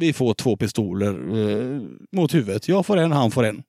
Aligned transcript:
Vi 0.00 0.12
får 0.12 0.34
två 0.34 0.56
pistoler 0.56 1.12
eh, 1.12 1.80
mot 2.16 2.34
huvudet. 2.34 2.68
Jag 2.68 2.86
får 2.86 2.96
en, 2.96 3.12
han 3.12 3.30
får 3.30 3.44
en. 3.44 3.62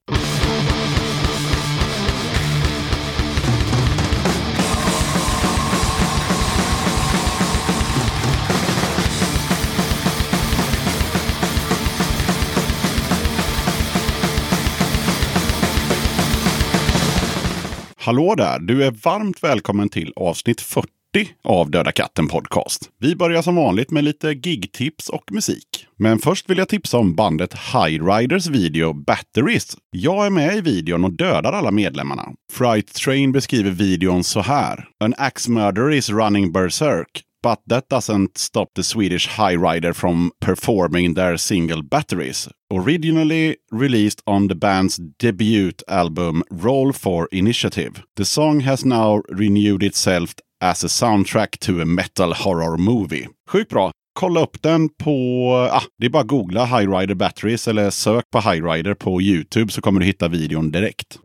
Hallå 17.97 18.35
där! 18.35 18.59
Du 18.59 18.83
är 18.83 18.91
varmt 18.91 19.43
välkommen 19.43 19.89
till 19.89 20.13
avsnitt 20.15 20.61
40 20.61 21.00
av 21.43 21.71
Döda 21.71 21.91
katten 21.91 22.27
Podcast. 22.27 22.89
Vi 22.99 23.15
börjar 23.15 23.41
som 23.41 23.55
vanligt 23.55 23.91
med 23.91 24.03
lite 24.03 24.27
gigtips 24.27 25.09
och 25.09 25.31
musik. 25.31 25.87
Men 25.97 26.19
först 26.19 26.49
vill 26.49 26.57
jag 26.57 26.69
tipsa 26.69 26.97
om 26.97 27.15
bandet 27.15 27.53
High 27.53 28.05
Riders 28.05 28.47
video 28.47 28.93
Batteries. 28.93 29.77
Jag 29.91 30.25
är 30.25 30.29
med 30.29 30.57
i 30.57 30.61
videon 30.61 31.03
och 31.03 31.11
dödar 31.11 31.53
alla 31.53 31.71
medlemmarna. 31.71 32.29
Fright 32.51 32.93
Train 32.93 33.31
beskriver 33.31 33.71
videon 33.71 34.23
så 34.23 34.41
här. 34.41 34.87
An 34.99 35.13
axe 35.17 35.51
murderer 35.51 35.91
is 35.91 36.09
running 36.09 36.51
berserk. 36.51 37.23
But 37.43 37.59
that 37.69 37.89
doesn't 37.89 38.37
stop 38.37 38.65
the 38.75 38.83
Swedish 38.83 39.27
High 39.27 39.57
Rider 39.57 39.93
from 39.93 40.31
performing 40.45 41.15
their 41.15 41.37
single 41.37 41.83
Batteries. 41.83 42.49
Originally 42.73 43.55
released 43.71 44.21
on 44.25 44.47
the 44.47 44.55
band's 44.55 44.99
debut 45.19 45.71
album 45.87 46.43
Roll 46.51 46.93
for 46.93 47.27
Initiative. 47.31 47.91
The 48.15 48.25
song 48.25 48.59
has 48.59 48.85
now 48.85 49.21
renewed 49.29 49.83
itself 49.83 50.35
as 50.61 50.83
a 50.83 50.87
soundtrack 50.87 51.59
to 51.59 51.81
a 51.81 51.85
metal 51.85 52.33
horror 52.33 52.77
movie. 52.77 53.27
Sjukt 53.49 53.69
bra! 53.69 53.91
Kolla 54.13 54.41
upp 54.41 54.61
den 54.61 54.89
på, 54.89 55.49
ah, 55.71 55.83
det 55.97 56.05
är 56.05 56.09
bara 56.09 56.21
att 56.21 56.27
googla 56.27 56.65
High 56.65 56.91
Rider 56.91 57.15
Batteries 57.15 57.67
eller 57.67 57.89
sök 57.89 58.25
på 58.31 58.39
High 58.39 58.65
Rider 58.65 58.93
på 58.93 59.21
YouTube 59.21 59.71
så 59.71 59.81
kommer 59.81 59.99
du 59.99 60.05
hitta 60.05 60.27
videon 60.27 60.71
direkt. 60.71 61.19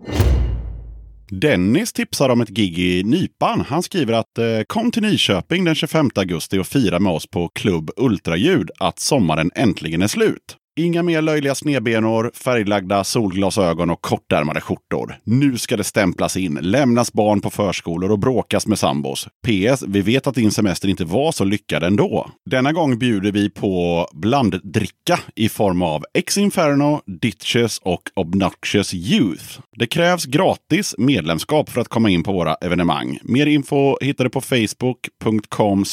Dennis 1.31 1.93
tipsar 1.93 2.29
om 2.29 2.41
ett 2.41 2.49
gig 2.49 2.79
i 2.79 3.03
Nypan. 3.03 3.65
Han 3.69 3.83
skriver 3.83 4.13
att 4.13 4.39
eh, 4.39 4.45
kom 4.67 4.91
till 4.91 5.03
Nyköping 5.03 5.65
den 5.65 5.75
25 5.75 6.11
augusti 6.15 6.59
och 6.59 6.67
fira 6.67 6.99
med 6.99 7.13
oss 7.13 7.27
på 7.27 7.49
Klubb 7.49 7.91
Ultraljud 7.97 8.71
att 8.79 8.99
sommaren 8.99 9.51
äntligen 9.55 10.03
är 10.03 10.07
slut. 10.07 10.57
Inga 10.79 11.03
mer 11.03 11.23
löjliga 11.23 11.55
snedbenor, 11.55 12.31
färglagda 12.35 13.05
solglasögon 13.05 13.91
och 13.91 14.03
kortärmade 14.03 14.61
skjortor. 14.61 15.19
Nu 15.25 15.59
ska 15.59 15.77
det 15.77 15.85
stämplas 15.85 16.37
in, 16.37 16.59
lämnas 16.63 17.13
barn 17.13 17.41
på 17.41 17.51
förskolor 17.51 18.11
och 18.11 18.19
bråkas 18.19 18.67
med 18.67 18.79
sambos. 18.79 19.29
PS. 19.47 19.83
Vi 19.87 20.01
vet 20.01 20.27
att 20.27 20.35
din 20.35 20.51
semester 20.51 20.89
inte 20.89 21.05
var 21.05 21.33
så 21.33 21.45
lyckad 21.45 21.83
ändå. 21.83 22.31
Denna 22.51 22.73
gång 22.73 22.99
bjuder 22.99 23.33
vi 23.33 23.51
på 23.51 24.07
blanddricka 24.13 25.21
i 25.35 25.49
form 25.49 25.83
av 25.83 26.05
Ex 26.15 26.39
Inferno, 26.39 27.01
Ditches 27.21 27.79
och 27.79 28.03
Obnoxious 28.15 28.95
Youth. 28.95 29.61
Det 29.77 29.87
krävs 29.87 30.25
gratis 30.25 30.95
medlemskap 30.99 31.71
för 31.71 31.81
att 31.81 31.89
komma 31.89 32.11
in 32.11 32.23
på 32.23 32.33
våra 32.33 32.55
evenemang. 32.55 33.19
Mer 33.23 33.47
info 33.47 33.97
hittar 34.01 34.25
du 34.25 34.31
på 34.31 34.41
facebook.com 34.41 35.85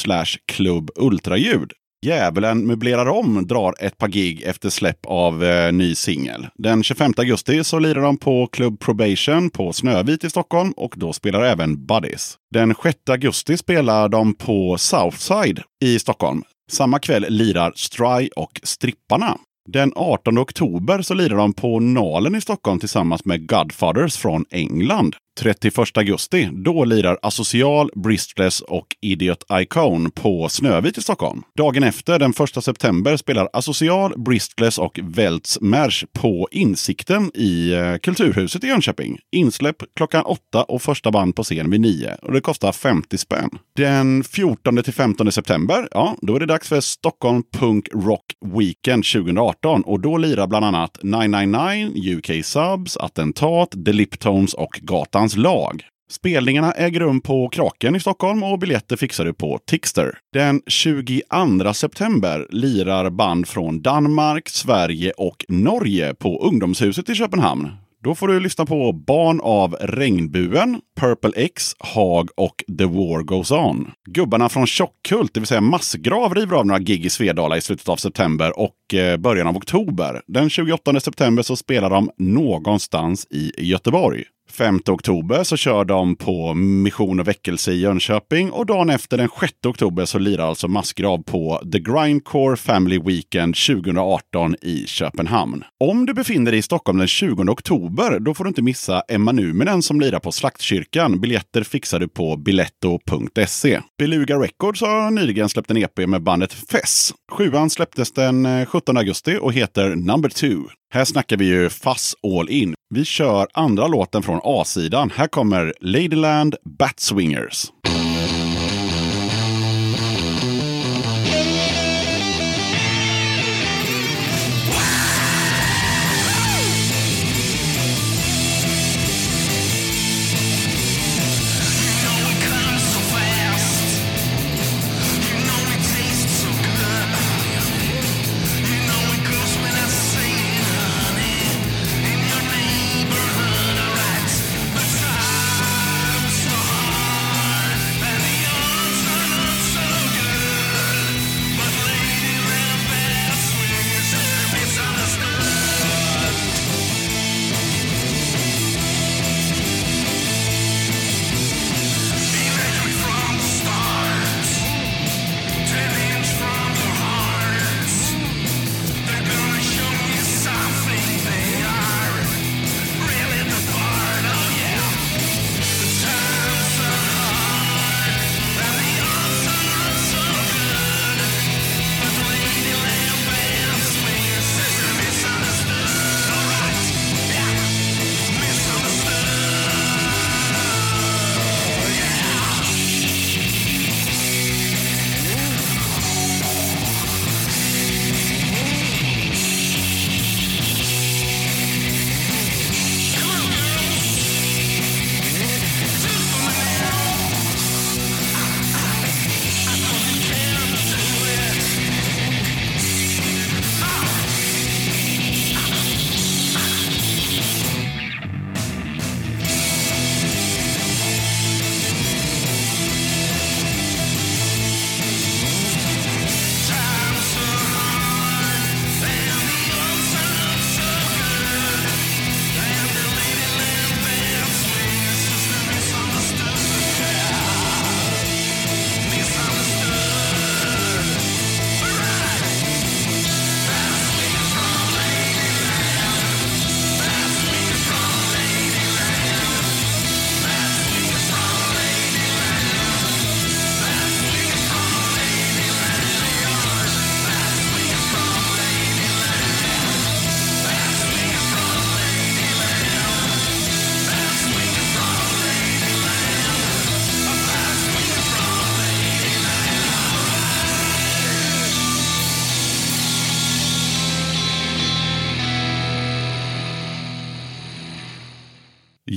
klubbultraljud. 0.46 1.72
Djävulen 2.04 2.68
möblerar 2.68 3.06
om 3.06 3.48
drar 3.48 3.76
ett 3.80 3.98
par 3.98 4.08
gig 4.08 4.42
efter 4.42 4.70
släpp 4.70 5.06
av 5.06 5.44
eh, 5.44 5.72
ny 5.72 5.96
singel. 5.96 6.48
Den 6.56 6.84
25 6.84 7.14
augusti 7.18 7.64
så 7.64 7.80
lirar 7.80 8.02
de 8.02 8.18
på 8.18 8.48
Club 8.48 8.80
Probation 8.80 9.50
på 9.50 9.74
Snövit 9.74 10.24
i 10.24 10.30
Stockholm 10.30 10.72
och 10.72 10.94
då 10.98 11.14
spelar 11.14 11.44
även 11.44 11.86
Buddies. 11.86 12.38
Den 12.54 12.76
6 12.84 12.98
augusti 13.10 13.58
spelar 13.58 14.10
de 14.10 14.34
på 14.34 14.78
Southside 14.78 15.62
i 15.84 16.00
Stockholm. 16.00 16.44
Samma 16.72 17.00
kväll 17.00 17.26
lirar 17.30 17.74
Stry 17.76 18.30
och 18.36 18.60
Stripparna. 18.64 19.38
Den 19.70 19.94
18 19.96 20.38
oktober 20.38 21.02
så 21.02 21.14
lirar 21.14 21.38
de 21.38 21.54
på 21.54 21.80
Nalen 21.80 22.36
i 22.36 22.42
Stockholm 22.42 22.80
tillsammans 22.80 23.26
med 23.26 23.50
Godfathers 23.50 24.18
från 24.18 24.46
England. 24.50 25.16
31 25.40 25.98
augusti, 25.98 26.50
då 26.54 26.86
lirar 26.86 27.18
Asocial, 27.22 27.90
Bristless 27.96 28.62
och 28.62 28.88
Idiot 29.02 29.46
Icon 29.52 30.12
på 30.12 30.50
Snövit 30.50 30.98
i 30.98 31.02
Stockholm. 31.02 31.44
Dagen 31.58 31.84
efter, 31.84 32.20
den 32.20 32.34
1 32.58 32.64
september, 32.64 33.18
spelar 33.18 33.50
Asocial, 33.54 34.14
Bristless 34.18 34.78
och 34.78 35.00
Welts 35.04 35.62
Merch 35.62 36.04
på 36.14 36.48
Insikten 36.52 37.32
i 37.34 37.74
eh, 37.74 37.98
Kulturhuset 37.98 38.64
i 38.64 38.68
Jönköping. 38.68 39.20
Insläpp 39.32 39.76
klockan 39.96 40.24
8 40.26 40.64
och 40.64 40.82
första 40.82 41.12
band 41.12 41.36
på 41.36 41.44
scen 41.44 41.70
vid 41.70 41.82
9. 41.82 42.18
Och 42.22 42.34
det 42.34 42.42
kostar 42.42 42.72
50 42.72 43.18
spänn. 43.18 43.50
Den 43.76 44.24
14 44.24 44.84
till 44.84 44.94
15 44.94 45.32
september, 45.32 45.88
ja, 45.92 46.16
då 46.22 46.36
är 46.36 46.40
det 46.40 46.46
dags 46.46 46.70
för 46.70 46.82
Stockholm 46.82 47.44
Punk 47.54 47.88
Rock 47.94 48.26
Weekend 48.46 49.06
2018. 49.06 49.82
Och 49.82 50.00
då 50.00 50.18
lirar 50.18 50.48
bland 50.48 50.66
annat 50.66 50.98
999, 51.04 52.18
UK 52.18 52.46
Subs, 52.46 52.98
Attentat, 52.98 53.72
The 53.86 53.94
Liptones 53.94 54.54
och 54.54 54.80
Gatan 54.82 55.23
hans 55.24 55.38
lag. 55.38 55.84
Spelningarna 56.12 56.72
äger 56.72 57.00
rum 57.00 57.22
på 57.22 57.50
Kraken 57.50 57.96
i 57.96 58.00
Stockholm 58.00 58.44
och 58.44 58.60
biljetter 58.60 58.96
fixar 58.96 59.26
du 59.26 59.34
på 59.34 59.60
Tixter. 59.68 60.18
Den 60.34 60.62
22 60.68 61.74
september 61.74 62.48
lirar 62.50 63.10
band 63.10 63.48
från 63.48 63.82
Danmark, 63.82 64.50
Sverige 64.50 65.12
och 65.12 65.46
Norge 65.48 66.14
på 66.14 66.44
Ungdomshuset 66.48 67.10
i 67.10 67.16
Köpenhamn. 67.16 67.70
Då 68.04 68.16
får 68.16 68.28
du 68.28 68.40
lyssna 68.40 68.66
på 68.66 68.92
Barn 68.92 69.40
av 69.44 69.74
Regnbuen, 69.74 70.82
Purple 71.00 71.32
X, 71.36 71.76
Hag 71.80 72.30
och 72.38 72.64
The 72.78 72.86
War 72.86 73.24
Goes 73.24 73.52
On. 73.52 73.92
Gubbarna 74.10 74.50
från 74.50 74.68
Tjockkult, 74.68 75.34
det 75.34 75.40
vill 75.40 75.48
säga 75.48 75.62
Massgrav, 75.62 76.36
river 76.36 76.58
av 76.58 76.66
några 76.66 76.80
gig 76.80 77.06
i 77.06 77.10
Svedala 77.10 77.58
i 77.58 77.62
slutet 77.62 77.90
av 77.90 77.96
september 77.96 78.60
och 78.60 78.94
eh, 78.94 79.18
början 79.18 79.48
av 79.48 79.58
oktober. 79.58 80.22
Den 80.28 80.50
28 80.50 81.00
september 81.00 81.44
så 81.44 81.56
spelar 81.56 81.90
de 81.90 82.10
någonstans 82.18 83.28
i 83.30 83.52
Göteborg. 83.58 84.24
5 84.54 84.80
oktober 84.88 85.44
så 85.44 85.58
kör 85.58 85.86
de 85.86 86.16
på 86.16 86.54
Mission 86.54 87.20
och 87.20 87.28
väckelse 87.28 87.72
i 87.72 87.80
Jönköping 87.80 88.52
och 88.52 88.66
dagen 88.66 88.90
efter 88.90 89.18
den 89.18 89.30
6 89.40 89.54
oktober 89.68 90.06
så 90.06 90.20
lirar 90.20 90.48
alltså 90.48 90.68
Massgrav 90.68 91.24
på 91.24 91.62
The 91.72 91.80
Grindcore 91.80 92.58
Family 92.58 93.00
Weekend 93.00 93.56
2018 93.56 94.56
i 94.62 94.86
Köpenhamn. 94.88 95.64
Om 95.80 96.06
du 96.06 96.14
befinner 96.14 96.52
dig 96.52 96.60
i 96.60 96.62
Stockholm 96.62 96.98
den 96.98 97.08
20 97.08 97.44
oktober 97.44 98.20
då 98.20 98.34
får 98.34 98.44
du 98.44 98.48
inte 98.48 98.62
missa 98.62 99.04
Emma 99.08 99.32
Numinen 99.32 99.82
som 99.82 100.00
lirar 100.00 100.20
på 100.20 100.32
Slaktkyrkan. 100.32 101.22
Biljetter 101.22 101.64
fixar 101.64 102.00
du 102.00 102.08
på 102.08 102.38
biletto.se. 102.38 103.82
Beluga 103.98 104.36
Records 104.36 104.82
har 104.82 105.12
nyligen 105.12 105.50
släppt 105.50 105.72
en 105.72 105.78
EP 105.78 105.98
med 106.08 106.24
bandet 106.24 106.54
Fess. 106.54 107.14
Sjuan 107.32 107.70
släpptes 107.70 108.12
den 108.12 108.46
eh, 108.46 108.66
17 108.66 108.98
augusti 108.98 109.38
och 109.42 109.54
heter 109.54 109.96
Number 109.96 110.30
2. 110.30 110.48
Här 110.94 111.06
snackar 111.06 111.38
vi 111.38 111.46
ju 111.46 111.70
Fass 111.70 112.16
All 112.24 112.50
In. 112.50 112.74
Vi 112.96 113.06
kör 113.06 113.48
andra 113.54 113.88
låten 113.88 114.24
från 114.24 114.40
A-sidan. 114.44 115.12
Här 115.16 115.28
kommer 115.28 115.74
Ladyland 115.80 116.56
Batswingers. 116.80 117.66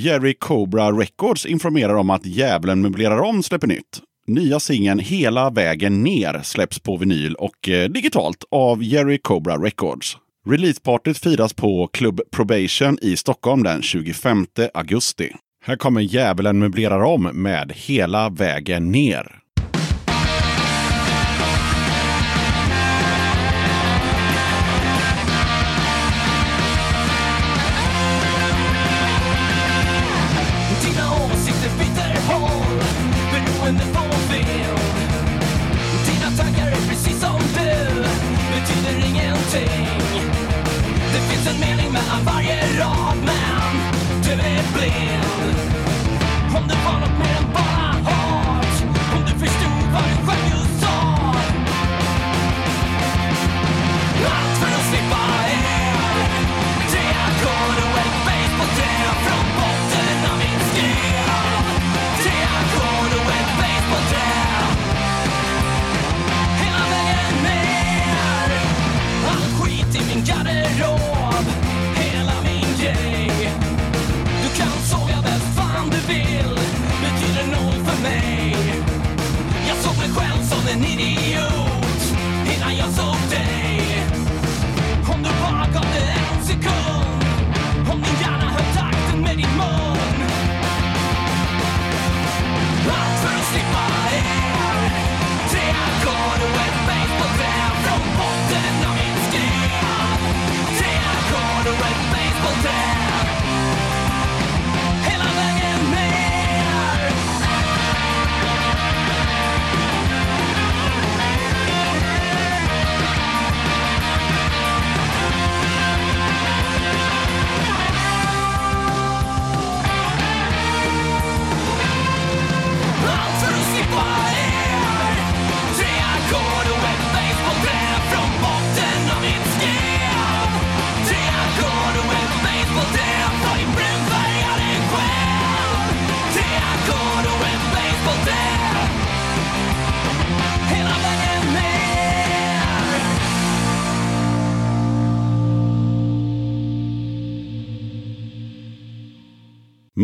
Jerry 0.07 0.35
Cobra 0.35 0.93
Records 0.93 1.47
informerar 1.47 1.95
om 1.95 2.11
att 2.11 2.27
Djävulen 2.27 2.83
möblerar 2.83 3.21
om 3.21 3.43
släpper 3.43 3.67
nytt. 3.67 4.01
Nya 4.27 4.61
singeln 4.61 4.99
Hela 4.99 5.51
vägen 5.51 6.03
ner 6.03 6.41
släpps 6.43 6.79
på 6.79 6.97
vinyl 6.97 7.35
och 7.35 7.69
eh, 7.69 7.89
digitalt 7.89 8.45
av 8.51 8.83
Jerry 8.83 9.19
Cobra 9.19 9.57
Records. 9.57 10.17
Releasepartyt 10.49 11.19
firas 11.19 11.55
på 11.55 11.87
Club 11.87 12.21
Probation 12.31 12.99
i 13.03 13.17
Stockholm 13.17 13.63
den 13.63 13.83
25 13.83 14.47
augusti. 14.75 15.33
Här 15.65 15.77
kommer 15.77 16.01
Djävulen 16.01 16.59
möblerar 16.59 17.01
om 17.01 17.23
med 17.23 17.73
Hela 17.75 18.29
vägen 18.29 18.93
ner. 18.93 19.46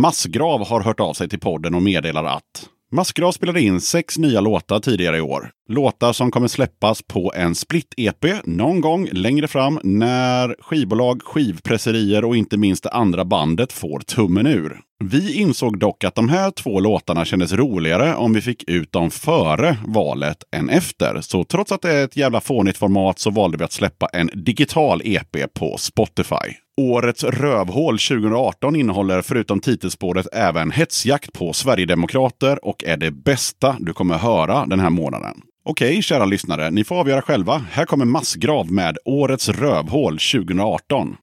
Massgrav 0.02 0.66
har 0.66 0.80
hört 0.80 1.00
av 1.00 1.14
sig 1.14 1.28
till 1.28 1.40
podden 1.40 1.74
och 1.74 1.82
meddelar 1.82 2.24
att 2.24 2.68
Massgrav 2.92 3.32
spelade 3.32 3.60
in 3.60 3.80
sex 3.80 4.18
nya 4.18 4.40
låtar 4.40 4.80
tidigare 4.80 5.16
i 5.16 5.20
år. 5.20 5.50
Låtar 5.68 6.12
som 6.12 6.30
kommer 6.30 6.48
släppas 6.48 7.02
på 7.02 7.32
en 7.36 7.54
split-EP 7.54 8.40
någon 8.44 8.80
gång 8.80 9.08
längre 9.12 9.48
fram 9.48 9.80
när 9.82 10.56
skivbolag, 10.60 11.22
skivpresserier 11.22 12.24
och 12.24 12.36
inte 12.36 12.56
minst 12.56 12.82
det 12.82 12.90
andra 12.90 13.24
bandet 13.24 13.72
får 13.72 14.00
tummen 14.00 14.46
ur. 14.46 14.80
Vi 15.08 15.34
insåg 15.34 15.78
dock 15.78 16.04
att 16.04 16.14
de 16.14 16.28
här 16.28 16.50
två 16.50 16.80
låtarna 16.80 17.24
kändes 17.24 17.52
roligare 17.52 18.14
om 18.14 18.32
vi 18.32 18.40
fick 18.40 18.68
ut 18.68 18.92
dem 18.92 19.10
före 19.10 19.76
valet 19.86 20.44
än 20.56 20.70
efter. 20.70 21.20
Så 21.20 21.44
trots 21.44 21.72
att 21.72 21.82
det 21.82 21.92
är 21.92 22.04
ett 22.04 22.16
jävla 22.16 22.40
fånigt 22.40 22.78
format 22.78 23.18
så 23.18 23.30
valde 23.30 23.58
vi 23.58 23.64
att 23.64 23.72
släppa 23.72 24.06
en 24.06 24.30
digital 24.34 25.02
EP 25.04 25.54
på 25.54 25.76
Spotify. 25.78 26.54
Årets 26.80 27.24
rövhål 27.24 27.98
2018 27.98 28.76
innehåller 28.76 29.22
förutom 29.22 29.60
titelspåret 29.60 30.26
även 30.32 30.70
hetsjakt 30.70 31.32
på 31.32 31.52
Sverigedemokrater 31.52 32.64
och 32.64 32.84
är 32.84 32.96
det 32.96 33.10
bästa 33.10 33.76
du 33.80 33.92
kommer 33.92 34.18
höra 34.18 34.66
den 34.66 34.80
här 34.80 34.90
månaden. 34.90 35.42
Okej, 35.64 36.02
kära 36.02 36.24
lyssnare, 36.24 36.70
ni 36.70 36.84
får 36.84 36.96
avgöra 36.96 37.22
själva. 37.22 37.64
Här 37.70 37.84
kommer 37.84 38.04
Massgrav 38.04 38.72
med 38.72 38.98
Årets 39.04 39.48
rövhål 39.48 40.18
2018. 40.18 41.16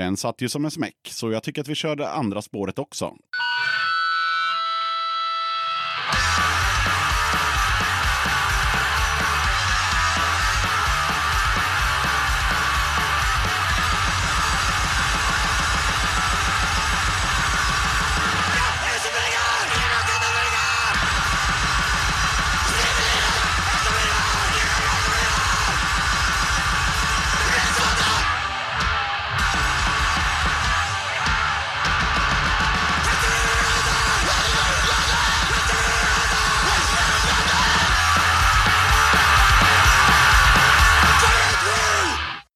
Den 0.00 0.16
satt 0.16 0.40
ju 0.40 0.48
som 0.48 0.64
en 0.64 0.70
smäck, 0.70 1.08
så 1.10 1.30
jag 1.30 1.42
tycker 1.42 1.60
att 1.60 1.68
vi 1.68 1.74
kör 1.74 1.96
det 1.96 2.10
andra 2.10 2.42
spåret 2.42 2.78
också. 2.78 3.16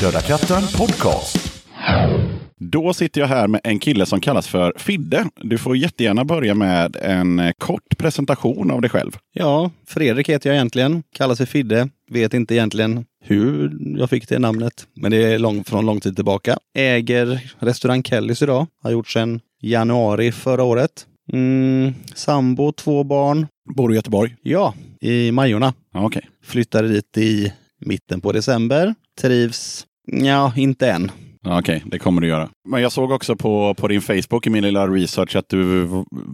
Döda 0.00 0.20
katten 0.20 0.62
podcast. 0.76 1.64
Då 2.58 2.94
sitter 2.94 3.20
jag 3.20 3.28
här 3.28 3.48
med 3.48 3.60
en 3.64 3.78
kille 3.78 4.06
som 4.06 4.20
kallas 4.20 4.48
för 4.48 4.72
Fidde. 4.76 5.28
Du 5.36 5.58
får 5.58 5.76
jättegärna 5.76 6.24
börja 6.24 6.54
med 6.54 6.96
en 6.96 7.38
eh, 7.38 7.52
kort 7.58 7.98
presentation 7.98 8.70
av 8.70 8.80
dig 8.80 8.90
själv. 8.90 9.16
Ja, 9.32 9.70
Fredrik 9.86 10.28
heter 10.28 10.50
jag 10.50 10.54
egentligen. 10.56 11.02
Kallas 11.14 11.38
för 11.38 11.46
Fidde. 11.46 11.88
Vet 12.10 12.34
inte 12.34 12.54
egentligen 12.54 13.04
hur 13.24 13.76
jag 13.98 14.10
fick 14.10 14.28
det 14.28 14.38
namnet. 14.38 14.86
Men 14.94 15.10
det 15.10 15.16
är 15.16 15.38
lång, 15.38 15.64
från 15.64 15.86
lång 15.86 16.00
tid 16.00 16.16
tillbaka. 16.16 16.58
Äger 16.74 17.52
restaurang 17.58 18.02
Kellys 18.02 18.42
idag. 18.42 18.66
Har 18.82 18.90
gjort 18.90 19.08
sedan 19.08 19.40
januari 19.62 20.32
förra 20.32 20.62
året. 20.62 21.06
Mm, 21.32 21.94
sambo, 22.14 22.72
två 22.72 23.04
barn. 23.04 23.46
Bor 23.76 23.88
du 23.88 23.94
i 23.94 23.96
Göteborg? 23.96 24.36
Ja, 24.42 24.74
i 25.00 25.32
Majorna. 25.32 25.74
Okej. 25.94 26.28
Flyttade 26.44 26.88
dit 26.88 27.18
i 27.18 27.52
mitten 27.80 28.20
på 28.20 28.32
december. 28.32 28.94
Trivs, 29.20 29.86
ja, 30.06 30.52
inte 30.56 30.90
än. 30.90 31.10
Okej, 31.50 31.82
det 31.86 31.98
kommer 31.98 32.20
du 32.20 32.28
göra. 32.28 32.48
Men 32.68 32.82
jag 32.82 32.92
såg 32.92 33.10
också 33.10 33.36
på, 33.36 33.74
på 33.74 33.88
din 33.88 34.00
Facebook 34.00 34.46
i 34.46 34.50
min 34.50 34.64
lilla 34.64 34.86
research 34.88 35.36
att 35.36 35.48
du, 35.48 35.88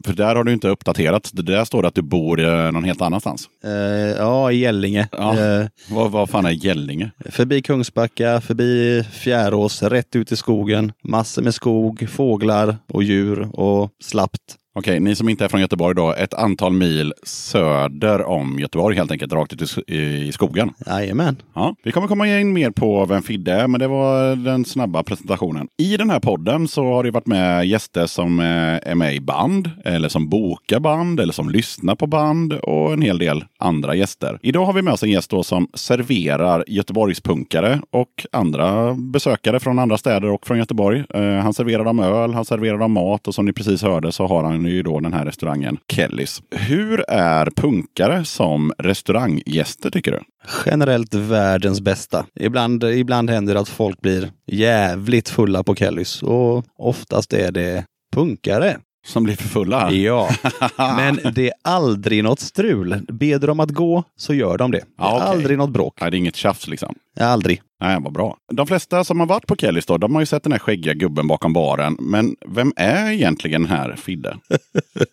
för 0.07 0.13
där 0.13 0.37
har 0.37 0.45
du 0.45 0.53
inte 0.53 0.69
uppdaterat. 0.69 1.31
Det 1.33 1.43
där 1.43 1.65
står 1.65 1.83
det 1.83 1.89
att 1.89 1.95
du 1.95 2.03
bor 2.03 2.41
eh, 2.41 2.73
någon 2.73 2.85
helt 2.85 3.03
annanstans. 3.03 3.49
Eh, 3.65 3.71
ja, 4.19 4.53
i 4.53 4.57
Gällinge. 4.57 5.09
Ja. 5.13 5.39
Eh, 5.41 5.67
Vad, 5.91 6.11
vad 6.11 6.31
fan 6.31 6.47
är 6.47 6.51
Gällinge? 6.51 7.11
förbi 7.31 7.63
Kungsbacka, 7.63 8.41
förbi 8.41 9.05
Fjärås, 9.13 9.83
rätt 9.83 10.17
ut 10.17 10.33
i 10.33 10.37
skogen. 10.37 10.93
Massor 11.05 11.43
med 11.43 11.55
skog, 11.55 12.09
fåglar 12.11 12.77
och 12.93 13.03
djur 13.03 13.49
och 13.61 13.91
slappt. 14.05 14.41
Okej, 14.77 15.01
ni 15.01 15.15
som 15.17 15.29
inte 15.29 15.45
är 15.45 15.49
från 15.49 15.61
Göteborg 15.61 15.95
då, 15.95 16.13
ett 16.15 16.35
antal 16.35 16.73
mil 16.73 17.13
söder 17.23 18.23
om 18.25 18.59
Göteborg 18.59 18.97
helt 18.97 19.11
enkelt, 19.11 19.33
rakt 19.33 19.53
ut 19.53 19.63
i, 19.63 19.65
sk- 19.65 19.91
i 19.91 20.33
skogen. 20.33 20.71
Jajamän. 20.87 21.37
Ja, 21.55 21.75
vi 21.85 21.93
kommer 21.93 22.09
komma 22.09 22.29
in 22.41 22.53
mer 22.53 22.71
på 22.71 23.07
vem 23.07 23.23
Fidde 23.23 23.53
är, 23.53 23.69
men 23.69 23.81
det 23.81 23.89
var 23.89 24.37
den 24.37 24.65
snabba 24.65 25.03
presentationen. 25.03 25.69
I 25.79 25.97
den 25.97 26.11
här 26.11 26.21
podden 26.21 26.69
så 26.69 26.85
har 26.85 27.05
det 27.05 27.11
varit 27.11 27.27
med 27.27 27.67
gäster 27.67 28.07
som 28.07 28.41
eh, 28.41 28.47
är 28.91 28.95
med 28.95 29.15
i 29.15 29.21
band, 29.21 29.71
eller 29.85 30.09
som 30.09 30.29
bokar 30.29 30.81
band, 30.81 31.21
eller 31.21 31.33
som 31.33 31.51
lyssnar 31.51 31.95
på 31.95 32.07
band 32.07 32.53
och 32.53 32.93
en 32.93 33.03
hel 33.03 33.19
del 33.19 33.45
andra 33.59 33.95
gäster. 33.95 34.39
Idag 34.43 34.65
har 34.65 34.73
vi 34.73 34.83
med 34.83 34.93
oss 34.93 35.03
en 35.03 35.11
gäst 35.11 35.31
då 35.31 35.43
som 35.43 35.69
serverar 35.75 36.65
Göteborgspunkare 36.67 37.81
och 37.91 38.27
andra 38.33 38.95
besökare 38.95 39.61
från 39.61 39.79
andra 39.79 39.99
städer 39.99 40.31
och 40.31 40.47
från 40.47 40.59
Göteborg. 40.59 41.05
Eh, 41.15 41.23
han 41.23 41.55
serverar 41.55 41.85
dem 41.85 42.01
öl, 42.01 42.35
han 42.35 42.45
serverar 42.45 42.79
dem 42.79 42.93
mat 42.93 43.29
och 43.29 43.35
som 43.35 43.45
ni 43.47 43.53
precis 43.53 43.83
hörde 43.83 44.13
så 44.13 44.27
har 44.27 44.45
han 44.45 44.64
ju 44.71 44.83
då 44.83 45.01
den 45.01 45.13
här 45.13 45.25
restaurangen 45.25 45.79
Kellys. 45.93 46.43
Hur 46.51 47.05
är 47.09 47.51
punkare 47.57 48.25
som 48.25 48.73
restauranggäster 48.79 49.91
tycker 49.91 50.13
du? 50.13 50.21
Generellt 50.67 51.15
världens 51.15 51.81
bästa. 51.81 52.27
Ibland, 52.41 52.85
ibland 52.85 53.31
händer 53.31 53.55
det 53.55 53.61
att 53.61 53.69
folk 53.69 54.01
blir 54.01 54.33
jävligt 54.47 55.29
fulla 55.29 55.63
på 55.63 55.75
Kellys 55.75 56.23
och 56.23 56.65
oftast 56.79 57.33
är 57.33 57.53
det 57.53 57.85
punkare. 58.15 58.79
Som 59.05 59.25
blir 59.25 59.37
för 59.37 59.49
fulla? 59.49 59.91
Ja, 59.93 60.31
men 60.79 61.19
det 61.35 61.47
är 61.47 61.53
aldrig 61.65 62.25
något 62.25 62.41
strul. 62.41 63.01
Ber 63.09 63.39
de 63.39 63.61
att 63.61 63.71
gå 63.71 64.05
så 64.17 64.35
gör 64.35 64.59
de 64.59 64.71
det. 64.71 64.79
Det 64.79 64.83
är 64.83 64.87
Ja, 64.99 65.17
okej. 65.17 65.29
aldrig 65.29 65.59
något 65.59 65.71
bråk. 65.71 65.99
Nej, 66.01 66.11
det 66.11 66.17
är 66.17 66.19
inget 66.19 66.37
tjafs 66.37 66.69
liksom. 66.69 66.95
Aldrig. 67.21 67.63
Nej, 67.81 67.99
vad 68.01 68.13
bra. 68.13 68.37
De 68.53 68.67
flesta 68.67 69.05
som 69.05 69.21
har 69.21 69.27
varit 69.27 69.47
på 69.47 69.57
Kellys 69.57 69.87
då, 69.87 69.99
de 69.99 70.15
har 70.15 70.23
ju 70.23 70.27
sett 70.27 70.43
den 70.43 70.53
här 70.53 70.59
skäggiga 70.59 70.95
gubben 70.95 71.27
bakom 71.29 71.53
baren. 71.53 71.97
Men 72.01 72.37
vem 72.49 72.73
är 72.77 73.11
egentligen 73.11 73.63
den 73.63 73.71
här 73.71 73.97
Fidde? 73.97 74.37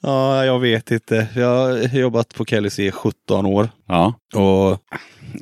Ja, 0.00 0.44
jag 0.44 0.58
vet 0.60 0.90
inte. 0.90 1.26
Jag 1.36 1.48
har 1.88 1.98
jobbat 1.98 2.34
på 2.34 2.44
Kellys 2.44 2.78
i 2.78 2.90
17 2.90 3.46
år. 3.46 3.68
Ja, 3.88 4.14
Och 4.34 4.78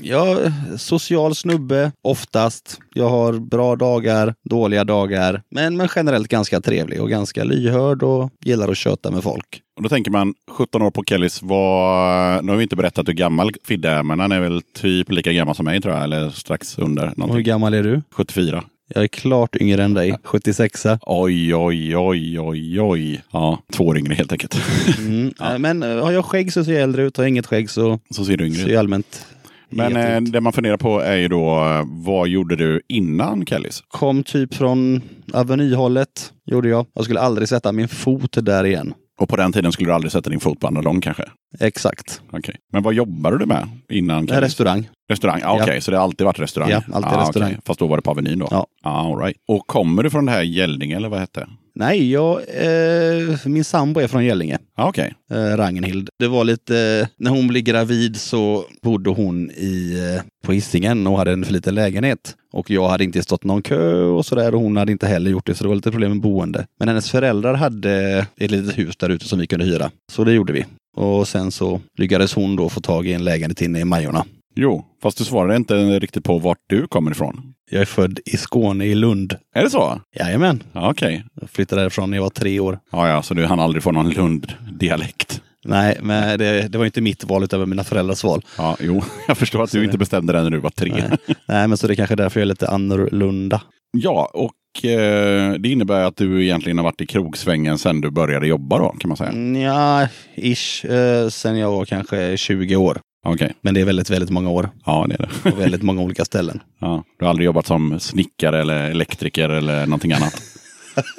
ja, 0.02 0.36
social 0.78 1.34
snubbe 1.34 1.92
oftast. 2.02 2.78
Jag 2.94 3.08
har 3.08 3.32
bra 3.32 3.76
dagar, 3.76 4.34
dåliga 4.50 4.84
dagar. 4.84 5.42
Men, 5.50 5.76
men 5.76 5.88
generellt 5.96 6.28
ganska 6.28 6.60
trevlig 6.60 7.00
och 7.02 7.10
ganska 7.10 7.44
lyhörd 7.44 8.02
och 8.02 8.30
gillar 8.44 8.68
att 8.68 8.76
köta 8.76 9.10
med 9.10 9.22
folk. 9.22 9.62
och 9.76 9.82
då 9.82 9.88
tänker 9.88 10.10
man 10.10 10.34
17 10.50 10.82
år 10.82 10.90
på 10.90 11.04
Kellys. 11.04 11.42
Var... 11.42 12.42
Nu 12.42 12.52
har 12.52 12.56
vi 12.56 12.62
inte 12.62 12.76
berättat 12.76 13.08
hur 13.08 13.12
gammal 13.12 13.50
Fidde 13.64 13.88
är, 13.90 14.02
men 14.02 14.20
han 14.20 14.32
är 14.32 14.40
väl 14.40 14.62
typ 14.74 15.10
lika 15.12 15.32
gammal 15.32 15.54
som 15.54 15.64
mig 15.64 15.80
tror 15.80 15.94
jag. 15.94 16.04
Eller 16.04 16.30
strax 16.30 16.78
under. 16.78 17.02
Och 17.02 17.08
hur 17.10 17.16
Någonting. 17.18 17.44
gammal 17.44 17.74
är 17.74 17.82
du? 17.82 18.02
74. 18.12 18.64
Jag 18.94 19.02
är 19.04 19.08
klart 19.08 19.56
yngre 19.56 19.84
än 19.84 19.94
dig. 19.94 20.18
76 20.24 20.86
Oj, 21.02 21.54
oj, 21.54 21.96
oj, 21.96 22.40
oj, 22.40 22.80
oj. 22.80 23.22
Ja, 23.32 23.58
två 23.72 23.84
år 23.86 23.98
yngre 23.98 24.14
helt 24.14 24.32
enkelt. 24.32 24.56
mm. 24.98 25.32
Men 25.62 25.82
eh, 25.82 26.04
har 26.04 26.12
jag 26.12 26.24
skägg 26.24 26.52
så 26.52 26.64
ser 26.64 26.72
jag 26.72 26.82
äldre 26.82 27.02
ut. 27.02 27.16
Har 27.16 27.24
jag 27.24 27.28
inget 27.28 27.46
skägg 27.46 27.70
så 27.70 27.98
Så 28.10 28.24
ser 28.24 28.36
du 28.36 28.46
yngre 28.46 28.58
ser 28.58 28.68
ut. 28.68 28.78
allmänt 28.78 29.26
Men 29.70 29.96
eh, 29.96 30.20
det 30.20 30.40
man 30.40 30.52
funderar 30.52 30.76
på 30.76 31.00
är 31.00 31.16
ju 31.16 31.28
då, 31.28 31.64
eh, 31.64 31.82
vad 31.86 32.28
gjorde 32.28 32.56
du 32.56 32.80
innan 32.88 33.46
Kellys? 33.46 33.82
Kom 33.88 34.22
typ 34.22 34.54
från 34.54 35.02
Avenyhållet, 35.32 36.32
gjorde 36.46 36.68
jag. 36.68 36.86
Jag 36.94 37.04
skulle 37.04 37.20
aldrig 37.20 37.48
sätta 37.48 37.72
min 37.72 37.88
fot 37.88 38.36
där 38.42 38.64
igen. 38.64 38.94
Och 39.20 39.28
på 39.28 39.36
den 39.36 39.52
tiden 39.52 39.72
skulle 39.72 39.88
du 39.88 39.94
aldrig 39.94 40.12
sätta 40.12 40.30
din 40.30 40.40
fot 40.40 40.60
på 40.60 40.66
andra 40.66 40.82
lång 40.82 41.00
kanske? 41.00 41.24
Exakt. 41.60 42.20
Okej. 42.32 42.54
Men 42.72 42.82
vad 42.82 42.94
jobbade 42.94 43.38
du 43.38 43.46
med 43.46 43.68
innan 43.88 44.28
är 44.30 44.40
restaurang. 44.40 44.88
Restaurang? 45.10 45.40
Ja, 45.42 45.58
Okej, 45.62 45.74
Ja. 45.74 45.80
så 45.80 45.90
det 45.90 45.96
har 45.96 46.04
alltid 46.04 46.24
varit 46.24 46.38
restaurang? 46.40 46.70
Ja, 46.70 46.82
alltid 46.92 47.12
Ah, 47.12 47.20
restaurang. 47.22 47.48
okej. 47.50 47.60
Fast 47.64 47.80
då 47.80 47.86
var 47.86 47.96
det 47.96 48.02
på 48.02 48.10
Avenyn 48.10 48.38
då? 48.38 48.48
Ja. 48.50 48.66
Ah, 48.82 49.00
all 49.12 49.18
right. 49.18 49.36
Och 49.48 49.66
kommer 49.66 50.02
du 50.02 50.10
från 50.10 50.26
det 50.26 50.32
här 50.32 50.42
Gällninge 50.42 50.96
eller 50.96 51.08
vad 51.08 51.20
hette 51.20 51.40
det? 51.40 51.46
Nej, 51.80 52.12
jag, 52.12 52.40
eh, 52.48 53.38
min 53.44 53.64
sambo 53.64 54.00
är 54.00 54.08
från 54.08 54.24
Gällinge. 54.24 54.58
Ah, 54.76 54.88
Okej. 54.88 55.14
eh, 55.30 55.56
Ragnhild. 55.56 56.08
Det 56.18 56.28
var 56.28 56.44
lite, 56.44 57.08
när 57.16 57.30
hon 57.30 57.48
blev 57.48 57.62
gravid 57.62 58.16
så 58.16 58.64
bodde 58.82 59.10
hon 59.10 59.50
i, 59.50 59.98
eh, 60.16 60.22
på 60.46 60.52
Hisingen 60.52 61.06
och 61.06 61.18
hade 61.18 61.32
en 61.32 61.44
för 61.44 61.52
liten 61.52 61.74
lägenhet. 61.74 62.34
Och 62.52 62.70
jag 62.70 62.88
hade 62.88 63.04
inte 63.04 63.22
stått 63.22 63.44
någon 63.44 63.62
kö 63.62 64.02
och 64.02 64.26
sådär 64.26 64.54
och 64.54 64.60
hon 64.60 64.76
hade 64.76 64.92
inte 64.92 65.06
heller 65.06 65.30
gjort 65.30 65.46
det 65.46 65.54
så 65.54 65.64
det 65.64 65.68
var 65.68 65.74
lite 65.74 65.90
problem 65.90 66.10
med 66.10 66.20
boende. 66.20 66.66
Men 66.78 66.88
hennes 66.88 67.10
föräldrar 67.10 67.54
hade 67.54 68.26
ett 68.36 68.50
litet 68.50 68.78
hus 68.78 68.96
där 68.96 69.08
ute 69.08 69.28
som 69.28 69.38
vi 69.38 69.46
kunde 69.46 69.64
hyra. 69.64 69.90
Så 70.12 70.24
det 70.24 70.32
gjorde 70.32 70.52
vi. 70.52 70.64
Och 70.96 71.28
sen 71.28 71.50
så 71.52 71.80
lyckades 71.98 72.34
hon 72.34 72.56
då 72.56 72.68
få 72.68 72.80
tag 72.80 73.06
i 73.06 73.12
en 73.12 73.24
lägenhet 73.24 73.62
inne 73.62 73.80
i 73.80 73.84
Majorna. 73.84 74.24
Jo, 74.62 74.84
fast 75.02 75.18
du 75.18 75.24
svarade 75.24 75.56
inte 75.56 75.74
riktigt 76.00 76.24
på 76.24 76.38
vart 76.38 76.58
du 76.66 76.86
kommer 76.86 77.10
ifrån. 77.10 77.54
Jag 77.70 77.80
är 77.80 77.86
född 77.86 78.20
i 78.24 78.36
Skåne, 78.36 78.84
i 78.84 78.94
Lund. 78.94 79.36
Är 79.54 79.62
det 79.62 79.70
så? 79.70 80.00
Jajamän. 80.16 80.62
Ja, 80.72 80.90
Okej. 80.90 81.24
Jag 81.40 81.50
flyttade 81.50 81.82
därifrån 81.82 82.10
när 82.10 82.16
jag 82.16 82.22
var 82.22 82.30
tre 82.30 82.60
år. 82.60 82.78
Ja, 82.92 83.08
ja, 83.08 83.22
så 83.22 83.34
du 83.34 83.46
hann 83.46 83.60
aldrig 83.60 83.82
få 83.82 83.92
någon 83.92 84.10
Lund-dialekt? 84.10 85.42
Nej, 85.64 85.98
men 86.02 86.38
det, 86.38 86.68
det 86.68 86.78
var 86.78 86.84
inte 86.84 87.00
mitt 87.00 87.24
val 87.24 87.44
utan 87.44 87.68
mina 87.68 87.84
föräldrars 87.84 88.24
val. 88.24 88.42
Ja, 88.58 88.76
jo, 88.80 89.02
jag 89.28 89.38
förstår 89.38 89.62
att 89.62 89.72
du 89.72 89.84
inte 89.84 89.98
bestämde 89.98 90.32
det 90.32 90.42
när 90.42 90.50
du 90.50 90.58
var 90.58 90.70
tre. 90.70 90.92
Nej. 91.08 91.36
Nej, 91.48 91.68
men 91.68 91.76
så 91.76 91.86
det 91.86 91.92
är 91.92 91.96
kanske 91.96 92.14
är 92.14 92.16
därför 92.16 92.40
jag 92.40 92.44
är 92.44 92.48
lite 92.48 92.68
annorlunda. 92.68 93.62
Ja, 93.92 94.30
och 94.34 94.84
eh, 94.84 95.52
det 95.52 95.68
innebär 95.68 96.04
att 96.04 96.16
du 96.16 96.44
egentligen 96.44 96.78
har 96.78 96.84
varit 96.84 97.00
i 97.00 97.06
krogsvängen 97.06 97.78
sedan 97.78 98.00
du 98.00 98.10
började 98.10 98.46
jobba 98.46 98.78
då, 98.78 98.88
kan 99.00 99.08
man 99.08 99.16
säga. 99.16 99.32
Ja, 99.64 100.08
ish. 100.34 100.84
Eh, 100.84 101.28
sen 101.28 101.58
jag 101.58 101.70
var 101.70 101.84
kanske 101.84 102.36
20 102.36 102.76
år. 102.76 103.00
Okej, 103.24 103.52
Men 103.60 103.74
det 103.74 103.80
är 103.80 103.84
väldigt, 103.84 104.10
väldigt 104.10 104.30
många 104.30 104.50
år. 104.50 104.70
ja 104.86 105.06
det 105.08 105.14
är 105.14 105.18
det. 105.44 105.50
Och 105.52 105.60
väldigt 105.60 105.82
många 105.82 106.02
olika 106.02 106.24
ställen. 106.24 106.60
Ja, 106.78 107.04
du 107.18 107.24
har 107.24 107.30
aldrig 107.30 107.46
jobbat 107.46 107.66
som 107.66 108.00
snickare 108.00 108.60
eller 108.60 108.90
elektriker 108.90 109.48
eller 109.48 109.86
någonting 109.86 110.12
annat? 110.12 110.42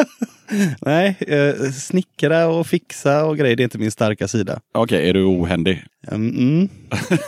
Nej, 0.82 1.16
eh, 1.20 1.72
snickra 1.72 2.48
och 2.48 2.68
fixa 2.68 3.26
och 3.26 3.38
grejer, 3.38 3.56
det 3.56 3.62
är 3.62 3.66
inte 3.66 3.78
min 3.78 3.92
starka 3.92 4.28
sida. 4.28 4.60
Okej, 4.74 5.10
är 5.10 5.14
du 5.14 5.24
ohändig? 5.24 5.84
Mm. 6.12 6.70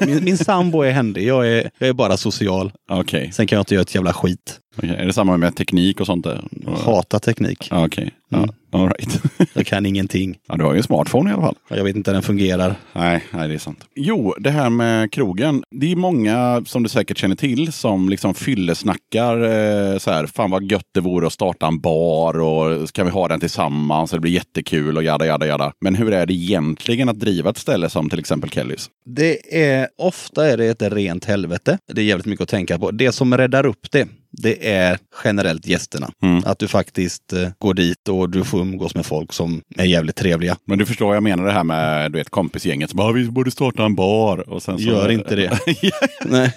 Min, 0.01 0.24
min 0.24 0.38
sambo 0.38 0.82
är 0.82 0.92
händig. 0.92 1.27
Jag 1.27 1.48
är, 1.48 1.70
jag 1.77 1.89
är 1.89 1.94
bara 1.94 2.18
social. 2.18 2.72
Okej. 2.92 3.32
Sen 3.34 3.48
kan 3.48 3.56
jag 3.56 3.62
inte 3.62 3.74
göra 3.74 3.82
ett 3.82 3.96
jävla 3.96 4.13
skit. 4.13 4.60
Okej, 4.77 4.89
Är 4.89 5.06
det 5.06 5.13
samma 5.13 5.38
med 5.38 5.56
teknik 5.56 6.00
och 6.00 6.06
sånt 6.06 6.24
där? 6.24 6.44
Jag 6.65 6.72
hatar 6.72 7.20
teknik. 7.20 7.70
Okej, 7.72 8.12
ja, 8.30 8.38
Mm. 8.38 8.50
all 8.72 8.88
right. 8.89 9.22
Jag 9.53 9.65
kan 9.65 9.86
ingenting. 9.86 10.38
ja, 10.48 10.56
du 10.56 10.63
har 10.63 10.72
ju 10.74 10.77
en 10.77 10.84
smartphone 10.84 11.30
i 11.30 11.34
alla 11.34 11.42
fall. 11.42 11.56
Jag 11.70 11.84
vet 11.84 11.96
inte 11.96 12.12
hur 12.12 12.13
den 12.13 12.22
fungerar. 12.24 12.75
Nej, 12.94 13.24
nej, 13.32 13.48
det 13.48 13.53
är 13.53 13.58
sant. 13.60 13.86
Jo, 13.96 14.36
det 14.39 14.50
här 14.50 14.70
med 14.70 15.12
krogen. 15.12 15.63
Det 15.72 15.92
är 15.92 15.96
många 15.96 16.63
som 16.65 16.84
du 16.84 16.89
säkert 16.89 17.18
känner 17.18 17.36
till 17.36 17.72
som 17.74 18.10
liksom 18.10 18.34
fyllesnackar 18.34 19.42
eh, 19.44 19.98
så 19.98 20.12
här. 20.12 20.27
Fan 20.27 20.51
vad 20.51 20.72
gött 20.72 20.88
det 20.94 21.00
vore 21.01 21.27
att 21.27 21.34
starta 21.34 21.68
en 21.68 21.80
bar 21.80 22.39
och 22.39 22.88
så 22.89 22.94
kan 22.94 23.06
vi 23.06 23.12
ha 23.12 23.27
den 23.27 23.39
tillsammans 23.39 24.12
det 24.12 24.20
blir 24.20 24.32
jättekul 24.32 24.98
och 24.98 25.03
jada, 25.03 25.25
jada, 25.25 25.48
jada. 25.48 25.74
Men 25.82 25.96
hur 25.96 26.13
är 26.13 26.25
det 26.25 26.34
egentligen 26.34 27.10
att 27.10 27.20
driva 27.20 27.50
ett 27.50 27.58
ställe 27.58 27.89
som 27.89 28.10
till 28.10 28.20
exempel 28.20 28.50
Kellys? 28.63 28.89
Det 29.05 29.63
är, 29.65 29.88
ofta 29.98 30.48
är 30.48 30.58
det 30.58 30.65
ett 30.65 30.82
rent 30.82 31.25
helvete. 31.25 31.77
Det 31.93 32.01
är 32.01 32.05
jävligt 32.05 32.25
mycket 32.25 32.43
att 32.43 32.50
tänka 32.50 32.79
på. 32.79 32.91
Det 32.91 33.12
som 33.12 33.38
räddar 33.38 33.65
upp 33.65 33.91
det, 33.91 34.08
det 34.32 34.72
är 34.72 34.98
generellt 35.24 35.67
gästerna. 35.67 36.12
Mm. 36.24 36.43
Att 36.46 36.60
du 36.60 36.67
faktiskt 36.67 37.34
eh, 37.34 37.50
går 37.60 37.74
dit 37.74 38.10
och 38.10 38.29
du 38.29 38.43
får 38.43 38.62
umgås 38.62 38.96
med 38.96 39.05
folk 39.05 39.34
som 39.34 39.62
är 39.77 39.86
jävligt 39.86 40.15
trevliga. 40.15 40.58
Men 40.65 40.79
du 40.79 40.86
förstår 40.86 41.05
vad 41.05 41.15
jag 41.15 41.24
menar 41.24 41.46
det 41.46 41.51
här 41.51 41.63
med 41.63 42.12
du 42.12 42.17
vet, 42.17 42.29
kompisgänget 42.29 42.89
som 42.89 42.98
bara, 42.98 43.12
vi 43.12 43.29
borde 43.29 43.51
starta 43.51 43.86
en 43.86 43.96
bar. 43.96 44.50
Och 44.50 44.63
sen 44.63 44.77
så... 44.77 44.84
Gör 44.84 45.12
inte 45.12 45.36
det. 45.36 45.60
Nej, 46.25 46.51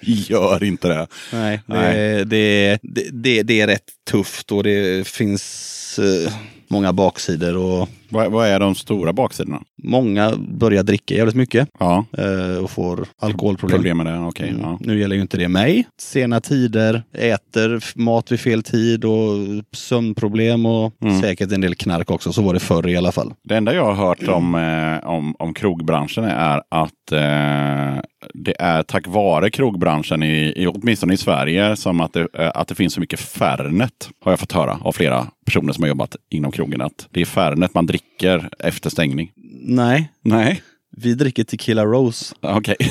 Gör 0.00 0.64
inte 0.64 0.88
det. 0.88 1.06
nej, 1.32 1.60
Nej. 1.66 1.94
Det, 1.94 2.24
det, 2.24 2.78
det, 2.82 3.10
det, 3.12 3.42
det 3.42 3.60
är 3.60 3.66
rätt 3.66 3.90
tufft 4.10 4.52
och 4.52 4.62
det 4.62 5.08
finns 5.08 5.98
eh, 5.98 6.32
många 6.70 6.92
baksidor 6.92 7.56
och 7.56 7.88
Vad, 8.08 8.32
vad 8.32 8.46
är 8.48 8.60
de 8.60 8.74
stora 8.74 9.12
baksidorna? 9.12 9.62
många 9.82 10.32
börjar 10.36 10.82
dricka 10.82 11.14
jävligt 11.14 11.34
mycket 11.36 11.68
Ja, 11.78 12.04
eh, 12.18 12.64
och 12.64 12.70
får 12.70 13.06
alkoholproblem. 13.18 13.76
problem 13.78 13.96
med 13.96 14.06
det. 14.06 14.18
Okej. 14.18 14.48
Mm. 14.48 14.60
ja. 14.62 14.78
Nu 14.80 15.00
gäller 15.00 15.16
ju 15.16 15.22
inte 15.22 15.36
det 15.36 15.48
mig. 15.48 15.86
Sena 16.00 16.40
tider, 16.40 17.02
äter 17.12 17.98
mat 17.98 18.32
vid 18.32 18.40
fel 18.40 18.62
tid 18.62 19.04
och 19.04 19.36
sömnproblem 19.72 20.66
och 20.66 20.92
Mm. 21.02 21.20
säkert 21.20 21.52
en 21.52 21.60
del 21.60 21.74
knark 21.74 22.10
också. 22.10 22.32
Så 22.32 22.42
var 22.42 22.54
det 22.54 22.60
förr 22.60 22.88
i 22.88 22.96
alla 22.96 23.12
fall. 23.12 23.32
Det 23.44 23.56
enda 23.56 23.74
jag 23.74 23.84
har 23.84 24.06
hört 24.06 24.28
om, 24.28 24.54
eh, 24.54 25.08
om, 25.10 25.34
om 25.38 25.54
krogbranschen 25.54 26.24
är 26.24 26.62
att 26.68 27.12
eh, 27.12 28.02
det 28.34 28.54
är 28.58 28.82
tack 28.82 29.06
vare 29.06 29.50
krogbranschen, 29.50 30.22
i, 30.22 30.52
i, 30.56 30.66
åtminstone 30.66 31.14
i 31.14 31.16
Sverige, 31.16 31.76
som 31.76 32.00
att 32.00 32.12
det, 32.12 32.28
eh, 32.34 32.50
att 32.54 32.68
det 32.68 32.74
finns 32.74 32.94
så 32.94 33.00
mycket 33.00 33.20
Fernet. 33.20 34.10
Har 34.20 34.32
jag 34.32 34.40
fått 34.40 34.52
höra 34.52 34.78
av 34.82 34.92
flera 34.92 35.26
personer 35.44 35.72
som 35.72 35.82
har 35.82 35.88
jobbat 35.88 36.16
inom 36.28 36.52
krogen. 36.52 36.80
Att 36.80 37.08
det 37.10 37.20
är 37.20 37.24
Fernet 37.24 37.74
man 37.74 37.86
dricker 37.86 38.48
efter 38.58 38.90
stängning. 38.90 39.32
Nej, 39.62 40.12
Nej, 40.22 40.62
vi 41.02 41.14
dricker 41.14 41.44
Tequila 41.44 41.84
Rose. 41.84 42.34
okej. 42.40 42.76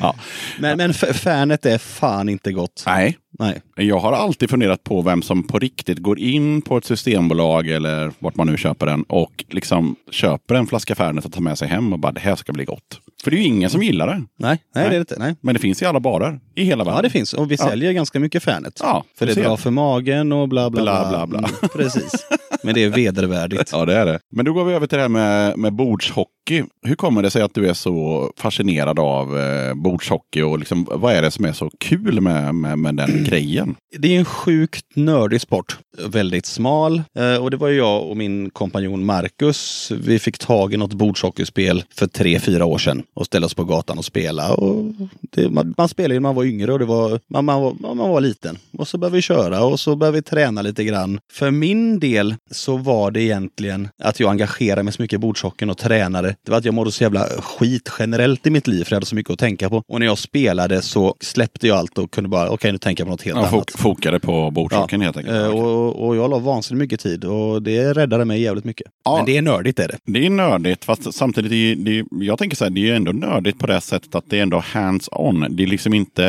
ja. 0.00 0.14
Men, 0.58 0.76
men 0.76 0.90
f- 0.90 1.16
Fernet 1.16 1.66
är 1.66 1.78
fan 1.78 2.28
inte 2.28 2.52
gott. 2.52 2.82
Nej, 2.86 3.18
Nej. 3.38 3.60
Jag 3.76 3.98
har 3.98 4.12
alltid 4.12 4.50
funderat 4.50 4.84
på 4.84 5.02
vem 5.02 5.22
som 5.22 5.46
på 5.46 5.58
riktigt 5.58 5.98
går 5.98 6.18
in 6.18 6.62
på 6.62 6.76
ett 6.78 6.84
systembolag 6.84 7.68
eller 7.68 8.12
vart 8.18 8.36
man 8.36 8.46
nu 8.46 8.56
köper 8.56 8.86
den 8.86 9.02
och 9.02 9.44
liksom 9.50 9.96
köper 10.10 10.54
en 10.54 10.66
flaska 10.66 10.94
Fernet 10.94 11.24
och 11.24 11.32
tar 11.32 11.40
med 11.40 11.58
sig 11.58 11.68
hem 11.68 11.92
och 11.92 11.98
bara 11.98 12.12
det 12.12 12.20
här 12.20 12.36
ska 12.36 12.52
bli 12.52 12.64
gott. 12.64 13.00
För 13.24 13.30
det 13.30 13.36
är 13.36 13.38
ju 13.38 13.44
ingen 13.44 13.70
som 13.70 13.82
gillar 13.82 14.06
det. 14.06 14.12
Nej, 14.14 14.26
nej, 14.38 14.58
Nej. 14.74 14.82
det 14.84 14.88
är 14.88 14.90
det 14.90 14.98
inte. 14.98 15.16
Nej. 15.18 15.34
Men 15.40 15.54
det 15.54 15.60
finns 15.60 15.82
i 15.82 15.84
alla 15.86 16.00
barer 16.00 16.40
i 16.54 16.64
hela 16.64 16.84
världen. 16.84 16.96
Ja, 16.96 17.02
det 17.02 17.10
finns. 17.10 17.32
Och 17.32 17.50
vi 17.50 17.56
Ja. 17.58 17.68
säljer 17.68 17.92
ganska 17.92 18.20
mycket 18.20 18.42
Fernet. 18.42 18.78
Ja, 18.82 19.04
För 19.18 19.26
det 19.26 19.36
är 19.36 19.42
bra 19.42 19.56
för 19.56 19.70
magen 19.70 20.32
och 20.32 20.48
bla 20.48 20.70
bla 20.70 20.82
bla. 20.82 21.08
Bla, 21.08 21.26
bla, 21.26 21.38
bla. 21.38 21.48
Mm, 21.48 21.68
precis. 21.76 22.12
Men 22.66 22.74
det 22.74 22.84
är 22.84 22.90
vedervärdigt. 22.90 23.70
Ja, 23.72 23.84
det 23.84 23.94
är 23.94 24.06
det. 24.06 24.18
Men 24.32 24.44
då 24.44 24.52
går 24.52 24.64
vi 24.64 24.74
över 24.74 24.86
till 24.86 24.96
det 24.96 25.02
här 25.02 25.08
med, 25.08 25.58
med 25.58 25.72
bordshockey. 25.72 26.64
Hur 26.86 26.94
kommer 26.94 27.22
det 27.22 27.30
sig 27.30 27.42
att 27.42 27.54
du 27.54 27.68
är 27.68 27.74
så 27.74 28.30
fascinerad 28.36 28.98
av 28.98 29.38
eh, 29.38 29.74
bordshockey 29.74 30.42
och 30.42 30.58
liksom, 30.58 30.88
vad 30.90 31.14
är 31.14 31.22
det 31.22 31.30
som 31.30 31.44
är 31.44 31.52
så 31.52 31.70
kul 31.80 32.20
med, 32.20 32.54
med, 32.54 32.78
med 32.78 32.94
den 32.96 33.24
grejen? 33.28 33.74
Det 33.98 34.14
är 34.14 34.18
en 34.18 34.24
sjukt 34.24 34.84
nördig 34.96 35.40
sport. 35.40 35.78
Väldigt 36.06 36.46
smal. 36.46 37.02
Eh, 37.18 37.36
och 37.36 37.50
det 37.50 37.56
var 37.56 37.68
ju 37.68 37.76
jag 37.76 38.10
och 38.10 38.16
min 38.16 38.50
kompanjon 38.50 39.04
Marcus. 39.04 39.92
Vi 40.00 40.18
fick 40.18 40.38
tag 40.38 40.74
i 40.74 40.76
något 40.76 40.92
bordshockeyspel 40.92 41.84
för 41.94 42.06
tre, 42.06 42.40
fyra 42.40 42.64
år 42.64 42.78
sedan 42.78 43.02
och 43.14 43.26
ställde 43.26 43.46
oss 43.46 43.54
på 43.54 43.64
gatan 43.64 43.98
och 43.98 44.04
spela. 44.04 44.54
Och 44.54 44.84
det, 45.20 45.50
man, 45.50 45.74
man 45.76 45.88
spelade 45.88 46.14
ju 46.14 46.20
när 46.20 46.28
man 46.28 46.34
var 46.34 46.44
yngre 46.44 46.72
och 46.72 46.78
det 46.78 46.84
var, 46.84 47.20
man, 47.30 47.44
man, 47.44 47.62
var, 47.62 47.94
man 47.94 48.08
var 48.08 48.20
liten. 48.20 48.58
Och 48.72 48.88
så 48.88 48.98
började 48.98 49.16
vi 49.16 49.22
köra 49.22 49.64
och 49.64 49.80
så 49.80 49.96
började 49.96 50.18
vi 50.18 50.22
träna 50.22 50.62
lite 50.62 50.84
grann. 50.84 51.18
För 51.32 51.50
min 51.50 52.00
del 52.00 52.34
så 52.56 52.76
var 52.76 53.10
det 53.10 53.22
egentligen 53.22 53.88
att 54.02 54.20
jag 54.20 54.30
engagerade 54.30 54.82
mig 54.82 54.92
så 54.92 55.02
mycket 55.02 55.14
i 55.16 55.18
bordshockeyn 55.18 55.70
och 55.70 55.78
tränade. 55.78 56.36
Det 56.44 56.50
var 56.50 56.58
att 56.58 56.64
jag 56.64 56.74
mådde 56.74 56.92
så 56.92 57.02
jävla 57.04 57.24
skit 57.26 57.90
generellt 57.98 58.46
i 58.46 58.50
mitt 58.50 58.66
liv 58.66 58.84
för 58.84 58.92
jag 58.92 58.96
hade 58.96 59.06
så 59.06 59.14
mycket 59.14 59.32
att 59.32 59.38
tänka 59.38 59.68
på. 59.70 59.82
Och 59.88 59.98
när 60.00 60.06
jag 60.06 60.18
spelade 60.18 60.82
så 60.82 61.14
släppte 61.20 61.66
jag 61.66 61.76
allt 61.78 61.98
och 61.98 62.10
kunde 62.10 62.28
bara, 62.30 62.50
okej 62.50 62.72
nu 62.72 62.78
tänker 62.78 63.00
jag 63.02 63.06
på 63.06 63.10
något 63.10 63.22
helt 63.22 63.36
Ja, 63.36 63.40
annat. 63.40 63.50
fok 63.50 63.70
fokade 63.70 64.20
på 64.20 64.50
bordshockeyn 64.50 65.00
helt 65.00 65.16
enkelt. 65.16 65.36
Eh, 65.36 65.46
Och, 65.48 66.06
och 66.06 66.16
jag 66.16 66.30
la 66.30 66.38
vansinnigt 66.38 66.78
mycket 66.80 67.00
tid 67.00 67.24
och 67.24 67.62
det 67.62 67.92
räddade 67.92 68.24
mig 68.24 68.42
jävligt 68.42 68.64
mycket. 68.64 68.86
Ja. 69.04 69.16
Men 69.16 69.26
det 69.26 69.36
är 69.36 69.42
nördigt 69.42 69.78
är 69.78 69.88
det. 69.88 69.98
Det 70.12 70.26
är 70.26 70.30
nördigt, 70.30 70.84
fast 70.84 71.14
samtidigt, 71.14 71.50
det 71.50 71.56
är, 71.56 71.76
det 71.76 72.24
jag 72.24 72.38
tänker 72.38 72.56
så 72.56 72.64
här, 72.64 72.70
det 72.70 72.90
är 72.90 72.94
ändå 72.94 73.12
nördigt 73.12 73.58
på 73.58 73.66
det 73.66 73.80
sättet 73.80 74.14
att 74.14 74.24
det 74.30 74.38
är 74.38 74.42
ändå 74.42 74.58
hands-on. 74.58 75.46
Det 75.56 75.62
är 75.62 75.66
liksom 75.66 75.94
inte, 75.94 76.22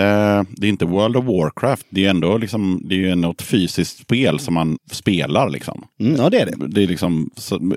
det 0.49 0.67
är 0.67 0.69
inte 0.69 0.85
World 0.85 1.15
of 1.17 1.25
Warcraft. 1.25 1.85
Det 1.89 2.05
är 2.05 2.09
ändå 2.09 2.37
liksom, 2.37 2.81
det 2.85 2.95
är 3.05 3.11
ändå 3.11 3.31
ett 3.31 3.41
fysiskt 3.41 3.99
spel 3.99 4.39
som 4.39 4.53
man 4.53 4.77
spelar 4.91 5.49
liksom. 5.49 5.83
Mm, 5.99 6.06
ja, 6.15 6.29
det 6.29 6.39
är 6.39 6.45
det. 6.45 6.67
Det 6.67 6.83
är 6.83 6.87
liksom, 6.87 7.29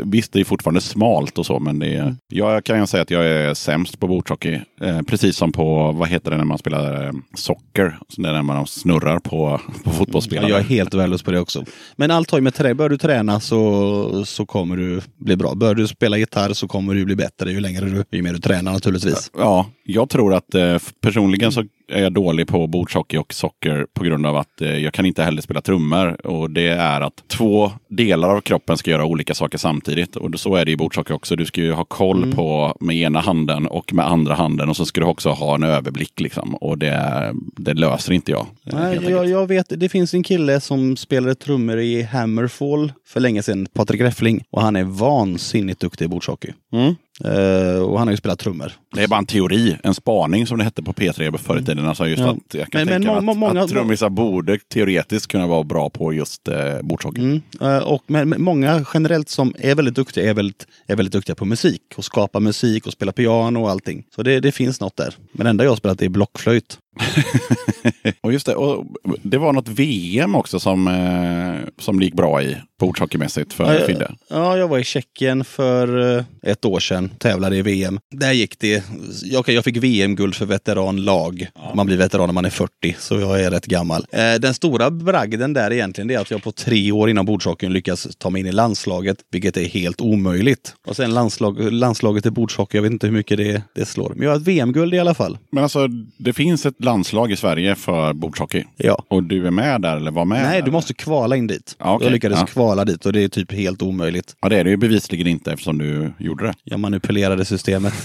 visst, 0.05 0.33
det 0.33 0.41
är 0.41 0.45
fortfarande 0.45 0.81
smalt 0.81 1.39
och 1.39 1.47
så, 1.47 1.59
men 1.59 1.79
det 1.79 1.95
är, 1.95 2.17
jag 2.29 2.65
kan 2.65 2.81
ju 2.81 2.87
säga 2.87 3.03
att 3.03 3.11
jag 3.11 3.27
är 3.27 3.55
sämst 3.55 4.01
på 4.01 4.07
bordshockey. 4.07 4.61
Eh, 4.81 5.03
precis 5.03 5.37
som 5.37 5.53
på, 5.53 5.93
vad 5.93 6.09
heter 6.09 6.31
det 6.31 6.37
när 6.37 6.45
man 6.45 6.59
spelar 6.59 7.07
eh, 7.07 7.13
socker? 7.35 7.99
Så 8.09 8.23
det 8.23 8.29
är 8.29 8.33
när 8.33 8.43
man 8.43 8.67
snurrar 8.67 9.19
på, 9.19 9.61
på 9.85 9.91
fotbollsspelare. 9.91 10.51
Jag 10.51 10.59
är 10.59 10.65
helt 10.65 10.95
värdelös 10.95 11.23
på 11.23 11.31
det 11.31 11.41
också. 11.41 11.65
Men 11.97 12.11
allt 12.11 12.31
har 12.31 12.39
ju 12.39 12.43
med 12.43 12.55
trä. 12.55 12.75
Bör 12.75 12.89
du 12.89 12.99
träna 12.99 13.41
så, 13.41 14.25
så 14.25 14.47
kommer 14.47 14.77
du 14.77 15.01
bli 15.17 15.37
bra. 15.37 15.55
Bör 15.55 15.75
du 15.75 15.87
spela 15.89 16.19
gitarr 16.19 16.53
så 16.53 16.69
kommer 16.69 16.95
du 16.95 17.05
bli 17.05 17.17
bättre 17.17 17.53
ju 17.53 17.61
längre 17.61 17.85
du, 17.85 18.05
ju 18.11 18.23
mer 18.23 18.33
du 18.33 18.39
tränar 18.39 18.73
naturligtvis. 18.73 19.31
Ja, 19.39 19.67
jag 19.85 20.09
tror 20.09 20.35
att 20.35 20.55
eh, 20.55 20.79
personligen 21.01 21.53
så 21.53 21.65
är 21.91 22.03
jag 22.03 22.13
dålig 22.13 22.49
på 22.49 22.67
bordshockey 22.67 23.17
och 23.19 23.35
socker 23.35 23.87
på 23.95 24.05
grund 24.05 24.27
av 24.27 24.37
att 24.37 24.61
eh, 24.61 24.77
jag 24.79 24.95
kan 24.95 25.07
inte 25.07 25.23
heller 25.23 25.43
spela 25.43 25.61
trummor. 25.61 26.27
Och 26.27 26.51
det 26.51 26.69
är 26.69 27.01
att 27.01 27.25
två 27.29 27.73
delar 27.89 28.29
av 28.37 28.41
kroppen 28.41 28.77
ska 28.77 28.91
göra 28.91 29.05
olika 29.05 29.35
saker 29.35 29.59
samtidigt. 29.59 30.17
Och 30.17 30.41
så 30.41 30.55
är 30.57 30.65
det 30.65 30.71
i 30.71 30.77
bordshockey 30.77 31.13
också. 31.13 31.37
Du 31.37 31.47
ska 31.47 31.61
ju 31.61 31.73
ha 31.73 31.85
koll 31.85 32.33
på 32.35 32.77
med 32.81 32.97
ena 32.97 33.21
handen 33.21 33.67
och 33.67 33.95
med 33.95 34.07
andra 34.07 34.35
handen. 34.35 34.69
Och 34.69 34.77
så 34.77 34.85
ska 34.87 35.01
du 35.01 35.07
också 35.07 35.31
ha 35.31 35.55
en 35.55 35.63
överblick 35.63 36.21
liksom. 36.21 36.55
Och 36.55 36.79
det, 36.79 37.33
det 37.57 37.75
löser 37.75 38.13
inte 38.13 38.31
jag. 38.31 38.47
eh, 38.67 38.75
Nej, 38.79 38.99
jag, 39.09 39.29
jag 39.29 39.47
vet, 39.47 39.67
det 39.69 39.89
finns 39.89 40.15
en 40.15 40.23
kille 40.23 40.61
som 40.61 40.97
spelade 40.97 41.35
trummor 41.35 41.79
i 41.79 42.03
Hammerfall 42.03 42.93
för 43.07 43.21
länge 43.21 43.43
sedan, 43.43 43.67
Patrik 43.75 44.01
Räffling. 44.01 44.45
Och 44.51 44.63
han 44.63 44.77
är 44.77 44.85
vansinnigt 44.85 45.81
duktig 45.81 46.05
i 46.05 46.09
bordshockey. 46.09 46.53
Mm. 46.73 46.95
Eh, 47.25 47.83
och 47.83 47.99
han 47.99 48.09
har 48.09 48.13
ju 48.13 48.17
spelat 48.17 48.39
trummor. 48.39 48.73
Det 48.95 49.03
är 49.03 49.09
bara 49.09 49.19
en 49.19 49.27
teori, 49.27 49.77
en 49.85 49.95
spaning 49.95 50.47
som 50.47 50.59
det 50.59 50.65
hette 50.65 50.83
på 50.83 50.93
P3 50.93 51.37
förr 51.39 51.59
i 51.59 51.65
tiden. 51.65 51.87
Alltså 51.89 52.07
just 52.07 52.23
Ja. 52.23 52.31
att 52.31 52.55
jag 52.55 52.71
kan 52.71 52.79
Men- 52.81 52.89
men 52.89 53.03
tänka 53.03 53.15
må- 53.15 53.21
mig 53.21 53.33
att, 53.33 53.39
många- 53.39 53.63
att 53.63 53.71
trummisar 53.71 54.09
borde 54.11 54.59
teoretiskt 54.59 55.27
kunna 55.27 55.47
vara 55.47 55.65
bra 55.65 55.91
på 55.91 56.13
just 56.13 56.49
eh, 56.49 56.57
bordshockey. 56.83 57.21
Mm. 57.21 57.41
Eh, 57.61 57.79
och, 57.79 58.03
men, 58.07 58.29
men 58.29 58.43
många 58.43 58.85
generellt 58.95 59.29
som 59.29 59.55
är 59.59 59.75
väldigt 59.75 59.95
duktiga 59.95 60.31
är 60.31 60.35
väldigt, 60.35 60.67
är 60.87 60.97
väldigt 60.97 61.13
duktiga 61.13 61.37
på 61.37 61.45
musik. 61.45 61.83
Och 61.97 62.05
skapa 62.05 62.41
musik 62.41 62.87
och 62.87 62.93
spela 62.93 63.13
piano 63.13 63.63
och 63.63 63.71
allting. 63.71 64.05
Så 64.15 64.23
det, 64.23 64.41
det 64.41 64.53
finns 64.53 64.81
något 64.81 64.97
där. 64.97 65.15
Men 65.33 65.45
det 65.45 65.51
enda 65.51 65.65
jag 65.65 65.71
har 65.71 65.77
spelat 65.77 66.03
är 66.03 66.09
blockflöjt. 66.09 66.79
Och 68.21 68.33
just 68.33 68.47
det, 68.47 68.55
och 68.55 68.87
det 69.23 69.39
var 69.39 69.53
något 69.53 69.69
VM 69.69 70.35
också 70.35 70.61
som, 70.61 70.89
eh, 70.89 71.69
som 71.79 71.99
det 71.99 72.05
gick 72.05 72.15
bra 72.15 72.43
i 72.43 72.57
bordshockeymässigt 72.81 73.53
för 73.53 73.75
Ja, 73.75 73.87
Fidde. 73.87 74.15
Ja, 74.29 74.57
jag 74.57 74.69
var 74.69 74.79
i 74.79 74.85
Tjeckien 74.85 75.45
för 75.45 76.17
eh, 76.19 76.25
ett 76.43 76.65
år 76.65 76.81
sedan. 76.81 77.11
Tävlade 77.19 77.57
i 77.57 77.63
VM. 77.63 78.01
Där 78.11 78.33
gick 78.33 78.59
det. 78.59 78.85
Jag, 79.23 79.49
jag 79.49 79.65
fick 79.65 79.77
VM-guld 79.77 80.35
för 80.35 80.47
veteranlag. 80.47 81.47
Man 81.75 81.87
blir 81.87 81.97
veteran 81.97 82.27
när 82.27 82.33
man 82.33 82.45
är 82.45 82.51
40, 82.51 82.97
så 82.99 83.21
jag 83.21 83.43
är 83.43 83.51
rätt 83.51 83.67
gammal. 83.67 84.07
Eh, 84.13 84.35
Den 84.35 84.55
stora 84.55 84.91
bragden 84.91 85.53
där 85.53 85.73
egentligen 85.73 86.11
är 86.11 86.19
att 86.19 86.31
jag 86.31 86.43
på 86.43 86.53
tre 86.53 86.93
år 86.93 87.11
innan 87.11 87.25
bordshockeyn 87.27 87.73
lyckas 87.73 88.09
ta 88.19 88.31
mig 88.31 88.41
in 88.41 88.47
i 88.47 88.53
landslaget, 88.53 89.17
vilket 89.33 89.57
är 89.57 89.65
helt 89.65 90.01
omöjligt. 90.01 90.75
Och 90.87 90.97
sen 90.97 91.15
landslag, 91.15 91.73
landslaget 91.73 92.27
i 92.27 92.31
bordshockey, 92.31 92.77
jag 92.79 92.83
vet 92.83 92.93
inte 92.93 93.07
hur 93.07 93.15
mycket 93.15 93.39
det, 93.39 93.63
det 93.75 93.85
slår. 93.85 94.13
Men 94.15 94.23
jag 94.23 94.31
har 94.31 94.37
ett 94.37 94.47
VM-guld 94.47 94.95
i 94.95 94.99
alla 94.99 95.15
fall. 95.15 95.39
Men 95.53 95.63
alltså, 95.63 95.89
det 96.19 96.33
finns 96.33 96.67
ett 96.67 96.80
landslag 96.85 97.33
i 97.33 97.37
Sverige 97.37 97.75
för 97.75 98.13
bordshockey. 98.13 98.65
Ja. 98.77 99.05
Och 99.09 99.23
du 99.23 99.47
är 99.47 99.51
med 99.51 99.81
där 99.81 99.97
eller 99.97 100.11
var 100.11 100.25
med? 100.25 100.43
Nej, 100.43 100.59
där? 100.59 100.67
du 100.67 100.71
måste 100.73 100.95
kvala 100.95 101.37
in 101.37 101.47
dit. 101.47 101.77
Ja, 101.79 101.95
okej. 101.95 102.07
Jag 102.07 102.13
lyckades 102.13 102.39
Ja. 102.41 102.47
kvala 102.47 102.85
dit 102.85 103.07
och 103.07 103.13
det 103.13 103.25
är 103.25 103.29
typ 103.29 103.53
helt 103.53 103.83
omöjligt. 103.83 104.37
Ja, 104.41 104.49
det 104.49 104.59
är 104.59 104.65
det 104.65 104.71
ju 104.71 104.77
bevisligen 104.77 105.27
inte 105.27 105.53
eftersom 105.53 105.79
du 105.79 106.13
gjorde 106.19 106.45
det. 106.47 106.55
Jag 106.65 106.81
manipulerade 106.81 107.45
systemet. 107.45 107.95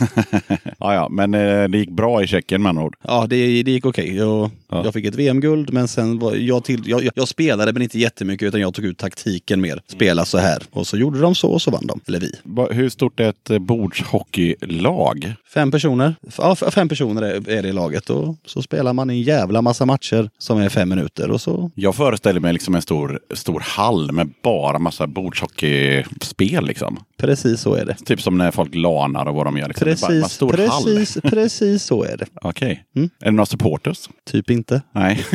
ja, 0.80 0.94
ja, 0.94 1.10
men 1.10 1.34
eh, 1.34 1.68
det 1.68 1.78
gick 1.78 1.90
bra 1.90 2.24
i 2.24 2.28
Tjeckien 2.28 2.62
med 2.62 2.70
andra 2.70 2.84
ord. 2.84 2.96
Ja, 3.02 3.26
det, 3.30 3.64
det 3.64 3.72
gick 3.72 3.86
okej. 3.86 4.16
Jag, 4.16 4.50
Ja. 4.70 4.82
jag 4.84 4.94
fick 4.94 5.06
ett 5.06 5.16
VM-guld, 5.16 5.74
men 5.74 5.88
sen 5.88 6.20
var 6.20 6.36
jag 6.36 6.64
till... 6.64 6.82
Jag, 6.86 7.10
jag- 7.16 7.28
spelade, 7.28 7.74
men 7.74 7.82
inte 7.82 8.00
jättemycket, 8.00 8.48
utan 8.48 8.62
jag 8.62 8.74
tog 8.74 8.86
ut 8.86 8.98
taktiken 8.98 9.62
mer. 9.62 9.82
Spela 9.88 10.26
så 10.26 10.38
här. 10.38 10.64
Och 10.72 10.88
så 10.88 10.98
gjorde 10.98 11.20
de 11.20 11.36
så 11.36 11.52
och 11.52 11.62
så 11.62 11.72
vann 11.72 11.88
de. 11.88 12.00
Eller 12.08 12.20
vi. 12.20 12.32
Hur 12.76 12.90
stort 12.90 13.20
är 13.20 13.30
ett 13.30 13.50
eh, 13.50 13.60
bordshockeylag? 13.60 15.34
Fem 15.54 15.72
personer. 15.72 16.16
Ja, 16.38 16.56
fem 16.56 16.90
personer 16.90 17.22
är, 17.22 17.50
är 17.50 17.64
det 17.64 17.70
i 17.70 17.74
laget. 17.74 18.10
Och 18.10 18.36
så 18.46 18.62
spelar 18.66 18.94
man 18.94 19.10
en 19.10 19.22
jävla 19.22 19.62
massa 19.62 19.86
matcher 19.86 20.30
som 20.38 20.58
är 20.58 20.70
fem 20.70 20.90
minuter. 20.90 21.32
Och 21.32 21.42
så... 21.42 21.72
Jag 21.76 21.96
föreställer 21.96 22.40
mig 22.40 22.54
liksom 22.54 22.76
en 22.76 22.82
stor, 22.82 23.20
stor 23.34 23.60
hall 23.60 24.12
med 24.12 24.34
bara 24.44 24.80
massa 24.80 25.08
bordshockeyspel. 25.08 26.66
Liksom. 26.66 27.00
Precis 27.18 27.62
så 27.62 27.74
är 27.76 27.86
det. 27.86 27.94
Typ 28.06 28.22
som 28.22 28.38
när 28.38 28.52
folk 28.52 28.76
lanar 28.76 29.26
och 29.26 29.36
vad 29.36 29.46
de 29.46 29.58
gör. 29.58 29.68
Liksom. 29.68 29.86
Precis, 29.86 30.40
hall. 30.40 30.50
precis, 30.52 31.18
precis 31.24 31.84
så 31.84 32.04
är 32.04 32.18
det. 32.18 32.26
Okej. 32.42 32.86
Mm. 32.96 33.10
Är 33.22 33.26
det 33.26 33.32
några 33.32 33.46
supporters? 33.46 34.10
Typ 34.32 34.50
inte. 34.50 34.82
Nej. 34.92 35.26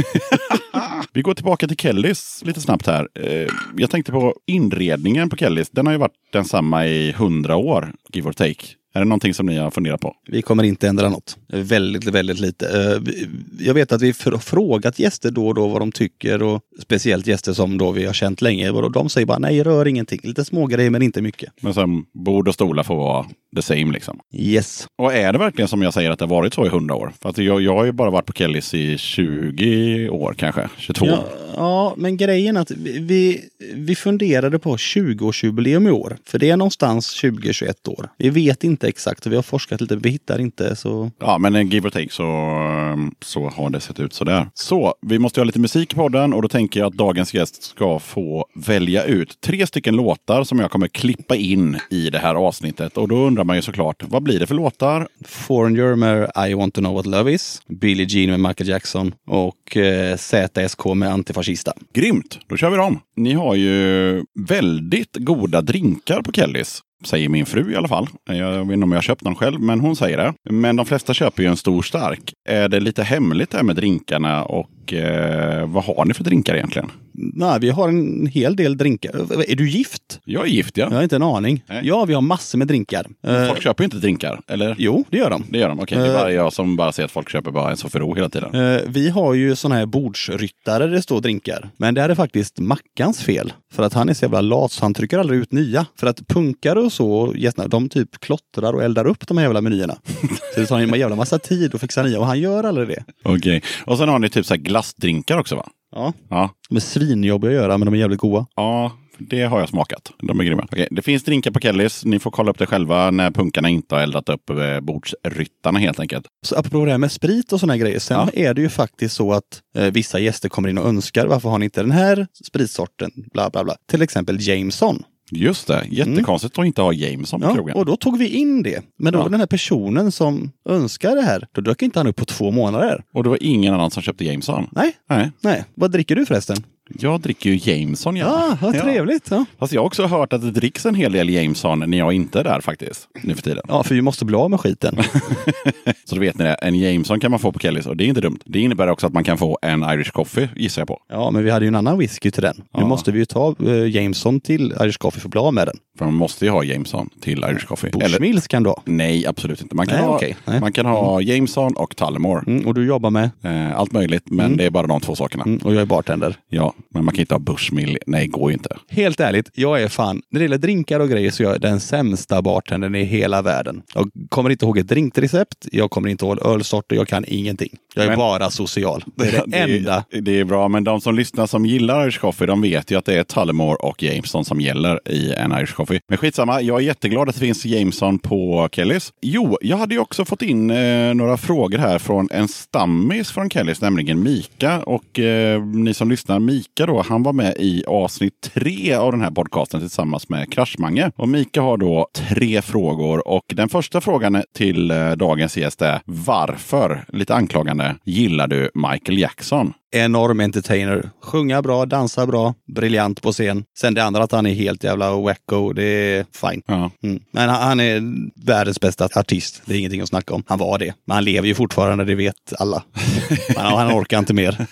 Vi 1.13 1.23
går 1.23 1.35
tillbaka 1.35 1.69
till 1.69 1.77
Kellys 1.77 2.43
lite 2.45 2.61
snabbt 2.61 2.87
här. 2.87 3.09
Eh, 3.15 3.49
Jag 3.77 3.91
tänkte 3.91 4.13
på 4.13 4.35
inredningen 4.47 5.31
på 5.31 5.37
Kellys. 5.37 5.71
Den 5.71 5.87
har 5.87 5.93
ju 5.93 5.99
varit 5.99 6.13
densamma 6.33 6.87
i 6.87 7.13
hundra 7.13 7.57
år, 7.57 7.93
give 8.13 8.29
or 8.29 8.33
take. 8.33 8.67
Är 8.93 9.01
det 9.01 9.05
någonting 9.07 9.35
som 9.35 9.47
ni 9.47 9.57
har 9.57 9.71
funderat 9.71 10.01
på? 10.01 10.15
Vi 10.29 10.43
kommer 10.43 10.65
inte 10.65 10.89
ändra 10.89 11.09
något. 11.09 11.37
Väldigt, 11.49 12.05
väldigt 12.05 12.41
lite. 12.41 12.67
Eh, 12.67 13.13
Jag 13.59 13.75
vet 13.75 13.93
att 13.93 14.03
vi 14.03 14.07
har 14.25 14.39
frågat 14.39 14.99
gäster 14.99 15.31
då 15.31 15.49
och 15.49 15.55
då 15.55 15.69
vad 15.69 15.83
de 15.83 15.93
tycker 15.93 16.43
och 16.43 16.61
speciellt 16.83 17.27
gäster 17.27 17.53
som 17.53 17.79
då 17.79 17.91
vi 17.93 18.05
har 18.05 18.13
känt 18.13 18.43
länge. 18.43 18.71
Och 18.71 18.93
de 18.93 19.09
säger 19.09 19.27
bara 19.27 19.39
nej, 19.39 19.63
rör 19.63 19.89
ingenting. 19.89 20.21
Lite 20.23 20.45
små 20.45 20.67
grejer 20.67 20.91
men 20.91 21.03
inte 21.03 21.23
mycket. 21.23 21.53
Men 21.61 21.75
sen 21.75 22.05
bord 22.13 22.49
och 22.49 22.55
stolar 22.55 22.83
får 22.83 22.97
vara 22.97 23.27
the 23.57 23.63
same 23.63 23.93
liksom. 23.93 24.21
Yes. 24.33 24.87
Och 24.97 25.15
är 25.15 25.33
det 25.33 25.39
verkligen 25.39 25.69
som 25.69 25.83
jag 25.83 25.95
säger 25.95 26.11
att 26.11 26.19
det 26.19 26.25
har 26.25 26.31
varit 26.31 26.55
så 26.55 26.65
i 26.65 26.69
100 26.69 26.95
år? 26.95 27.13
För 27.23 27.29
att 27.29 27.39
jag, 27.39 27.61
jag 27.63 27.75
har 27.75 27.85
ju 27.85 27.93
bara 27.93 28.11
varit 28.11 28.27
på 28.27 28.33
Kellys 28.33 28.75
i 28.75 28.99
20 28.99 30.09
år 30.09 30.35
kanske, 30.39 30.69
22. 30.79 31.07
Ja, 31.07 31.25
ja, 31.57 31.95
men 31.97 32.17
grejen 32.17 32.57
är 32.57 32.61
att 32.61 32.71
vi, 32.71 32.99
vi, 32.99 33.41
vi 33.75 33.95
funderade 33.95 34.59
på 34.59 34.77
20-årsjubileum 34.77 35.89
i 35.89 35.91
år. 35.91 36.17
För 36.25 36.39
det 36.39 36.51
är 36.51 36.57
någonstans 36.57 37.23
20-21 37.25 37.89
år. 37.89 38.09
Vi 38.19 38.31
vet 38.31 38.65
inte 38.65 38.80
exakt 38.89 39.27
och 39.27 39.33
vi 39.33 39.37
har 39.37 39.43
forskat 39.43 39.81
lite, 39.81 39.97
vi 39.97 40.11
hittar 40.11 40.41
inte 40.41 40.77
så... 40.77 41.11
Ja, 41.19 41.39
men 41.39 41.55
en 41.55 41.69
give 41.69 41.89
or 41.89 41.91
take 41.91 42.11
så, 42.11 42.23
ehm, 42.23 43.15
så 43.21 43.49
har 43.49 43.71
det 43.71 43.81
sett 43.81 44.01
ut 44.01 44.13
sådär. 44.13 44.47
Så, 44.55 44.95
vi 45.03 45.19
måste 45.19 45.41
ha 45.41 45.45
lite 45.45 45.59
musik 45.59 45.93
i 45.93 45.97
podden 45.97 46.33
och 46.33 46.43
då 46.43 46.49
tänker 46.49 46.81
jag 46.81 46.87
att 46.87 46.99
dagens 46.99 47.35
gäst 47.35 47.63
ska 47.63 47.99
få 47.99 48.47
välja 48.55 49.05
ut 49.05 49.41
tre 49.41 49.67
stycken 49.67 49.97
låtar 49.97 50.45
som 50.45 50.59
jag 50.59 50.71
kommer 50.71 50.89
klippa 50.89 51.37
in 51.37 51.79
i 51.91 52.11
det 52.11 52.19
här 52.19 52.35
avsnittet. 52.35 52.97
Och 52.97 53.09
då 53.09 53.17
undrar 53.17 53.45
man 53.45 53.57
ju 53.57 53.63
såklart, 53.63 54.03
vad 54.03 54.23
blir 54.23 54.41
det 54.41 54.47
för 54.47 54.55
låtar? 54.55 55.09
Foreigner 55.25 55.95
med 55.95 56.31
I 56.49 56.55
want 56.55 56.75
to 56.75 56.81
know 56.81 56.95
what 56.95 57.07
love 57.07 57.33
is. 57.33 57.63
Billie 57.69 58.07
Jean 58.09 58.31
med 58.31 58.41
Michael 58.41 58.69
Jackson. 58.69 59.15
Och 59.27 59.77
eh, 59.77 60.17
ZSK 60.17 60.85
med 60.95 61.13
Antifascista. 61.13 61.73
Grymt, 61.95 62.39
då 62.47 62.57
kör 62.57 62.71
vi 62.71 62.77
dem. 62.77 63.01
Ni 63.17 63.33
har 63.33 63.55
ju 63.55 64.25
väldigt 64.49 65.17
goda 65.17 65.61
drinkar 65.61 66.23
på 66.23 66.33
Kellys. 66.33 66.83
Säger 67.05 67.29
min 67.29 67.47
fru 67.47 67.73
i 67.73 67.77
alla 67.77 67.89
fall. 67.89 68.07
Jag 68.25 68.65
vet 68.65 68.73
inte 68.73 68.85
om 68.85 68.93
jag 68.93 68.97
har 68.97 69.03
köpt 69.03 69.25
någon 69.25 69.35
själv, 69.35 69.61
men 69.61 69.81
hon 69.81 69.97
säger 69.97 70.17
det. 70.17 70.35
Men 70.51 70.77
de 70.77 70.87
flesta 70.87 71.15
köper 71.15 71.43
ju 71.43 71.49
en 71.49 71.57
stor 71.57 71.83
stark. 71.83 72.33
Är 72.49 72.69
det 72.69 72.81
lite 72.81 73.03
hemligt 73.03 73.51
det 73.51 73.57
här 73.57 73.65
med 73.65 73.77
drinkarna 73.77 74.45
och 74.45 74.67
eh, 74.93 75.67
vad 75.67 75.85
har 75.85 76.05
ni 76.05 76.15
för 76.15 76.25
drinkar 76.25 76.55
egentligen? 76.55 76.91
Nej, 77.13 77.59
vi 77.61 77.71
har 77.71 77.89
en 77.89 78.27
hel 78.27 78.57
del 78.57 78.77
drinkar. 78.77 79.11
Är 79.51 79.57
du 79.57 79.69
gift? 79.71 80.21
Jag 80.25 80.43
är 80.47 80.49
gift 80.51 80.77
ja. 80.77 80.85
Jag 80.91 80.97
har 80.97 81.03
inte 81.03 81.17
en 81.17 81.23
aning. 81.23 81.65
Nej. 81.69 81.81
Ja, 81.85 82.05
vi 82.05 82.15
har 82.15 82.21
massor 82.21 82.59
med 82.59 82.67
drinkar. 82.69 83.07
Eh, 83.27 83.47
Folk 83.49 83.63
köper 83.63 83.83
ju 83.83 83.85
inte 83.85 83.97
drinkar, 83.97 84.41
eller? 84.49 84.75
jo, 84.79 85.05
det 85.11 85.17
gör 85.19 85.31
de. 85.31 85.45
Det 85.51 85.59
gör 85.59 85.69
de, 85.69 85.81
okej. 85.81 85.99
Det 85.99 86.05
är 86.05 86.09
Eh. 86.09 86.15
bara 86.15 86.33
jag 86.33 86.53
som 86.53 86.77
bara 86.77 86.93
ser 86.93 87.05
att 87.05 87.11
folk 87.11 87.31
köper 87.31 87.51
bara 87.51 87.71
en 87.71 87.77
Sofiero 87.77 88.15
hela 88.15 88.29
tiden. 88.29 88.55
Eh, 88.55 88.81
vi 88.87 89.09
har 89.11 89.35
ju 89.35 89.57
såna 89.57 89.75
här 89.75 89.87
bordsryttare 89.87 90.87
där 90.87 90.93
det 90.95 91.03
står 91.03 91.21
drinkar. 91.21 91.71
Men 91.77 91.95
det 91.95 92.01
här 92.01 92.09
är 92.09 92.15
faktiskt 92.15 92.59
Mackans 92.59 93.23
fel. 93.23 93.53
För 93.73 93.83
att 93.83 93.93
han 93.95 94.09
är 94.09 94.15
så 94.15 94.25
jävla 94.25 94.41
lat 94.41 94.73
så 94.73 94.85
han 94.85 94.95
trycker 94.95 95.19
aldrig 95.19 95.41
ut 95.41 95.53
nya. 95.53 95.87
För 95.97 96.07
att 96.07 96.27
punkare 96.29 96.81
och 96.81 96.93
så, 96.93 97.33
gästerna, 97.37 97.69
de 97.69 97.89
typ 97.89 98.21
klottrar 98.21 98.73
och 98.73 98.83
eldar 98.83 99.07
upp 99.07 99.27
de 99.27 99.39
här 99.39 99.45
jävla 99.45 99.61
menyerna. 99.61 99.97
så 100.55 100.61
det 100.61 100.67
tar 100.67 100.79
en 100.81 100.99
jävla 100.99 101.17
massa 101.17 101.39
tid 101.39 101.75
att 101.75 101.81
fixa 101.81 102.03
nya 102.03 102.19
och 102.19 102.27
han 102.27 102.41
gör 102.41 102.65
aldrig 102.65 102.89
det. 102.89 103.05
Okej. 103.23 103.63
Och 103.85 103.99
sen 103.99 104.09
har 104.09 104.19
ni 104.19 104.29
typ 104.29 104.47
så 104.47 104.55
här 104.55 104.61
glassdrinkar 104.71 105.39
också 105.39 105.57
va? 105.57 105.69
Ja, 105.93 106.13
Ja. 106.29 106.51
de 106.69 106.77
är 106.77 106.81
svinjobbiga 106.81 107.51
att 107.51 107.57
göra 107.57 107.79
men 107.79 107.87
de 107.87 107.95
är 107.95 107.99
jävligt 107.99 108.21
goda. 108.21 108.47
Ja, 108.57 108.93
det 109.19 109.43
har 109.43 109.61
jag 109.61 109.69
smakat. 109.69 110.13
De 110.23 110.41
är 110.41 110.45
grymma. 110.45 110.63
Okej, 110.73 110.89
det 110.91 111.03
finns 111.03 111.25
drinkar 111.25 111.51
på 111.51 111.61
Kellys. 111.61 112.05
Ni 112.05 112.19
får 112.19 112.31
kolla 112.31 112.51
upp 112.51 112.59
det 112.59 112.67
själva 112.67 113.11
när 113.11 113.31
punkarna 113.31 113.69
inte 113.69 113.95
har 113.95 114.03
eldat 114.03 114.29
upp 114.29 114.51
eh, 114.51 114.81
bordsryttarna 114.81 115.79
helt 115.79 116.01
enkelt. 116.01 116.27
Så 116.47 116.57
apropå 116.57 116.85
det 116.85 116.91
här 116.91 116.99
med 116.99 117.13
sprit 117.13 117.53
och 117.53 117.61
såna 117.61 117.73
här 117.73 117.81
grejer. 117.81 117.99
Sen 117.99 118.17
Ja. 118.35 118.43
är 118.49 118.55
det 118.55 118.63
ju 118.63 118.69
faktiskt 118.69 119.15
så 119.17 119.33
att 119.33 119.61
eh, 119.77 119.85
vissa 119.85 120.19
gäster 120.19 120.49
kommer 120.49 120.69
in 120.69 120.79
och 120.79 120.89
önskar 120.89 121.27
varför 121.27 121.49
har 121.49 121.59
ni 121.59 121.65
inte 121.65 121.83
den 121.83 121.91
här 121.91 122.27
spritsorten? 122.47 123.11
Bla 123.33 123.51
bla 123.51 123.65
bla. 123.65 123.75
Till 123.91 124.03
exempel 124.03 124.49
Jameson. 124.49 125.03
Just 125.33 125.67
det, 125.67 125.85
jättekonstigt 125.91 126.59
att 126.59 126.67
inte 126.67 126.83
ha 126.83 126.93
Jameson 126.93 127.41
på 127.41 127.47
Ja, 127.47 127.55
krogen. 127.55 127.77
och 127.77 127.87
då 127.87 127.97
tog 127.97 128.19
vi 128.19 128.29
in 128.29 128.63
det. 128.63 128.85
Men 128.99 129.13
då 129.13 129.19
Ja. 129.19 129.29
den 129.29 129.41
här 129.41 129.47
personen 129.47 130.13
som 130.13 130.51
önskar 130.69 131.17
det 131.17 131.23
här, 131.23 131.47
då 131.53 131.61
dök 131.61 131.83
inte 131.83 131.99
han 131.99 132.07
upp 132.07 132.17
på 132.17 132.25
två 132.25 132.51
månader. 132.51 133.05
Och 133.15 133.23
det 133.23 133.29
var 133.29 133.39
ingen 133.41 133.75
annan 133.75 133.91
som 133.91 134.03
köpte 134.03 134.25
Jameson. 134.25 134.67
Nej, 134.73 134.93
Nej, 135.11 135.31
nej. 135.41 135.65
Vad 135.75 135.91
dricker 135.93 136.17
du 136.17 136.27
förresten? 136.27 136.57
Jag 136.99 137.21
dricker 137.21 137.51
ju 137.51 137.73
Jameson 137.73 138.17
Ja, 138.17 138.27
gärna. 138.27 138.59
vad 138.61 138.81
trevligt. 138.81 139.31
Ja. 139.31 139.45
Fast 139.59 139.73
jag 139.73 139.81
har 139.81 139.87
också 139.87 140.07
hört 140.07 140.33
att 140.33 140.41
det 140.43 140.51
dricks 140.51 140.87
en 140.87 140.95
hel 140.95 141.13
del 141.13 141.29
Jameson 141.31 141.79
när 141.91 141.99
jag 141.99 142.13
inte 142.13 142.41
är 142.41 142.45
där 142.45 142.61
faktiskt. 142.61 143.09
Nu 143.23 143.35
för 143.35 143.43
tiden. 143.43 143.63
ja, 143.69 143.83
för 143.83 143.95
vi 143.95 144.03
måste 144.03 144.25
bli 144.25 144.37
av 144.37 144.51
med 144.51 144.61
skiten. 144.61 144.97
Så 146.05 146.15
då 146.15 146.21
vet 146.21 146.39
ni 146.39 146.45
det. 146.45 146.55
En 146.55 146.75
Jameson 146.75 147.21
kan 147.21 147.31
man 147.31 147.41
få 147.41 147.53
på 147.53 147.59
Kellys 147.59 147.87
och 147.87 147.97
det 147.97 148.05
är 148.05 148.09
inte 148.09 148.21
dumt. 148.21 148.39
Det 148.45 148.61
innebär 148.61 148.89
också 148.89 149.07
att 149.07 149.13
man 149.13 149.25
kan 149.25 149.39
få 149.39 149.59
en 149.63 149.83
Irish 149.83 150.11
coffee 150.11 150.49
gissar 150.57 150.81
jag 150.81 150.89
på. 150.89 150.99
Ja, 151.09 151.31
men 151.31 151.45
vi 151.45 151.51
hade 151.51 151.65
ju 151.65 151.69
en 151.69 151.75
annan 151.75 151.99
whisky 151.99 152.31
till 152.31 152.43
den. 152.43 152.55
Nu 152.57 152.65
Ja. 152.73 152.87
måste 152.87 153.13
vi 153.13 153.19
ju 153.19 153.25
ta 153.25 153.55
eh, 153.67 153.87
Jameson 153.97 154.41
till 154.41 154.75
Irish 154.81 154.99
Coffee 154.99 155.21
för 155.21 155.29
att 155.29 155.31
bli 155.33 155.41
av 155.41 155.55
med 155.55 155.67
den. 155.69 155.77
För 156.01 156.05
man 156.05 156.15
måste 156.15 156.45
ju 156.45 156.51
ha 156.51 156.65
Jameson 156.65 157.11
till 157.21 157.39
Irish 157.39 157.67
coffee. 157.67 157.91
Bushmills 157.91 158.49
kan 158.49 158.63
du 158.63 158.69
ha. 158.71 158.83
Nej, 158.85 159.27
absolut 159.27 159.63
inte. 159.63 159.75
Man 159.75 159.87
kan 159.87 159.97
Nej, 159.97 160.07
ha, 160.07 160.17
okej. 160.17 160.37
Nej. 160.45 160.61
man 160.61 160.73
kan 160.73 160.87
ha 160.87 161.21
Jameson 161.21 161.77
och 161.77 161.97
Tullamore. 161.97 162.45
Mm, 162.47 162.67
och 162.67 162.75
du 162.75 162.87
jobbar 162.87 163.11
med? 163.11 163.31
Eh, 163.43 163.79
allt 163.79 163.93
möjligt, 163.93 164.23
men 164.27 164.57
det 164.57 164.65
är 164.65 164.71
bara 164.71 164.87
de 164.87 165.01
två 165.01 165.15
sakerna. 165.15 165.45
Mm, 165.45 165.59
och 165.59 165.75
jag 165.75 165.83
är 165.83 165.87
bartender. 165.87 166.37
Ja, 166.49 166.75
men 166.91 167.05
man 167.05 167.15
kan 167.15 167.21
inte 167.21 167.35
ha 167.35 167.39
Bushmill. 167.39 167.99
Nej, 168.07 168.27
går 168.27 168.51
ju 168.51 168.55
inte. 168.55 168.77
Helt 168.89 169.21
ärligt, 169.21 169.51
jag 169.55 169.83
är 169.83 169.89
fan, 169.89 170.23
när 170.31 170.41
det 170.41 170.45
gäller 170.45 170.59
drinkar 170.59 171.01
och 171.01 171.09
grejer 171.09 171.31
så 171.31 171.43
är 171.43 171.47
jag 171.47 171.61
den 171.61 171.81
sämsta 171.81 172.43
bartendern 172.43 172.95
i 172.95 173.05
hela 173.05 173.43
världen. 173.43 173.83
Jag 173.95 174.11
kommer 174.29 174.51
inte 174.51 174.65
ihåg 174.65 174.79
ett 174.79 174.89
drinkrecept, 174.89 175.67
jag 175.73 175.91
kommer 175.91 176.09
inte 176.09 176.25
ihåg 176.25 176.47
ölsorter, 176.47 176.97
jag 176.97 177.09
kan 177.09 177.25
ingenting. 177.29 177.71
Jag 177.95 178.05
är 178.05 178.09
Men- 178.09 178.19
bara 178.19 178.51
social. 178.51 179.05
Det 179.15 179.25
är 179.29 179.43
det 179.47 179.57
enda. 179.77 180.05
Det, 180.11 180.21
det 180.21 180.41
är 180.41 180.45
bra, 180.45 180.69
men 180.69 180.85
de 180.85 181.01
som 181.01 181.15
lyssnar 181.15 181.47
som 181.47 181.67
gillar 181.67 182.05
Irish 182.05 182.21
coffee, 182.21 182.47
de 182.47 182.63
vet 182.63 182.91
ju 182.91 182.99
att 182.99 183.05
det 183.05 183.15
är 183.15 183.23
Tullamore 183.25 183.77
och 183.77 184.03
Jameson 184.03 184.45
som 184.45 184.61
gäller 184.61 185.09
i 185.09 185.33
en 185.33 185.53
Irish 185.53 185.75
coffee. 185.75 186.01
Men 186.09 186.19
skitsamma, 186.19 186.61
jag 186.61 186.77
är 186.81 186.85
jätteglad 186.85 187.29
att 187.29 187.35
det 187.35 187.41
finns 187.41 187.65
Jameson 187.65 188.19
på 188.19 188.69
Kellys. 188.73 189.13
Jo, 189.23 189.59
jag 189.61 189.77
hade 189.77 189.95
ju 189.95 190.01
också 190.01 190.25
fått 190.25 190.43
in 190.43 190.71
eh, 190.71 191.15
några 191.15 191.37
frågor 191.37 191.79
här 191.79 191.99
från 191.99 192.29
en 192.31 192.49
stammis 192.49 193.31
från 193.31 193.51
Kellys, 193.51 193.81
nämligen 193.81 194.23
Mika. 194.23 194.83
Och 194.83 195.19
eh, 195.19 195.65
ni 195.65 195.95
som 195.95 196.11
lyssnar, 196.11 196.39
Mika 196.39 196.87
då, 196.87 197.03
han 197.09 197.23
var 197.23 197.33
med 197.33 197.55
i 197.59 197.85
avsnitt 197.87 198.51
tre 198.55 198.95
av 198.95 199.13
den 199.13 199.21
här 199.21 199.31
podcasten 199.31 199.81
tillsammans 199.81 200.29
med 200.29 200.53
Kraschmange. 200.53 201.11
Och 201.17 201.29
Mika 201.29 201.63
har 201.63 201.77
då 201.77 202.09
tre 202.15 202.63
frågor 202.63 203.29
och 203.29 203.45
den 203.49 203.69
första 203.69 204.01
frågan 204.01 204.43
till 204.57 204.91
eh, 204.91 205.11
dagens 205.11 205.57
gäst 205.57 205.83
är 205.83 206.01
varför, 206.05 207.05
lite 207.09 207.35
anklagande, 207.35 207.80
gillar 208.05 208.47
du 208.47 208.71
Michael 208.75 209.19
Jackson? 209.19 209.73
Enorm 209.93 210.41
entertainer. 210.41 211.11
Sjunga 211.23 211.63
bra, 211.63 211.87
dansa 211.87 212.27
bra, 212.27 212.55
briljant 212.75 213.23
på 213.23 213.33
scen. 213.33 213.65
Sen 213.79 213.95
det 213.95 214.05
andra 214.05 214.23
att 214.23 214.33
han 214.33 214.47
är 214.47 214.55
helt 214.55 214.85
jävla 214.85 215.17
wacko, 215.17 215.73
det 215.73 215.85
är 215.85 216.27
fine. 216.33 216.63
Ja. 216.67 216.91
Mm. 217.03 217.23
Men 217.31 217.49
han, 217.49 217.63
han 217.63 217.81
är 217.81 218.03
världens 218.47 218.81
bästa 218.81 219.09
artist. 219.15 219.63
Det 219.65 219.75
är 219.75 219.79
ingenting 219.79 220.01
att 220.01 220.09
snacka 220.09 220.35
om. 220.35 220.43
Han 220.47 220.59
var 220.59 220.79
det. 220.79 220.95
Men 221.05 221.15
han 221.15 221.25
lever 221.25 221.49
ju 221.49 221.55
fortfarande, 221.55 222.05
det 222.05 222.15
vet 222.15 222.53
alla. 222.59 222.83
Men 223.57 223.67
han 223.67 223.93
orkar 223.93 224.19
inte 224.19 224.35
mer. 224.35 224.67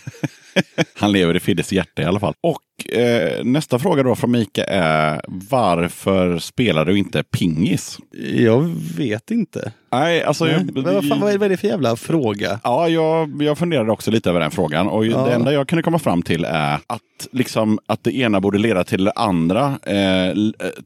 Han 0.95 1.13
lever 1.13 1.37
i 1.37 1.41
Fiddes 1.41 1.73
hjärta 1.73 2.03
i 2.03 2.05
alla 2.05 2.21
fall. 2.21 2.35
Och 2.41 2.59
eh, 2.87 3.45
nästa 3.45 3.79
fråga 3.79 4.03
då 4.03 4.15
från 4.15 4.31
Mika 4.31 4.65
är 4.65 5.21
varför 5.27 6.39
spelar 6.39 6.85
du 6.85 6.99
inte 6.99 7.23
pingis? 7.23 7.99
Jag 8.35 8.75
vet 8.97 9.31
inte. 9.31 9.73
Nej, 9.93 10.23
alltså... 10.25 10.45
Nej. 10.45 10.53
jag- 10.55 10.75
Men 10.85 10.95
vad, 10.95 11.09
fan, 11.09 11.21
vad 11.21 11.33
är 11.33 11.39
vad 11.39 11.47
är 11.47 11.49
det 11.51 11.57
för 11.57 11.69
jävla 11.69 11.97
fråga? 11.97 12.61
Ja, 12.65 12.89
jag, 12.89 13.43
jag 13.43 13.59
funderade 13.59 13.93
också 13.93 14.11
lite 14.11 14.31
över 14.31 14.41
den 14.41 14.51
frågan. 14.51 14.89
Och 14.89 15.07
Ja. 15.07 15.25
det 15.27 15.33
enda 15.35 15.53
jag 15.53 15.69
kunde 15.69 15.83
komma 15.83 15.99
fram 15.99 16.23
till 16.23 16.45
är 16.45 16.75
att, 16.87 17.01
liksom, 17.33 17.79
att 17.87 18.05
det 18.05 18.17
ena 18.17 18.41
borde 18.41 18.59
leda 18.59 18.85
till 18.85 19.05
det 19.05 19.13
andra. 19.13 19.79
Eh, 19.87 20.29
eh, 20.29 20.35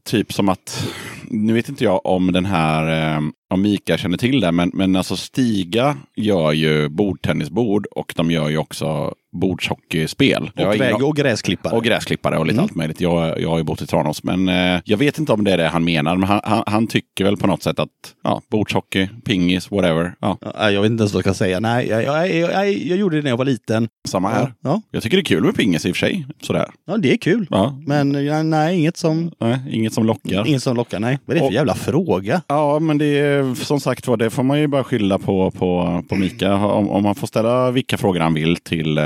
typ 0.03 0.33
som 0.33 0.49
att, 0.49 0.87
nu 1.29 1.53
vet 1.53 1.69
inte 1.69 1.83
jag 1.83 2.05
om 2.05 2.31
den 2.31 2.45
här, 2.45 3.13
eh, 3.15 3.21
om 3.49 3.61
Mika 3.61 3.97
känner 3.97 4.17
till 4.17 4.39
det, 4.39 4.51
men, 4.51 4.71
men 4.73 4.95
alltså 4.95 5.15
Stiga 5.15 5.97
gör 6.15 6.51
ju 6.51 6.89
bordtennisbord 6.89 7.85
och 7.85 8.13
de 8.15 8.31
gör 8.31 8.49
ju 8.49 8.57
också 8.57 9.13
bordshockeyspel. 9.41 10.51
Och, 10.55 10.79
väg 10.81 11.03
och 11.03 11.15
gräsklippare. 11.15 11.75
och 11.75 11.82
gräsklippare 11.83 12.37
och 12.37 12.45
lite 12.45 12.53
Mm. 12.53 12.63
allt 12.63 12.75
möjligt. 12.75 13.01
Jag, 13.01 13.41
jag 13.41 13.49
har 13.49 13.57
ju 13.57 13.63
bott 13.63 13.81
i 13.81 13.85
Tranås, 13.87 14.23
men 14.23 14.49
eh, 14.49 14.79
jag 14.85 14.97
vet 14.97 15.19
inte 15.19 15.31
om 15.33 15.43
det 15.43 15.51
är 15.51 15.57
det 15.57 15.67
han 15.67 15.83
menar. 15.83 16.15
Men 16.17 16.29
han, 16.29 16.39
han, 16.43 16.63
han 16.67 16.87
tycker 16.87 17.23
väl 17.25 17.37
på 17.37 17.47
något 17.47 17.63
sätt 17.63 17.79
att 17.79 17.89
ja, 18.23 18.41
bordshockey, 18.51 19.07
pingis, 19.25 19.71
whatever. 19.71 20.13
Ja, 20.21 20.37
Ja, 20.59 20.71
jag 20.71 20.81
vet 20.81 20.91
inte 20.91 21.01
ens 21.01 21.13
vad 21.13 21.25
jag 21.25 21.35
ska 21.35 21.45
säga. 21.45 21.59
Nej, 21.59 21.87
jag, 21.87 22.03
jag, 22.03 22.35
jag, 22.35 22.73
jag, 22.73 22.97
gjorde 22.97 23.15
det 23.15 23.21
när 23.21 23.29
jag 23.29 23.37
var 23.37 23.45
liten. 23.45 23.87
samma 24.07 24.29
här. 24.29 24.53
Ja, 24.63 24.81
Jag 24.91 25.03
tycker 25.03 25.17
det 25.17 25.21
är 25.21 25.25
kul 25.25 25.43
med 25.43 25.55
pingis 25.55 25.85
i 25.85 25.91
och 25.91 25.95
för 25.95 26.07
sig. 26.07 26.25
Sådär. 26.41 26.65
ja 26.87 26.97
det 26.97 27.13
är 27.13 27.17
kul. 27.17 27.47
Ja. 27.49 27.79
Men 27.87 28.25
ja, 28.25 28.43
nej, 28.43 28.79
inget 28.79 28.97
som, 28.97 29.31
Nej, 29.39 29.57
inget 29.71 29.93
som 29.93 30.05
lockar. 30.05 30.47
inget 30.47 30.63
som 30.63 30.75
lockar. 30.77 30.99
Nej, 30.99 31.19
vad 31.25 31.37
är 31.37 31.39
det 31.39 31.45
för 31.45 31.47
Och- 31.47 31.53
jävla 31.53 31.75
fråga? 31.75 32.41
Ja, 32.47 32.79
men 32.79 32.97
det 32.97 33.05
är 33.19 33.55
som 33.55 33.79
sagt 33.79 34.07
var, 34.07 34.17
det 34.17 34.29
får 34.29 34.43
man 34.43 34.59
ju 34.59 34.67
bara 34.67 34.83
skylla 34.83 35.19
på, 35.19 35.51
på, 35.51 36.03
på 36.09 36.15
Mika. 36.15 36.55
Om, 36.55 36.89
om 36.89 37.03
man 37.03 37.15
får 37.15 37.27
ställa 37.27 37.71
vilka 37.71 37.97
frågor 37.97 38.19
han 38.19 38.33
vill 38.33 38.55
till, 38.57 38.97
eh, 38.97 39.03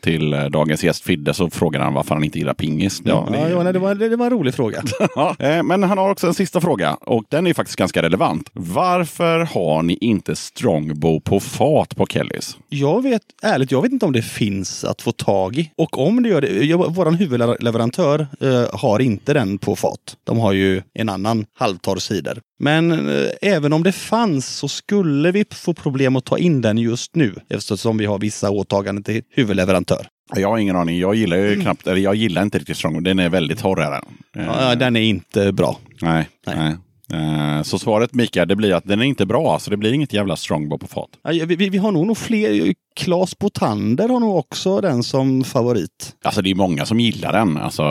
till 0.00 0.32
eh, 0.32 0.44
dagens 0.44 0.84
gäst 0.84 1.04
Fidde 1.04 1.34
så 1.34 1.50
frågar 1.50 1.80
han 1.80 1.94
varför 1.94 2.13
varför 2.14 2.20
han 2.20 2.24
inte 2.24 2.38
gillar 2.38 2.54
pingis. 2.54 3.02
Ja, 3.04 3.28
det, 3.30 3.50
ja, 3.50 3.62
nej, 3.62 3.72
det, 3.72 3.78
var, 3.78 3.94
det, 3.94 4.16
var 4.16 4.26
en 4.26 4.32
rolig 4.32 4.54
fråga. 4.54 4.82
Ja, 5.16 5.36
eh, 5.38 5.62
men 5.62 5.82
han 5.82 5.98
har 5.98 6.10
också 6.10 6.26
en 6.26 6.34
sista 6.34 6.60
fråga 6.60 6.94
och 6.94 7.24
den 7.28 7.46
är 7.46 7.54
faktiskt 7.54 7.78
ganska 7.78 8.02
relevant. 8.02 8.50
Varför 8.52 9.38
har 9.40 9.82
ni 9.82 9.98
inte 10.00 10.36
Strongbow 10.36 11.20
på 11.20 11.40
fat 11.40 11.96
på 11.96 12.06
Kellys? 12.06 12.56
Jag 12.68 13.02
vet, 13.02 13.22
ärligt, 13.42 13.70
jag 13.70 13.82
vet 13.82 13.92
inte 13.92 14.06
om 14.06 14.12
det 14.12 14.22
finns 14.22 14.84
att 14.84 15.02
få 15.02 15.12
tag 15.12 15.56
i. 15.58 15.70
Och 15.76 15.98
om 15.98 16.22
det 16.22 16.28
gör 16.28 16.40
det, 16.40 16.64
jag, 16.64 16.94
våran 16.94 17.14
huvudleverantör 17.14 18.26
eh, 18.40 18.78
har 18.80 19.00
inte 19.00 19.32
den 19.34 19.58
på 19.58 19.76
fat. 19.76 20.16
De 20.24 20.38
har 20.38 20.52
ju 20.52 20.82
en 20.94 21.08
annan 21.08 21.46
halvtorr 21.58 21.98
cider. 21.98 22.40
Men 22.58 23.08
eh, 23.08 23.30
även 23.42 23.72
om 23.72 23.82
det 23.82 23.92
fanns 23.92 24.46
så 24.46 24.68
skulle 24.68 25.32
vi 25.32 25.44
få 25.50 25.74
problem 25.74 26.16
att 26.16 26.24
ta 26.24 26.38
in 26.38 26.60
den 26.60 26.78
just 26.78 27.14
nu 27.14 27.34
eftersom 27.48 27.98
vi 27.98 28.06
har 28.06 28.18
vissa 28.18 28.50
åtaganden 28.50 29.04
till 29.04 29.22
huvudleverantör. 29.30 30.06
Jag 30.36 30.48
har 30.48 30.58
ingen 30.58 30.76
aning. 30.76 30.98
Jag 30.98 31.14
gillar 31.14 31.36
ju 31.36 31.60
knappt, 31.60 31.86
eller 31.86 32.00
jag 32.00 32.14
gillar 32.14 32.42
inte 32.42 32.58
riktigt 32.58 32.76
Strongbow. 32.76 33.02
Den 33.02 33.18
är 33.18 33.28
väldigt 33.28 33.58
torr. 33.58 33.80
Är 33.82 33.90
den. 33.90 34.04
Eh, 34.36 34.46
Ja, 34.46 34.74
den 34.74 34.96
är 34.96 35.00
inte 35.00 35.52
bra. 35.52 35.78
Nej. 36.02 36.28
Nej. 36.46 36.56
nej. 36.56 37.56
Eh, 37.56 37.62
Så 37.62 37.78
svaret 37.78 38.14
Mikael, 38.14 38.48
det 38.48 38.56
blir 38.56 38.74
att 38.74 38.84
den 38.84 39.00
är 39.00 39.04
inte 39.04 39.26
bra, 39.26 39.58
så 39.58 39.70
det 39.70 39.76
blir 39.76 39.92
inget 39.92 40.12
jävla 40.12 40.36
Strongbow 40.36 40.78
på 40.78 40.86
fat. 40.86 41.08
Vi, 41.28 41.44
vi, 41.56 41.68
vi 41.68 41.78
har 41.78 41.92
nog, 41.92 42.06
nog 42.06 42.18
fler. 42.18 42.74
Claes 42.96 43.38
Botander 43.38 44.08
har 44.08 44.20
nog 44.20 44.36
också 44.36 44.80
den 44.80 45.02
som 45.02 45.44
favorit. 45.44 46.16
Alltså 46.24 46.42
det 46.42 46.50
är 46.50 46.54
många 46.54 46.86
som 46.86 47.00
gillar 47.00 47.32
den, 47.32 47.56
alltså, 47.58 47.84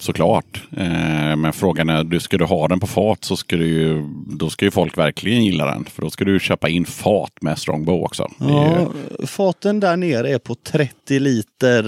såklart. 0.00 0.62
Eh, 0.76 1.36
men 1.36 1.52
frågan 1.52 1.88
är, 1.88 2.04
du, 2.04 2.20
ska 2.20 2.38
du 2.38 2.44
ha 2.44 2.68
den 2.68 2.80
på 2.80 2.86
fat 2.86 3.24
så 3.24 3.36
ska 3.36 3.56
du 3.56 3.66
ju, 3.68 4.02
då 4.26 4.50
ska 4.50 4.64
ju 4.64 4.70
folk 4.70 4.98
verkligen 4.98 5.44
gilla 5.44 5.66
den. 5.66 5.84
För 5.84 6.02
då 6.02 6.10
ska 6.10 6.24
du 6.24 6.40
köpa 6.40 6.68
in 6.68 6.84
fat 6.86 7.32
med 7.40 7.58
Strongbow 7.58 8.02
också. 8.04 8.22
Är 8.40 8.46
ju, 8.48 8.86
Ja, 9.20 9.26
faten 9.26 9.80
där 9.80 9.96
nere 9.96 10.28
är 10.30 10.38
på 10.38 10.54
30 10.54 11.18
liter. 11.18 11.84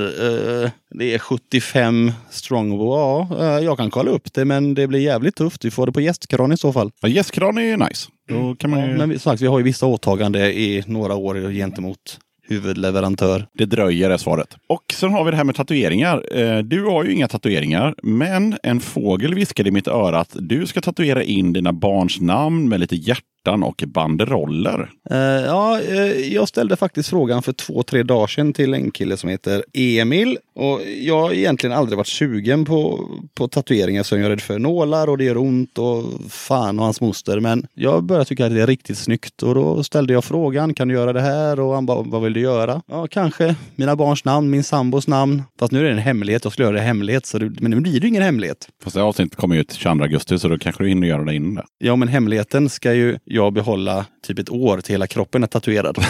eh, 0.65 0.71
Det 0.99 1.15
är 1.15 1.19
75 1.19 2.13
Strongbow. 2.31 2.89
Ja, 2.89 3.29
eh, 3.59 3.65
jag 3.65 3.77
kan 3.79 3.91
kolla 3.91 4.11
upp 4.11 4.33
det 4.35 4.45
men 4.45 4.75
det 4.75 4.87
blir 4.87 5.01
jävligt 5.01 5.37
tufft. 5.37 5.65
Vi 5.65 5.71
får 5.71 5.87
det 5.87 5.93
på 5.93 6.01
gästkran 6.01 6.53
i 6.53 6.57
så 6.57 6.73
fall. 6.73 6.91
ja, 7.01 7.09
gästkran 7.09 7.59
är 7.59 7.63
ju 7.63 7.77
nice. 7.77 8.09
Då 8.29 8.55
kan 8.59 8.71
man 8.71 8.81
ju, 8.81 8.97
Ja, 8.99 9.07
men 9.07 9.19
sagt, 9.19 9.43
vi 9.43 9.47
har 9.47 9.59
ju 9.59 9.65
vissa 9.65 9.87
åtaganden 9.87 10.43
i 10.43 10.83
några 10.87 11.15
år 11.15 11.53
gentemot 11.53 12.19
huvudleverantör. 12.49 13.47
Det 13.59 13.65
dröjer 13.65 14.11
är 14.11 14.17
svaret. 14.17 14.57
Och 14.67 14.83
sen 14.93 15.13
har 15.13 15.25
vi 15.25 15.31
det 15.31 15.37
här 15.37 15.45
med 15.45 15.55
tatueringar. 15.55 16.39
Eh, 16.39 16.59
Du 16.59 16.85
har 16.85 17.05
ju 17.05 17.13
inga 17.13 17.29
tatueringar, 17.29 17.95
men 18.03 18.57
en 18.63 18.81
fågel 18.81 19.35
viskade 19.35 19.69
i 19.69 19.73
mitt 19.73 19.89
öra 19.89 20.19
att 20.21 20.37
du 20.41 20.67
ska 20.67 20.81
tatuera 20.81 21.23
in 21.23 21.53
dina 21.53 21.73
barns 21.73 22.21
namn 22.21 22.69
med 22.69 22.81
lite 22.81 22.97
hjärtan 23.45 23.63
och 23.63 23.85
banderoller. 23.87 24.91
Eh, 25.11 25.19
ja, 25.19 25.81
eh, 25.81 26.35
jag 26.35 26.49
ställde 26.49 26.77
faktiskt 26.77 27.09
frågan 27.09 27.43
för 27.43 27.53
två, 27.53 27.83
tre 27.83 28.03
dagar 28.03 28.27
sedan 28.27 28.53
till 28.53 28.75
en 28.75 28.91
kille 28.91 29.17
som 29.17 29.31
heter 29.31 29.65
Emil. 29.73 30.39
Och 30.55 30.81
jag 31.01 31.21
har 31.21 31.33
egentligen 31.33 31.77
aldrig 31.77 31.97
varit 31.97 32.07
sugen 32.07 32.65
på, 32.65 33.09
på 33.35 33.49
tatueringar 33.49 34.03
som 34.03 34.19
jag 34.19 34.27
är 34.27 34.31
rädd 34.31 34.41
för 34.41 34.59
nålar 34.59 35.09
och 35.09 35.19
det 35.19 35.25
gör 35.25 35.37
ont 35.37 35.79
och 35.79 36.05
fan 36.29 36.79
och 36.79 36.85
hans 36.85 37.01
moster. 37.01 37.41
Men 37.41 37.67
jag 37.75 38.05
började 38.05 38.25
tycka 38.25 38.47
att 38.47 38.55
det 38.55 38.63
är 38.63 38.67
riktigt 38.67 38.99
snyggt 38.99 39.43
och 39.43 39.55
då 39.55 39.83
ställde 39.83 40.13
jag 40.13 40.25
frågan, 40.25 40.75
kan 40.75 40.89
du 40.89 40.95
göra 40.95 41.13
det 41.13 41.21
här? 41.21 41.61
Och 41.61 41.75
han 41.75 41.87
bara, 41.87 42.03
vad 42.03 42.23
vill 42.23 42.33
du 42.33 42.41
göra? 42.41 42.83
Ja, 42.87 43.07
kanske 43.07 43.57
mina 43.77 43.97
barns 43.97 44.25
namn, 44.25 44.51
min 44.51 44.65
sambos 44.65 45.09
namn. 45.09 45.43
Fast 45.59 45.73
nu 45.73 45.79
är 45.81 45.85
det 45.85 45.91
en 45.91 45.99
hemlighet, 45.99 46.45
jag 46.45 46.53
skulle 46.53 46.67
göra 46.67 46.77
det 46.77 46.83
i 46.83 46.87
hemlighet. 46.87 47.27
Så 47.27 47.39
det, 47.39 47.61
men 47.61 47.71
nu 47.71 47.81
blir 47.81 48.01
det 48.01 48.09
ingen 48.09 48.23
hemlighet. 48.23 48.69
Fast 48.85 48.97
det 48.97 49.03
avsnittet 49.03 49.39
kommer 49.39 49.55
ju 49.55 49.61
ut 49.61 49.73
22 49.73 50.03
augusti, 50.03 50.39
så 50.39 50.49
då 50.49 50.59
kanske 50.59 50.83
du 50.83 50.89
hinner 50.89 51.07
göra 51.07 51.25
det 51.25 51.35
innan 51.35 51.55
det. 51.55 51.65
Ja, 51.79 51.97
men 51.97 52.09
hemligheten 52.09 52.69
ska 52.69 52.93
ju 52.95 53.19
jag 53.35 53.53
behålla 53.53 54.07
typ 54.27 54.39
ett 54.39 54.51
år 54.51 54.81
till 54.81 54.95
hela 54.95 55.07
kroppen 55.07 55.43
är 55.43 55.47
tatuerad. 55.47 55.99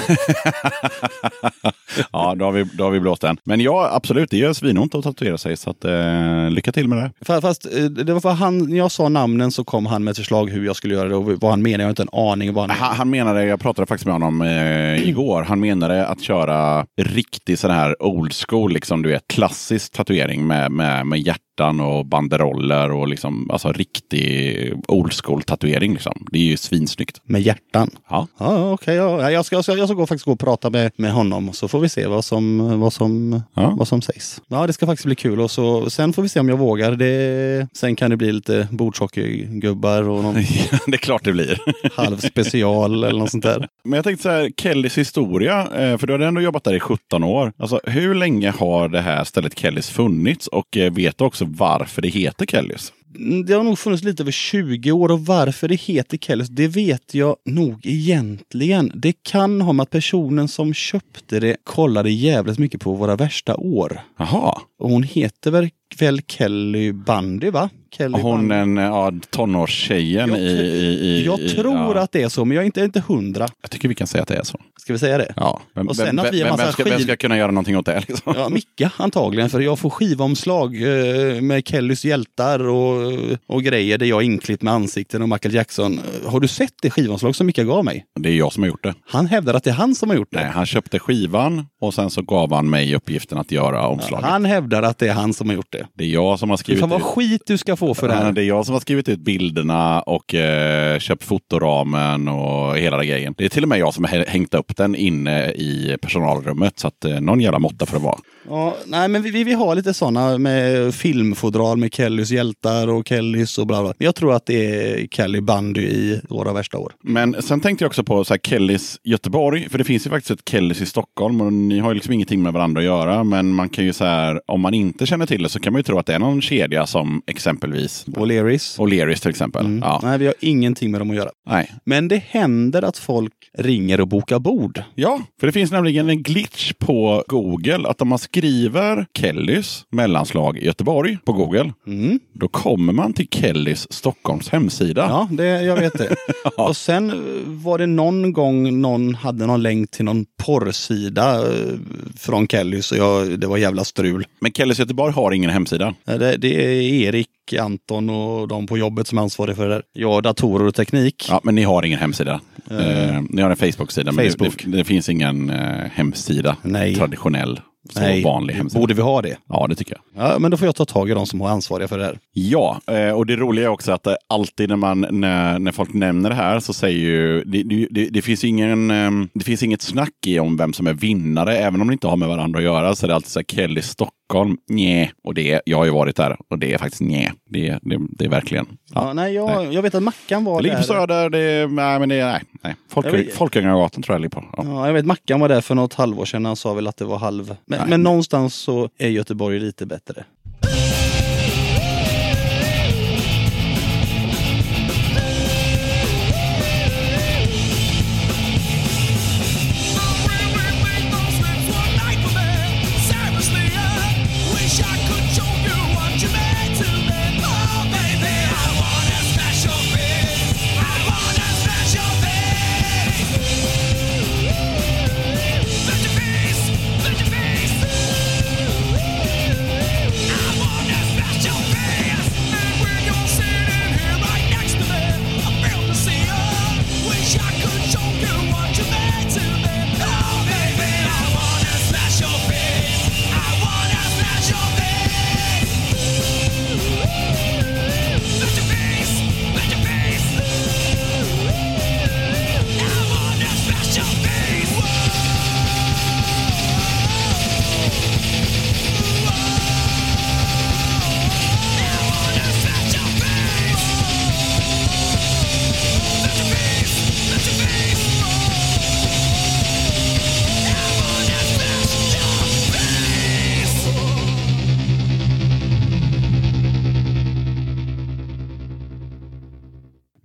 ja, 2.13 2.35
då 2.35 2.45
har, 2.45 2.53
vi, 2.53 2.65
då 2.65 2.85
har 2.85 2.91
vi 2.91 3.01
blåst 3.01 3.23
den. 3.23 3.37
Men 3.45 3.61
ja, 3.61 3.91
absolut, 3.93 4.31
det 4.31 4.37
gör 4.37 4.53
svinont 4.53 4.95
att 4.95 5.05
tatuera 5.05 5.39
sig. 5.39 5.57
Så 5.57 5.71
att, 5.71 5.85
eh, 5.85 6.51
lycka 6.51 6.73
till 6.73 6.89
med 6.89 6.99
det. 6.99 7.11
Fa- 7.25 7.41
Fast 7.41 7.67
eh, 7.77 7.85
det 7.85 8.13
var 8.13 8.21
för 8.21 8.31
han, 8.31 8.59
när 8.59 8.77
jag 8.77 8.93
sa 8.93 9.09
namnen 9.09 9.51
så 9.53 9.65
kom 9.65 9.87
han 9.87 10.05
med 10.05 10.11
ett 10.11 10.17
förslag 10.19 10.51
hur 10.51 10.65
jag 10.67 10.77
skulle 10.77 10.95
göra 10.95 11.09
det 11.09 11.15
och 11.17 11.25
vad 11.41 11.51
han 11.51 11.63
menar. 11.63 11.79
Jag 11.79 11.85
har 11.85 11.91
inte 11.91 12.03
en 12.03 12.09
aning 12.33 12.53
vad 12.53 12.71
han 12.71 12.77
Han, 12.79 12.97
han 12.97 13.11
menade, 13.11 13.45
jag 13.45 13.61
pratade 13.61 13.87
faktiskt 13.87 14.07
med 14.07 14.15
honom 14.15 14.43
eh, 14.43 15.09
igår, 15.09 15.43
han 15.43 15.61
menade 15.61 16.07
att 16.07 16.21
köra 16.23 16.87
riktig 17.03 17.59
sån 17.59 17.71
här 17.71 18.03
old 18.03 18.33
school, 18.49 18.73
liksom 18.73 19.03
du 19.03 19.09
vet, 19.09 19.29
klassisk 19.29 19.93
tatuering 19.93 20.47
med, 20.47 20.73
med, 20.73 21.07
med 21.07 21.21
hjärtan 21.55 21.81
och 21.81 22.07
banderoller 22.07 22.93
och 22.93 23.09
liksom, 23.09 23.51
alltså 23.51 23.73
riktig 23.73 24.73
old 24.88 25.12
school 25.12 25.43
tatuering 25.43 25.93
liksom. 25.93 26.27
Det 26.33 26.38
är 26.38 26.43
ju 26.43 26.57
svinsnyggt. 26.57 27.21
med 27.25 27.43
hjärtan. 27.43 27.90
Ja. 28.11 28.27
Ja, 28.38 28.73
okej. 28.73 28.95
ja. 28.95 29.31
Jag, 29.31 29.45
ska, 29.45 29.57
jag, 29.57 29.64
ska, 29.64 29.77
jag 29.77 29.88
ska 29.88 29.95
gå, 29.95 30.07
faktiskt 30.07 30.25
gå 30.25 30.33
och 30.33 30.38
prata 30.40 30.71
med, 30.71 30.90
med 30.97 31.12
honom 31.12 31.53
så 31.53 31.69
får 31.69 31.81
vi 31.81 31.88
se 31.88 32.07
vad 32.07 32.25
som, 32.25 32.81
vad, 32.81 32.93
som, 32.93 33.43
Ja. 33.55 33.75
vad 33.79 33.88
som 33.88 34.03
sägs. 34.03 34.40
Ja, 34.49 34.67
det 34.67 34.73
ska 34.73 34.87
faktiskt 34.87 35.07
bli 35.07 35.14
kul 35.14 35.40
och 35.40 35.51
så, 35.51 35.90
sen 35.90 36.12
får 36.12 36.23
vi 36.23 36.29
se 36.29 36.40
om 36.40 36.49
jag 36.49 36.57
vågar. 36.57 36.93
Det, 36.93 37.69
sen 37.73 37.97
kan 37.97 38.11
det 38.11 38.17
bli 38.17 38.33
lite 38.33 38.69
bordshockey-gubbar 38.71 40.09
och 40.09 40.23
någon 40.23 40.35
det 40.87 40.93
är 40.95 40.97
klart 40.97 41.25
det 41.25 41.33
blir. 41.33 41.59
halv 41.97 42.17
special 42.17 43.05
eller 43.05 43.19
något 43.19 43.31
sånt 43.31 43.45
där. 43.45 43.69
Men 43.85 43.97
jag 43.97 44.05
tänkte 44.05 44.23
så 44.23 44.29
här, 44.31 44.51
Kellys 44.57 44.99
historia, 44.99 45.61
eh, 45.61 45.99
för 45.99 46.07
du 46.07 46.12
har 46.12 46.21
ändå 46.21 46.40
jobbat 46.40 46.64
där 46.64 46.75
i 46.75 46.81
17 46.81 47.25
år. 47.25 47.53
Alltså, 47.59 47.81
hur 47.85 48.14
länge 48.14 48.51
har 48.59 48.88
det 48.88 49.01
här 49.01 49.25
stället 49.25 49.59
Kellys 49.59 49.90
funnits 49.90 50.47
och 50.47 50.77
eh, 50.77 50.93
vet 50.93 51.19
du 51.19 51.25
också 51.25 51.44
varför 51.45 52.03
det 52.03 52.09
heter 52.09 52.47
Kellys? 52.47 52.93
Mm, 53.17 53.47
Det 53.47 53.55
har 53.55 53.63
nog 53.63 53.79
funnits 53.79 54.03
lite 54.05 54.23
över 54.23 54.33
20 54.33 54.93
år 54.93 55.11
och 55.11 55.27
varför 55.27 55.69
det 55.69 55.75
heter 55.81 56.19
Kellys, 56.19 56.49
det 56.49 56.69
vet 56.69 57.15
jag 57.15 57.37
nog 57.45 57.81
egentligen. 57.87 58.93
Det 58.95 59.13
kan 59.23 59.61
ha 59.61 59.73
med 59.73 59.83
att 59.83 59.91
personen 59.91 60.49
som 60.49 60.75
köpte 60.75 61.41
det 61.41 61.57
kollade 61.65 62.11
jävligt 62.11 62.59
mycket 62.59 62.81
på 62.81 62.93
våra 62.95 63.17
värsta 63.17 63.57
år. 63.57 64.01
Jaha, 64.19 64.61
Och 64.85 64.90
hon 64.90 65.03
heter 65.03 65.51
väl, 65.51 65.68
väl 65.99 66.20
Kelly 66.29 66.92
Bundy 66.92 67.51
va? 67.51 67.70
Kelly 67.97 68.18
hon 68.20 68.49
Bundy. 68.49 68.55
den 68.55 68.77
ja, 68.77 69.12
tonårstjejen 69.31 70.29
Jag 70.31 70.38
i, 70.38 70.42
i, 70.42 70.99
i... 71.07 71.25
Jag 71.27 71.40
i- 71.40 71.49
tror 71.49 71.97
ja. 71.97 72.01
att 72.03 72.12
det 72.12 72.23
är 72.23 72.29
så, 72.29 72.44
men 72.44 72.55
jag 72.55 72.62
är 72.62 72.66
inte, 72.66 72.81
inte 72.81 73.03
hundra. 73.09 73.49
Jag 73.62 73.70
tycker 73.70 73.88
vi 73.88 73.94
kan 73.94 74.07
säga 74.07 74.23
att 74.23 74.29
det 74.29 74.37
är 74.37 74.42
så. 74.42 74.61
Ska 74.81 74.92
vi 74.92 74.99
säga 74.99 75.18
det? 75.18 75.33
Ja. 75.37 75.61
Vem, 75.75 75.88
Och 75.88 75.97
sen 75.97 76.07
vem, 76.07 76.18
att 76.18 76.33
vi 76.33 76.42
vem, 76.42 76.57
vem, 76.57 76.73
ska, 76.73 76.85
vem 76.85 77.01
ska 77.01 77.16
kunna 77.16 77.37
göra 77.37 77.51
någonting 77.51 77.77
åt 77.77 77.87
det? 77.87 78.05
Liksom? 78.09 78.35
Ja, 78.37 78.49
Micka 78.49 78.90
antagligen, 78.97 79.51
för 79.51 79.61
jag 79.61 79.79
får 79.79 79.90
skivomslag 79.90 80.75
eh, 80.77 81.40
med 81.40 81.68
Kellys 81.68 82.05
hjältar 82.05 82.68
och, 82.68 83.12
och 83.47 83.62
grejer 83.62 83.99
där 83.99 84.07
jag 84.07 84.20
är 84.23 84.25
inklippt 84.27 84.62
med 84.62 84.73
ansikten 84.73 85.23
och 85.23 85.29
Michael 85.29 85.55
Jackson. 85.55 86.01
Har 86.27 86.40
du 86.40 86.49
sett 86.49 86.73
det 86.83 86.90
skivomslag 86.90 87.37
som 87.37 87.47
Micka 87.47 87.64
gav 87.64 87.85
mig? 87.85 88.05
Det 88.20 88.29
är 88.29 88.35
jag 88.35 88.53
som 88.53 88.62
har 88.62 88.68
gjort 88.68 88.83
det. 88.83 88.94
Han 89.07 89.27
hävdar 89.27 89.55
att 89.55 89.64
det 89.64 89.70
är 89.70 89.75
han 89.75 89.94
som 89.94 90.09
har 90.11 90.16
gjort 90.16 90.29
det. 90.31 90.40
Nej, 90.40 90.51
han 90.51 90.66
köpte 90.66 90.99
skivan 90.99 91.66
och 91.81 91.94
sen 91.94 92.11
så 92.11 92.23
gav 92.23 92.53
han 92.53 92.70
mig 92.70 92.94
uppgiften 92.94 93.38
att 93.38 93.53
göra 93.53 93.87
omslaget. 93.87 94.27
Han 94.27 94.44
hävdar 94.44 94.74
att 94.83 94.99
det 94.99 95.09
är 95.09 95.13
han 95.13 95.35
som 95.35 95.49
har 95.49 95.57
gjort 95.57 95.73
det. 95.73 95.87
Det 95.95 96.05
är 96.05 96.09
jag 96.09 96.39
som 96.39 96.51
har 96.51 96.57
skrivit 96.57 96.81
Fan 96.81 96.91
vad 96.91 97.01
ut. 97.01 97.07
skit 97.07 97.43
du 97.47 97.59
ska 97.59 97.77
få 97.77 97.95
för 97.95 98.09
det 98.09 98.15
här. 98.15 98.33
det 98.33 98.43
är 98.43 98.47
jag 98.47 98.67
som 98.67 98.73
har 98.73 98.81
skrivit 98.81 99.09
ut 99.09 99.19
bilderna 99.19 100.01
och 100.01 100.35
eh, 100.35 100.99
köpt 100.99 101.23
fotoramen 101.25 102.29
och 102.29 102.77
hela 102.79 102.97
den 102.97 103.07
grejen. 103.07 103.35
Det 103.39 103.45
är 103.45 103.49
till 103.49 103.63
och 103.63 103.69
med 103.69 103.79
jag 103.79 103.95
som 103.95 104.05
har 104.05 104.11
hä- 104.11 104.29
hängt 104.29 104.55
upp 104.55 104.77
den 104.77 104.95
inne 104.95 105.51
i 105.51 105.97
personalrummet. 106.03 106.79
Så 106.79 106.89
att 106.89 107.05
eh, 107.05 107.21
någon 107.21 107.41
jävla 107.41 107.59
måtta 107.59 107.87
får 107.87 107.99
det 107.99 108.05
vara. 108.05 108.19
Ja, 108.49 108.77
nej, 108.87 109.09
men 109.09 109.23
vi, 109.23 109.45
vi, 109.45 109.53
har 109.53 109.75
lite 109.75 109.95
sådana 109.95 110.39
med 110.39 110.95
filmfodral 110.95 111.77
med 111.77 111.95
Kellys 111.95 112.31
hjältar 112.31 112.89
och 112.89 113.09
Kellys 113.09 113.59
och 113.59 113.67
bla 113.67 113.83
bla. 113.83 113.95
Jag 113.99 114.15
tror 114.15 114.35
att 114.35 114.47
det 114.47 114.77
är 114.77 115.07
Kelly 115.07 115.41
Bundy 115.41 115.83
i 115.83 116.21
våra 116.29 116.53
värsta 116.53 116.79
år. 116.79 116.93
Men 117.03 117.43
sen 117.43 117.61
tänkte 117.61 117.85
jag 117.85 117.89
också 117.89 118.05
på 118.05 118.25
så 118.25 118.35
här 118.35 118.39
Kellys 118.39 119.01
Göteborg. 119.05 119.69
För 119.69 119.79
det 119.79 119.85
finns 119.85 120.07
ju 120.07 120.11
faktiskt 120.11 120.31
ett 120.31 120.49
Kellys 120.49 120.81
i 120.81 120.87
Stockholm 120.87 121.41
och 121.41 121.53
ni 121.53 121.79
har 121.79 121.91
ju 121.91 121.95
liksom 121.95 122.13
ingenting 122.13 122.43
med 122.43 122.53
varandra 122.53 122.81
att 122.81 122.85
göra. 122.85 123.25
Men 123.25 123.53
man 123.53 123.69
kan 123.69 123.85
ju 123.85 123.93
så 123.93 124.05
här, 124.05 124.41
om 124.47 124.61
man 124.61 124.75
inte 124.75 125.07
känner 125.07 125.27
till 125.27 125.43
det 125.43 125.49
så 125.49 125.61
kan 125.61 125.73
man 125.73 125.79
ju 125.79 125.83
tro 125.83 125.99
att 125.99 126.07
det 126.07 126.15
är 126.15 126.19
någon 126.19 126.43
kedja 126.43 126.87
som 126.87 127.23
exempelvis 127.27 128.07
O'Learys. 128.07 128.79
O'Learys 128.79 129.21
till 129.21 129.31
exempel. 129.31 129.67
Mm. 129.67 129.79
Ja. 129.79 130.01
Nej, 130.03 130.19
vi 130.19 130.27
har 130.27 130.35
ingenting 130.41 130.91
med 130.91 131.01
dem 131.01 131.11
att 131.11 131.17
göra. 131.17 131.31
Nej. 131.47 131.73
Men 131.85 132.09
det 132.09 132.23
händer 132.29 132.83
att 132.83 132.99
folk 132.99 133.33
ringer 133.59 134.01
och 134.01 134.09
bokar 134.09 134.39
bord. 134.39 134.83
Ja, 134.95 135.21
för 135.41 135.47
det 135.47 135.53
finns 135.53 135.73
nämligen 135.73 136.09
en 136.09 136.23
glitch 136.23 136.73
på 136.79 137.25
Google 137.29 137.89
att 137.89 138.01
om 138.01 138.09
man 138.09 138.19
skriver 138.38 139.07
Kellys 139.18 139.85
mellanslag 139.90 140.59
Göteborg 140.62 141.18
på 141.25 141.33
Google, 141.33 141.73
Mm. 141.87 142.20
då 142.33 142.49
kommer 142.49 142.92
man 142.92 143.12
till 143.12 143.29
Kellys 143.29 143.92
Stockholms 143.92 144.49
hemsida. 144.49 145.07
Ja, 145.09 145.29
det, 145.31 145.44
jag 145.62 145.77
vet 145.77 145.99
det. 145.99 146.16
Och 146.57 146.77
sen 146.77 147.11
eh, 147.11 147.16
var 147.47 147.79
det 147.79 147.87
någon 147.87 148.33
gång 148.33 148.81
någon 148.81 149.14
hade 149.14 149.47
någon 149.47 149.62
länk 149.62 149.90
till 149.90 150.05
någon 150.05 150.27
porrsida 150.44 151.38
eh, 151.38 151.79
från 152.16 152.47
Kellys 152.49 152.92
och 152.92 152.99
jag, 152.99 153.40
det 153.40 153.47
var 153.47 153.57
jävla 153.57 153.85
strul. 153.85 154.27
Men 154.40 154.53
Kellys 154.53 154.79
Göteborg 154.79 155.12
har 155.12 155.33
ingen 155.33 155.51
hemsida. 155.51 155.94
Det, 156.05 156.37
det 156.37 156.64
är 156.64 156.83
Erik, 156.83 157.29
Anton 157.61 158.11
och 158.11 158.49
de 158.49 158.66
på 158.66 158.79
jobbet 158.79 159.07
som 159.07 159.18
är 159.18 159.23
ansvariga 159.23 159.57
för 159.57 159.68
det 159.68 159.75
där. 159.75 159.83
Jag, 159.92 160.23
datorer 160.23 160.66
och 160.66 160.75
teknik. 160.75 161.27
Ja, 161.31 161.40
men 161.44 161.55
ni 161.55 161.62
har 161.62 161.83
ingen 161.83 161.99
hemsida. 161.99 162.40
Eh, 162.70 163.20
ni 163.31 163.42
har 163.42 163.51
en 163.51 163.57
Facebook-sida, 163.57 164.12
men 164.12 164.31
Facebook. 164.31 164.64
Det, 164.64 164.70
det, 164.70 164.77
det 164.77 164.85
finns 164.85 165.09
ingen 165.09 165.51
eh, 165.51 165.87
hemsida. 165.92 166.57
Nej. 166.62 166.94
Traditionell, 166.94 167.61
så 167.90 168.01
Nej, 168.01 168.23
vanlig 168.23 168.55
hemsida. 168.55 168.81
borde 168.81 168.94
vi 168.94 169.03
ha 169.03 169.23
det? 169.23 169.37
Ja, 169.49 169.66
det 169.68 169.75
tycker 169.75 169.97
jag. 170.14 170.27
Ja, 170.27 170.38
men 170.38 170.51
då 170.51 170.57
får 170.57 170.66
jag 170.66 170.77
ta 170.77 170.85
tag 170.85 171.11
i 171.11 171.14
de 171.14 171.27
som 171.27 171.40
är 171.40 171.47
ansvariga 171.47 171.88
för 171.88 171.99
det 171.99 172.05
här. 172.05 172.18
Ja, 172.33 172.81
eh, 172.87 173.11
och 173.11 173.27
det 173.27 173.37
roliga 173.37 173.64
är 173.64 173.68
också 173.68 173.92
att 173.92 174.07
eh, 174.07 174.14
alltid 174.29 174.68
när, 174.68 174.77
man, 174.77 175.07
när, 175.11 175.59
när 175.59 175.73
folk 175.73 175.92
nämner 175.92 176.31
det 176.31 176.37
här 176.37 176.61
så 176.61 176.73
säger 176.73 176.99
ju, 176.99 177.44
det, 177.44 177.87
det, 177.90 178.09
det, 178.11 178.23
finns 178.23 178.44
ingen, 178.44 178.90
ehm, 178.90 179.29
det 179.35 179.44
finns 179.44 179.62
inget 179.62 179.83
snack 179.83 180.27
i 180.27 180.38
om 180.38 180.57
vem 180.57 180.73
som 180.73 180.87
är 180.87 180.94
vinnare, 180.94 181.57
även 181.57 181.81
om 181.81 181.87
det 181.87 181.92
inte 181.92 182.07
har 182.07 182.16
med 182.16 182.29
varandra 182.29 182.59
att 182.59 182.64
göra, 182.64 182.94
så 182.94 183.07
är 183.07 183.09
det 183.09 183.14
alltid 183.14 183.31
så 183.31 183.38
här 183.38 183.44
Kelly 183.44 183.83
Stockholm 183.83 184.24
Stockholm, 184.25 184.57
nej. 184.69 185.13
Och 185.25 185.35
det, 185.35 185.61
jag 185.67 185.77
har 185.79 185.85
ju 185.85 185.91
varit 185.91 186.17
där 186.17 186.37
och 186.51 186.59
det 186.59 186.73
är 186.75 186.79
faktiskt 186.79 187.03
nej. 187.03 187.33
Det, 187.51 187.79
det, 187.83 187.99
det 188.11 188.25
är 188.25 188.29
verkligen. 188.29 188.67
Ja, 188.95 189.13
nej, 189.13 189.35
jag, 189.35 189.73
jag 189.73 189.83
vet 189.83 189.95
att 189.95 190.03
Mackan 190.03 190.45
var 190.45 190.57
Det 190.57 190.63
ligger 190.63 190.77
där. 190.77 190.83
på 190.83 190.87
Söder, 190.87 191.31
det 191.31 191.67
nej 191.71 191.99
men 191.99 192.09
det 192.09 192.15
är, 192.15 192.33
nej. 192.33 192.43
nej. 192.63 192.75
Folk, 192.89 193.07
Jag 193.07 193.13
vet- 193.13 193.35
Folkungagatan 193.35 194.03
tror 194.03 194.15
jag 194.15 194.21
ligger 194.21 194.31
på. 194.41 194.45
Ja. 194.57 194.65
Ja, 194.67 194.87
jag 194.87 194.95
vet 194.95 195.07
Mackan 195.07 195.41
var 195.41 195.49
där 195.49 195.61
för 195.61 195.75
något 195.75 195.95
halvår 195.95 196.25
sedan. 196.25 196.45
Han 196.45 196.57
sa 196.57 196.75
väl 196.75 196.87
att 196.87 196.97
det 196.97 197.05
var 197.05 197.19
halv. 197.19 197.57
Men, 197.67 197.79
Nej. 197.79 197.89
men 197.89 198.03
någonstans 198.03 198.55
så 198.55 198.89
är 198.99 199.09
Göteborg 199.09 199.61
lite 199.61 199.87
bättre. 199.87 200.25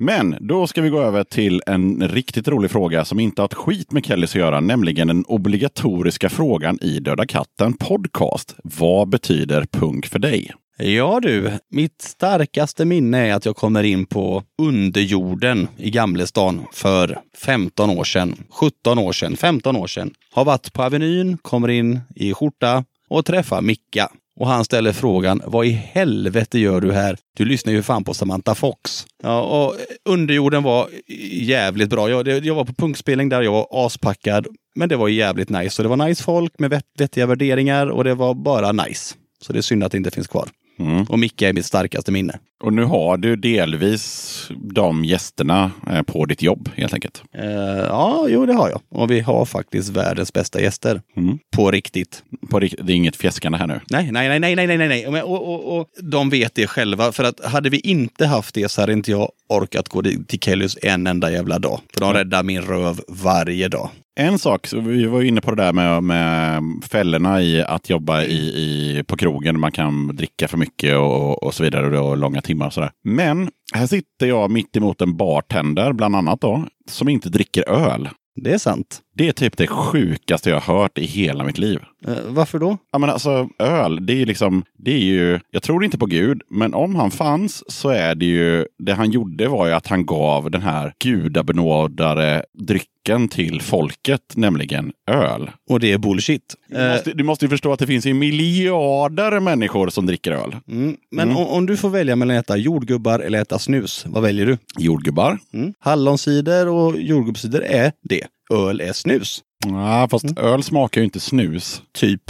Men 0.10 0.36
då 0.40 0.68
ska 0.68 0.82
vi 0.82 0.90
gå 0.90 1.02
över 1.02 1.24
till 1.24 1.62
en 1.66 2.10
riktigt 2.10 2.48
rolig 2.48 2.72
fråga 2.72 3.06
som 3.06 3.20
inte 3.20 3.42
har 3.42 3.46
ett 3.48 3.54
skit 3.54 3.92
med 3.92 4.06
Kellys 4.06 4.32
att 4.32 4.36
göra, 4.36 4.60
nämligen 4.60 5.08
den 5.08 5.26
obligatoriska 5.26 6.30
frågan 6.30 6.80
i 6.82 7.00
Döda 7.00 7.26
katten 7.26 7.74
podcast. 7.74 8.56
Vad 8.64 9.10
betyder 9.10 9.66
punk 9.72 10.08
för 10.08 10.20
dig? 10.20 10.52
Ja 10.78 11.20
du, 11.20 11.52
mitt 11.72 12.02
starkaste 12.02 12.86
minne 12.86 13.28
är 13.28 13.34
att 13.34 13.46
jag 13.46 13.56
kommer 13.56 13.84
in 13.84 14.06
på 14.06 14.44
underjorden 14.62 15.68
i 15.78 15.90
Gamlestan 15.90 16.62
för 16.74 17.20
15 17.46 17.90
år 17.90 18.04
sedan, 18.04 18.36
17 18.50 19.00
år 19.00 19.12
sedan, 19.12 19.38
15 19.38 19.76
år 19.76 19.88
sedan. 19.88 20.14
Har 20.32 20.46
varit 20.46 20.74
på 20.74 20.84
Avenyn, 20.84 21.38
kommer 21.38 21.68
in 21.68 22.00
i 22.16 22.34
skjorta 22.34 22.84
och 23.10 23.26
träffar 23.26 23.62
Micka. 23.62 24.10
Och 24.40 24.48
han 24.48 24.66
ställer 24.66 24.92
frågan, 24.94 25.42
vad 25.46 25.66
i 25.66 25.70
helvete 25.72 26.60
gör 26.60 26.82
du 26.82 26.92
här? 26.92 27.18
Du 27.38 27.46
lyssnar 27.46 27.74
ju 27.74 27.84
fan 27.84 28.04
på 28.04 28.14
Samantha 28.14 28.56
Fox. 28.56 29.06
Ja, 29.24 29.42
och 29.42 29.76
underjorden 30.06 30.64
var 30.64 30.88
jävligt 31.32 31.90
bra. 31.90 32.10
Jag, 32.10 32.26
det- 32.26 32.46
jag 32.46 32.56
var 32.56 32.66
på 32.66 32.74
punkspelning 32.74 33.30
där, 33.30 33.42
jag 33.42 33.52
var 33.52 33.68
aspackad. 33.86 34.48
Men 34.76 34.90
det 34.90 34.96
var 34.96 35.08
jävligt 35.08 35.50
nice. 35.50 35.82
Och 35.82 35.90
det 35.90 35.96
var 35.98 36.08
nice 36.08 36.24
folk 36.24 36.60
med 36.60 36.70
vett, 36.70 36.86
vettiga 37.00 37.26
värderingar 37.26 37.88
och 37.88 38.04
det 38.04 38.14
var 38.16 38.34
bara 38.34 38.72
nice. 38.72 39.16
Så 39.42 39.54
det 39.54 39.60
är 39.60 39.62
synd 39.62 39.84
att 39.84 39.92
det 39.92 39.98
inte 39.98 40.12
finns 40.12 40.28
kvar. 40.28 40.50
Mm. 40.80 41.04
Och 41.04 41.20
Micke 41.20 41.42
är 41.42 41.54
mitt 41.54 41.66
starkaste 41.66 42.12
minne. 42.12 42.40
Och 42.64 42.74
nu 42.74 42.84
har 42.84 43.18
du 43.18 43.36
delvis 43.36 44.48
de 44.74 45.06
gästerna 45.06 45.72
eh, 45.92 46.02
på 46.02 46.26
ditt 46.26 46.42
jobb 46.42 46.70
helt 46.76 46.94
enkelt. 46.94 47.24
Eh, 47.38 47.46
ja, 47.80 48.26
jo 48.30 48.46
det 48.46 48.54
har 48.54 48.70
jag. 48.70 48.82
Och 48.90 49.12
vi 49.12 49.20
har 49.20 49.46
faktiskt 49.46 49.90
världens 49.90 50.34
bästa 50.34 50.62
gäster. 50.62 51.02
Mm. 51.18 51.38
På 51.56 51.72
riktigt. 51.72 52.24
På, 52.50 52.60
rikt- 52.60 52.76
det 52.84 52.94
är 52.94 52.96
inget 52.96 53.16
fjäskande 53.16 53.58
här 53.58 53.68
nu. 53.68 53.80
Nej, 53.90 54.12
nej, 54.12 54.40
nej, 54.40 54.56
nej, 54.56 54.68
nej, 54.68 54.78
nej, 54.78 55.06
nej, 55.10 55.24
Och, 55.24 55.48
och, 55.54 55.78
och 55.80 55.88
de 56.04 56.30
vet 56.30 56.56
det 56.56 56.68
själva. 56.68 57.12
För 57.12 57.24
att 57.24 57.46
hade 57.46 57.70
vi 57.70 57.80
inte 57.80 58.26
haft 58.26 58.56
det 58.56 58.72
så 58.72 58.82
hade 58.82 58.94
inte 58.94 59.12
jag 59.12 59.30
orkat 59.50 59.90
gå 59.90 60.02
till 60.02 60.40
Kellys 60.40 60.78
en 60.82 61.08
enda 61.08 61.32
jävla 61.32 61.60
dag. 61.60 61.80
För 61.94 62.02
de 62.02 62.14
räddar 62.14 62.44
min 62.44 62.62
röv 62.62 63.00
varje 63.08 63.68
dag. 63.68 63.90
En 64.20 64.40
sak, 64.40 64.68
så 64.68 64.80
vi 64.80 65.06
var 65.06 65.22
inne 65.22 65.42
på 65.42 65.56
det 65.56 65.64
där 65.64 65.74
med, 65.74 66.04
med 66.04 66.64
fällorna 66.92 67.42
i 67.42 67.64
att 67.64 67.90
jobba 67.90 68.24
i, 68.24 68.38
i, 68.38 69.04
på 69.08 69.18
krogen. 69.18 69.60
Man 69.60 69.72
kan 69.72 70.16
dricka 70.16 70.48
för 70.48 70.58
mycket 70.58 70.98
och, 70.98 71.44
och 71.44 71.54
så 71.54 71.64
vidare 71.64 72.00
och 72.00 72.18
långa 72.18 72.42
timmar 72.42 72.66
och 72.68 72.74
sådär. 72.74 72.92
Men 73.04 73.50
här 73.74 73.88
sitter 73.88 74.28
jag 74.28 74.52
mitt 74.52 74.78
emot 74.78 75.02
en 75.02 75.18
bartender, 75.18 75.94
bland 75.94 76.16
annat 76.16 76.42
då, 76.42 76.64
som 76.90 77.10
inte 77.10 77.30
dricker 77.30 77.70
öl. 77.70 78.10
Det 78.36 78.54
är 78.54 78.58
sant. 78.58 79.00
Det 79.20 79.28
är 79.28 79.32
typ 79.32 79.58
det 79.58 79.68
sjukaste 79.68 80.50
jag 80.50 80.60
har 80.60 80.76
hört 80.82 80.98
i 80.98 81.06
hela 81.06 81.44
mitt 81.44 81.58
liv. 81.58 81.80
Eh, 82.08 82.14
varför 82.28 82.60
då? 82.60 82.78
Ja, 82.92 83.00
men 83.00 83.10
alltså 83.10 83.50
öl, 83.60 84.06
det 84.06 84.22
är 84.22 84.26
liksom, 84.26 84.64
det 84.78 84.92
är 84.92 85.00
ju, 85.00 85.40
jag 85.52 85.64
tror 85.64 85.84
inte 85.86 85.98
på 85.98 86.06
Gud, 86.06 86.42
men 86.50 86.74
om 86.74 86.96
han 86.96 87.12
fanns 87.12 87.72
så 87.72 87.90
är 87.90 88.16
det 88.16 88.26
ju, 88.26 88.66
det 88.86 88.94
han 88.94 89.12
gjorde 89.12 89.48
var 89.48 89.68
ju 89.68 89.74
att 89.74 89.88
han 89.88 90.06
gav 90.06 90.52
den 90.52 90.62
här 90.62 90.94
gudabenådade 91.04 92.46
drycken 92.54 93.28
till 93.30 93.62
folket, 93.62 94.22
nämligen 94.36 94.92
öl. 95.12 95.52
Och 95.70 95.80
det 95.80 95.92
är 95.92 95.98
bullshit. 95.98 96.56
Du 96.68 96.90
måste, 96.90 97.12
du 97.14 97.24
måste 97.24 97.46
ju 97.46 97.50
förstå 97.50 97.74
att 97.74 97.80
det 97.80 97.88
finns 97.88 98.06
ju 98.06 98.14
miljarder 98.14 99.40
människor 99.40 99.90
som 99.90 100.06
dricker 100.06 100.32
öl. 100.32 100.56
mm, 100.68 100.96
men 101.12 101.30
Mm. 101.30 101.38
Om, 101.38 101.48
om 101.48 101.66
du 101.66 101.78
får 101.78 101.90
välja 101.90 102.16
mellan 102.16 102.38
att 102.38 102.46
äta 102.46 102.58
jordgubbar 102.58 103.20
eller 103.20 103.42
äta 103.42 103.60
snus, 103.60 104.06
vad 104.08 104.24
väljer 104.24 104.46
du? 104.46 104.58
Jordgubbar. 104.78 105.40
Mm. 105.54 105.74
Hallonsider 105.80 106.68
och 106.68 107.02
jordgubbscider 107.02 107.62
är 107.62 107.92
det. 108.10 108.24
Öl 108.54 108.82
är 108.82 108.94
snus. 108.94 109.42
Ja, 109.66 110.08
fast 110.12 110.38
öl 110.38 110.64
smakar 110.64 111.02
ju 111.02 111.06
inte 111.06 111.20
snus. 111.20 111.82
Typ. 111.94 112.22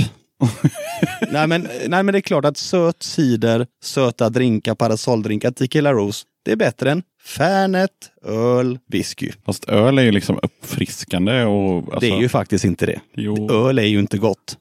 nej, 1.32 1.48
men, 1.48 1.68
nej 1.88 2.04
men 2.04 2.06
det 2.06 2.20
är 2.20 2.22
klart 2.22 2.46
att 2.46 2.58
söt 2.58 3.04
cider, 3.04 3.68
söta 3.84 4.30
drinkar, 4.30 4.76
parasolldrinkar, 4.76 5.52
tequila 5.52 5.93
rose, 5.93 6.26
det 6.46 6.52
är 6.52 6.56
bättre 6.56 6.91
än 6.91 7.04
Fernet, 7.24 7.91
öl, 8.26 8.80
whisky. 8.88 9.32
Fast 9.46 9.70
öl 9.70 10.00
är 10.00 10.04
ju 10.04 10.12
liksom 10.12 10.39
uppfriskande 10.43 11.43
och... 11.43 11.78
Alltså, 11.78 12.00
Det 12.00 12.10
är 12.10 12.22
ju 12.22 12.30
faktiskt 12.30 12.66
inte 12.66 12.86
det. 12.86 13.00
Jo. 13.14 13.52
Öl 13.52 13.80
är 13.80 13.84
ju 13.84 14.00
inte 14.00 14.18
gott. 14.18 14.58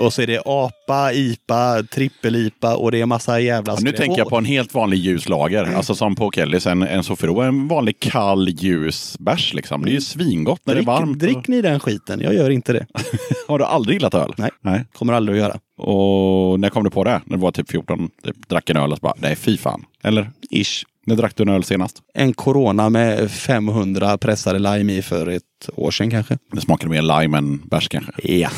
Och 0.00 0.12
så 0.12 0.22
är 0.22 0.26
det 0.26 0.42
apa, 0.44 1.12
IPA, 1.12 1.82
trippel-IPA 1.82 2.74
och 2.76 2.92
det 2.92 3.00
är 3.00 3.06
massa 3.06 3.40
jävla 3.40 3.72
Ja, 3.72 3.78
nu 3.80 3.88
skräp. 3.90 3.96
tänker 4.00 4.18
jag 4.18 4.28
på 4.28 4.36
en 4.36 4.44
helt 4.44 4.74
vanlig 4.74 4.96
ljus 4.98 5.28
lager. 5.28 5.62
Mm. 5.64 5.76
Alltså 5.76 5.94
som 5.94 6.14
på 6.16 6.30
Kellys, 6.30 6.66
en, 6.66 6.82
en 6.82 7.04
Sofiero. 7.04 7.40
En 7.40 7.68
vanlig 7.68 8.00
kall 8.00 8.48
ljus 8.48 9.16
bärs 9.18 9.54
liksom. 9.54 9.82
Det 9.84 9.90
är 9.90 9.92
ju 9.92 10.00
svingott 10.00 10.60
när 10.64 10.74
Drick, 10.74 10.86
det 10.86 10.92
är 10.92 10.96
varmt. 11.00 11.18
drick 11.18 11.48
ni 11.48 11.62
den 11.62 11.80
skiten? 11.80 12.20
Jag 12.20 12.34
gör 12.34 12.50
inte 12.50 12.72
det. 12.72 12.86
Har 13.48 13.58
du 13.58 13.64
aldrig 13.64 13.94
gillat 13.96 14.14
öl? 14.14 14.34
Nej. 14.36 14.50
Nej. 14.60 14.84
Kommer 14.92 15.12
aldrig 15.12 15.38
att 15.42 15.48
göra. 15.48 15.58
Och 15.88 16.60
när 16.60 16.68
kom 16.68 16.84
du 16.84 16.90
på 16.90 17.04
det? 17.04 17.20
När 17.24 17.36
du 17.36 17.42
var 17.42 17.52
typ 17.52 17.70
14? 17.70 18.10
Typ, 18.24 18.48
drack 18.48 18.70
en 18.70 18.76
öl 18.76 18.92
och 18.92 18.98
så 18.98 19.02
bara, 19.02 19.14
nej 19.16 19.36
fy 19.36 19.56
fan. 19.56 19.84
Eller? 20.02 20.30
Ish. 20.50 20.84
När 21.06 21.16
drack 21.16 21.36
du 21.36 21.42
en 21.42 21.48
öl 21.48 21.64
senast? 21.64 22.02
En 22.14 22.32
Corona 22.32 22.90
med 22.90 23.30
500 23.30 24.18
pressade 24.18 24.58
lime 24.58 24.92
i 24.92 25.02
för 25.02 25.26
ett 25.26 25.42
år 25.74 25.90
sedan 25.90 26.10
kanske. 26.10 26.38
Det 26.52 26.60
smakade 26.60 26.90
mer 26.90 27.20
lime 27.20 27.38
än 27.38 27.58
bärs 27.58 27.88
kanske. 27.88 28.12
Ja. 28.22 28.50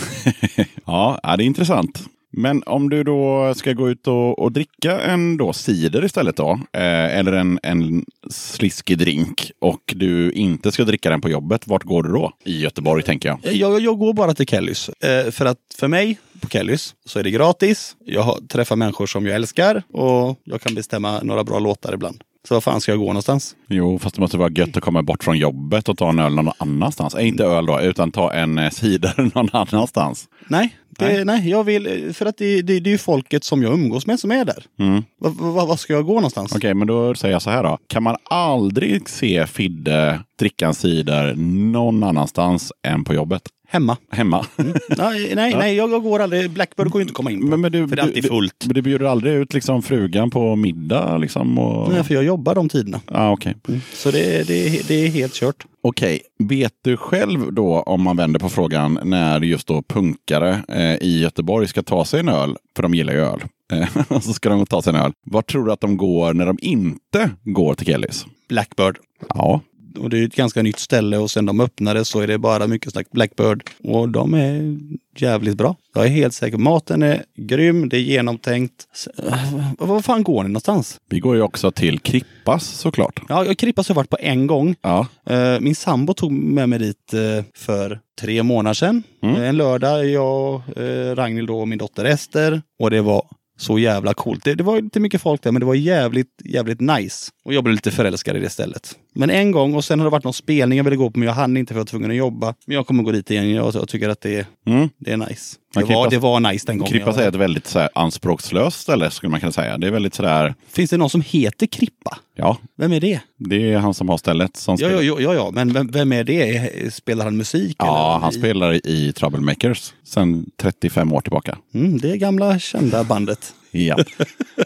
ja, 0.85 1.35
det 1.37 1.45
är 1.45 1.47
intressant. 1.47 2.09
Men 2.33 2.63
om 2.67 2.91
du 2.91 3.05
då 3.05 3.55
ska 3.55 3.73
gå 3.73 3.91
ut 3.91 4.07
och, 4.07 4.39
och 4.39 4.53
dricka 4.53 5.01
en 5.01 5.37
då 5.37 5.53
cider 5.53 6.05
istället 6.05 6.37
då, 6.37 6.51
eh, 6.73 7.19
eller 7.19 7.33
en, 7.33 7.59
en 7.63 8.05
sliskig 8.31 8.99
drink 8.99 9.51
och 9.59 9.95
du 9.97 10.33
inte 10.33 10.73
ska 10.73 10.85
dricka 10.85 11.11
den 11.11 11.21
på 11.21 11.29
jobbet, 11.29 11.67
vart 11.67 11.83
går 11.83 12.03
du 12.03 12.13
då? 12.13 12.33
I 12.45 12.61
Göteborg 12.61 13.03
tänker 13.03 13.29
jag. 13.29 13.55
Jag, 13.55 13.81
jag 13.81 13.99
går 13.99 14.15
bara 14.15 14.35
till 14.35 14.47
Kellys. 14.47 14.89
Eh, 14.89 15.31
för 15.31 15.47
att 15.47 15.59
för 15.77 15.89
mig 15.89 16.19
på 16.41 16.49
Kellys 16.49 16.95
så 17.07 17.19
är 17.19 17.23
det 17.23 17.31
gratis. 17.31 17.97
Jag 18.05 18.49
träffar 18.49 18.77
människor 18.77 19.07
som 19.07 19.27
jag 19.27 19.35
älskar 19.35 19.83
och 19.93 20.39
jag 20.45 20.61
kan 20.61 20.75
bestämma 20.75 21.21
några 21.23 21.45
bra 21.45 21.59
låtar 21.59 21.95
ibland. 21.95 22.23
Så 22.49 22.55
var 22.55 22.61
fan 22.61 22.81
ska 22.81 22.93
jag 22.93 22.99
gå 22.99 23.07
någonstans? 23.07 23.57
Jo, 23.69 23.99
fast 23.99 24.15
det 24.15 24.21
måste 24.21 24.37
vara 24.37 24.51
gött 24.51 24.77
att 24.77 24.83
komma 24.83 25.03
bort 25.03 25.25
från 25.25 25.39
jobbet 25.39 25.89
och 25.89 25.99
ta 25.99 26.09
en 26.09 26.19
öl 26.19 26.35
någon 26.35 26.53
annanstans. 26.59 27.15
Eh, 27.15 27.29
inte 27.29 27.45
öl 27.45 27.67
då, 27.67 27.81
utan 27.81 28.11
ta 28.11 28.33
en 28.33 28.59
eh, 28.59 28.71
cider 28.71 29.31
någon 29.35 29.49
annanstans. 29.53 30.29
Nej, 30.49 30.77
det, 30.89 31.05
Nej. 31.05 31.25
nej. 31.25 31.51
jag 31.51 31.65
vill, 31.65 32.15
för 32.15 32.27
att 32.27 32.37
det, 32.37 32.63
det, 32.63 32.81
det 32.81 32.91
är 32.91 32.93
ju 32.93 32.99
folket 32.99 33.45
som 33.45 33.63
jag 33.63 33.73
umgås 33.73 34.07
med 34.07 34.21
som 34.21 34.31
är 34.33 34.45
där. 34.45 34.65
Mm. 34.79 35.03
Var, 35.19 35.31
var, 35.31 35.67
var 35.67 35.77
ska 35.77 35.93
jag 35.93 36.07
gå 36.07 36.15
någonstans? 36.15 36.55
Okej, 36.57 36.75
men 36.75 36.87
då 36.87 37.15
säger 37.15 37.35
jag 37.35 37.43
så 37.43 37.51
här 37.51 37.63
då. 37.63 37.79
Kan 37.87 38.03
man 38.03 38.17
aldrig 38.31 39.09
se 39.09 39.47
Fidde 39.47 40.21
dricka 40.39 40.67
en 40.67 40.75
cider 40.75 41.35
någon 41.37 42.03
annanstans 42.03 42.73
än 42.83 43.05
på 43.05 43.15
jobbet? 43.15 43.43
Hemma. 43.73 43.97
hemma. 44.11 44.47
Nej, 44.57 44.69
nej, 45.35 45.55
nej 45.55 45.77
jag, 45.77 45.91
jag 45.91 46.03
går 46.03 46.21
aldrig. 46.21 46.51
Blackbird 46.51 46.91
går 46.91 47.01
ju 47.01 47.03
inte 47.03 47.13
att 47.13 47.17
komma 47.17 47.31
in 47.31 47.41
på. 47.41 47.47
Men, 47.47 47.61
men 47.61 47.73
du, 47.73 47.89
för 47.89 47.97
det 47.97 48.03
är 48.03 48.07
alltid 48.07 48.27
fullt. 48.27 48.55
Du, 48.59 48.67
men 48.67 48.75
du 48.75 48.83
bjuder 48.83 49.07
aldrig 49.07 49.35
ut 49.35 49.55
liksom 49.55 49.83
frugan 49.83 50.31
på 50.31 50.57
middag? 50.57 51.19
Liksom, 51.19 51.59
och... 51.59 51.93
Nej, 51.93 52.05
för 52.05 52.15
jag 52.15 52.25
jobbar 52.25 52.55
de 52.55 52.69
tiderna. 52.69 53.01
ah, 53.07 53.31
okej. 53.31 53.57
Så 53.93 54.11
det, 54.11 54.49
det, 54.49 54.89
det 54.89 54.95
är 54.95 55.09
helt 55.09 55.35
kört. 55.35 55.67
Okej, 55.83 56.21
vet 56.39 56.73
du 56.83 56.97
själv 56.97 57.53
då, 57.53 57.81
om 57.81 58.03
man 58.03 58.17
vänder 58.17 58.41
på 58.41 58.49
frågan, 58.49 58.99
när 59.05 59.41
just 59.41 59.67
då 59.67 59.83
punkare 59.83 60.63
eh, 60.69 60.95
i 60.95 61.21
Göteborg 61.21 61.69
ska 61.69 61.83
ta 61.83 62.05
sig 62.05 62.21
en 62.21 62.29
öl, 62.29 62.57
för 62.77 62.83
de 62.83 62.95
gillar 62.95 63.13
ju 63.13 63.21
öl, 63.21 63.41
eh, 63.73 63.89
så 64.21 64.33
ska 64.33 64.49
de 64.49 64.67
ta 64.67 64.83
sig 64.83 64.95
en 64.95 65.01
öl. 65.01 65.13
Vart 65.27 65.51
tror 65.51 65.67
du 65.67 65.73
att 65.73 65.81
de 65.81 65.97
går 65.97 66.35
när 66.35 66.47
de 66.47 66.59
inte 66.63 67.31
går 67.43 67.75
till 67.75 67.87
Kellys? 67.87 68.27
Blackbird. 68.49 68.97
Ja, 69.29 69.61
Och 69.99 70.11
det 70.11 70.19
är 70.19 70.25
ett 70.25 70.35
ganska 70.35 70.63
nytt 70.63 70.79
ställe 70.79 71.17
och 71.19 71.31
sen 71.31 71.47
de 71.47 71.61
öppnade 71.61 72.05
så 72.05 72.21
är 72.21 72.27
det 72.27 72.39
bara 72.39 72.67
mycket 72.67 72.93
snack 72.93 73.07
Blackbird. 73.11 73.63
Och 73.85 74.09
de 74.09 74.35
är 74.35 74.79
jävligt 75.17 75.57
bra. 75.57 75.77
Jag 75.95 76.05
är 76.05 76.09
helt 76.09 76.35
säker. 76.35 76.59
Maten 76.59 77.03
är 77.03 77.25
grym, 77.37 77.89
det 77.89 77.97
är 77.97 78.01
genomtänkt. 78.01 78.85
Äh, 79.29 79.63
Var 79.79 80.03
fan 80.03 80.23
går 80.23 80.43
ni 80.43 80.49
någonstans? 80.49 81.01
vi 81.09 81.19
går 81.21 81.37
ju 81.37 81.43
också 81.43 81.71
till 81.71 81.99
Krippas 81.99 82.65
såklart. 82.67 83.21
Ja, 83.29 83.45
jag 83.45 83.59
Krippas 83.59 83.89
har 83.89 83.95
varit 83.95 84.11
på 84.11 84.17
en 84.21 84.47
gång. 84.47 84.75
Ja, 84.83 85.07
Eh, 85.27 85.61
Min 85.61 85.75
sambo 85.75 86.15
tog 86.15 86.33
med 86.33 86.69
mig 86.69 86.79
dit 86.79 87.15
eh, 87.15 87.45
för 87.55 88.01
tre 88.21 88.43
månader 88.43 88.75
sedan. 88.75 89.03
Mm. 89.23 89.37
Eh, 89.37 89.49
En 89.49 89.57
lördag, 89.57 90.07
jag, 90.09 90.55
eh, 90.77 91.15
Ragnhild 91.15 91.51
och 91.51 91.69
min 91.69 91.79
dotter 91.79 92.05
Ester. 92.05 92.63
Och 92.79 92.91
det 92.91 93.01
var 93.01 93.27
så 93.59 93.79
jävla 93.79 94.15
coolt. 94.15 94.45
Det, 94.45 94.55
det 94.55 94.63
var 94.65 94.79
inte 94.79 95.01
mycket 95.01 95.23
folk 95.23 95.43
där, 95.43 95.53
men 95.53 95.61
det 95.61 95.67
var 95.67 95.75
jävligt, 95.75 96.29
jävligt 96.45 96.81
nice. 96.81 97.31
Och 97.45 97.55
jag 97.55 97.65
blev 97.65 97.75
lite 97.75 97.91
förälskad 97.91 98.37
i 98.37 98.41
det 98.41 98.51
stället. 98.51 98.95
Men 99.15 99.31
en 99.31 99.51
gång, 99.53 99.75
och 99.75 99.85
sen 99.85 100.01
har 100.01 100.07
det 100.07 100.11
varit 100.11 100.25
någon 100.25 100.33
spelning 100.33 100.77
jag 100.77 100.85
ville 100.85 100.97
gå 100.97 101.11
på, 101.11 101.19
men 101.19 101.27
jag 101.29 101.35
hann 101.35 101.57
inte 101.57 101.75
för 101.75 101.79
jag 101.79 101.85
var 101.85 101.87
tvungen 101.87 102.11
att 102.11 102.17
jobba. 102.17 102.55
Men 102.67 102.75
jag 102.77 102.87
kommer 102.87 103.03
gå 103.03 103.13
dit 103.13 103.31
igen. 103.31 103.51
Jag, 103.51 103.75
jag 103.75 103.89
tycker 103.89 104.09
att 104.09 104.21
det, 104.21 104.35
är- 104.39 104.47
mm. 104.67 104.89
det 104.99 105.13
är 105.13 105.17
nice. 105.17 105.57
Det 105.75 105.85
var, 105.85 106.11
det 106.11 106.19
var 106.19 106.41
nice 106.41 106.67
den 106.67 106.79
gången. 106.79 106.93
Krippas 106.93 107.17
jag- 107.17 107.25
är 107.25 107.29
ett 107.29 107.35
väldigt 107.35 107.67
så 107.67 107.79
här, 107.79 107.89
anspråkslöst 107.95 108.81
ställe 108.81 109.11
skulle 109.11 109.31
man 109.31 109.41
kunna 109.41 109.53
säga. 109.53 109.79
Det 109.79 109.87
är 109.87 109.91
väldigt 109.91 110.15
sådär, 110.15 110.55
Finns 110.69 110.91
det 110.91 110.97
någon 110.97 111.11
som 111.11 111.21
heter 111.27 111.67
Krippa? 111.67 112.19
ja, 112.37 112.57
Vem 112.77 112.93
är 112.93 113.01
det? 113.01 113.21
det 113.39 113.73
är 113.73 113.79
han 113.79 113.95
som 113.95 114.09
har 114.09 114.19
stället. 114.19 114.57
Som 114.57 114.77
Ja, 114.81 114.87
spelar. 114.89 115.03
ja, 115.03 115.17
ja, 115.21 115.35
ja, 115.35 115.51
men 115.53 115.73
vem, 115.73 115.87
vem 115.91 116.13
är 116.13 116.25
det? 116.25 116.95
Spelar 116.95 117.25
han 117.25 117.37
musik? 117.37 117.77
Ja, 117.79 118.11
eller? 118.15 118.21
han 118.23 118.33
spelar 118.33 118.87
i 118.87 119.13
Troublemakers 119.13 119.93
sedan 120.05 120.47
35 120.61 121.13
år 121.13 121.21
tillbaka. 121.21 121.59
Mm, 121.75 121.99
det 121.99 122.17
gamla 122.17 122.59
kända 122.59 123.05
bandet. 123.05 123.55
Ja. 123.73 123.97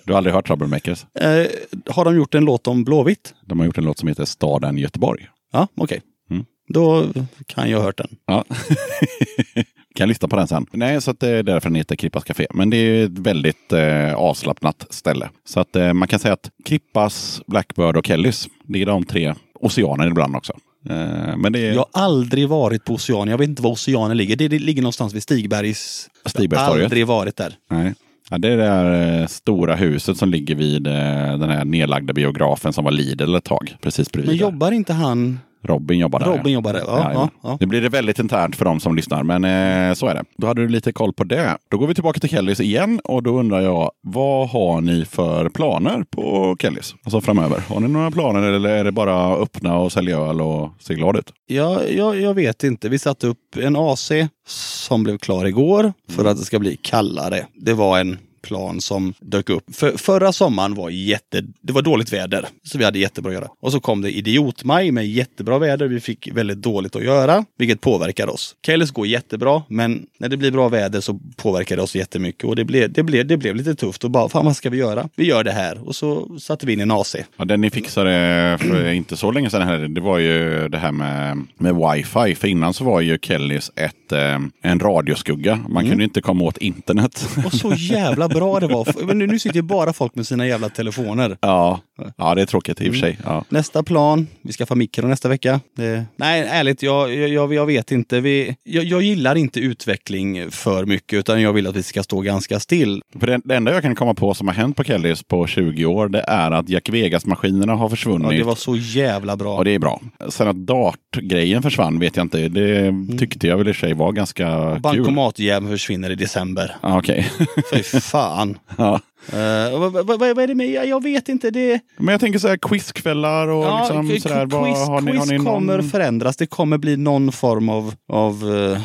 Du 0.04 0.12
har 0.12 0.18
aldrig 0.18 0.34
hört 0.34 0.46
Troublemakers? 0.46 1.07
Eh, 1.20 1.46
har 1.86 2.04
de 2.04 2.16
gjort 2.16 2.34
en 2.34 2.44
låt 2.44 2.66
om 2.66 2.84
Blåvitt? 2.84 3.34
De 3.44 3.59
har 3.59 3.66
gjort 3.66 3.78
en 3.78 3.84
låt 3.84 3.98
som 3.98 4.09
heter 4.09 4.24
Staden 4.24 4.78
Göteborg. 4.78 5.28
Ja, 5.52 5.68
okej. 5.76 6.00
Mm. 6.30 6.44
Då 6.68 7.07
kan 7.46 7.70
jag 7.70 7.78
ha 7.78 7.84
hört 7.84 7.98
den. 7.98 8.16
Ja. 8.26 8.44
kan 9.96 10.09
lyssna 10.09 10.28
på 10.28 10.36
den 10.36 10.48
sen. 10.48 10.66
Nej, 10.72 11.00
så 11.00 11.11
att 11.11 11.20
det 11.20 11.28
är 11.28 11.42
därför 11.42 11.68
den 11.68 11.74
heter 11.74 11.96
Krippas 11.96 12.24
Café. 12.24 12.46
Men 12.54 12.70
det 12.70 12.76
är 12.76 13.04
ett 13.04 13.18
väldigt 13.18 13.72
eh, 13.72 14.14
avslappnat 14.14 14.86
ställe. 14.90 15.28
Så 15.44 15.61
att 15.61 15.76
eh, 15.76 15.92
man 15.92 16.09
kan 16.09 16.18
säga 16.18 16.34
att 16.34 16.50
Krippas, 16.64 17.42
Blackbird 17.46 17.96
och 17.96 18.07
Kellys, 18.07 18.48
det 18.64 18.82
är 18.82 18.86
de 18.86 19.04
tre. 19.04 19.34
Oceanen 19.61 20.09
ibland 20.09 20.36
också. 20.36 20.52
Eh, 20.90 21.36
men 21.36 21.52
det 21.52 21.59
är 21.59 21.72
Jag 21.72 21.86
har 21.92 22.02
aldrig 22.02 22.48
varit 22.48 22.84
på 22.84 22.94
Oceanen. 22.94 23.28
Jag 23.28 23.38
vet 23.38 23.48
inte 23.48 23.62
var 23.62 23.70
Oceanen 23.70 24.16
ligger. 24.16 24.36
Det, 24.36 24.48
det 24.48 24.59
ligger 24.59 24.82
någonstans 24.82 25.14
vid 25.14 25.22
Stigbergs... 25.22 26.09
Stigbergstorget. 26.26 26.84
Aldrig 26.84 27.07
varit 27.07 27.36
där. 27.36 27.54
Nej. 27.70 27.94
Ja, 28.31 28.39
det 28.39 28.49
är 28.49 28.57
det 28.57 28.62
där 28.62 29.20
eh, 29.20 29.27
stora 29.27 29.74
huset 29.74 30.16
som 30.16 30.29
ligger 30.29 30.55
vid 30.55 30.87
eh, 30.87 30.93
den 31.39 31.51
här 31.51 31.64
nedlagda 31.64 32.12
biografen 32.12 32.72
som 32.72 32.85
var 32.85 32.91
Lidl 32.91 33.35
ett 33.35 33.45
tag. 33.45 33.77
Precis 33.81 34.12
bredvid. 34.12 34.31
Men 34.31 34.37
jobbar 34.37 34.72
inte 34.72 34.93
han... 34.93 35.41
Robin 35.66 35.98
jobbar 35.98 36.18
där. 36.18 36.26
Robin 36.26 36.52
jobbar 36.52 36.72
där? 36.72 36.82
Ja, 36.86 37.10
ja, 37.12 37.30
ja. 37.42 37.56
Nu 37.60 37.66
blir 37.66 37.80
det 37.80 37.88
väldigt 37.88 38.18
internt 38.18 38.56
för 38.56 38.64
de 38.64 38.80
som 38.80 38.96
lyssnar, 38.96 39.22
men 39.22 39.44
eh, 39.44 39.94
så 39.94 40.06
är 40.06 40.14
det. 40.14 40.24
Då 40.36 40.46
hade 40.46 40.62
du 40.62 40.68
lite 40.68 40.92
koll 40.92 41.12
på 41.12 41.24
det. 41.24 41.56
Då 41.70 41.78
går 41.78 41.86
vi 41.86 41.94
tillbaka 41.94 42.20
till 42.20 42.30
Kellys 42.30 42.60
igen 42.60 43.00
och 43.04 43.22
då 43.22 43.38
undrar 43.38 43.60
jag, 43.60 43.90
vad 44.02 44.48
har 44.48 44.80
ni 44.80 45.04
för 45.04 45.48
planer 45.48 46.04
på 46.10 46.56
Kellys? 46.62 46.94
Alltså 47.04 47.20
framöver? 47.20 47.62
Har 47.68 47.80
ni 47.80 47.88
några 47.88 48.10
planer 48.10 48.42
eller 48.42 48.68
är 48.68 48.84
det 48.84 48.92
bara 48.92 49.34
öppna 49.36 49.78
och 49.78 49.92
sälja 49.92 50.18
öl 50.18 50.40
och 50.40 50.70
se 50.78 50.94
glad 50.94 51.16
ut? 51.16 51.32
Ja, 51.46 51.82
jag, 51.84 52.20
jag 52.20 52.34
vet 52.34 52.64
inte. 52.64 52.88
Vi 52.88 52.98
satte 52.98 53.26
upp 53.26 53.56
en 53.56 53.76
AC 53.76 54.12
som 54.46 55.02
blev 55.02 55.18
klar 55.18 55.44
igår 55.44 55.92
för 56.10 56.24
att 56.24 56.36
det 56.36 56.44
ska 56.44 56.58
bli 56.58 56.76
kallare. 56.76 57.46
Det 57.54 57.72
var 57.74 57.98
en 57.98 58.18
plan 58.47 58.80
som 58.80 59.14
dök 59.20 59.51
upp. 59.51 59.64
För, 59.74 59.97
förra 59.97 60.32
sommaren 60.32 60.74
var 60.74 60.90
jätte... 60.90 61.42
Det 61.61 61.72
var 61.72 61.82
dåligt 61.82 62.12
väder, 62.12 62.47
så 62.64 62.78
vi 62.78 62.84
hade 62.84 62.99
jättebra 62.99 63.30
att 63.30 63.34
göra. 63.34 63.49
Och 63.61 63.72
så 63.72 63.80
kom 63.80 64.03
det 64.03 64.11
idiotmaj 64.11 64.90
med 64.90 65.09
jättebra 65.09 65.59
väder. 65.59 65.86
Vi 65.86 66.01
fick 66.01 66.28
väldigt 66.32 66.62
dåligt 66.62 66.97
att 66.97 67.05
göra, 67.05 67.44
vilket 67.59 67.80
påverkar 67.80 68.28
oss. 68.28 68.57
Kellys 68.66 68.90
går 68.90 69.07
jättebra, 69.07 69.62
men 69.68 70.07
när 70.18 70.28
det 70.28 70.36
blir 70.36 70.51
bra 70.51 70.68
väder 70.68 71.01
så 71.01 71.20
påverkar 71.36 71.76
det 71.76 71.82
oss 71.82 71.97
jättemycket. 71.97 72.44
Och 72.44 72.57
det 72.57 72.64
blev, 72.64 72.92
det 72.92 73.03
blev, 73.03 73.26
det 73.26 73.36
blev 73.36 73.57
lite 73.57 73.74
tufft. 73.74 74.05
Och 74.05 74.11
bara, 74.11 74.28
fan 74.28 74.44
vad 74.44 74.57
ska 74.57 74.70
vi 74.70 74.78
göra? 74.78 75.09
Vi 75.16 75.26
gör 75.26 75.44
det 75.44 75.53
här. 75.53 75.88
Och 75.88 75.97
så 75.97 76.38
satte 76.38 76.66
vi 76.66 76.72
in 76.72 76.80
en 76.80 76.90
AC. 76.90 77.16
Ja, 77.36 77.44
den 77.44 77.61
ni 77.61 77.70
fixade 77.70 78.59
för 78.61 78.92
inte 78.92 79.16
så 79.16 79.30
länge 79.30 79.51
sedan, 79.51 79.68
här, 79.68 79.78
det 79.78 80.01
var 80.01 80.18
ju 80.18 80.68
det 80.68 80.78
här 80.78 80.92
med, 80.92 81.47
med 81.59 81.74
wifi. 81.74 82.34
För 82.34 82.49
innan 82.49 82.74
så 82.74 82.84
var 82.84 83.01
ju 83.01 83.18
Kellys 83.22 83.70
ett, 83.76 84.12
eh, 84.12 84.38
en 84.62 84.80
radioskugga. 84.80 85.59
Man 85.68 85.88
kunde 85.88 86.05
inte 86.05 86.20
komma 86.20 86.44
åt 86.44 86.59
internet. 86.59 87.28
Och 87.47 87.53
så 87.53 87.72
jävla 87.72 88.28
bra 88.37 88.61
det 88.61 88.66
var. 88.66 89.07
Men 89.07 89.18
nu, 89.18 89.26
nu 89.26 89.39
sitter 89.39 89.57
ju 89.57 89.62
bara 89.62 89.93
folk 89.93 90.14
med 90.14 90.26
sina 90.26 90.47
jävla 90.47 90.68
telefoner. 90.68 91.39
ja 91.41 91.80
ja, 92.16 92.34
det 92.34 92.42
är 92.42 92.47
tråkigt 92.47 92.80
i 92.80 92.88
och 92.88 92.92
för 92.92 93.01
sig. 93.01 93.18
Ja. 93.24 93.44
Nästa 93.49 93.82
plan, 93.82 94.26
vi 94.42 94.53
ska 94.53 94.66
få 94.66 94.74
mikro 94.74 95.07
nästa 95.07 95.28
vecka. 95.28 95.61
Det, 95.76 96.05
nej, 96.16 96.49
ärligt, 96.51 96.82
jag, 96.82 97.14
jag, 97.14 97.55
jag 97.55 97.66
vet 97.66 97.92
inte. 97.92 98.20
Vi, 98.20 98.57
jag, 98.64 98.84
jag 98.84 99.03
gillar 99.03 99.34
inte 99.36 99.61
utveckling 99.61 100.51
för 100.51 100.84
mycket, 100.84 101.18
utan 101.18 101.42
jag 101.42 101.53
vill 101.53 101.66
att 101.66 101.76
vi 101.76 101.82
ska 101.82 102.03
stå 102.03 102.20
ganska 102.20 102.61
still. 102.61 103.03
För 103.20 103.26
det, 103.26 103.40
det 103.44 103.57
enda 103.57 103.72
jag 103.72 103.82
kan 103.82 103.94
komma 103.94 104.14
på 104.14 104.34
som 104.34 104.49
har 104.49 104.55
hänt 104.55 104.76
på 104.76 104.84
Kellys 104.84 105.22
på 105.22 105.47
20 105.47 105.84
år, 105.84 106.09
det 106.09 106.20
är 106.20 106.51
att 106.51 106.68
Jack 106.68 106.88
Vegas-maskinerna 106.88 107.74
har 107.74 107.88
försvunnit. 107.88 108.32
Ja, 108.32 108.38
det 108.38 108.44
var 108.44 108.55
så 108.55 108.76
jävla 108.76 109.36
bra. 109.36 109.57
Och 109.57 109.64
det 109.64 109.70
är 109.70 109.78
bra. 109.78 110.01
Sen 110.28 110.49
att 110.49 110.57
dartgrejen 110.57 111.62
försvann 111.62 111.99
vet 111.99 112.16
jag 112.16 112.24
inte. 112.24 112.49
Det 112.49 112.94
tyckte 113.18 113.47
jag 113.47 113.57
väl 113.57 113.68
i 113.68 113.74
sig 113.74 113.94
var 113.94 114.12
ganska 114.12 114.70
kul. 114.72 114.80
Bankomatjäveln 114.80 115.70
försvinner 115.70 116.11
i 116.11 116.14
december. 116.14 116.76
Ah, 116.80 116.99
Okej. 116.99 117.30
Fy 117.72 117.82
fan. 118.01 118.59
ja. 118.78 119.01
Uh, 119.33 119.79
vad, 119.79 119.93
vad, 119.93 120.18
vad, 120.18 120.39
är 120.39 120.47
det 120.47 120.55
med? 120.55 120.87
Jag, 120.89 121.03
vet 121.03 121.29
inte. 121.29 121.51
Det, 121.51 121.81
Men 121.97 122.12
jag 122.12 122.20
tänker 122.20 122.39
så 122.39 122.49
här 122.49 122.57
quizkvällar 122.57 123.49
och 123.49 123.64
ja, 123.64 123.81
liksom 123.81 124.09
quiz, 124.09 124.22
sådär. 124.22 124.47
Vad, 124.47 124.64
quiz, 124.66 124.89
har 124.89 125.01
ni, 125.01 125.16
har 125.16 125.27
ni 125.27 125.39
någon... 125.39 125.47
kommer 125.47 125.83
förändras. 125.83 126.37
Det 126.37 126.47
kommer 126.47 126.79
bli 126.79 126.97
någon 126.97 127.33
form 127.33 127.68
av, 127.68 127.95
av 128.09 128.57
eh, 128.57 128.81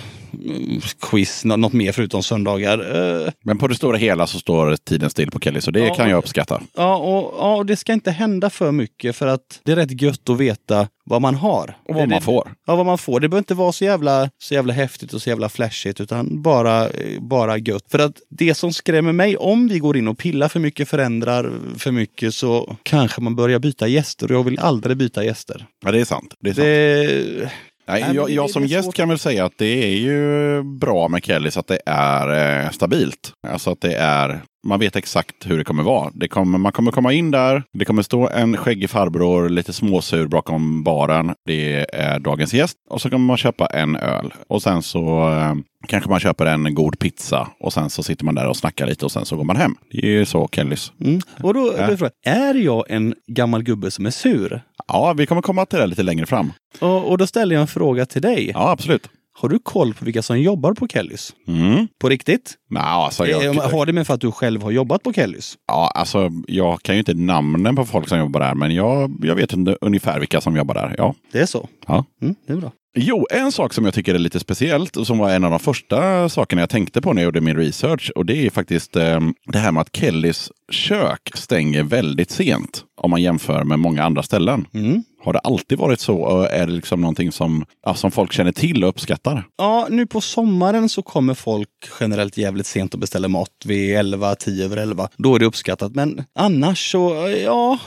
quiz, 1.02 1.46
nå- 1.46 1.56
något 1.58 1.74
mer 1.74 1.92
förutom 1.92 2.24
söndagar. 2.24 2.96
Eh, 3.26 3.32
Men 3.44 3.58
på 3.58 3.68
det 3.68 3.76
stora 3.76 3.98
hela 3.98 4.28
så 4.28 4.40
står 4.40 4.76
tiden 4.76 5.10
still 5.10 5.32
på 5.32 5.40
Kellys 5.40 5.68
och 5.68 5.74
det 5.74 5.80
Ja, 5.80 5.94
kan 5.96 6.10
jag 6.10 6.18
uppskatta. 6.18 6.62
Ja, 6.76 6.96
och, 6.98 7.34
ja, 7.38 7.56
och 7.56 7.66
det 7.66 7.76
ska 7.78 7.94
inte 7.94 8.12
hända 8.12 8.50
för 8.50 8.72
mycket 8.72 9.16
för 9.16 9.28
att 9.28 9.60
det 9.64 9.72
är 9.72 9.76
rätt 9.76 10.02
gött 10.02 10.30
att 10.30 10.38
veta 10.38 10.88
vad 11.06 11.22
man 11.22 11.36
har. 11.36 11.78
Och 11.88 11.96
vad 11.96 12.04
det, 12.04 12.14
man 12.16 12.22
får. 12.22 12.52
Ja, 12.68 12.76
vad 12.76 12.86
man 12.86 12.98
får. 12.98 13.20
Det 13.20 13.30
behöver 13.30 13.42
inte 13.42 13.54
vara 13.54 13.72
så 13.72 13.84
jävla, 13.86 14.30
så 14.38 14.54
jävla 14.54 14.74
häftigt 14.74 15.14
och 15.14 15.22
så 15.22 15.30
jävla 15.30 15.50
flashigt 15.50 16.02
utan 16.02 16.42
bara, 16.42 16.88
bara 17.20 17.58
gött. 17.58 17.84
För 17.92 18.00
att 18.00 18.14
det 18.30 18.54
som 18.56 18.74
skrämmer 18.74 19.12
mig, 19.12 19.38
om 19.38 19.68
vi 19.68 19.80
går 19.80 19.98
in 19.98 20.08
och 20.08 20.18
pillar 20.18 20.48
för 20.48 20.60
mycket, 20.60 20.90
förändrar 20.90 21.52
för 21.78 21.92
mycket 21.92 22.34
så 22.34 22.76
kanske 22.84 23.22
man 23.22 23.36
börjar 23.36 23.60
byta 23.60 23.88
gäster 23.88 24.32
och 24.32 24.38
jag 24.38 24.44
vill 24.44 24.60
aldrig 24.60 24.98
byta 24.98 25.24
gäster. 25.24 25.66
Ja, 25.86 25.92
det 25.92 26.00
är 26.00 26.06
sant. 26.06 26.34
Det 26.40 26.50
är 26.50 26.54
sant. 26.54 26.66
Det, 26.66 27.52
Nej, 27.86 28.02
men 28.02 28.16
jag, 28.16 28.30
jag 28.30 28.50
som 28.50 28.66
gäst 28.66 28.86
svårt. 28.86 28.96
kan 28.96 29.10
väl 29.10 29.20
säga 29.20 29.46
att 29.46 29.58
det 29.58 29.84
är 29.84 29.96
ju 29.96 30.64
bra 30.64 31.08
med 31.08 31.26
Kellys 31.26 31.58
att 31.58 31.68
det 31.68 31.80
är 31.86 32.64
eh, 32.64 32.70
stabilt. 32.70 33.34
Alltså 33.48 33.72
att 33.72 33.82
det 33.82 33.96
är, 33.96 34.42
man 34.68 34.80
vet 34.80 34.96
exakt 34.96 35.36
hur 35.46 35.58
det 35.58 35.64
kommer 35.64 35.84
vara. 35.84 36.12
Det 36.14 36.28
kommer, 36.28 36.58
man 36.58 36.72
kommer 36.72 36.92
komma 36.92 37.14
in 37.14 37.32
där, 37.32 37.64
det 37.74 37.86
kommer 37.86 38.02
stå 38.02 38.30
en 38.30 38.58
skäggig 38.58 38.90
farbror 38.90 39.50
lite 39.50 39.74
småsur 39.74 40.28
bakom 40.28 40.84
baren. 40.84 41.34
Det 41.46 41.86
är 41.96 42.20
dagens 42.20 42.54
gäst. 42.54 42.78
Och 42.90 43.02
så 43.02 43.10
kommer 43.10 43.26
man 43.26 43.38
köpa 43.38 43.66
en 43.68 43.96
öl. 43.96 44.34
Och 44.50 44.62
sen 44.62 44.82
så 44.82 45.30
eh, 45.30 45.54
kanske 45.88 46.10
man 46.10 46.20
köper 46.20 46.46
en 46.46 46.76
god 46.76 47.00
pizza. 47.00 47.48
Och 47.60 47.74
sen 47.74 47.90
så 47.90 48.04
sitter 48.04 48.26
man 48.26 48.36
där 48.36 48.48
och 48.48 48.58
snackar 48.58 48.88
lite 48.88 49.06
och 49.06 49.12
sen 49.12 49.26
så 49.26 49.36
går 49.36 49.44
man 49.44 49.56
hem. 49.56 49.76
Det 49.92 49.98
är 49.98 50.10
ju 50.10 50.26
så 50.26 50.48
Kellys. 50.52 50.92
mm. 51.04 51.20
Och 51.44 51.54
då, 51.54 51.74
Ja. 51.78 51.96
då 51.96 52.10
är 52.26 52.54
jag 52.54 52.86
en 52.90 53.14
gammal 53.28 53.64
gubbe 53.64 53.92
som 53.92 54.06
är 54.06 54.12
sur? 54.12 54.62
Ja, 54.88 55.14
vi 55.18 55.26
kommer 55.26 55.42
komma 55.42 55.66
till 55.66 55.80
det 55.80 55.88
lite 55.88 56.04
längre 56.04 56.26
fram. 56.26 56.54
Och, 56.80 57.10
och 57.12 57.18
då 57.18 57.28
ställer 57.28 57.56
jag 57.56 57.62
en 57.62 57.68
fråga 57.68 58.06
till 58.06 58.22
dig. 58.22 58.52
Ja, 58.54 58.70
absolut. 58.72 59.10
Har 59.42 59.50
du 59.50 59.60
koll 59.60 59.94
på 59.94 60.06
vilka 60.06 60.22
som 60.22 60.40
jobbar 60.42 60.74
på 60.74 60.88
Kellys? 60.88 61.34
Mm. 61.48 61.88
På 62.00 62.10
riktigt? 62.10 62.54
Nej, 62.70 62.84
alltså, 62.84 63.28
jag, 63.28 63.46
Eh, 63.56 63.72
Har 63.72 63.86
det 63.86 63.94
med 63.94 64.08
för 64.08 64.14
att 64.14 64.22
du 64.22 64.32
själv 64.32 64.62
har 64.64 64.72
jobbat 64.72 65.04
på 65.04 65.14
Kellys? 65.14 65.56
Ja, 65.68 65.92
alltså 65.96 66.30
jag 66.48 66.82
kan 66.82 66.96
ju 66.96 67.00
inte 67.00 67.14
namnen 67.14 67.76
på 67.76 67.86
folk 67.86 68.10
som 68.10 68.20
jobbar 68.20 68.40
där, 68.40 68.56
men 68.56 68.76
jag, 68.76 69.12
jag 69.24 69.36
vet 69.36 69.54
un- 69.54 69.78
ungefär 69.82 70.20
vilka 70.20 70.42
som 70.42 70.56
jobbar 70.58 70.74
där. 70.76 70.96
Ja, 70.98 71.16
Det 71.32 71.40
är 71.40 71.46
så? 71.46 71.68
Ja. 71.88 72.06
Mm, 72.22 72.36
det 72.48 72.54
är 72.54 72.58
bra. 72.58 72.72
Jo, 72.94 73.28
en 73.32 73.52
sak 73.52 73.74
som 73.74 73.86
jag 73.86 73.94
tycker 73.94 74.16
är 74.16 74.20
lite 74.20 74.40
speciellt 74.40 74.98
och 74.98 75.08
som 75.08 75.18
var 75.18 75.30
en 75.30 75.44
av 75.44 75.52
de 75.52 75.60
första 75.60 76.30
sakerna 76.30 76.62
jag 76.62 76.70
tänkte 76.70 77.02
på 77.02 77.14
när 77.14 77.22
jag 77.22 77.26
gjorde 77.26 77.42
min 77.42 77.58
research. 77.58 78.12
Och 78.16 78.26
det 78.26 78.46
är 78.46 78.50
faktiskt 78.50 78.96
eh, 78.96 79.20
det 79.46 79.58
här 79.58 79.72
med 79.72 79.82
att 79.82 79.96
Kellys 79.96 80.52
kök 80.72 81.32
stänger 81.36 81.84
väldigt 81.84 82.32
sent 82.32 82.84
om 83.02 83.12
man 83.12 83.22
jämför 83.22 83.64
med 83.64 83.80
många 83.80 84.04
andra 84.04 84.24
ställen. 84.24 84.66
Mm. 84.74 85.04
Har 85.24 85.34
det 85.34 85.40
alltid 85.40 85.78
varit 85.78 86.00
så? 86.00 86.18
Och 86.18 86.52
är 86.52 86.68
det 86.68 86.74
liksom 86.74 87.02
någonting 87.02 87.32
som, 87.32 87.66
ja, 87.86 87.96
som 87.96 88.12
folk 88.12 88.32
känner 88.34 88.52
till 88.52 88.84
och 88.84 88.90
uppskattar? 88.90 89.48
Ja, 89.58 89.88
nu 89.90 90.06
på 90.08 90.22
sommaren 90.22 90.90
så 90.90 91.02
kommer 91.02 91.34
folk 91.34 91.70
generellt 92.00 92.38
jävligt 92.38 92.68
sent 92.68 92.94
och 92.94 93.00
beställer 93.00 93.28
mat 93.28 93.50
vid 93.66 93.96
11, 93.96 94.36
10 94.36 94.66
över 94.66 94.78
11. 94.78 95.10
Då 95.18 95.36
är 95.36 95.40
det 95.40 95.46
uppskattat. 95.46 95.96
Men 95.96 96.24
annars 96.36 96.92
så, 96.92 97.34
ja, 97.46 97.80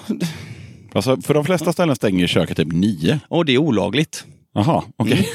Alltså, 0.94 1.20
för 1.20 1.34
de 1.34 1.44
flesta 1.44 1.72
ställen 1.72 1.96
stänger 1.96 2.26
köket 2.26 2.56
typ 2.56 2.72
nio. 2.72 3.20
och 3.28 3.44
det 3.44 3.52
är 3.54 3.58
olagligt. 3.58 4.24
Jaha, 4.54 4.82
okej. 4.96 5.28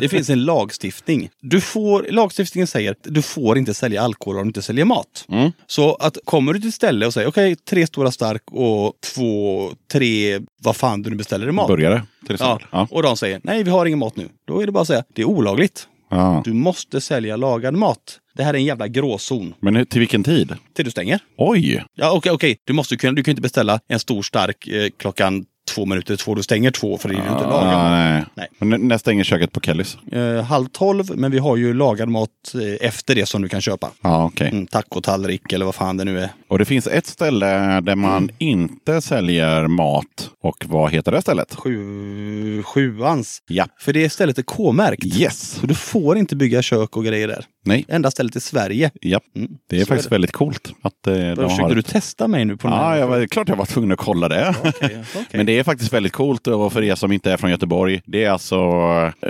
Det 0.00 0.08
finns 0.08 0.30
en 0.30 0.44
lagstiftning. 0.44 1.28
Du 1.40 1.60
får, 1.60 2.06
lagstiftningen 2.10 2.66
säger 2.66 2.90
att 2.90 2.98
du 3.02 3.22
får 3.22 3.58
inte 3.58 3.74
sälja 3.74 4.02
alkohol 4.02 4.36
om 4.36 4.42
du 4.42 4.48
inte 4.48 4.62
säljer 4.62 4.84
mat. 4.84 5.24
Mm. 5.28 5.52
Så 5.66 5.94
att 5.94 6.18
kommer 6.24 6.52
du 6.52 6.58
till 6.60 6.68
ett 6.68 6.74
ställe 6.74 7.06
och 7.06 7.14
säger 7.14 7.28
okej, 7.28 7.56
tre 7.56 7.86
stora 7.86 8.10
stark 8.10 8.42
och 8.50 8.92
två, 9.14 9.70
tre, 9.92 10.40
vad 10.62 10.76
fan 10.76 11.02
du 11.02 11.10
nu 11.10 11.16
beställer 11.16 11.48
i 11.48 11.52
mat. 11.52 11.66
Burgare 11.68 12.02
till 12.26 12.36
Ja. 12.40 12.54
exempel. 12.54 12.66
Ja. 12.72 12.88
Och 12.90 13.02
de 13.02 13.16
säger 13.16 13.40
nej, 13.44 13.62
vi 13.62 13.70
har 13.70 13.86
ingen 13.86 13.98
mat 13.98 14.16
nu. 14.16 14.28
Då 14.46 14.60
är 14.60 14.66
det 14.66 14.72
bara 14.72 14.80
att 14.82 14.86
säga 14.86 15.04
det 15.14 15.22
är 15.22 15.26
olagligt. 15.26 15.88
Ja. 16.10 16.42
Du 16.44 16.52
måste 16.52 17.00
sälja 17.00 17.36
lagad 17.36 17.74
mat. 17.74 18.18
Det 18.36 18.42
här 18.44 18.54
är 18.54 18.58
en 18.58 18.64
jävla 18.64 18.88
gråzon. 18.88 19.54
Men 19.60 19.86
till 19.86 20.00
vilken 20.00 20.24
tid? 20.24 20.52
Till 20.74 20.84
du 20.84 20.90
stänger. 20.90 21.20
Oj! 21.36 21.84
Ja, 21.94 22.12
okej, 22.12 22.32
okej. 22.32 22.56
Du 22.64 22.72
måste 22.72 22.96
kunna, 22.96 23.12
du 23.12 23.22
kan 23.22 23.32
inte 23.32 23.42
beställa 23.42 23.80
en 23.88 23.98
stor 24.00 24.22
stark 24.22 24.68
eh, 24.68 24.88
klockan 24.98 25.44
två 25.74 25.86
minuter 25.86 26.16
två. 26.16 26.34
Du 26.34 26.42
stänger 26.42 26.70
två 26.70 26.98
för 26.98 27.08
det 27.08 27.14
är 27.14 27.16
ju 27.16 27.22
inte 27.22 27.44
lagad 27.46 27.68
Ah, 27.74 27.82
mat. 27.82 27.90
nej. 27.90 28.24
Nej. 28.34 28.46
Men 28.58 28.72
n- 28.72 28.88
när 28.88 28.98
stänger 28.98 29.24
köket 29.24 29.52
på 29.52 29.60
Kellys? 29.60 29.98
Eh, 30.12 30.42
halv 30.44 30.66
tolv, 30.66 31.04
men 31.18 31.30
vi 31.30 31.38
har 31.38 31.56
ju 31.56 31.74
lagad 31.74 32.08
mat 32.08 32.28
eh, 32.54 32.86
efter 32.88 33.14
det 33.14 33.26
som 33.26 33.42
du 33.42 33.48
kan 33.48 33.60
köpa. 33.60 33.90
Ja, 34.02 34.24
okej. 34.24 34.48
Mm, 34.48 34.66
tacotallrik 34.66 35.52
eller 35.52 35.64
vad 35.64 35.74
fan 35.74 35.96
det 35.96 36.04
nu 36.04 36.20
är. 36.20 36.28
Och 36.48 36.58
det 36.58 36.64
finns 36.64 36.86
ett 36.86 37.06
ställe 37.06 37.46
där 37.80 37.94
man 37.96 38.16
Mm. 38.22 38.30
inte 38.38 39.00
säljer 39.00 39.66
mat. 39.66 40.30
Och 40.42 40.64
vad 40.68 40.92
heter 40.92 41.12
det 41.12 41.22
stället? 41.22 41.54
Sju, 41.54 42.62
sjuans. 42.62 43.38
Ja. 43.48 43.66
För 43.80 43.92
det 43.92 44.10
stället 44.10 44.38
är 44.38 44.42
K-märkt. 44.42 45.04
Yes! 45.04 45.50
Så 45.60 45.66
du 45.66 45.74
får 45.74 46.18
inte 46.18 46.36
bygga 46.36 46.62
kök 46.62 46.96
och 46.96 47.04
grejer 47.04 47.28
där. 47.28 47.44
Nej, 47.64 47.84
Enda 47.88 48.10
stället 48.10 48.36
i 48.36 48.40
Sverige. 48.40 48.90
ja. 49.00 49.20
Mm. 49.36 49.50
Det 49.70 49.76
är 49.76 49.80
Så 49.80 49.86
faktiskt 49.86 50.08
det. 50.08 50.14
väldigt 50.14 50.32
coolt. 50.32 50.72
Att, 50.82 51.06
eh, 51.06 51.14
de 51.14 51.36
Försökte 51.36 51.62
har 51.62 51.74
du 51.74 51.82
testa 51.82 52.28
mig 52.28 52.44
nu 52.44 52.56
på 52.56 52.68
den 52.68 52.76
Ja, 52.76 52.96
jag 52.96 53.06
var, 53.06 53.26
klart 53.26 53.48
jag 53.48 53.56
var 53.56 53.64
tvungen 53.64 53.92
att 53.92 53.98
kolla 53.98 54.28
det. 54.28 54.54
Okej, 54.64 54.72
okej. 54.80 55.24
Men 55.32 55.46
det 55.46 55.58
är 55.58 55.64
faktiskt 55.64 55.92
väldigt 55.92 56.12
coolt 56.12 56.46
och 56.46 56.72
för 56.72 56.82
er 56.82 56.94
som 56.94 57.12
inte 57.12 57.32
är 57.32 57.36
från 57.36 57.50
Göteborg. 57.50 58.00
Det 58.06 58.24
är 58.24 58.30
alltså, 58.30 58.56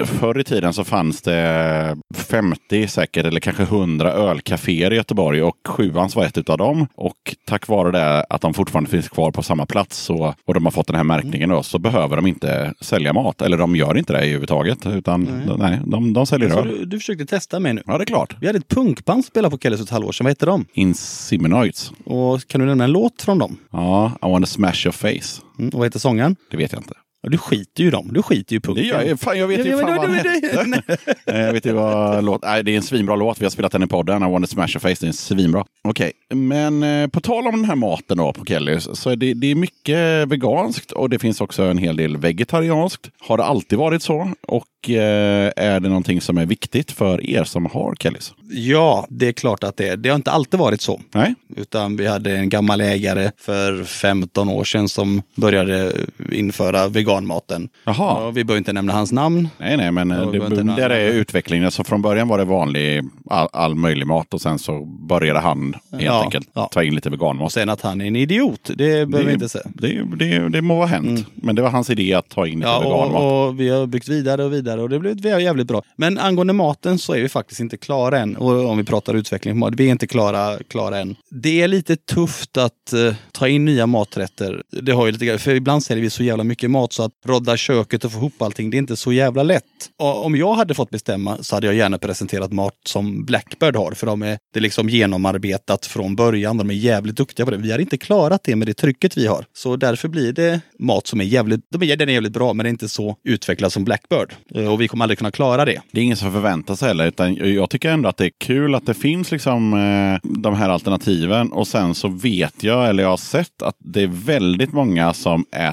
förr 0.05 0.39
i 0.41 0.45
tiden 0.45 0.73
så 0.73 0.85
fanns 0.85 1.23
det 1.23 1.97
50 2.15 2.89
säkert 2.89 3.27
eller 3.27 3.41
kanske 3.41 3.63
100 3.63 4.13
ölcaféer 4.13 4.93
i 4.93 4.97
Göteborg 4.97 5.43
och 5.43 5.57
Sjuans 5.69 6.17
var 6.17 6.25
ett 6.25 6.51
av 6.51 6.59
dem. 6.59 6.87
Och 6.95 7.37
tack 7.47 7.69
vare 7.69 7.91
det 7.93 8.25
att 8.29 8.41
de 8.41 8.55
fortfarande 8.55 8.91
finns 8.91 9.09
kvar 9.09 9.31
på 9.31 9.43
samma 9.43 9.67
plats 9.67 9.97
så, 9.97 10.35
och 10.47 10.55
de 10.55 10.65
har 10.65 10.71
fått 10.73 10.87
den 10.87 10.97
här 10.97 11.05
märkningen 11.05 11.49
då, 11.49 11.63
så 11.63 11.79
behöver 11.79 12.17
de 12.17 12.27
inte 12.27 12.75
sälja 12.81 13.13
mat. 13.13 13.43
Eller 13.43 13.57
de 13.59 13.77
gör 13.77 13.99
inte 13.99 14.13
det 14.13 14.19
överhuvudtaget. 14.19 14.87
Utan 14.87 15.45
nej, 15.59 15.81
de, 15.87 16.13
de 16.13 16.27
säljer 16.27 16.59
öl. 16.59 16.69
du, 16.69 16.85
du 16.85 16.99
försökte 16.99 17.27
testa 17.27 17.61
mig 17.61 17.73
nu. 17.75 17.83
Ja, 17.87 17.99
det 17.99 18.05
är 18.05 18.07
klart. 18.07 18.20
Vi 18.41 18.47
hade 18.47 18.59
ett 18.59 18.69
punkband 18.69 19.25
spela 19.25 19.51
på 19.51 19.59
Kellys 19.59 19.79
för 19.79 19.85
ett 19.85 19.91
halvår 19.91 20.13
sedan. 20.13 20.25
Vad 20.25 20.31
hette 20.31 20.47
de? 20.47 20.67
Inseminoids. 20.73 21.93
Och 22.05 22.47
kan 22.47 22.61
du 22.61 22.67
nämna 22.67 22.85
en 22.85 22.93
låt 22.93 23.23
från 23.23 23.39
dem? 23.39 23.57
Ja, 23.73 24.13
I 24.23 24.27
wanna 24.31 24.47
smash 24.47 24.85
your 24.87 24.93
face. 24.93 25.43
Mm, 25.59 25.69
och 25.69 25.75
vad 25.75 25.87
heter 25.87 25.99
sångaren? 25.99 26.37
Det 26.51 26.57
vet 26.57 26.73
jag 26.73 26.81
inte. 26.81 26.95
Du 27.23 27.39
skiter 27.39 27.83
ju 27.83 27.89
i 27.89 27.91
dem. 27.91 28.09
Du 28.13 28.23
skiter 28.23 28.53
ju 28.53 28.57
i 28.57 28.61
punken. 28.61 28.83
Det 28.85 28.89
gör 28.89 29.03
jag. 29.03 29.21
Fan, 29.21 29.39
jag 29.39 29.49
vet 29.49 29.67
ju 29.67 29.71
ja, 29.71 29.79
fan 29.79 29.97
vad 29.97 30.11
det- 30.11 30.17
hette. 30.87 31.17
Jag 31.25 31.53
vet 31.53 31.67
ju 31.67 31.73
vad 31.73 32.25
låt... 32.25 32.43
Nej, 32.43 32.65
det 32.65 32.73
är 32.73 32.77
en 32.77 32.83
svinbra 32.83 33.17
låt. 33.17 33.41
Vi 33.41 33.45
har 33.45 33.51
spelat 33.51 33.73
den 33.73 33.83
i 33.83 33.87
podden. 33.87 34.23
I 34.23 34.27
want 34.31 34.45
to 34.45 34.53
smash 34.53 34.69
your 34.69 34.79
face. 34.81 34.97
Det 35.01 35.07
är 35.09 35.13
svinbra. 35.13 35.65
Okej, 35.85 36.13
men 36.35 36.83
eh, 36.83 37.07
på 37.09 37.21
tal 37.21 37.47
om 37.47 37.57
den 37.57 37.65
här 37.65 37.75
maten 37.75 38.17
då 38.19 38.33
på 38.33 38.45
Kellys. 38.45 38.89
Så 38.93 39.11
är 39.11 39.17
det, 39.17 39.35
det 39.35 39.47
är 39.51 39.55
mycket 39.55 40.29
veganskt 40.29 40.93
och 40.93 41.11
det 41.11 41.19
finns 41.19 41.41
också 41.41 41.63
en 41.63 41.79
hel 41.79 41.97
del 41.97 42.17
vegetarianskt. 42.17 43.11
Har 43.21 43.37
det 43.37 43.45
alltid 43.45 43.79
varit 43.79 44.03
så? 44.03 44.33
Och 44.49 44.91
eh, 44.91 45.53
är 45.57 45.81
det 45.81 45.89
någonting 45.89 46.21
som 46.21 46.39
är 46.39 46.47
viktigt 46.47 46.93
för 46.93 47.31
er 47.31 47.45
som 47.45 47.67
har 47.67 47.95
Kellys? 47.95 48.33
Ja, 48.53 49.07
det 49.11 49.29
är 49.29 49.33
klart 49.33 49.65
att 49.65 49.77
det 49.77 49.89
är. 49.89 49.97
Det 49.97 50.09
har 50.09 50.17
inte 50.17 50.31
alltid 50.31 50.61
varit 50.61 50.81
så. 50.81 51.01
Nej? 51.15 51.35
Utan 51.57 51.97
vi 51.97 52.07
hade 52.07 52.37
en 52.37 52.49
gammal 52.49 52.81
ägare 52.81 53.31
för 53.37 53.85
15 53.85 54.49
år 54.49 54.65
sedan 54.65 54.89
som 54.89 55.23
började 55.35 55.93
införa 56.33 56.89
veganmaten. 56.89 57.69
Jaha. 57.85 57.95
Ja, 57.99 58.31
vi 58.31 58.45
behöver 58.45 58.59
inte 58.59 58.73
nämna 58.73 58.93
hans 58.93 59.13
namn. 59.13 59.49
Nej, 59.59 59.77
nej, 59.77 59.91
men 59.93 60.11
eh, 60.11 60.31
det, 60.31 60.63
där 60.63 60.91
är 60.91 61.09
utvecklingen. 61.13 61.65
Alltså 61.65 61.85
från 61.85 62.03
början 62.03 62.29
var 62.29 62.39
det 62.39 62.45
vanlig, 62.45 63.03
all, 63.31 63.49
all 63.53 63.75
möjlig 63.75 64.07
mat 64.07 64.35
och 64.35 64.41
sen 64.41 64.59
så 64.59 64.85
började 64.85 65.41
han 65.41 65.75
helt 65.91 66.03
Ja, 66.05 66.23
enkelt 66.25 66.49
ja. 66.55 66.69
ta 66.73 66.83
in 66.83 66.95
lite 66.95 67.09
Och 67.09 67.13
veganmat. 67.13 67.53
sen 67.53 67.69
att 67.69 67.81
han 67.81 68.01
är 68.01 68.07
en 68.07 68.17
idiot, 68.17 68.71
det 68.75 68.77
behöver 69.09 69.25
vi 69.25 69.33
inte 69.33 69.49
säga. 69.49 69.65
det, 69.75 70.03
det, 70.17 70.49
det 70.49 70.63
må 70.63 70.75
ha 70.77 70.87
hänt. 70.87 71.27
Men 71.35 71.55
det 71.55 71.63
var 71.63 71.71
hans 71.71 71.91
idé 71.91 72.15
att 72.15 72.29
ta 72.29 72.47
in 72.47 72.59
lite 72.59 72.69
Ja, 72.71 72.81
veganmat. 72.81 73.23
och, 73.23 73.47
och 73.49 73.61
vi 73.61 73.69
har 73.69 73.87
byggt 73.87 74.09
vidare 74.09 74.45
och 74.45 74.53
vidare 74.53 74.81
och 74.83 74.89
det 74.89 74.99
blev 74.99 75.41
jävligt 75.41 75.67
bra. 75.69 75.83
Men 75.97 76.19
angående 76.19 76.53
maten 76.53 76.99
så 76.99 77.15
är 77.15 77.23
vi 77.23 77.29
faktiskt 77.29 77.61
inte 77.61 77.77
klara 77.77 78.19
än. 78.19 78.37
Och 78.41 78.65
om 78.71 78.79
vi 78.79 78.85
pratar 78.85 79.15
utveckling 79.15 79.71
vi 79.77 79.87
är 79.87 79.91
inte 79.91 80.07
klara, 80.07 80.59
klara 80.69 80.99
än. 80.99 81.17
Det 81.31 81.63
är 81.63 81.69
lite 81.69 81.97
tufft 81.97 82.57
att 82.57 82.93
eh, 82.93 83.15
ta 83.33 83.49
in 83.49 83.65
nya 83.65 83.87
maträtter. 83.87 84.63
Det 84.83 84.93
har 84.93 85.07
ju 85.07 85.13
lite, 85.13 85.39
för 85.39 85.55
ibland 85.55 85.83
säljer 85.83 86.03
vi 86.03 86.11
så 86.11 86.23
jävla 86.23 86.45
mycket 86.45 86.71
mat 86.71 86.93
så 86.93 87.03
att 87.03 87.13
rodda 87.27 87.57
köket 87.57 88.05
och 88.05 88.13
få 88.13 88.19
ihop 88.19 88.43
allting, 88.43 88.71
det 88.71 88.77
är 88.77 88.79
inte 88.79 88.97
så 88.97 89.13
jävla 89.13 89.43
lätt. 89.43 89.65
Och 89.99 90.25
om 90.25 90.37
jag 90.37 90.55
hade 90.55 90.75
fått 90.75 90.91
bestämma 90.91 91.39
så 91.41 91.57
hade 91.57 91.67
jag 91.67 91.77
gärna 91.77 91.99
presenterat 91.99 92.53
mat 92.53 92.75
som 92.87 93.25
Blackbird 93.25 93.77
har, 93.77 93.93
för 93.93 94.07
de 94.07 94.23
är, 94.23 94.39
det 94.53 94.59
är 94.59 94.63
liksom 94.63 94.89
genomarbetat 94.89 95.87
från 95.87 96.17
början. 96.17 96.57
De 96.57 96.71
är 96.71 96.75
jävligt 96.75 97.17
duktiga 97.17 97.47
på 97.47 97.51
det. 97.51 97.57
Vi 97.57 97.73
har 97.73 97.79
inte 97.79 97.99
klarat 97.99 98.45
det 98.45 98.57
med 98.57 98.69
det 98.69 98.75
trycket 98.75 99.17
vi 99.17 99.27
har. 99.27 99.45
Så 99.53 99.77
därför 99.77 100.09
blir 100.09 100.33
det 100.33 100.61
mat 100.79 101.07
som 101.07 101.21
är 101.21 101.25
jävligt, 101.25 101.61
de 101.71 101.83
är, 101.83 101.97
den 101.97 102.09
är 102.09 102.13
jävligt 102.13 102.33
bra, 102.33 102.53
men 102.53 102.65
det 102.65 102.69
är 102.69 102.71
inte 102.71 102.89
så 102.89 103.17
utvecklad 103.25 103.73
som 103.73 103.85
Blackbird. 103.85 104.35
Eh, 104.55 104.73
och 104.73 104.81
vi 104.81 104.89
kommer 104.89 105.05
aldrig 105.05 105.19
kunna 105.19 105.31
klara 105.31 105.65
det. 105.65 105.81
Det 105.93 106.01
är 106.01 106.05
ingen 106.05 106.17
som 106.17 106.33
förväntar 106.33 106.75
sig 106.75 106.89
heller. 106.89 107.07
Utan 107.07 107.35
jag 107.35 107.71
tycker 107.71 107.91
ändå 107.91 108.09
att 108.09 108.17
det 108.17 108.30
är 108.31 108.47
kul 108.47 108.75
att 108.75 108.87
det 108.87 108.95
finns 108.95 109.33
liksom 109.33 109.73
eh, 109.75 110.31
de 110.41 110.55
här 110.55 110.69
alternativen. 110.69 111.53
Och 111.53 111.67
sen 111.67 111.95
så 111.95 112.09
vet 112.09 112.63
jag, 112.65 112.89
eller 112.89 113.03
jag 113.03 113.11
har 113.11 113.17
sett, 113.17 113.63
att 113.63 113.77
det 113.79 114.03
är 114.03 114.07
väldigt 114.07 114.73
många 114.73 115.13
som 115.13 115.45
är, 115.53 115.71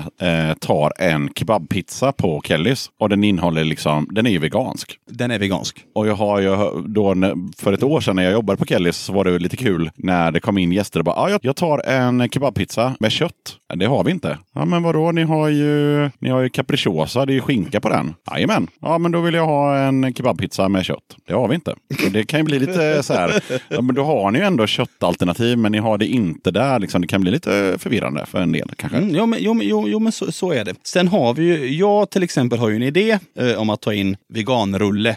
eh, 0.50 0.54
tar 0.54 0.92
en 1.00 1.30
kebabpizza 1.36 2.12
på 2.12 2.42
Kellys. 2.42 2.90
Och 3.00 3.10
den 3.10 3.24
innehåller 3.24 3.64
liksom, 3.64 4.08
den 4.12 4.26
är 4.28 4.32
ju 4.32 4.40
vegansk. 4.40 4.98
Den 5.12 5.32
är 5.32 5.40
vegansk. 5.40 5.86
Och 5.96 6.08
jag 6.08 6.16
har 6.16 6.40
ju 6.40 6.56
då 6.86 7.16
för 7.58 7.74
ett 7.74 7.84
år 7.84 8.02
sedan 8.02 8.16
när 8.16 8.24
jag 8.24 8.34
jobbade 8.34 8.58
på 8.58 8.66
Kellys 8.66 8.98
så 8.98 9.14
var 9.14 9.24
det 9.24 9.40
lite 9.40 9.58
kul 9.58 9.90
när 9.96 10.32
det 10.32 10.40
kom 10.40 10.58
in 10.58 10.72
gäster 10.72 11.00
och 11.00 11.06
bara 11.06 11.16
ah, 11.16 11.30
jag- 11.42 11.56
tar 11.56 11.88
en 11.90 12.30
kebabpizza 12.30 12.96
med 13.00 13.12
kött. 13.12 13.34
Det 13.76 13.86
har 13.86 14.04
vi 14.04 14.12
inte. 14.12 14.38
Ja 14.54 14.66
men 14.66 14.84
vadå, 14.84 15.12
ni 15.12 15.24
har 15.24 15.48
ju, 15.50 16.10
ni 16.20 16.30
har 16.30 16.42
ju 16.42 16.50
capricciosa, 16.50 17.26
det 17.26 17.32
är 17.32 17.36
ju 17.36 17.42
skinka 17.42 17.82
på 17.82 17.90
den. 17.90 18.14
Jajamän. 18.32 18.68
Ja 18.82 18.98
men 18.98 19.12
då 19.12 19.22
vill 19.22 19.34
jag 19.34 19.46
ha 19.46 19.78
en 19.78 20.14
kebabpizza 20.14 20.70
med 20.70 20.86
kött. 20.86 21.04
Det 21.28 21.34
har 21.34 21.48
vi 21.48 21.56
inte. 21.56 21.72
Och 22.06 22.12
det 22.12 22.24
kan 22.24 22.40
ju 22.40 22.44
bli 22.48 22.60
lite 22.60 23.04
så 23.04 23.14
här, 23.14 23.42
ja, 23.70 23.82
men 23.82 23.96
då 23.96 24.04
har 24.04 24.32
ni 24.32 24.40
ju 24.40 24.46
ändå 24.46 24.68
köttalternativ 24.68 25.58
men 25.58 25.72
ni 25.72 25.78
har 25.78 25.98
det 25.98 26.06
inte 26.08 26.52
där. 26.52 26.80
Liksom. 26.80 27.02
Det 27.02 27.08
kan 27.08 27.22
bli 27.22 27.32
lite 27.32 27.76
förvirrande 27.80 28.26
för 28.26 28.42
en 28.42 28.52
del 28.52 28.70
kanske. 28.76 28.98
Mm, 28.98 29.16
jo, 29.16 29.26
men, 29.26 29.40
jo, 29.42 29.54
men- 29.54 29.68
jo, 29.68 30.00
men 30.00 30.12
så, 30.12 30.32
så 30.32 30.52
är 30.52 30.66
det. 30.66 30.76
Sen 30.84 31.08
har 31.08 31.34
vi 31.34 31.44
ju, 31.44 31.76
jag 31.76 32.10
till 32.10 32.24
exempel 32.24 32.60
har 32.60 32.70
ju 32.70 32.76
en 32.76 32.84
idé 32.84 33.20
eh, 33.40 33.54
om 33.62 33.70
att 33.70 33.82
ta 33.82 33.94
in 33.94 34.18
veganrulle. 34.34 35.10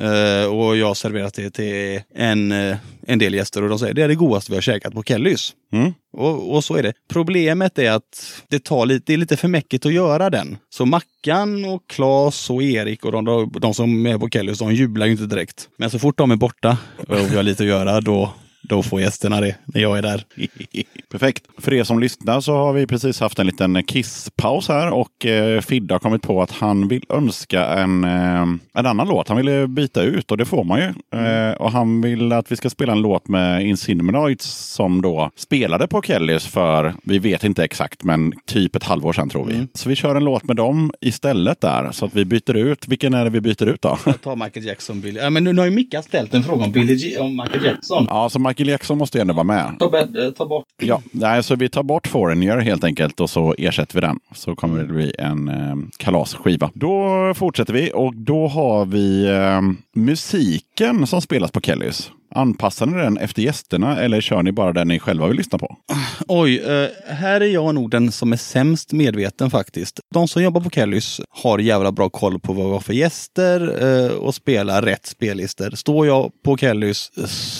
Eh, 0.00 0.46
och 0.54 0.76
jag 0.76 0.86
har 0.86 0.94
serverat 0.94 1.34
det 1.34 1.50
till 1.50 2.00
en, 2.14 2.52
eh, 2.52 2.76
en 3.06 3.18
del 3.18 3.34
gäster 3.34 3.62
och 3.62 3.68
de 3.68 3.78
säger 3.78 3.94
det 3.94 4.02
är 4.02 4.08
det 4.08 4.14
godaste 4.14 4.52
vi 4.52 4.56
har 4.56 4.62
käkat 4.62 4.94
på 4.94 5.02
Kellys. 5.02 5.52
Mm. 5.72 5.92
Och, 6.12 6.54
och 6.54 6.64
så 6.64 6.76
är 6.76 6.82
det. 6.82 6.92
Problemet 7.08 7.78
är 7.78 7.90
att 7.90 8.42
det, 8.48 8.64
tar 8.64 8.86
lite, 8.86 9.04
det 9.06 9.12
är 9.12 9.16
lite 9.16 9.36
för 9.36 9.48
mäckigt 9.48 9.86
att 9.86 9.92
göra 9.92 10.30
den. 10.30 10.56
Så 10.70 10.86
Mackan 10.86 11.64
och 11.64 11.86
Klas 11.86 12.50
och 12.50 12.62
Erik 12.62 13.04
och 13.04 13.12
de, 13.12 13.52
de 13.60 13.74
som 13.74 14.06
är 14.06 14.18
på 14.18 14.28
Kellys, 14.28 14.58
de 14.58 14.74
jublar 14.74 15.06
ju 15.06 15.12
inte 15.12 15.26
direkt. 15.26 15.68
Men 15.76 15.90
så 15.90 15.98
fort 15.98 16.18
de 16.18 16.30
är 16.30 16.36
borta 16.36 16.78
och 17.08 17.32
vi 17.32 17.36
har 17.36 17.42
lite 17.42 17.62
att 17.62 17.68
göra, 17.68 18.00
då, 18.00 18.32
då 18.68 18.82
får 18.82 19.00
gästerna 19.00 19.40
det 19.40 19.56
när 19.66 19.80
jag 19.80 19.98
är 19.98 20.02
där. 20.02 20.24
Perfekt. 21.12 21.44
För 21.58 21.72
er 21.74 21.84
som 21.84 21.98
lyssnar 22.00 22.40
så 22.40 22.56
har 22.56 22.72
vi 22.72 22.86
precis 22.86 23.20
haft 23.20 23.38
en 23.38 23.46
liten 23.46 23.82
kisspaus 23.84 24.68
här 24.68 24.90
och 24.90 25.26
eh, 25.26 25.60
Fidde 25.60 25.94
har 25.94 25.98
kommit 25.98 26.22
på 26.22 26.42
att 26.42 26.50
han 26.50 26.88
vill 26.88 27.02
önska 27.08 27.66
en, 27.66 28.04
eh, 28.04 28.40
en 28.74 28.86
annan 28.86 29.08
låt. 29.08 29.28
Han 29.28 29.36
ville 29.36 29.66
byta 29.66 30.02
ut 30.02 30.30
och 30.30 30.36
det 30.36 30.44
får 30.44 30.64
man 30.64 30.78
ju. 30.80 31.18
Eh, 31.20 31.52
och 31.54 31.72
han 31.72 32.00
vill 32.00 32.32
att 32.32 32.52
vi 32.52 32.56
ska 32.56 32.70
spela 32.70 32.92
en 32.92 33.02
låt 33.02 33.28
med 33.28 33.66
Insinuoids 33.66 34.46
som 34.74 35.02
då 35.02 35.30
spelade 35.36 35.86
på 35.86 36.02
Kellys 36.02 36.46
för, 36.46 36.94
vi 37.04 37.18
vet 37.18 37.44
inte 37.44 37.64
exakt, 37.64 38.04
men 38.04 38.32
typ 38.46 38.76
ett 38.76 38.84
halvår 38.84 39.12
sedan 39.12 39.28
tror 39.28 39.44
vi. 39.44 39.66
Så 39.74 39.88
vi 39.88 39.96
kör 39.96 40.14
en 40.14 40.24
låt 40.24 40.44
med 40.44 40.56
dem 40.56 40.92
istället 41.00 41.60
där. 41.60 41.92
Så 41.92 42.04
att 42.06 42.14
vi 42.14 42.24
byter 42.24 42.56
ut. 42.56 42.88
Vilken 42.88 43.14
är 43.14 43.24
det 43.24 43.30
vi 43.30 43.40
byter 43.40 43.66
ut 43.66 43.82
då? 43.82 43.98
Jag 44.06 44.20
tar 44.20 44.36
Michael 44.36 44.66
Jackson. 44.66 45.00
Billy. 45.00 45.20
Ja, 45.20 45.30
men 45.30 45.44
nu 45.44 45.56
har 45.58 45.64
ju 45.64 45.70
Micka 45.70 46.02
ställt 46.02 46.34
en 46.34 46.42
fråga 46.42 46.64
om, 46.64 46.72
Billy 46.72 46.94
G- 46.94 47.18
om 47.18 47.36
Michael 47.36 47.64
Jackson. 47.64 48.06
Ja, 48.10 48.28
så 48.28 48.38
Michael 48.38 48.53
Jackson 48.62 48.98
måste 48.98 49.18
ju 49.18 49.22
ändå 49.22 49.34
vara 49.34 49.44
med. 49.44 49.76
Ta, 49.78 49.90
ta 50.36 50.46
bort. 50.46 50.64
Ja, 50.82 51.02
nej, 51.10 51.42
så 51.42 51.56
vi 51.56 51.68
tar 51.68 51.82
bort 51.82 52.06
Foreigner 52.06 52.58
helt 52.58 52.84
enkelt 52.84 53.20
och 53.20 53.30
så 53.30 53.54
ersätter 53.58 53.94
vi 53.94 54.00
den. 54.00 54.20
Så 54.34 54.54
kommer 54.54 54.78
det 54.78 54.92
bli 54.92 55.14
en 55.18 55.48
eh, 55.48 55.76
kalasskiva. 55.96 56.70
Då 56.74 57.32
fortsätter 57.34 57.72
vi 57.72 57.90
och 57.94 58.14
då 58.14 58.48
har 58.48 58.84
vi 58.84 59.26
eh, 59.26 59.60
musiken 59.94 61.06
som 61.06 61.20
spelas 61.22 61.50
på 61.50 61.60
Kellys. 61.60 62.10
Anpassar 62.34 62.86
ni 62.86 62.98
den 62.98 63.18
efter 63.18 63.42
gästerna 63.42 64.00
eller 64.00 64.20
kör 64.20 64.42
ni 64.42 64.52
bara 64.52 64.72
den 64.72 64.88
ni 64.88 64.98
själva 64.98 65.26
vill 65.26 65.36
lyssna 65.36 65.58
på? 65.58 65.76
Oj, 66.28 66.58
eh, 66.58 67.14
här 67.14 67.40
är 67.40 67.46
jag 67.46 67.74
nog 67.74 67.90
den 67.90 68.12
som 68.12 68.32
är 68.32 68.36
sämst 68.36 68.92
medveten 68.92 69.50
faktiskt. 69.50 70.00
De 70.14 70.28
som 70.28 70.42
jobbar 70.42 70.60
på 70.60 70.70
Kellys 70.70 71.20
har 71.30 71.58
jävla 71.58 71.92
bra 71.92 72.08
koll 72.08 72.40
på 72.40 72.52
vad 72.52 72.66
vi 72.66 72.72
har 72.72 72.80
för 72.80 72.92
gäster 72.92 73.84
eh, 73.84 74.12
och 74.12 74.34
spelar 74.34 74.82
rätt 74.82 75.06
spellistor. 75.06 75.70
Står 75.70 76.06
jag 76.06 76.30
på 76.44 76.56
Kellys 76.56 77.10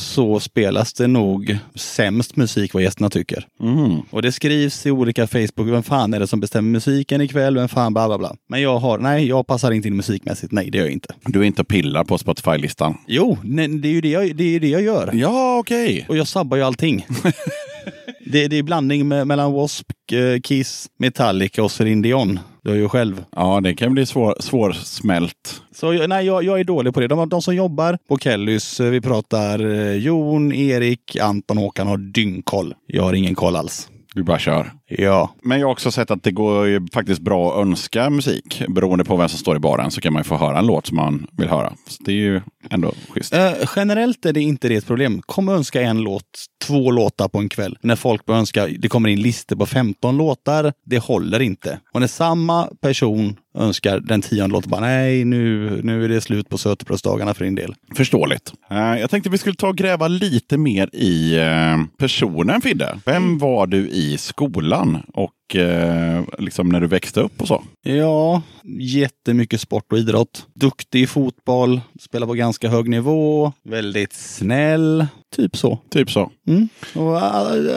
så 0.04 0.40
spelas 0.40 0.92
det 0.92 1.06
nog 1.06 1.58
sämst 1.74 2.36
musik 2.36 2.74
vad 2.74 2.82
gästerna 2.82 3.10
tycker. 3.10 3.46
Mm. 3.60 4.00
Och 4.10 4.22
det 4.22 4.32
skrivs 4.32 4.86
i 4.86 4.90
olika 4.90 5.26
Facebook, 5.26 5.68
vem 5.68 5.82
fan 5.82 6.14
är 6.14 6.20
det 6.20 6.26
som 6.26 6.40
bestämmer 6.40 6.70
musiken 6.70 7.20
ikväll? 7.20 7.54
Vem 7.54 7.68
fan 7.68 7.92
bla 7.92 8.08
bla 8.08 8.18
bla. 8.18 8.36
Men 8.48 8.62
jag 8.62 8.78
har, 8.78 8.98
nej, 8.98 9.28
jag 9.28 9.46
passar 9.46 9.70
inte 9.70 9.88
in 9.88 9.96
musikmässigt. 9.96 10.52
Nej, 10.52 10.70
det 10.70 10.78
gör 10.78 10.84
jag 10.84 10.92
inte. 10.92 11.14
Du 11.24 11.40
är 11.40 11.44
inte 11.44 11.64
pillar 11.64 12.04
på 12.04 12.18
Spotify-listan? 12.18 12.96
Jo, 13.06 13.38
nej, 13.42 13.68
det 13.68 13.88
är 13.88 13.92
ju 13.92 14.00
det 14.00 14.08
jag, 14.08 14.36
det 14.36 14.44
är 14.44 14.63
det 14.64 14.70
jag 14.70 14.82
gör. 14.82 15.10
Ja, 15.14 15.58
okej. 15.58 16.06
Och 16.08 16.16
jag 16.16 16.26
sabbar 16.28 16.56
ju 16.56 16.62
allting. 16.62 17.06
det, 18.26 18.48
det 18.48 18.58
är 18.58 18.62
blandning 18.62 19.08
med, 19.08 19.26
mellan 19.26 19.46
W.A.S.P, 19.52 20.16
eh, 20.18 20.40
Kiss, 20.40 20.86
Metallica 20.98 21.62
och 21.64 21.70
Celine 21.70 22.02
Dion. 22.02 22.38
Du 22.62 22.70
är 22.70 22.74
ju 22.76 22.88
själv. 22.88 23.24
Ja, 23.36 23.60
det 23.60 23.74
kan 23.74 23.92
bli 23.94 24.06
svår, 24.06 24.36
svårsmält. 24.40 25.60
Så 25.74 25.94
jag- 25.94 26.08
nej, 26.08 26.26
jag, 26.26 26.44
jag 26.44 26.60
är 26.60 26.64
dålig 26.64 26.94
på 26.94 27.00
det. 27.00 27.08
De, 27.08 27.28
de 27.28 27.42
som 27.42 27.54
jobbar 27.54 27.98
på 28.08 28.18
Kellys, 28.18 28.80
eh, 28.80 28.90
vi 28.90 29.00
pratar 29.00 29.58
eh, 29.74 29.92
Jon, 29.96 30.52
Erik, 30.52 31.16
Anton, 31.16 31.58
Håkan 31.58 31.86
har 31.86 31.96
dyngkoll. 31.98 32.74
Jag 32.86 33.02
har 33.02 33.12
ingen 33.12 33.34
koll 33.34 33.56
alls. 33.56 33.88
Du 34.14 34.22
bara 34.22 34.38
kör. 34.38 34.72
Ja. 34.88 35.34
Men 35.42 35.60
jag 35.60 35.66
har 35.66 35.72
också 35.72 35.90
sett 35.90 36.10
att 36.10 36.22
det 36.22 36.30
går 36.30 36.66
ju 36.66 36.86
faktiskt 36.92 37.20
bra 37.20 37.52
att 37.52 37.60
önska 37.60 38.10
musik. 38.10 38.62
Beroende 38.68 39.04
på 39.04 39.16
vem 39.16 39.28
som 39.28 39.38
står 39.38 39.56
i 39.56 39.58
baren 39.58 39.90
så 39.90 40.00
kan 40.00 40.12
man 40.12 40.20
ju 40.20 40.24
få 40.24 40.36
höra 40.36 40.58
en 40.58 40.66
låt 40.66 40.86
som 40.86 40.96
man 40.96 41.26
vill 41.32 41.48
höra. 41.48 41.72
Så 41.86 42.02
det 42.02 42.12
är 42.12 42.16
ju 42.16 42.40
ändå 42.70 42.92
schysst. 43.08 43.34
Eh, 43.34 43.52
generellt 43.76 44.26
är 44.26 44.32
det 44.32 44.40
inte 44.40 44.68
det 44.68 44.74
ett 44.74 44.86
problem. 44.86 45.22
Kom 45.26 45.48
och 45.48 45.54
önska 45.54 45.82
en 45.82 45.98
låt, 45.98 46.24
två 46.64 46.90
låtar 46.90 47.28
på 47.28 47.38
en 47.38 47.48
kväll. 47.48 47.78
När 47.80 47.96
folk 47.96 48.24
börjar 48.24 48.38
önska, 48.38 48.66
det 48.66 48.88
kommer 48.88 49.08
in 49.08 49.22
listor 49.22 49.56
på 49.56 49.66
15 49.66 50.16
låtar. 50.16 50.72
Det 50.86 50.98
håller 50.98 51.42
inte. 51.42 51.78
Och 51.92 52.00
när 52.00 52.06
samma 52.06 52.68
person 52.80 53.36
önskar 53.58 54.00
den 54.00 54.22
tionde 54.22 54.52
låten, 54.52 54.70
bara 54.70 54.80
nej, 54.80 55.24
nu, 55.24 55.80
nu 55.82 56.04
är 56.04 56.08
det 56.08 56.20
slut 56.20 56.48
på 56.48 56.58
sötebrödsdagarna 56.58 57.34
för 57.34 57.44
din 57.44 57.54
del. 57.54 57.74
Förståeligt. 57.94 58.52
Eh, 58.70 58.76
jag 58.78 59.10
tänkte 59.10 59.30
vi 59.30 59.38
skulle 59.38 59.56
ta 59.56 59.68
och 59.68 59.76
gräva 59.76 60.08
lite 60.08 60.58
mer 60.58 60.90
i 60.92 61.36
eh, 61.38 61.84
personen 61.98 62.60
Fidde. 62.60 62.98
Vem 63.06 63.38
var 63.38 63.66
du 63.66 63.88
i 63.88 64.18
skolan 64.18 64.73
och 65.14 65.56
eh, 65.56 66.24
liksom 66.38 66.68
när 66.68 66.80
du 66.80 66.86
växte 66.86 67.20
upp 67.20 67.40
och 67.40 67.48
så? 67.48 67.62
Ja, 67.82 68.42
jättemycket 68.78 69.60
sport 69.60 69.92
och 69.92 69.98
idrott. 69.98 70.46
Duktig 70.54 71.02
i 71.02 71.06
fotboll, 71.06 71.80
spelar 72.00 72.26
på 72.26 72.34
ganska 72.34 72.68
hög 72.68 72.88
nivå, 72.88 73.52
väldigt 73.64 74.12
snäll. 74.12 75.06
Typ 75.36 75.56
så. 75.56 75.78
Typ 75.90 76.10
så. 76.10 76.30
Mm. 76.46 76.68
Och 76.94 77.22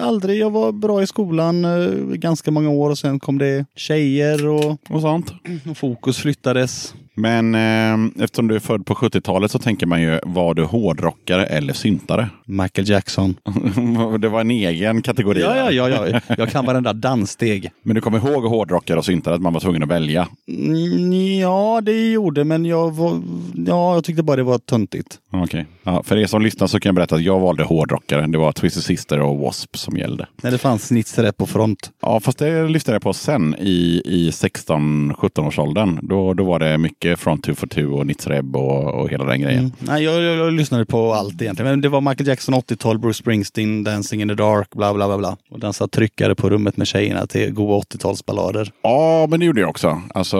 aldrig, 0.02 0.39
jag 0.41 0.50
var 0.50 0.72
bra 0.72 1.04
i 1.04 1.08
skolan 1.08 1.66
eh, 1.66 1.89
ganska 2.16 2.52
många 2.52 2.70
år 2.70 2.89
och 2.89 2.98
sen 2.98 3.20
kom 3.20 3.38
det 3.38 3.66
tjejer 3.76 4.48
och, 4.48 4.78
Och 4.89 5.02
sånt. 5.02 5.34
och 5.70 5.78
fokus 5.78 6.18
flyttades. 6.18 6.93
Men 7.18 7.55
eh, 7.55 8.24
eftersom 8.24 8.47
du 8.47 8.55
är 8.55 8.59
född 8.59 8.86
på 8.86 8.93
70-talet 8.93 9.51
så 9.51 9.59
tänker 9.59 9.86
man 9.86 10.01
ju, 10.01 10.20
var 10.24 10.53
du 10.53 10.63
hårdrockare 10.63 11.45
eller 11.45 11.74
syntare? 11.74 12.30
Michael 12.45 12.89
Jackson. 12.89 13.36
det 14.20 14.30
var 14.30 14.41
en 14.41 14.51
egen 14.51 15.01
kategori. 15.01 15.41
Ja, 15.41 15.72
ja, 15.72 15.89
ja, 15.89 16.07
ja. 16.07 16.20
Jag 16.38 16.49
kan 16.49 16.65
varenda 16.65 16.93
danssteg. 16.93 17.72
Men 17.84 17.95
du 17.95 18.01
kommer 18.01 18.18
ihåg 18.18 18.43
hårdrockare 18.45 18.97
och 18.97 19.05
syntare, 19.05 19.36
att 19.36 19.41
man 19.41 19.53
var 19.53 19.59
tvungen 19.59 19.84
att 19.84 19.89
välja? 19.89 20.28
Mm, 20.47 21.39
Ja, 21.39 21.82
det 21.84 22.11
gjorde, 22.11 22.43
men 22.43 22.65
jag 22.65 22.95
var, 22.95 23.22
ja, 23.68 23.93
jag 23.93 24.03
tyckte 24.03 24.24
bara 24.24 24.38
det 24.38 24.43
var 24.43 24.57
töntigt. 24.57 25.18
Okej. 25.32 25.65
Ja, 25.84 26.03
för 26.03 26.18
er 26.18 26.26
som 26.26 26.41
lyssnar 26.41 26.68
så 26.68 26.80
kan 26.80 26.89
jag 26.89 26.95
berätta 26.95 27.15
att 27.15 27.24
jag 27.24 27.39
valde 27.39 27.63
hårdrockare. 27.63 28.28
Det 28.28 28.38
var 28.38 28.51
Twisted 28.51 28.84
Sister 28.84 29.20
och 29.20 29.36
W.A.S.P 29.36 29.78
som 29.78 29.97
gällde. 29.97 30.28
När 30.41 30.51
det 30.51 30.57
fanns 30.57 30.88
snitsare 30.88 31.32
på 31.32 31.45
front. 31.45 31.91
Ja, 32.01 32.20
fast 32.20 32.39
det 32.39 32.68
lyssnade 32.68 32.95
jag 32.95 33.01
på 33.01 33.13
sen 33.13 33.55
i, 33.59 34.01
i 34.05 34.30
16-17 34.30 35.47
års 35.47 35.59
åldern. 35.59 35.99
Då, 36.01 36.34
då 36.34 36.43
var 36.43 36.59
det 36.59 36.78
mycket 36.78 37.07
Front 37.16 37.43
2 37.43 37.55
for 37.55 37.68
2 37.68 37.82
och 37.82 38.08
Nitzreb 38.08 38.55
och, 38.55 38.93
och 39.01 39.10
hela 39.10 39.26
den 39.26 39.41
grejen. 39.41 39.60
Mm. 39.60 39.72
Nej, 39.80 40.03
jag, 40.03 40.22
jag, 40.24 40.36
jag 40.38 40.53
lyssnade 40.53 40.86
på 40.86 41.14
allt 41.14 41.41
egentligen. 41.41 41.72
Men 41.72 41.82
det 41.82 41.89
var 41.89 42.01
Michael 42.01 42.28
Jackson 42.28 42.55
80-tal, 42.55 42.99
Bruce 42.99 43.18
Springsteen, 43.18 43.84
Dancing 43.84 44.22
in 44.22 44.28
the 44.28 44.34
Dark, 44.34 44.70
bla 44.70 44.93
bla 44.93 45.08
bla. 45.08 45.18
bla. 45.18 45.38
Och 45.49 45.60
dansa 45.60 45.88
tryckare 45.88 46.36
på 46.36 46.49
rummet 46.49 46.78
med 46.78 46.88
tjejerna 46.88 47.28
till 47.28 47.51
goa 47.53 47.80
80-talsballader. 47.80 48.72
Ja, 48.84 49.28
men 49.30 49.39
det 49.39 49.45
gjorde 49.45 49.62
jag 49.62 49.70
också. 49.70 50.01
Alltså 50.14 50.38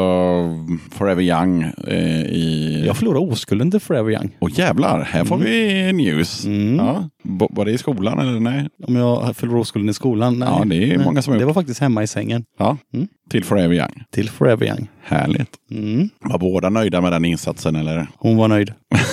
Forever 0.92 1.22
Young 1.24 1.62
eh, 1.88 2.22
i... 2.26 2.84
Jag 2.88 2.98
förlorade 2.98 3.26
oskulden 3.32 3.72
till 3.72 3.80
Forever 3.80 4.12
Young. 4.12 4.36
Åh 4.40 4.50
jävlar, 4.54 5.02
här 5.02 5.24
får 5.26 5.38
vi 5.38 5.94
news. 5.94 6.46
Mm. 6.46 6.76
Ja. 6.76 7.10
B- 7.24 7.48
var 7.50 7.66
det 7.66 7.72
i 7.72 7.78
skolan 7.78 8.20
eller 8.20 8.40
nej? 8.40 8.70
Om 8.88 8.96
jag 8.96 9.36
förlorade 9.36 9.62
oskulden 9.62 9.90
i 9.90 9.94
skolan? 9.94 10.40
Nej. 10.40 10.50
Ja, 10.60 10.66
det 10.66 10.94
är 10.94 11.00
många 11.00 11.22
som 11.22 11.32
har 11.34 11.38
Det 11.40 11.42
gjort. 11.44 11.48
var 11.56 11.62
faktiskt 11.62 11.80
hemma 11.82 12.04
i 12.04 12.08
sängen. 12.08 12.46
Ja, 12.60 12.78
Mm. 12.94 13.08
Till 13.30 13.44
Forever 13.44 13.76
Young. 13.76 14.04
Till 14.12 14.30
Forever 14.30 14.66
Young. 14.66 14.88
Härligt. 15.04 15.50
Mm. 15.72 16.10
Var 16.20 16.40
båda 16.40 16.70
nöjda 16.70 17.02
med 17.02 17.12
den 17.12 17.26
insatsen 17.26 17.76
eller? 17.76 18.08
Hon 18.18 18.38
var 18.38 18.48
nöjd. 18.48 18.74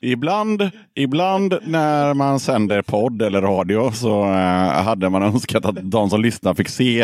Ibland, 0.00 0.70
ibland 0.94 1.54
när 1.62 2.14
man 2.14 2.40
sänder 2.40 2.82
podd 2.82 3.22
eller 3.22 3.42
radio 3.42 3.92
så 3.92 4.24
eh, 4.24 4.82
hade 4.82 5.10
man 5.10 5.22
önskat 5.22 5.64
att 5.64 5.76
de 5.82 6.10
som 6.10 6.22
lyssnar 6.22 6.54
fick 6.54 6.68
se 6.68 7.02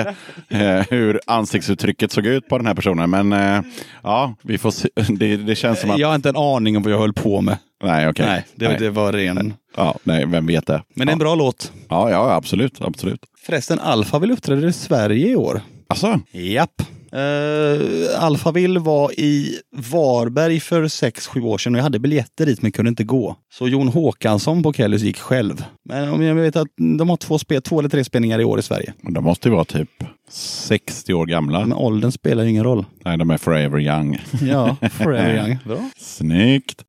eh, 0.49 0.83
hur 0.91 1.21
ansiktsuttrycket 1.27 2.13
såg 2.13 2.27
ut 2.27 2.49
på 2.49 2.59
den 2.59 2.67
här 2.67 2.75
personen. 2.75 3.11
Men 3.11 3.33
eh, 3.33 3.63
ja, 4.03 4.35
vi 4.43 4.59
får 4.59 4.71
se. 4.71 4.89
Det, 5.09 5.37
det 5.37 5.55
känns 5.55 5.81
som 5.81 5.91
att... 5.91 5.99
Jag 5.99 6.09
har 6.09 6.15
inte 6.15 6.29
en 6.29 6.37
aning 6.37 6.77
om 6.77 6.83
vad 6.83 6.93
jag 6.93 6.99
höll 6.99 7.13
på 7.13 7.41
med. 7.41 7.59
Nej, 7.85 8.09
okej. 8.09 8.27
Nej, 8.27 8.45
det, 8.55 8.69
Nej. 8.69 8.77
det 8.81 8.91
var 8.91 9.13
ren. 9.13 9.55
Ja, 9.77 9.95
nej, 10.03 10.27
vem 10.27 10.47
vet 10.47 10.67
det? 10.67 10.83
Men 10.95 11.07
det 11.07 11.11
är 11.11 11.13
en 11.13 11.19
bra 11.19 11.35
låt. 11.35 11.73
Ja, 11.89 12.11
ja, 12.11 12.33
absolut. 12.35 12.81
absolut. 12.81 13.21
Förresten, 13.47 13.79
Alphaville 13.81 14.33
uppträder 14.33 14.69
i 14.69 14.73
Sverige 14.73 15.29
i 15.29 15.37
år. 15.37 15.61
Alltså, 15.89 16.21
Japp. 16.33 16.83
Uh, 17.15 18.23
Alphaville 18.25 18.81
var 18.81 19.21
i 19.21 19.59
Varberg 19.77 20.61
för 20.61 20.83
6-7 20.83 21.41
år 21.45 21.59
sedan 21.59 21.75
och 21.75 21.79
jag 21.79 21.83
hade 21.83 21.99
biljetter 21.99 22.47
dit 22.47 22.63
men 22.63 22.73
kunde 22.73 22.89
inte 22.89 23.05
gå. 23.05 23.37
Så 23.53 23.69
Jon 23.69 23.89
Håkansson 23.89 24.63
på 24.63 24.73
Kellys 24.73 25.03
gick 25.03 25.19
själv. 25.19 25.65
Men 25.85 26.09
om 26.09 26.23
jag 26.23 26.35
vet 26.35 26.57
att 26.57 26.69
de 26.99 27.11
har 27.11 27.17
två, 27.17 27.39
spel, 27.39 27.63
två 27.63 27.79
eller 27.79 27.89
tre 27.89 28.05
spelningar 28.05 28.39
i 28.41 28.45
år 28.45 28.59
i 28.59 28.63
Sverige. 28.63 28.93
de 29.03 29.25
måste 29.25 29.49
ju 29.49 29.55
vara 29.55 29.65
typ 29.65 29.91
60 30.31 31.15
år 31.15 31.27
gamla. 31.27 31.61
Men 31.61 31.73
åldern 31.73 32.13
spelar 32.13 32.43
ju 32.45 32.51
ingen 32.51 32.65
roll. 32.65 32.85
Nej, 33.05 33.19
de 33.19 33.31
är 33.31 33.39
forever 33.39 33.81
young. 33.81 34.19
Ja, 34.43 34.77
forever 34.91 35.35
young. 35.47 35.59
Bra. 35.65 35.91
Snyggt! 35.99 36.85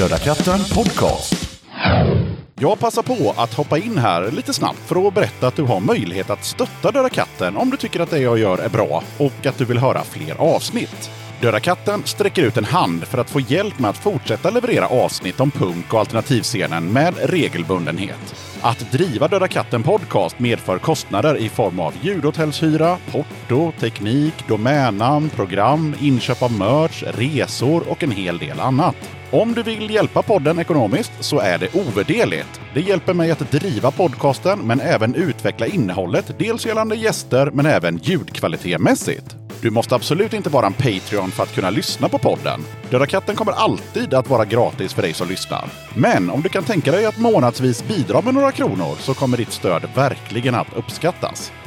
Döda 0.00 0.18
katten 0.18 0.58
podcast. 0.74 1.60
Jag 2.60 2.78
passar 2.78 3.02
på 3.02 3.34
att 3.36 3.54
hoppa 3.54 3.78
in 3.78 3.98
här 3.98 4.30
lite 4.30 4.52
snabbt 4.52 4.78
för 4.78 5.08
att 5.08 5.14
berätta 5.14 5.46
att 5.46 5.56
du 5.56 5.62
har 5.62 5.80
möjlighet 5.80 6.30
att 6.30 6.44
stötta 6.44 6.90
Döda 6.90 7.08
katten 7.08 7.56
om 7.56 7.70
du 7.70 7.76
tycker 7.76 8.00
att 8.00 8.10
det 8.10 8.18
jag 8.18 8.38
gör 8.38 8.58
är 8.58 8.68
bra 8.68 9.02
och 9.18 9.46
att 9.46 9.58
du 9.58 9.64
vill 9.64 9.78
höra 9.78 10.04
fler 10.04 10.34
avsnitt. 10.40 11.10
Döda 11.40 11.60
katten 11.60 12.02
sträcker 12.04 12.42
ut 12.42 12.56
en 12.56 12.64
hand 12.64 13.04
för 13.04 13.18
att 13.18 13.30
få 13.30 13.40
hjälp 13.40 13.78
med 13.78 13.90
att 13.90 13.96
fortsätta 13.96 14.50
leverera 14.50 14.86
avsnitt 14.86 15.40
om 15.40 15.50
punk 15.50 15.94
och 15.94 16.00
alternativscenen 16.00 16.92
med 16.92 17.14
regelbundenhet. 17.22 18.34
Att 18.60 18.92
driva 18.92 19.28
Döda 19.28 19.48
katten 19.48 19.82
podcast 19.82 20.38
medför 20.38 20.78
kostnader 20.78 21.36
i 21.36 21.48
form 21.48 21.80
av 21.80 21.94
ljudhotellshyra, 22.00 22.96
porto, 23.12 23.72
teknik, 23.80 24.34
domännamn, 24.48 25.30
program, 25.30 25.94
inköp 26.00 26.42
av 26.42 26.52
merch, 26.52 27.02
resor 27.02 27.88
och 27.88 28.02
en 28.02 28.10
hel 28.10 28.38
del 28.38 28.60
annat. 28.60 29.19
Om 29.32 29.54
du 29.54 29.62
vill 29.62 29.90
hjälpa 29.90 30.22
podden 30.22 30.58
ekonomiskt 30.58 31.12
så 31.20 31.38
är 31.38 31.58
det 31.58 31.74
ovärderligt. 31.74 32.60
Det 32.74 32.80
hjälper 32.80 33.14
mig 33.14 33.30
att 33.30 33.50
driva 33.50 33.90
podcasten 33.90 34.58
men 34.58 34.80
även 34.80 35.14
utveckla 35.14 35.66
innehållet, 35.66 36.38
dels 36.38 36.66
gällande 36.66 36.96
gäster 36.96 37.50
men 37.50 37.66
även 37.66 37.96
ljudkvalitetmässigt. 37.96 39.36
Du 39.62 39.70
måste 39.70 39.94
absolut 39.94 40.32
inte 40.32 40.50
vara 40.50 40.66
en 40.66 40.72
Patreon 40.72 41.30
för 41.30 41.42
att 41.42 41.54
kunna 41.54 41.70
lyssna 41.70 42.08
på 42.08 42.18
podden. 42.18 42.60
Döda 42.90 43.06
katten 43.06 43.36
kommer 43.36 43.52
alltid 43.52 44.14
att 44.14 44.28
vara 44.28 44.44
gratis 44.44 44.94
för 44.94 45.02
dig 45.02 45.12
som 45.12 45.28
lyssnar. 45.28 45.64
Men 45.94 46.30
om 46.30 46.42
du 46.42 46.48
kan 46.48 46.64
tänka 46.64 46.92
dig 46.92 47.06
att 47.06 47.18
månadsvis 47.18 47.88
bidra 47.88 48.20
med 48.20 48.34
några 48.34 48.52
kronor 48.52 48.96
så 48.98 49.14
kommer 49.14 49.36
ditt 49.36 49.52
stöd 49.52 49.82
verkligen 49.94 50.54
att 50.54 50.76
uppskattas. 50.76 51.52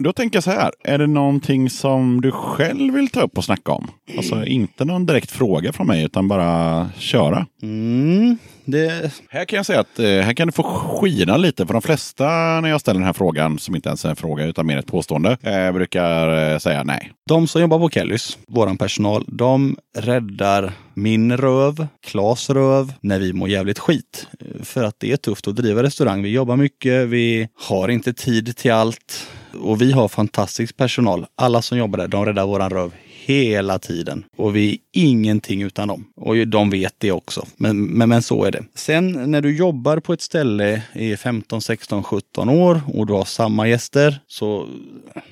då 0.00 0.12
tänker 0.12 0.36
jag 0.36 0.44
så 0.44 0.50
här. 0.50 0.72
Är 0.84 0.98
det 0.98 1.06
någonting 1.06 1.70
som 1.70 2.20
du 2.20 2.30
själv 2.30 2.94
vill 2.94 3.08
ta 3.08 3.20
upp 3.20 3.38
och 3.38 3.44
snacka 3.44 3.72
om? 3.72 3.90
Alltså 4.16 4.44
inte 4.44 4.84
någon 4.84 5.06
direkt 5.06 5.30
fråga 5.30 5.72
från 5.72 5.86
mig 5.86 6.04
utan 6.04 6.28
bara 6.28 6.88
köra. 6.98 7.46
Mm, 7.62 8.38
det, 8.64 9.12
Här 9.28 9.44
kan 9.44 9.56
jag 9.56 9.66
säga 9.66 9.80
att 9.80 9.98
eh, 9.98 10.06
här 10.06 10.34
kan 10.34 10.48
du 10.48 10.52
få 10.52 10.62
skina 10.62 11.36
lite. 11.36 11.66
För 11.66 11.72
de 11.72 11.82
flesta 11.82 12.24
när 12.60 12.68
jag 12.68 12.80
ställer 12.80 13.00
den 13.00 13.06
här 13.06 13.12
frågan, 13.12 13.58
som 13.58 13.76
inte 13.76 13.88
ens 13.88 14.04
är 14.04 14.10
en 14.10 14.16
fråga 14.16 14.44
utan 14.44 14.66
mer 14.66 14.78
ett 14.78 14.86
påstående, 14.86 15.36
eh, 15.42 15.72
brukar 15.72 16.52
eh, 16.52 16.58
säga 16.58 16.84
nej. 16.84 17.12
de 17.28 17.46
som 17.48 17.60
jobbar 17.60 17.78
på 17.78 17.90
Kellys, 17.90 18.38
våran 18.48 18.78
personal, 18.78 19.24
de 19.26 19.76
räddar 19.98 20.72
min 20.94 21.36
röv, 21.36 21.86
Klas 22.06 22.50
röv, 22.50 22.92
när 23.00 23.18
vi 23.18 23.32
mår 23.32 23.48
jävligt 23.48 23.78
skit. 23.78 24.28
För 24.62 24.84
att 24.84 24.94
det 24.98 25.12
är 25.12 25.16
tufft 25.16 25.48
att 25.48 25.56
driva 25.56 25.82
restaurang. 25.82 26.22
Vi 26.22 26.28
jobbar 26.28 26.56
mycket, 26.56 27.08
vi 27.08 27.48
har 27.68 27.88
inte 27.88 28.12
tid 28.12 28.56
till 28.56 28.72
allt. 28.72 29.28
Och 29.60 29.82
vi 29.82 29.92
har 29.92 30.08
fantastisk 30.08 30.76
personal. 30.76 31.26
Alla 31.36 31.62
som 31.62 31.78
jobbar 31.78 31.98
där, 31.98 32.08
de 32.08 32.24
räddar 32.26 32.46
våran 32.46 32.70
röv 32.70 32.92
hela 33.26 33.78
tiden. 33.78 34.24
Och 34.36 34.56
vi 34.56 34.72
är 34.72 34.78
ingenting 34.92 35.62
utan 35.62 35.88
dem. 35.88 36.04
Och 36.16 36.46
de 36.46 36.70
vet 36.70 36.94
det 36.98 37.12
också. 37.12 37.46
Men, 37.56 37.84
men, 37.84 38.08
men 38.08 38.22
så 38.22 38.44
är 38.44 38.50
det. 38.50 38.64
Sen 38.74 39.30
när 39.30 39.40
du 39.40 39.56
jobbar 39.56 40.00
på 40.00 40.12
ett 40.12 40.20
ställe 40.20 40.82
i 40.92 41.16
15, 41.16 41.62
16, 41.62 42.02
17 42.02 42.48
år 42.48 42.80
och 42.94 43.06
du 43.06 43.12
har 43.12 43.24
samma 43.24 43.68
gäster 43.68 44.20
så 44.26 44.68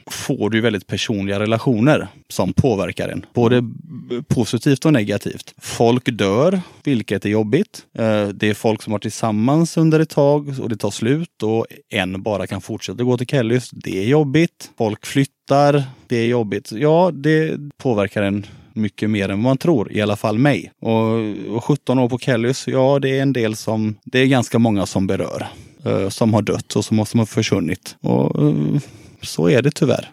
får 0.06 0.50
du 0.50 0.60
väldigt 0.60 0.86
personliga 0.86 1.40
relationer 1.40 2.08
som 2.28 2.52
påverkar 2.52 3.08
en. 3.08 3.26
Både 3.34 3.62
positivt 4.28 4.84
och 4.84 4.92
negativt. 4.92 5.54
Folk 5.58 6.04
dör, 6.04 6.60
vilket 6.84 7.24
är 7.24 7.28
jobbigt. 7.28 7.82
Eh, 7.98 8.28
det 8.28 8.48
är 8.48 8.54
folk 8.54 8.82
som 8.82 8.92
har 8.92 9.00
tillsammans 9.00 9.76
under 9.76 10.00
ett 10.00 10.10
tag 10.10 10.54
och 10.60 10.68
det 10.68 10.76
tar 10.76 10.90
slut 10.90 11.42
och 11.42 11.66
en 11.90 12.22
bara 12.22 12.46
kan 12.46 12.60
fortsätta 12.60 13.02
gå 13.02 13.18
till 13.18 13.26
Kellys. 13.26 13.70
Det 13.70 13.98
är 13.98 14.06
jobbigt. 14.06 14.70
Folk 14.78 15.06
flyttar. 15.06 15.34
Det 16.06 16.16
är 16.16 16.26
jobbigt. 16.26 16.72
Ja, 16.72 17.10
det 17.14 17.56
påverkar 17.76 18.22
en 18.22 18.46
mycket 18.72 19.10
mer 19.10 19.28
än 19.28 19.38
vad 19.38 19.50
man 19.50 19.56
tror, 19.58 19.92
i 19.92 20.00
alla 20.02 20.16
fall 20.16 20.38
mig. 20.38 20.72
Och, 20.80 21.56
och 21.56 21.64
17 21.64 21.98
år 21.98 22.08
på 22.08 22.18
Kellys, 22.18 22.68
ja 22.68 22.98
det 22.98 23.18
är 23.18 23.22
en 23.22 23.32
del 23.32 23.56
som, 23.56 23.96
det 24.04 24.18
är 24.18 24.26
ganska 24.26 24.58
många 24.58 24.86
som 24.86 25.06
berör. 25.06 25.46
eh, 25.84 26.08
som 26.08 26.34
har 26.34 26.42
dött 26.42 26.76
och 26.76 26.84
som, 26.84 27.06
som 27.06 27.18
har 27.18 27.26
försvunnit. 27.26 27.96
Och 28.00 28.42
eh, 28.42 28.80
så 29.24 29.50
är 29.50 29.62
det 29.62 29.70
tyvärr. 29.70 30.10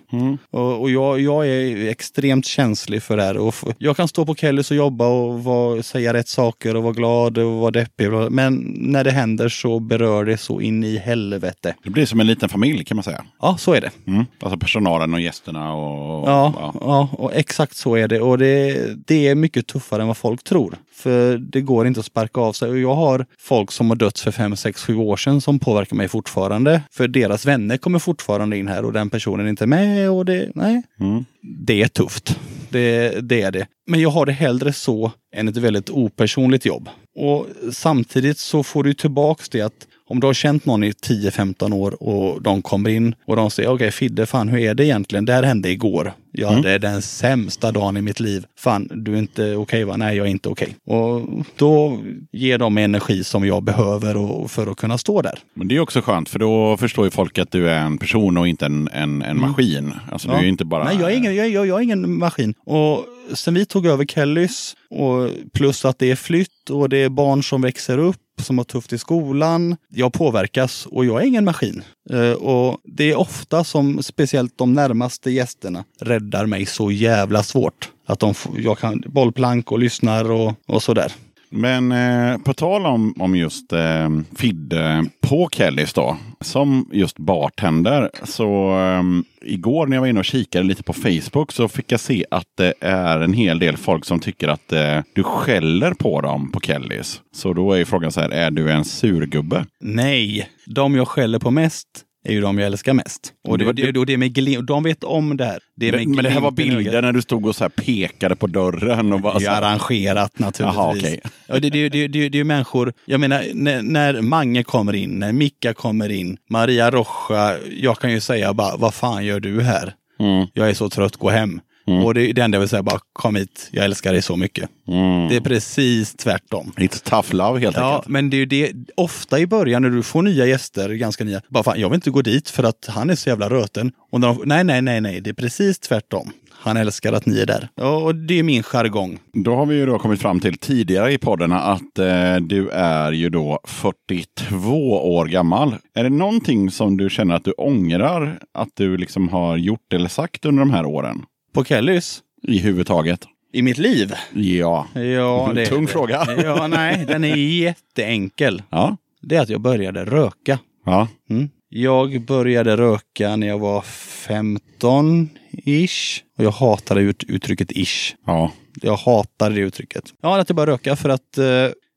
Och, 0.50 0.82
och 0.82 0.92
jag, 0.92 1.20
jag 1.20 1.48
är 1.48 1.90
extremt 1.90 2.46
känslig 2.46 3.04
för 3.04 3.18
det 3.18 3.24
här. 3.24 3.38
Och 3.38 3.56
jag 3.78 3.98
kan 3.98 4.08
stå 4.08 4.26
på 4.26 4.36
Kellys 4.36 4.72
och 4.72 4.78
jobba 4.78 5.08
och 5.08 5.44
vara, 5.44 5.84
säga 5.84 6.14
rätt 6.14 6.28
saker 6.28 6.76
och 6.76 6.84
vara 6.84 6.94
glad 6.94 7.38
och 7.38 7.52
vara 7.52 7.72
deppig. 7.72 8.12
Men 8.12 8.74
när 8.78 9.04
det 9.04 9.12
händer 9.12 9.50
så 9.50 9.80
berör 9.80 10.26
det 10.26 10.38
så 10.38 10.62
in 10.62 10.84
i 10.84 10.98
helvete. 10.98 11.76
Det 11.84 11.90
blir 11.90 12.06
som 12.06 12.20
en 12.20 12.28
liten 12.28 12.50
familj 12.50 12.84
kan 12.84 12.98
man 12.98 13.04
säga. 13.04 13.26
Ja, 13.42 13.58
så 13.58 13.74
är 13.74 13.82
det. 13.82 13.92
Mm. 14.08 14.26
Alltså 14.40 14.60
personalen 14.60 15.14
och 15.14 15.22
gästerna 15.22 15.74
och... 15.74 16.30
Ja, 16.30 16.74
ja. 16.82 17.10
och 17.12 17.34
exakt 17.34 17.76
så 17.76 17.96
är 17.96 18.08
det. 18.08 18.22
Och 18.22 18.38
det, 18.38 18.88
det 19.08 19.28
är 19.28 19.36
mycket 19.36 19.68
tuffare 19.68 20.02
än 20.02 20.08
vad 20.08 20.18
folk 20.18 20.44
tror. 20.44 20.76
För 21.02 21.38
det 21.38 21.62
går 21.62 21.88
inte 21.88 22.00
att 22.00 22.06
sparka 22.06 22.42
av 22.42 22.54
sig. 22.54 22.70
Och 22.70 22.80
jag 22.80 22.96
har 22.96 23.26
folk 23.40 23.72
som 23.72 23.90
har 23.90 23.96
dött 23.96 24.20
för 24.20 24.32
fem, 24.32 24.56
sex, 24.56 24.84
sju 24.84 24.96
år 24.96 25.18
sedan 25.18 25.42
som 25.42 25.60
påverkar 25.60 25.96
mig 25.96 26.08
fortfarande. 26.08 26.82
För 26.92 27.08
deras 27.08 27.46
vänner 27.46 27.78
kommer 27.78 28.00
fortfarande 28.00 28.58
in 28.58 28.68
här 28.68 28.86
och 28.86 28.94
den 28.94 29.10
personen 29.10 29.46
är 29.46 29.50
inte 29.50 29.68
med. 29.68 30.12
Och 30.12 30.26
det, 30.26 30.52
nej. 30.56 30.84
Mm. 31.00 31.26
det 31.68 31.82
är 31.82 31.88
tufft. 31.88 32.40
Det, 32.70 33.10
det 33.22 33.42
är 33.42 33.52
det. 33.52 33.68
Men 33.88 34.00
jag 34.00 34.10
har 34.10 34.26
det 34.26 34.32
hellre 34.32 34.74
så 34.74 35.12
än 35.36 35.48
ett 35.48 35.58
väldigt 35.58 35.90
opersonligt 35.90 36.66
jobb. 36.66 36.90
Och 37.20 37.48
samtidigt 37.72 38.38
så 38.38 38.64
får 38.64 38.84
du 38.84 38.94
tillbaks 38.94 39.50
det 39.50 39.62
att 39.62 39.88
om 40.12 40.20
du 40.20 40.28
har 40.28 40.34
känt 40.34 40.66
någon 40.66 40.84
i 40.84 40.92
10-15 40.92 41.74
år 41.74 42.04
och 42.04 42.42
de 42.42 42.62
kommer 42.62 42.90
in 42.90 43.16
och 43.26 43.36
de 43.36 43.52
säger 43.52 43.70
okej 43.70 43.92
Fidde, 43.92 44.26
fan 44.26 44.50
hur 44.50 44.60
är 44.60 44.74
det 44.74 44.86
egentligen? 44.86 45.26
Det 45.26 45.34
här 45.34 45.44
hände 45.44 45.70
igår. 45.70 46.14
Jag 46.32 46.50
hade 46.50 46.78
den 46.78 47.02
sämsta 47.02 47.72
dagen 47.72 47.98
i 47.98 48.02
mitt 48.02 48.20
liv. 48.20 48.46
Fan, 48.60 48.90
du 48.94 49.14
är 49.14 49.18
inte 49.18 49.56
okej 49.56 49.84
va? 49.84 49.98
Nej, 49.98 50.18
jag 50.18 50.28
är 50.28 50.32
inte 50.32 50.50
okej. 50.50 50.76
Och 50.86 51.30
då 51.56 52.00
ger 52.32 52.58
de 52.58 52.78
energi 52.78 53.24
som 53.24 53.46
jag 53.46 53.64
behöver 53.64 54.48
för 54.48 54.72
att 54.72 54.78
kunna 54.78 54.98
stå 54.98 55.22
där. 55.22 55.40
Men 55.54 55.68
det 55.68 55.76
är 55.76 55.80
också 55.80 56.02
skönt 56.02 56.30
för 56.30 56.40
då 56.40 56.78
förstår 56.78 57.06
ju 57.06 57.12
folk 57.12 57.38
att 57.38 57.52
du 57.52 57.70
är 57.70 57.80
en 57.80 57.98
person 57.98 58.38
och 58.38 58.48
inte 58.48 58.66
en, 58.66 58.90
en, 58.94 59.22
en 59.22 59.40
maskin. 59.40 59.94
Alltså 60.12 60.28
du 60.28 60.34
är 60.34 60.44
inte 60.44 60.66
bara... 60.66 60.84
Nej, 60.84 60.98
jag 61.00 61.12
är, 61.12 61.18
ingen, 61.18 61.36
jag, 61.36 61.50
jag, 61.50 61.68
jag 61.68 61.80
är 61.80 61.84
ingen 61.84 62.18
maskin. 62.18 62.54
Och 62.66 63.06
sen 63.34 63.54
vi 63.54 63.66
tog 63.66 63.86
över 63.86 64.06
Kellys, 64.06 64.76
och 64.90 65.30
plus 65.54 65.86
att 65.86 66.00
det 66.00 66.12
är 66.12 66.16
flytt 66.16 66.70
och 66.70 66.90
det 66.90 66.98
är 66.98 67.10
barn 67.10 67.44
som 67.44 67.62
växer 67.62 67.98
upp 67.98 68.18
som 68.42 68.58
har 68.58 68.66
tufft 68.66 68.94
i 68.94 68.98
skolan. 68.98 69.76
Jag 69.90 70.14
påverkas 70.14 70.86
och 70.92 71.06
jag 71.06 71.22
är 71.22 71.26
ingen 71.26 71.46
maskin. 71.46 71.84
Eh, 72.10 72.32
och 72.32 72.78
det 72.84 73.12
är 73.12 73.16
ofta 73.20 73.64
som 73.64 74.04
speciellt 74.04 74.58
de 74.58 74.74
närmaste 74.74 75.32
gästerna 75.32 75.84
räddar 76.02 76.46
mig 76.46 76.66
så 76.66 76.92
jävla 76.92 77.44
svårt. 77.44 77.90
Att 78.06 78.20
de, 78.20 78.34
får- 78.34 78.60
jag 78.62 78.78
kan 78.80 79.04
bollplank 79.08 79.72
och 79.72 79.80
lyssnar 79.80 80.32
och, 80.32 80.54
och 80.68 80.84
sådär. 80.84 81.12
Men 81.52 81.92
eh, 81.92 82.38
på 82.38 82.54
tal 82.54 82.86
om, 82.86 83.14
om 83.20 83.36
just 83.36 83.74
eh, 83.74 84.10
Fidde 84.36 85.06
på 85.22 85.50
Kellys 85.52 85.94
då, 85.94 86.18
som 86.42 86.90
just 86.92 87.18
bartender, 87.18 88.10
så 88.24 88.80
eh, 88.80 89.04
igår 89.42 89.88
när 89.88 89.98
jag 89.98 90.02
var 90.02 90.08
inne 90.08 90.20
och 90.20 90.26
kikade 90.26 90.66
lite 90.66 90.84
på 90.84 90.94
Facebook 90.94 91.52
så 91.52 91.68
fick 91.68 91.92
jag 91.92 92.00
se 92.00 92.26
att 92.32 92.48
det 92.58 92.74
är 92.80 93.20
en 93.20 93.34
hel 93.34 93.60
del 93.60 93.78
folk 93.78 94.06
som 94.06 94.20
tycker 94.20 94.48
att 94.48 94.72
eh, 94.72 95.00
du 95.16 95.24
skäller 95.24 95.94
på 95.94 96.22
dem 96.22 96.52
på 96.52 96.60
Kellys. 96.60 97.22
Så 97.36 97.54
då 97.54 97.74
är 97.74 97.78
ju 97.78 97.86
frågan 97.86 98.12
så 98.12 98.22
här, 98.22 98.30
är 98.30 98.52
du 98.52 98.72
en 98.72 98.86
surgubbe? 98.86 99.66
Nej, 99.80 100.50
de 100.66 100.96
jag 100.96 101.08
skäller 101.08 101.40
på 101.40 101.52
mest 101.52 101.88
är 102.26 102.34
ju 102.34 102.42
de 102.42 102.58
jag 102.60 102.68
älskar 102.68 102.94
mest. 102.94 103.34
Och 103.48 103.58
det, 103.58 103.66
var- 103.66 103.74
det, 103.74 104.06
det, 104.06 104.18
med 104.18 104.34
glim- 104.38 104.58
och 104.58 104.64
de 104.64 104.84
vet 104.84 105.04
om 105.04 105.38
det 105.38 105.46
här. 105.46 105.60
Det 105.76 105.88
är 105.88 105.92
med 105.92 106.08
Men, 106.08 106.16
men 106.16 106.24
det 106.24 106.30
här 106.30 106.40
var 106.42 106.52
bilder 106.52 107.02
när 107.02 107.12
du 107.12 107.22
stod 107.22 107.46
och 107.46 107.56
så 107.56 107.64
här 107.64 107.70
pekade 107.70 108.36
på 108.36 108.48
dörren 108.48 109.14
och 109.14 109.22
bara 109.22 109.34
Det 109.34 109.40
så 109.46 109.52
är 109.52 109.56
här, 109.56 109.62
arrangerat 109.62 110.40
naturligtvis. 110.40 110.78
Jaha, 110.78 110.94
okej. 110.98 111.22
ja, 111.48 111.60
det, 111.60 111.70
det, 111.70 111.90
det, 111.90 112.08
det, 112.08 112.30
det 112.30 112.40
är 112.40 112.44
människor, 112.44 112.94
jag 113.06 113.20
menar 113.20 113.44
när, 113.54 113.82
när 113.82 114.22
Mange 114.22 114.64
kommer 114.64 114.94
in, 114.96 115.10
när 115.10 115.32
Micka 115.34 115.74
kommer 115.74 116.10
in, 116.12 116.38
Maria 116.50 116.92
Rocha, 116.92 117.58
jag 117.78 118.00
kan 118.00 118.12
ju 118.12 118.20
säga 118.20 118.54
bara, 118.54 118.76
vad 118.78 118.94
fan 118.94 119.26
gör 119.26 119.40
du 119.40 119.62
här? 119.62 119.94
Mm. 120.20 120.48
Jag 120.54 120.70
är 120.70 120.74
så 120.74 120.90
trött, 120.90 121.16
gå 121.18 121.30
hem. 121.30 121.60
Och 122.06 122.14
det, 122.14 122.34
det 122.34 122.42
enda 122.42 122.56
jag 122.56 122.60
vill 122.60 122.70
säga 122.70 122.84
bara, 122.84 123.00
kom 123.14 123.36
hit, 123.36 123.70
jag 123.72 123.86
älskar 123.86 124.14
dig 124.14 124.22
så 124.22 124.36
mycket. 124.36 124.70
Mm. 124.88 125.30
Det 125.30 125.36
är 125.36 125.42
precis 125.42 126.14
tvärtom. 126.16 126.72
It's 126.78 127.10
tough 127.10 127.34
love 127.36 127.60
helt 127.60 127.78
Ja, 127.78 127.96
enkelt. 127.96 128.08
men 128.10 128.30
det 128.30 128.36
är 128.36 128.40
ju 128.40 128.46
det, 128.46 128.72
ofta 128.98 129.40
i 129.40 129.48
början 129.48 129.82
när 129.82 129.90
du 129.90 130.04
får 130.04 130.22
nya 130.22 130.46
gäster, 130.46 130.90
ganska 130.90 131.24
nya, 131.24 131.42
bara 131.50 131.64
fan, 131.64 131.80
jag 131.80 131.90
vill 131.90 131.96
inte 131.96 132.10
gå 132.12 132.22
dit 132.22 132.50
för 132.50 132.64
att 132.64 132.86
han 132.90 133.10
är 133.10 133.16
så 133.16 133.30
jävla 133.30 133.50
röten. 133.50 133.92
Och 134.12 134.20
när 134.22 134.28
de, 134.28 134.42
nej, 134.46 134.64
nej, 134.64 134.82
nej, 134.82 135.02
nej, 135.02 135.22
det 135.22 135.30
är 135.30 135.34
precis 135.34 135.80
tvärtom. 135.80 136.32
Han 136.64 136.78
älskar 136.78 137.14
att 137.14 137.26
ni 137.26 137.40
är 137.40 137.46
där. 137.46 137.70
Och 138.04 138.16
det 138.16 138.40
är 138.40 138.44
min 138.44 138.64
jargong. 138.64 139.20
Då 139.34 139.56
har 139.56 139.66
vi 139.66 139.76
ju 139.76 139.86
då 139.86 140.00
kommit 140.00 140.22
fram 140.22 140.40
till 140.40 140.58
tidigare 140.58 141.14
i 141.14 141.18
poddarna 141.18 141.62
att 141.62 142.00
eh, 142.00 142.36
du 142.36 142.70
är 142.70 143.12
ju 143.12 143.30
då 143.30 143.60
42 143.64 145.16
år 145.16 145.26
gammal. 145.26 145.76
Är 145.96 146.04
det 146.04 146.10
någonting 146.10 146.72
som 146.72 146.98
du 146.98 147.10
känner 147.10 147.36
att 147.36 147.44
du 147.44 147.52
ångrar 147.52 148.40
att 148.54 148.70
du 148.74 148.98
liksom 148.98 149.30
har 149.30 149.58
gjort 149.58 149.94
eller 149.94 150.10
sagt 150.10 150.46
under 150.46 150.60
de 150.60 150.72
här 150.72 150.86
åren? 150.86 151.24
På 151.54 151.64
Kellys? 151.64 152.22
I 152.48 152.60
huvudtaget? 152.60 153.26
I 153.54 153.62
mitt 153.62 153.78
liv? 153.78 154.14
Ja. 154.34 154.88
Ja, 154.94 155.52
det 155.56 155.66
Tung 155.66 155.88
fråga. 155.88 156.28
Ja, 156.44 156.68
nej, 156.68 157.06
den 157.08 157.24
är 157.24 157.36
jätteenkel. 157.36 158.62
Ja. 158.70 158.98
Det 159.22 159.36
är 159.36 159.42
att 159.42 159.50
jag 159.50 159.62
började 159.62 160.06
röka. 160.06 160.60
Ja. 160.86 161.08
Mm. 161.30 161.50
Jag 161.70 162.26
började 162.26 162.78
röka 162.78 163.36
när 163.36 163.48
jag 163.48 163.60
var 163.60 163.82
15-ish. 163.82 166.22
Och 166.38 166.44
jag 166.44 166.52
hatade 166.52 167.02
ut, 167.02 167.24
uttrycket 167.24 167.72
ish. 167.72 168.16
Ja. 168.26 168.52
Jag 168.82 168.96
hatade 168.96 169.56
det 169.56 169.62
uttrycket. 169.62 170.04
Ja, 170.22 170.40
att 170.40 170.50
jag 170.50 170.56
började 170.56 170.72
röka 170.72 170.96
för 170.96 171.10
att 171.10 171.38
eh, 171.38 171.44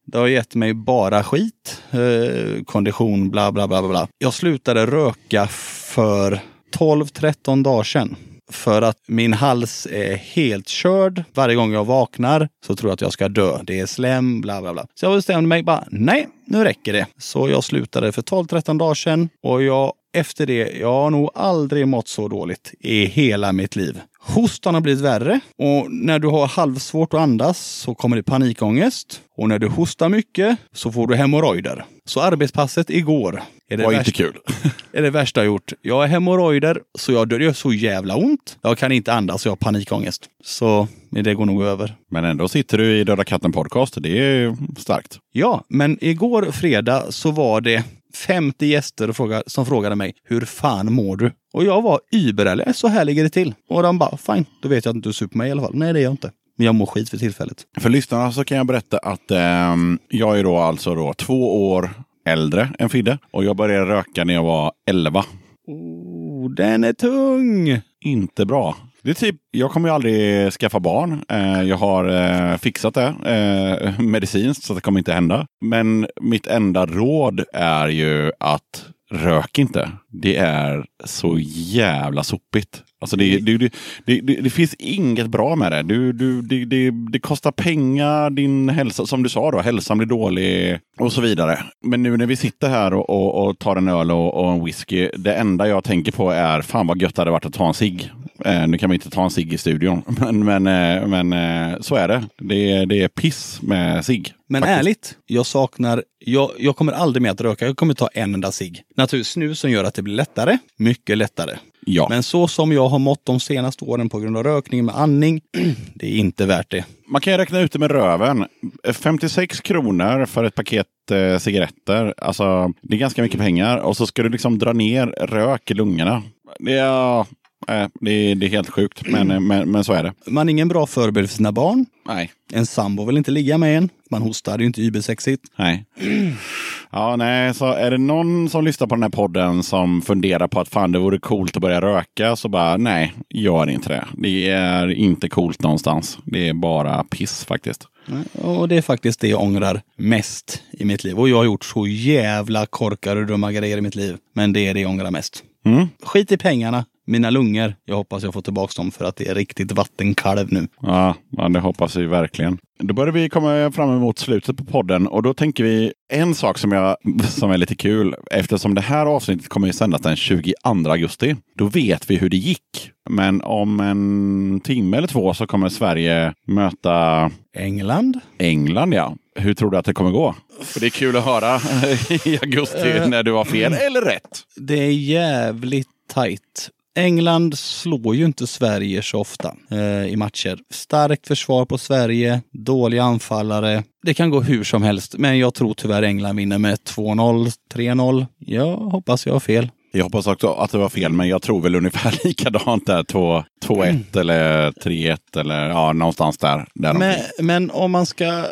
det 0.06 0.18
har 0.18 0.28
gett 0.28 0.54
mig 0.54 0.74
bara 0.74 1.22
skit. 1.22 1.82
Eh, 1.90 2.62
kondition, 2.64 3.30
bla 3.30 3.52
bla 3.52 3.68
bla 3.68 3.82
bla, 3.82 3.88
bla. 3.88 4.08
Jag 4.18 4.34
slutade 4.34 4.86
röka 4.86 5.46
för 5.46 6.40
12-13 6.76 7.62
dagar 7.62 7.82
sedan. 7.82 8.16
För 8.54 8.82
att 8.82 8.98
min 9.06 9.32
hals 9.32 9.86
är 9.90 10.16
helt 10.16 10.68
körd. 10.68 11.24
Varje 11.34 11.54
gång 11.54 11.72
jag 11.72 11.84
vaknar 11.84 12.48
så 12.66 12.76
tror 12.76 12.90
jag 12.90 12.94
att 12.94 13.00
jag 13.00 13.12
ska 13.12 13.28
dö. 13.28 13.58
Det 13.62 13.80
är 13.80 13.86
slem, 13.86 14.40
bla 14.40 14.60
bla 14.60 14.72
bla. 14.72 14.86
Så 14.94 15.06
jag 15.06 15.14
bestämde 15.14 15.48
mig 15.48 15.62
bara, 15.62 15.84
nej, 15.90 16.28
nu 16.46 16.64
räcker 16.64 16.92
det. 16.92 17.06
Så 17.18 17.48
jag 17.48 17.64
slutade 17.64 18.12
för 18.12 18.22
12-13 18.22 18.78
dagar 18.78 18.94
sedan. 18.94 19.28
Och 19.42 19.62
jag, 19.62 19.92
efter 20.16 20.46
det, 20.46 20.70
jag 20.80 20.92
har 20.92 21.10
nog 21.10 21.30
aldrig 21.34 21.88
mått 21.88 22.08
så 22.08 22.28
dåligt 22.28 22.74
i 22.80 23.04
hela 23.04 23.52
mitt 23.52 23.76
liv. 23.76 24.00
Hostan 24.20 24.74
har 24.74 24.80
blivit 24.80 25.04
värre 25.04 25.40
och 25.58 25.90
när 25.90 26.18
du 26.18 26.28
har 26.28 26.46
halvsvårt 26.46 27.14
att 27.14 27.20
andas 27.20 27.58
så 27.58 27.94
kommer 27.94 28.16
det 28.16 28.22
panikångest. 28.22 29.20
Och 29.36 29.48
när 29.48 29.58
du 29.58 29.68
hostar 29.68 30.08
mycket 30.08 30.58
så 30.72 30.92
får 30.92 31.06
du 31.06 31.14
hemorrojder. 31.14 31.84
Så 32.04 32.20
arbetspasset 32.20 32.90
igår 32.90 33.42
är 33.70 33.76
det, 33.76 33.84
var 33.84 33.92
inte 33.92 33.98
värsta, 33.98 34.22
kul. 34.22 34.38
är 34.92 35.02
det 35.02 35.10
värsta 35.10 35.40
jag 35.40 35.46
gjort. 35.46 35.72
Jag 35.82 35.94
har 35.94 36.06
hemorrojder 36.06 36.80
så 36.98 37.12
jag 37.12 37.28
dör. 37.28 37.38
Det 37.38 37.44
gör 37.44 37.52
så 37.52 37.72
jävla 37.72 38.16
ont. 38.16 38.58
Jag 38.62 38.78
kan 38.78 38.92
inte 38.92 39.12
andas 39.12 39.42
och 39.42 39.46
jag 39.46 39.50
har 39.50 39.56
panikångest. 39.56 40.26
Så 40.44 40.88
det 41.10 41.34
går 41.34 41.46
nog 41.46 41.62
över. 41.62 41.94
Men 42.10 42.24
ändå 42.24 42.48
sitter 42.48 42.78
du 42.78 42.98
i 42.98 43.04
Döda 43.04 43.24
katten 43.24 43.52
podcast. 43.52 43.96
Det 44.00 44.18
är 44.18 44.56
starkt. 44.78 45.18
Ja, 45.32 45.64
men 45.68 45.98
igår 46.00 46.50
fredag 46.52 47.12
så 47.12 47.30
var 47.30 47.60
det 47.60 47.84
50 48.14 48.66
gäster 48.66 49.12
som 49.50 49.66
frågade 49.66 49.96
mig 49.96 50.14
hur 50.24 50.40
fan 50.40 50.92
mår 50.92 51.16
du? 51.16 51.32
Och 51.52 51.64
jag 51.64 51.82
var 51.82 52.00
überärlig, 52.12 52.76
så 52.76 52.88
här 52.88 53.04
ligger 53.04 53.22
det 53.22 53.30
till. 53.30 53.54
Och 53.68 53.82
de 53.82 53.98
bara, 53.98 54.16
fine, 54.16 54.46
då 54.62 54.68
vet 54.68 54.84
jag 54.84 54.90
att 54.90 54.94
du 54.94 54.98
inte 54.98 55.08
du 55.08 55.12
super 55.12 55.38
mig 55.38 55.48
i 55.48 55.52
alla 55.52 55.62
fall. 55.62 55.74
Nej, 55.74 55.92
det 55.92 56.00
är 56.00 56.02
jag 56.02 56.12
inte. 56.12 56.30
Men 56.56 56.66
jag 56.66 56.74
mår 56.74 56.86
skit 56.86 57.10
för 57.10 57.18
tillfället. 57.18 57.62
För 57.80 57.90
lyssnarna 57.90 58.32
så 58.32 58.44
kan 58.44 58.56
jag 58.56 58.66
berätta 58.66 58.98
att 58.98 59.30
ehm, 59.30 59.98
jag 60.08 60.38
är 60.38 60.44
då 60.44 60.56
alltså 60.56 60.94
då 60.94 61.14
två 61.14 61.68
år 61.70 61.90
äldre 62.24 62.68
än 62.78 62.88
Fidde. 62.88 63.18
Och 63.30 63.44
jag 63.44 63.56
började 63.56 63.86
röka 63.86 64.24
när 64.24 64.34
jag 64.34 64.44
var 64.44 64.72
11. 64.90 65.24
Oh, 65.66 66.50
den 66.50 66.84
är 66.84 66.92
tung! 66.92 67.80
Inte 68.00 68.46
bra. 68.46 68.76
Det 69.02 69.10
är 69.10 69.14
typ, 69.14 69.36
jag 69.50 69.70
kommer 69.70 69.88
ju 69.88 69.94
aldrig 69.94 70.52
skaffa 70.52 70.80
barn. 70.80 71.24
Eh, 71.28 71.62
jag 71.62 71.76
har 71.76 72.08
eh, 72.08 72.56
fixat 72.56 72.94
det 72.94 73.14
eh, 73.24 74.00
medicinskt 74.00 74.64
så 74.64 74.74
det 74.74 74.80
kommer 74.80 74.98
inte 75.00 75.12
hända. 75.12 75.46
Men 75.60 76.06
mitt 76.20 76.46
enda 76.46 76.86
råd 76.86 77.44
är 77.52 77.88
ju 77.88 78.32
att 78.40 78.86
rök 79.10 79.58
inte. 79.58 79.90
Det 80.08 80.36
är 80.36 80.84
så 81.04 81.38
jävla 81.38 82.22
sopigt. 82.22 82.83
Alltså 83.00 83.16
det, 83.16 83.38
det, 83.38 83.58
det, 83.58 83.70
det, 84.04 84.20
det, 84.20 84.50
finns 84.50 84.74
inget 84.74 85.26
bra 85.26 85.56
med 85.56 85.72
det. 85.72 85.82
Du, 85.82 86.12
du, 86.12 86.42
det, 86.42 86.90
det, 87.12 87.18
kostar 87.18 87.52
pengar, 87.52 88.30
din 88.30 88.68
hälsa, 88.68 89.06
som 89.06 89.22
du 89.22 89.28
sa 89.28 89.50
då, 89.50 89.60
hälsan 89.60 89.98
blir 89.98 90.08
dålig 90.08 90.78
och 90.98 91.12
så 91.12 91.20
vidare. 91.20 91.58
Men 91.82 92.02
nu 92.02 92.16
när 92.16 92.26
vi 92.26 92.36
sitter 92.36 92.68
här 92.68 92.94
och, 92.94 93.10
och, 93.10 93.48
och 93.48 93.58
tar 93.58 93.76
en 93.76 93.88
öl 93.88 94.10
och, 94.10 94.34
och 94.34 94.52
en 94.52 94.64
whisky, 94.64 95.08
det 95.16 95.34
enda 95.34 95.68
jag 95.68 95.84
tänker 95.84 96.12
på 96.12 96.30
är 96.30 96.62
fan 96.62 96.86
vad 96.86 97.02
gött 97.02 97.14
det 97.14 97.20
hade 97.20 97.30
varit 97.30 97.46
att 97.46 97.54
ta 97.54 97.68
en 97.68 97.74
cigg. 97.74 98.10
Eh, 98.44 98.66
nu 98.66 98.78
kan 98.78 98.90
vi 98.90 98.94
inte 98.94 99.10
ta 99.10 99.24
en 99.24 99.30
cigg 99.30 99.52
i 99.52 99.58
studion, 99.58 100.02
men, 100.20 100.44
men, 100.44 100.66
eh, 100.66 101.06
men 101.06 101.32
eh, 101.32 101.80
så 101.80 101.94
är 101.96 102.08
det. 102.08 102.24
Det 102.38 102.72
är, 102.72 102.86
det 102.86 103.02
är 103.02 103.08
piss 103.08 103.62
med 103.62 104.04
cigg. 104.04 104.32
Men 104.48 104.62
faktiskt. 104.62 104.78
ärligt, 104.78 105.16
jag 105.26 105.46
saknar, 105.46 106.02
jag, 106.18 106.50
jag 106.58 106.76
kommer 106.76 106.92
aldrig 106.92 107.22
mer 107.22 107.30
att 107.30 107.40
röka. 107.40 107.66
Jag 107.66 107.76
kommer 107.76 107.94
ta 107.94 108.08
en 108.08 108.34
enda 108.34 108.52
cigg. 108.52 108.82
Naturligtvis 108.96 109.32
snus 109.32 109.60
som 109.60 109.70
gör 109.70 109.84
att 109.84 109.94
det 109.94 110.02
blir 110.02 110.14
lättare. 110.14 110.58
Mycket 110.78 111.18
lättare. 111.18 111.56
Ja. 111.86 112.06
Men 112.10 112.22
så 112.22 112.48
som 112.48 112.72
jag 112.72 112.88
har 112.88 112.98
mått 112.98 113.20
de 113.24 113.40
senaste 113.40 113.84
åren 113.84 114.08
på 114.08 114.18
grund 114.18 114.36
av 114.36 114.42
rökning 114.42 114.84
med 114.84 114.96
andning, 114.96 115.40
det 115.94 116.06
är 116.06 116.16
inte 116.16 116.46
värt 116.46 116.70
det. 116.70 116.84
Man 117.08 117.20
kan 117.20 117.32
ju 117.32 117.36
räkna 117.36 117.60
ut 117.60 117.72
det 117.72 117.78
med 117.78 117.90
röven. 117.90 118.46
56 118.92 119.60
kronor 119.60 120.26
för 120.26 120.44
ett 120.44 120.54
paket 120.54 120.86
eh, 121.10 121.38
cigaretter. 121.38 122.14
Alltså, 122.18 122.72
det 122.82 122.94
är 122.94 122.98
ganska 122.98 123.22
mycket 123.22 123.40
pengar. 123.40 123.78
Och 123.78 123.96
så 123.96 124.06
ska 124.06 124.22
du 124.22 124.28
liksom 124.28 124.58
dra 124.58 124.72
ner 124.72 125.06
rök 125.06 125.70
i 125.70 125.74
lungorna. 125.74 126.22
Det 126.58 126.78
är, 126.78 127.20
eh, 127.68 127.88
det 128.00 128.10
är, 128.10 128.34
det 128.34 128.46
är 128.46 128.50
helt 128.50 128.70
sjukt, 128.70 129.08
men, 129.08 129.30
eh, 129.30 129.40
men, 129.40 129.70
men 129.70 129.84
så 129.84 129.92
är 129.92 130.02
det. 130.02 130.12
Man 130.26 130.48
är 130.48 130.50
ingen 130.50 130.68
bra 130.68 130.86
förebild 130.86 131.30
för 131.30 131.36
sina 131.36 131.52
barn. 131.52 131.86
Nej. 132.06 132.30
En 132.52 132.66
sambo 132.66 133.04
vill 133.04 133.16
inte 133.16 133.30
ligga 133.30 133.58
med 133.58 133.76
en. 133.76 133.88
Man 134.10 134.22
hostar, 134.22 134.52
det 134.52 134.60
är 134.60 134.64
ju 134.64 134.66
inte 134.66 134.82
übersexigt. 134.82 135.42
Nej. 135.56 135.84
Ja, 136.96 137.16
nej, 137.16 137.54
så 137.54 137.66
är 137.72 137.90
det 137.90 137.98
någon 137.98 138.48
som 138.48 138.64
lyssnar 138.64 138.86
på 138.86 138.94
den 138.94 139.02
här 139.02 139.10
podden 139.10 139.62
som 139.62 140.02
funderar 140.02 140.48
på 140.48 140.60
att 140.60 140.68
fan 140.68 140.92
det 140.92 140.98
vore 140.98 141.18
coolt 141.18 141.56
att 141.56 141.62
börja 141.62 141.80
röka 141.80 142.36
så 142.36 142.48
bara 142.48 142.76
nej, 142.76 143.12
gör 143.30 143.70
inte 143.70 143.88
det. 143.88 144.04
Det 144.12 144.50
är 144.50 144.90
inte 144.90 145.28
coolt 145.28 145.62
någonstans. 145.62 146.18
Det 146.24 146.48
är 146.48 146.54
bara 146.54 147.04
piss 147.04 147.44
faktiskt. 147.44 147.86
Och 148.32 148.68
det 148.68 148.76
är 148.76 148.82
faktiskt 148.82 149.20
det 149.20 149.28
jag 149.28 149.42
ångrar 149.42 149.80
mest 149.96 150.62
i 150.72 150.84
mitt 150.84 151.04
liv. 151.04 151.18
Och 151.18 151.28
jag 151.28 151.36
har 151.36 151.44
gjort 151.44 151.64
så 151.64 151.86
jävla 151.86 152.66
korkade 152.66 153.20
och 153.20 153.26
dumma 153.26 153.52
grejer 153.52 153.78
i 153.78 153.80
mitt 153.80 153.94
liv. 153.94 154.16
Men 154.34 154.52
det 154.52 154.66
är 154.66 154.74
det 154.74 154.80
jag 154.80 154.90
ångrar 154.90 155.10
mest. 155.10 155.42
Mm. 155.66 155.86
Skit 156.02 156.32
i 156.32 156.36
pengarna. 156.36 156.84
Mina 157.06 157.30
lungor, 157.30 157.74
jag 157.84 157.96
hoppas 157.96 158.22
jag 158.22 158.34
får 158.34 158.42
tillbaka 158.42 158.72
dem 158.76 158.90
för 158.90 159.04
att 159.04 159.16
det 159.16 159.28
är 159.28 159.34
riktigt 159.34 159.72
vattenkalv 159.72 160.52
nu. 160.52 160.68
Ja, 160.80 161.14
ja, 161.30 161.48
det 161.48 161.60
hoppas 161.60 161.96
vi 161.96 162.06
verkligen. 162.06 162.58
Då 162.78 162.94
börjar 162.94 163.12
vi 163.12 163.28
komma 163.28 163.72
fram 163.72 163.90
emot 163.90 164.18
slutet 164.18 164.56
på 164.56 164.64
podden 164.64 165.06
och 165.06 165.22
då 165.22 165.34
tänker 165.34 165.64
vi 165.64 165.92
en 166.12 166.34
sak 166.34 166.58
som, 166.58 166.72
jag, 166.72 166.96
som 167.28 167.50
är 167.50 167.58
lite 167.58 167.74
kul. 167.74 168.14
Eftersom 168.30 168.74
det 168.74 168.80
här 168.80 169.06
avsnittet 169.06 169.48
kommer 169.48 169.68
att 169.68 169.74
sändas 169.74 170.00
den 170.00 170.16
22 170.16 170.54
augusti. 170.64 171.36
Då 171.58 171.66
vet 171.66 172.10
vi 172.10 172.16
hur 172.16 172.28
det 172.28 172.36
gick. 172.36 172.90
Men 173.10 173.42
om 173.42 173.80
en 173.80 174.60
timme 174.60 174.96
eller 174.96 175.08
två 175.08 175.34
så 175.34 175.46
kommer 175.46 175.68
Sverige 175.68 176.34
möta 176.46 177.30
England? 177.56 178.20
England. 178.38 178.94
ja. 178.94 179.16
Hur 179.36 179.54
tror 179.54 179.70
du 179.70 179.78
att 179.78 179.84
det 179.84 179.94
kommer 179.94 180.10
gå? 180.10 180.34
För 180.62 180.80
det 180.80 180.86
är 180.86 180.90
kul 180.90 181.16
att 181.16 181.24
höra 181.24 181.56
i 182.24 182.38
augusti 182.42 183.08
när 183.08 183.22
du 183.22 183.32
har 183.32 183.44
fel 183.44 183.72
eller 183.72 184.00
rätt. 184.00 184.42
Det 184.56 184.78
är 184.78 184.90
jävligt 184.90 185.88
tajt. 186.08 186.70
England 186.96 187.58
slår 187.58 188.16
ju 188.16 188.24
inte 188.24 188.46
Sverige 188.46 189.02
så 189.02 189.20
ofta 189.20 189.56
eh, 189.70 190.06
i 190.06 190.16
matcher. 190.16 190.58
Starkt 190.70 191.26
försvar 191.26 191.64
på 191.64 191.78
Sverige, 191.78 192.42
dåliga 192.52 193.02
anfallare. 193.02 193.82
Det 194.02 194.14
kan 194.14 194.30
gå 194.30 194.40
hur 194.40 194.64
som 194.64 194.82
helst, 194.82 195.14
men 195.18 195.38
jag 195.38 195.54
tror 195.54 195.74
tyvärr 195.74 196.02
England 196.02 196.36
vinner 196.36 196.58
med 196.58 196.78
2-0, 196.78 197.50
3-0. 197.74 198.26
Jag 198.38 198.76
hoppas 198.76 199.26
jag 199.26 199.32
har 199.32 199.40
fel. 199.40 199.70
Jag 199.96 200.04
hoppas 200.04 200.26
också 200.26 200.52
att 200.52 200.70
det 200.70 200.78
var 200.78 200.88
fel, 200.88 201.12
men 201.12 201.28
jag 201.28 201.42
tror 201.42 201.60
väl 201.60 201.74
ungefär 201.74 202.18
likadant 202.24 202.86
där. 202.86 203.02
2 203.02 203.44
2-1 203.64 204.18
eller 204.20 204.70
3-1 204.70 205.40
eller 205.40 205.68
ja, 205.68 205.92
någonstans 205.92 206.38
där. 206.38 206.66
där 206.74 206.94
Men, 206.94 207.20
men 207.38 207.70
om 207.70 207.90
man 207.90 208.06
ska 208.06 208.44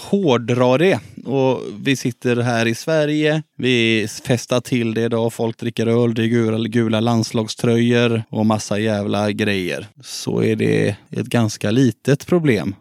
hårdra 0.00 0.78
det 0.78 1.00
och 1.24 1.60
vi 1.80 1.96
sitter 1.96 2.36
här 2.36 2.66
i 2.66 2.74
Sverige, 2.74 3.42
vi 3.56 4.06
festar 4.24 4.60
till 4.60 4.94
det 4.94 5.02
idag, 5.02 5.32
folk 5.32 5.58
dricker 5.58 5.86
öl, 5.86 6.14
det 6.14 6.22
är 6.22 6.26
gula, 6.26 6.68
gula 6.68 7.00
landslagströjor 7.00 8.22
och 8.30 8.46
massa 8.46 8.78
jävla 8.78 9.32
grejer. 9.32 9.86
Så 10.02 10.42
är 10.42 10.56
det 10.56 10.96
ett 11.10 11.26
ganska 11.26 11.70
litet 11.70 12.26
problem 12.26 12.74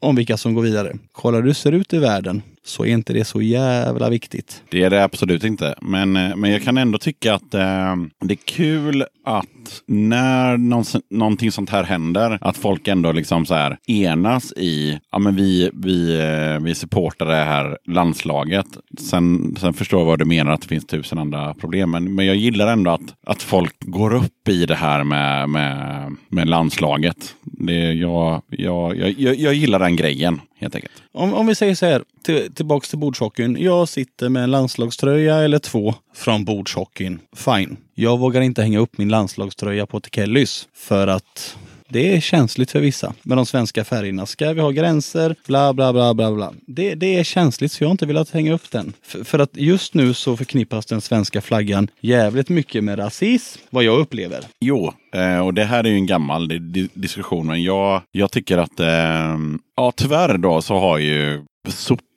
om 0.00 0.16
vilka 0.16 0.36
som 0.36 0.54
går 0.54 0.62
vidare. 0.62 0.96
Kollar 1.12 1.38
du 1.38 1.42
hur 1.42 1.48
det 1.48 1.54
ser 1.54 1.72
ut 1.72 1.92
i 1.92 1.98
världen 1.98 2.42
så 2.64 2.84
är 2.84 2.88
inte 2.88 3.12
det 3.12 3.24
så 3.24 3.42
jävla 3.42 4.10
viktigt. 4.10 4.62
Det 4.68 4.82
är 4.82 4.90
det 4.90 5.04
absolut 5.04 5.44
inte. 5.44 5.74
Men, 5.80 6.16
eh, 6.16 6.36
men 6.36 6.50
jag 6.50 6.62
kan 6.62 6.78
ändå 6.78 6.98
tycka 6.98 7.34
att 7.34 7.54
eh, 7.54 7.96
det 8.20 8.34
är 8.34 8.44
kul 8.44 9.04
att 9.24 9.46
när 9.86 10.56
någon, 10.56 10.84
någonting 11.10 11.52
sånt 11.52 11.70
här 11.70 11.84
händer, 11.84 12.38
att 12.40 12.56
folk 12.56 12.88
ändå 12.88 13.12
liksom 13.12 13.46
så 13.46 13.54
här 13.54 13.78
enas 13.86 14.52
i, 14.52 14.98
ja 15.12 15.18
men 15.18 15.36
vi, 15.36 15.70
vi, 15.74 16.20
eh, 16.20 16.64
vi 16.64 16.74
supportar 16.74 17.26
det 17.26 17.34
här 17.34 17.78
landslaget. 17.86 18.66
Sen, 18.98 19.56
sen 19.60 19.74
förstår 19.74 20.00
jag 20.00 20.06
vad 20.06 20.18
du 20.18 20.24
menar 20.24 20.52
att 20.52 20.62
det 20.62 20.68
finns 20.68 20.86
tusen 20.86 21.18
andra 21.18 21.54
problem. 21.54 21.90
Men, 21.90 22.14
men 22.14 22.26
jag 22.26 22.36
gillar 22.36 22.72
ändå 22.72 22.90
att, 22.90 23.14
att 23.26 23.42
folk 23.42 23.76
går 23.80 24.14
upp 24.14 24.48
i 24.48 24.66
det 24.66 24.74
här 24.74 25.04
med, 25.04 25.50
med, 25.50 26.16
med 26.28 26.48
landslaget. 26.48 27.34
Det, 27.42 27.92
jag, 27.92 28.42
jag, 28.48 28.96
jag, 28.96 29.14
jag, 29.18 29.34
jag 29.34 29.54
gillar 29.54 29.78
den 29.78 29.96
grejen 29.96 30.40
helt 30.62 30.74
enkelt. 30.74 30.92
Om, 31.12 31.34
om 31.34 31.46
vi 31.46 31.54
säger 31.54 31.74
så 31.74 31.86
här, 31.86 32.02
till, 32.24 32.54
tillbaks 32.54 32.88
till 32.88 32.98
bordshockeyn. 32.98 33.56
Jag 33.60 33.88
sitter 33.88 34.28
med 34.28 34.44
en 34.44 34.50
landslagströja 34.50 35.36
eller 35.36 35.58
två 35.58 35.94
från 36.14 36.44
bordshockeyn. 36.44 37.20
Fine. 37.36 37.76
Jag 37.94 38.18
vågar 38.18 38.40
inte 38.40 38.62
hänga 38.62 38.78
upp 38.78 38.98
min 38.98 39.08
landslagströja 39.08 39.86
på 39.86 40.00
Tekellys 40.00 40.68
för 40.74 41.06
att 41.06 41.56
det 41.92 42.16
är 42.16 42.20
känsligt 42.20 42.70
för 42.70 42.80
vissa 42.80 43.14
med 43.22 43.38
de 43.38 43.46
svenska 43.46 43.84
färgerna. 43.84 44.26
Ska 44.26 44.52
vi 44.52 44.60
ha 44.60 44.70
gränser? 44.70 45.36
Bla, 45.46 45.72
bla, 45.72 45.92
bla, 45.92 46.14
bla, 46.14 46.32
bla. 46.32 46.52
Det, 46.66 46.94
det 46.94 47.18
är 47.18 47.24
känsligt 47.24 47.72
så 47.72 47.84
jag 47.84 47.88
har 47.88 47.92
inte 47.92 48.06
velat 48.06 48.30
hänga 48.30 48.52
upp 48.52 48.70
den. 48.70 48.92
För, 49.02 49.24
för 49.24 49.38
att 49.38 49.56
just 49.56 49.94
nu 49.94 50.14
så 50.14 50.36
förknippas 50.36 50.86
den 50.86 51.00
svenska 51.00 51.40
flaggan 51.40 51.88
jävligt 52.00 52.48
mycket 52.48 52.84
med 52.84 52.98
rasism, 52.98 53.60
vad 53.70 53.84
jag 53.84 54.00
upplever. 54.00 54.44
Jo, 54.60 54.92
eh, 55.14 55.38
och 55.38 55.54
det 55.54 55.64
här 55.64 55.84
är 55.84 55.88
ju 55.88 55.94
en 55.94 56.06
gammal 56.06 56.48
diskussion. 56.94 57.46
Men 57.46 57.62
jag, 57.62 58.02
jag 58.12 58.30
tycker 58.30 58.58
att, 58.58 58.80
eh, 58.80 59.38
ja 59.76 59.92
tyvärr 59.96 60.38
då 60.38 60.62
så 60.62 60.78
har 60.78 60.98
ju 60.98 61.44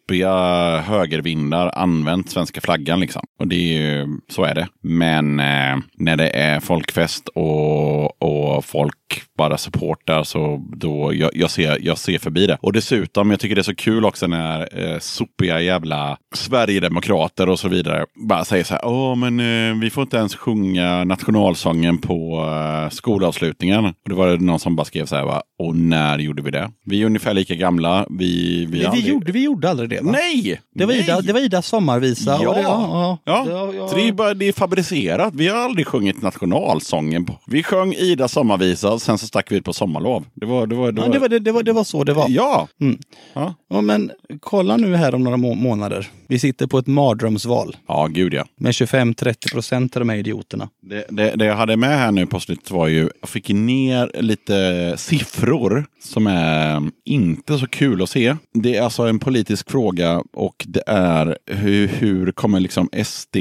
sopiga 0.05 0.77
högervindar 0.79 1.71
använt 1.75 2.29
svenska 2.29 2.61
flaggan 2.61 2.99
liksom. 2.99 3.21
Och 3.39 3.47
det 3.47 3.55
är 3.55 3.81
ju, 3.81 4.07
så 4.29 4.43
är 4.43 4.55
det. 4.55 4.67
Men 4.81 5.39
eh, 5.39 5.77
när 5.97 6.17
det 6.17 6.29
är 6.29 6.59
folkfest 6.59 7.27
och, 7.27 8.21
och 8.21 8.65
folk 8.65 9.04
bara 9.37 9.57
supportar 9.57 10.23
så 10.23 10.61
då, 10.77 11.13
jag, 11.13 11.31
jag, 11.33 11.51
ser, 11.51 11.77
jag 11.81 11.97
ser 11.97 12.19
förbi 12.19 12.47
det. 12.47 12.57
Och 12.61 12.73
dessutom, 12.73 13.31
jag 13.31 13.39
tycker 13.39 13.55
det 13.55 13.61
är 13.61 13.63
så 13.63 13.75
kul 13.75 14.05
också 14.05 14.27
när 14.27 14.79
eh, 14.93 14.99
sopiga 14.99 15.61
jävla 15.61 16.17
Sverigedemokrater 16.35 17.49
och 17.49 17.59
så 17.59 17.67
vidare 17.67 18.05
bara 18.29 18.45
säger 18.45 18.63
så 18.63 18.73
här, 18.73 18.85
åh 18.85 19.15
men 19.15 19.39
eh, 19.39 19.79
vi 19.81 19.89
får 19.89 20.01
inte 20.01 20.17
ens 20.17 20.35
sjunga 20.35 21.03
nationalsången 21.03 21.97
på 21.97 22.45
eh, 22.85 22.89
skolavslutningen. 22.89 23.85
Och 23.85 23.93
det 24.09 24.15
var 24.15 24.27
det 24.27 24.37
någon 24.37 24.59
som 24.59 24.75
bara 24.75 24.85
skrev 24.85 25.05
så 25.05 25.15
här, 25.15 25.23
va? 25.25 25.41
och 25.63 25.75
när 25.75 26.19
gjorde 26.19 26.41
vi 26.41 26.51
det? 26.51 26.71
Vi 26.85 27.01
är 27.01 27.05
ungefär 27.05 27.33
lika 27.33 27.55
gamla. 27.55 28.05
Vi, 28.09 28.25
vi, 28.59 28.65
Vi, 28.65 28.79
vi, 28.79 28.85
aldrig- 28.85 29.05
gjorde, 29.07 29.31
vi 29.31 29.43
gjorde 29.43 29.69
aldrig 29.69 29.89
det 29.89 30.01
va? 30.01 30.11
Nej! 30.11 30.61
Det 30.75 30.85
var, 30.85 30.93
Nej! 30.93 31.03
Ida, 31.03 31.21
det 31.21 31.33
var 31.33 31.39
Idas 31.39 31.67
sommarvisa. 31.67 32.39
Ja. 32.41 32.49
Och 32.49 32.55
det, 32.55 32.61
ja, 32.61 33.17
Ja, 33.25 33.45
ja, 33.49 33.73
ja. 33.77 33.89
det 33.95 34.07
är, 34.07 34.11
bara, 34.11 34.33
det 34.33 34.45
är 34.47 34.53
fabricerat. 34.53 35.35
Vi 35.35 35.47
har 35.47 35.57
aldrig 35.57 35.87
sjungit 35.87 36.21
nationalsången. 36.21 37.25
På. 37.25 37.39
Vi 37.47 37.63
sjöng 37.63 37.93
Ida 37.93 38.27
sommarvisa 38.27 38.94
Ja, 38.95 38.99
sen 38.99 39.17
så 39.17 39.27
stack 39.27 39.51
vi 39.51 39.55
ut 39.55 39.63
på 39.65 39.73
sommarlov. 39.73 40.25
Det 40.33 40.45
var, 40.45 40.67
det 40.67 40.75
var, 40.75 40.91
det 40.91 41.01
Ja, 41.01 41.07
var, 41.07 41.13
det, 41.13 41.19
var, 41.19 41.29
det, 41.29 41.39
det, 41.39 41.51
var, 41.51 41.63
det 41.63 41.73
var 41.73 41.83
så 41.83 42.03
det 42.03 42.13
var. 42.13 42.25
Ja, 42.29 42.67
Mm. 42.81 42.97
ja. 43.33 43.53
Ja, 43.69 43.81
men 43.81 44.11
kolla 44.39 44.77
nu 44.77 44.95
här 44.95 45.15
om 45.15 45.23
några 45.23 45.37
må 45.37 45.53
månader. 45.55 46.07
Vi 46.27 46.39
sitter 46.39 46.67
på 46.67 46.77
ett 46.77 46.87
mardrömsval 46.87 47.77
ja, 47.87 48.07
gud 48.07 48.33
ja. 48.33 48.45
med 48.57 48.71
25-30 48.71 49.51
procent 49.51 49.95
av 49.95 49.99
de 49.99 50.09
här 50.09 50.17
idioterna. 50.17 50.69
Det, 50.81 51.05
det, 51.09 51.35
det 51.35 51.45
jag 51.45 51.55
hade 51.55 51.77
med 51.77 51.97
här 51.99 52.11
nu 52.11 52.25
på 52.25 52.39
slutet 52.39 52.71
var 52.71 52.87
ju, 52.87 53.09
jag 53.21 53.29
fick 53.29 53.49
ner 53.49 54.11
lite 54.21 54.93
siffror 54.97 55.85
som 56.03 56.27
är 56.27 56.81
inte 57.05 57.57
så 57.57 57.67
kul 57.67 58.01
att 58.01 58.09
se. 58.09 58.35
Det 58.53 58.75
är 58.75 58.81
alltså 58.81 59.03
en 59.03 59.19
politisk 59.19 59.71
fråga 59.71 60.23
och 60.33 60.65
det 60.67 60.83
är 60.87 61.37
hur, 61.45 61.87
hur 61.87 62.31
kommer 62.31 62.59
liksom 62.59 62.89
SD, 63.03 63.35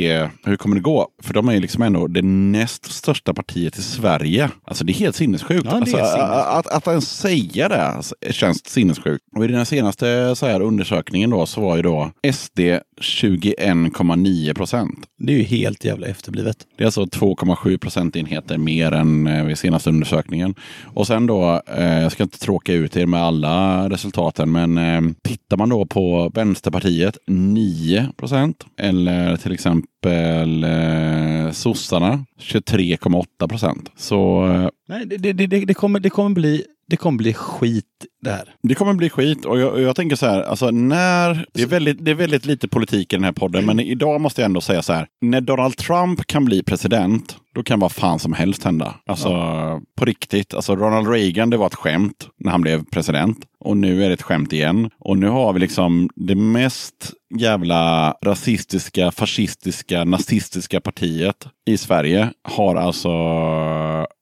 hur 0.44 0.57
kommer 0.57 0.76
det 0.76 0.82
gå? 0.82 1.09
För 1.22 1.34
de 1.34 1.48
är 1.48 1.52
ju 1.52 1.61
liksom 1.61 1.82
ändå 1.82 2.07
det 2.07 2.22
näst 2.22 2.92
största 2.92 3.34
partiet 3.34 3.78
i 3.78 3.82
Sverige. 3.82 4.50
Alltså 4.64 4.84
det 4.84 4.92
är 4.92 4.94
helt 4.94 5.16
sinnessjukt. 5.49 5.66
Ja, 5.66 6.01
alltså. 6.01 6.18
Att, 6.18 6.66
att 6.66 6.86
ens 6.86 7.18
säga 7.18 7.68
det 7.68 8.32
känns 8.32 8.66
sinnessjukt. 8.66 9.24
Och 9.36 9.45
i 9.45 9.49
den 9.49 9.66
senaste 9.66 10.36
så 10.36 10.47
här, 10.47 10.61
undersökningen 10.61 11.30
då 11.30 11.47
så 11.47 11.61
var 11.61 11.76
ju 11.76 11.82
då 11.82 12.11
SD 12.32 12.61
21,9 13.01 14.55
procent. 14.55 15.07
Det 15.18 15.32
är 15.32 15.36
ju 15.36 15.42
helt 15.42 15.84
jävla 15.84 16.07
efterblivet. 16.07 16.57
Det 16.76 16.84
är 16.84 16.86
alltså 16.86 17.05
2,7 17.05 17.78
procentenheter 17.78 18.59
mer 18.59 18.92
än 18.92 19.26
eh, 19.26 19.45
vid 19.45 19.59
senaste 19.59 19.90
undersökningen. 19.90 20.55
Och 20.84 21.07
sen 21.07 21.26
då, 21.26 21.62
eh, 21.66 22.03
jag 22.03 22.12
ska 22.12 22.22
inte 22.22 22.38
tråka 22.38 22.72
ut 22.72 22.97
er 22.97 23.07
med 23.07 23.22
alla 23.22 23.88
resultaten, 23.90 24.53
men 24.53 24.78
eh, 24.78 25.01
tittar 25.22 25.57
man 25.57 25.68
då 25.68 25.86
på 25.86 26.30
Vänsterpartiet 26.34 27.18
9 27.26 28.09
procent 28.16 28.64
eller 28.78 29.36
till 29.36 29.53
exempel 29.53 29.88
exempel 30.05 30.64
eh, 30.64 31.52
sossarna 31.52 32.24
23,8 32.38 33.48
procent. 33.48 33.90
Så 33.96 34.46
eh, 34.46 34.68
Nej, 34.88 35.07
det, 35.07 35.16
det, 35.16 35.32
det, 35.32 35.64
det, 35.64 35.74
kommer, 35.74 36.00
det, 36.00 36.11
kommer 36.11 36.30
bli, 36.30 36.64
det 36.88 36.96
kommer 36.96 37.18
bli 37.18 37.32
skit 37.32 38.07
det 38.25 38.31
här. 38.31 38.55
Det 38.62 38.75
kommer 38.75 38.95
bli 38.95 39.11
skit 39.11 39.45
och 39.45 39.61
jag, 39.61 39.81
jag 39.81 39.97
tänker 39.97 40.16
så 40.16 40.27
här, 40.27 40.43
alltså 40.43 40.70
när, 40.70 41.47
det 41.55 41.62
är, 41.62 41.66
väldigt, 41.66 42.05
det 42.05 42.11
är 42.11 42.14
väldigt 42.14 42.47
lite 42.47 42.68
politik 42.68 43.12
i 43.12 43.16
den 43.16 43.25
här 43.25 43.33
podden, 43.33 43.66
men 43.66 43.81
idag 43.81 44.20
måste 44.20 44.41
jag 44.41 44.47
ändå 44.47 44.61
säga 44.61 44.83
så 44.83 44.93
här, 44.93 45.07
när 45.20 45.41
Donald 45.41 45.77
Trump 45.77 46.27
kan 46.27 46.45
bli 46.45 46.62
president, 46.62 47.37
då 47.55 47.62
kan 47.62 47.81
vad 47.81 47.93
fan 47.93 48.18
som 48.18 48.33
helst 48.33 48.64
hända. 48.64 48.95
Alltså 49.07 49.31
på 49.99 50.05
riktigt, 50.05 50.55
alltså 50.55 50.77
Ronald 50.77 51.09
Reagan, 51.09 51.51
det 51.51 51.57
var 51.57 51.66
ett 51.66 51.75
skämt 51.75 52.29
när 52.39 52.51
han 52.51 52.61
blev 52.61 52.85
president. 52.85 53.39
Och 53.61 53.77
nu 53.77 54.05
är 54.05 54.09
det 54.09 54.14
ett 54.14 54.22
skämt 54.22 54.53
igen. 54.53 54.91
Och 54.99 55.18
nu 55.18 55.29
har 55.29 55.53
vi 55.53 55.61
liksom 55.61 56.11
det 56.16 56.35
mest 56.35 57.12
jävla 57.39 58.14
rasistiska, 58.25 59.11
fascistiska, 59.11 60.05
nazistiska 60.05 60.81
partiet 60.81 61.47
i 61.66 61.77
Sverige 61.77 62.31
har 62.43 62.77
alltså 62.77 63.11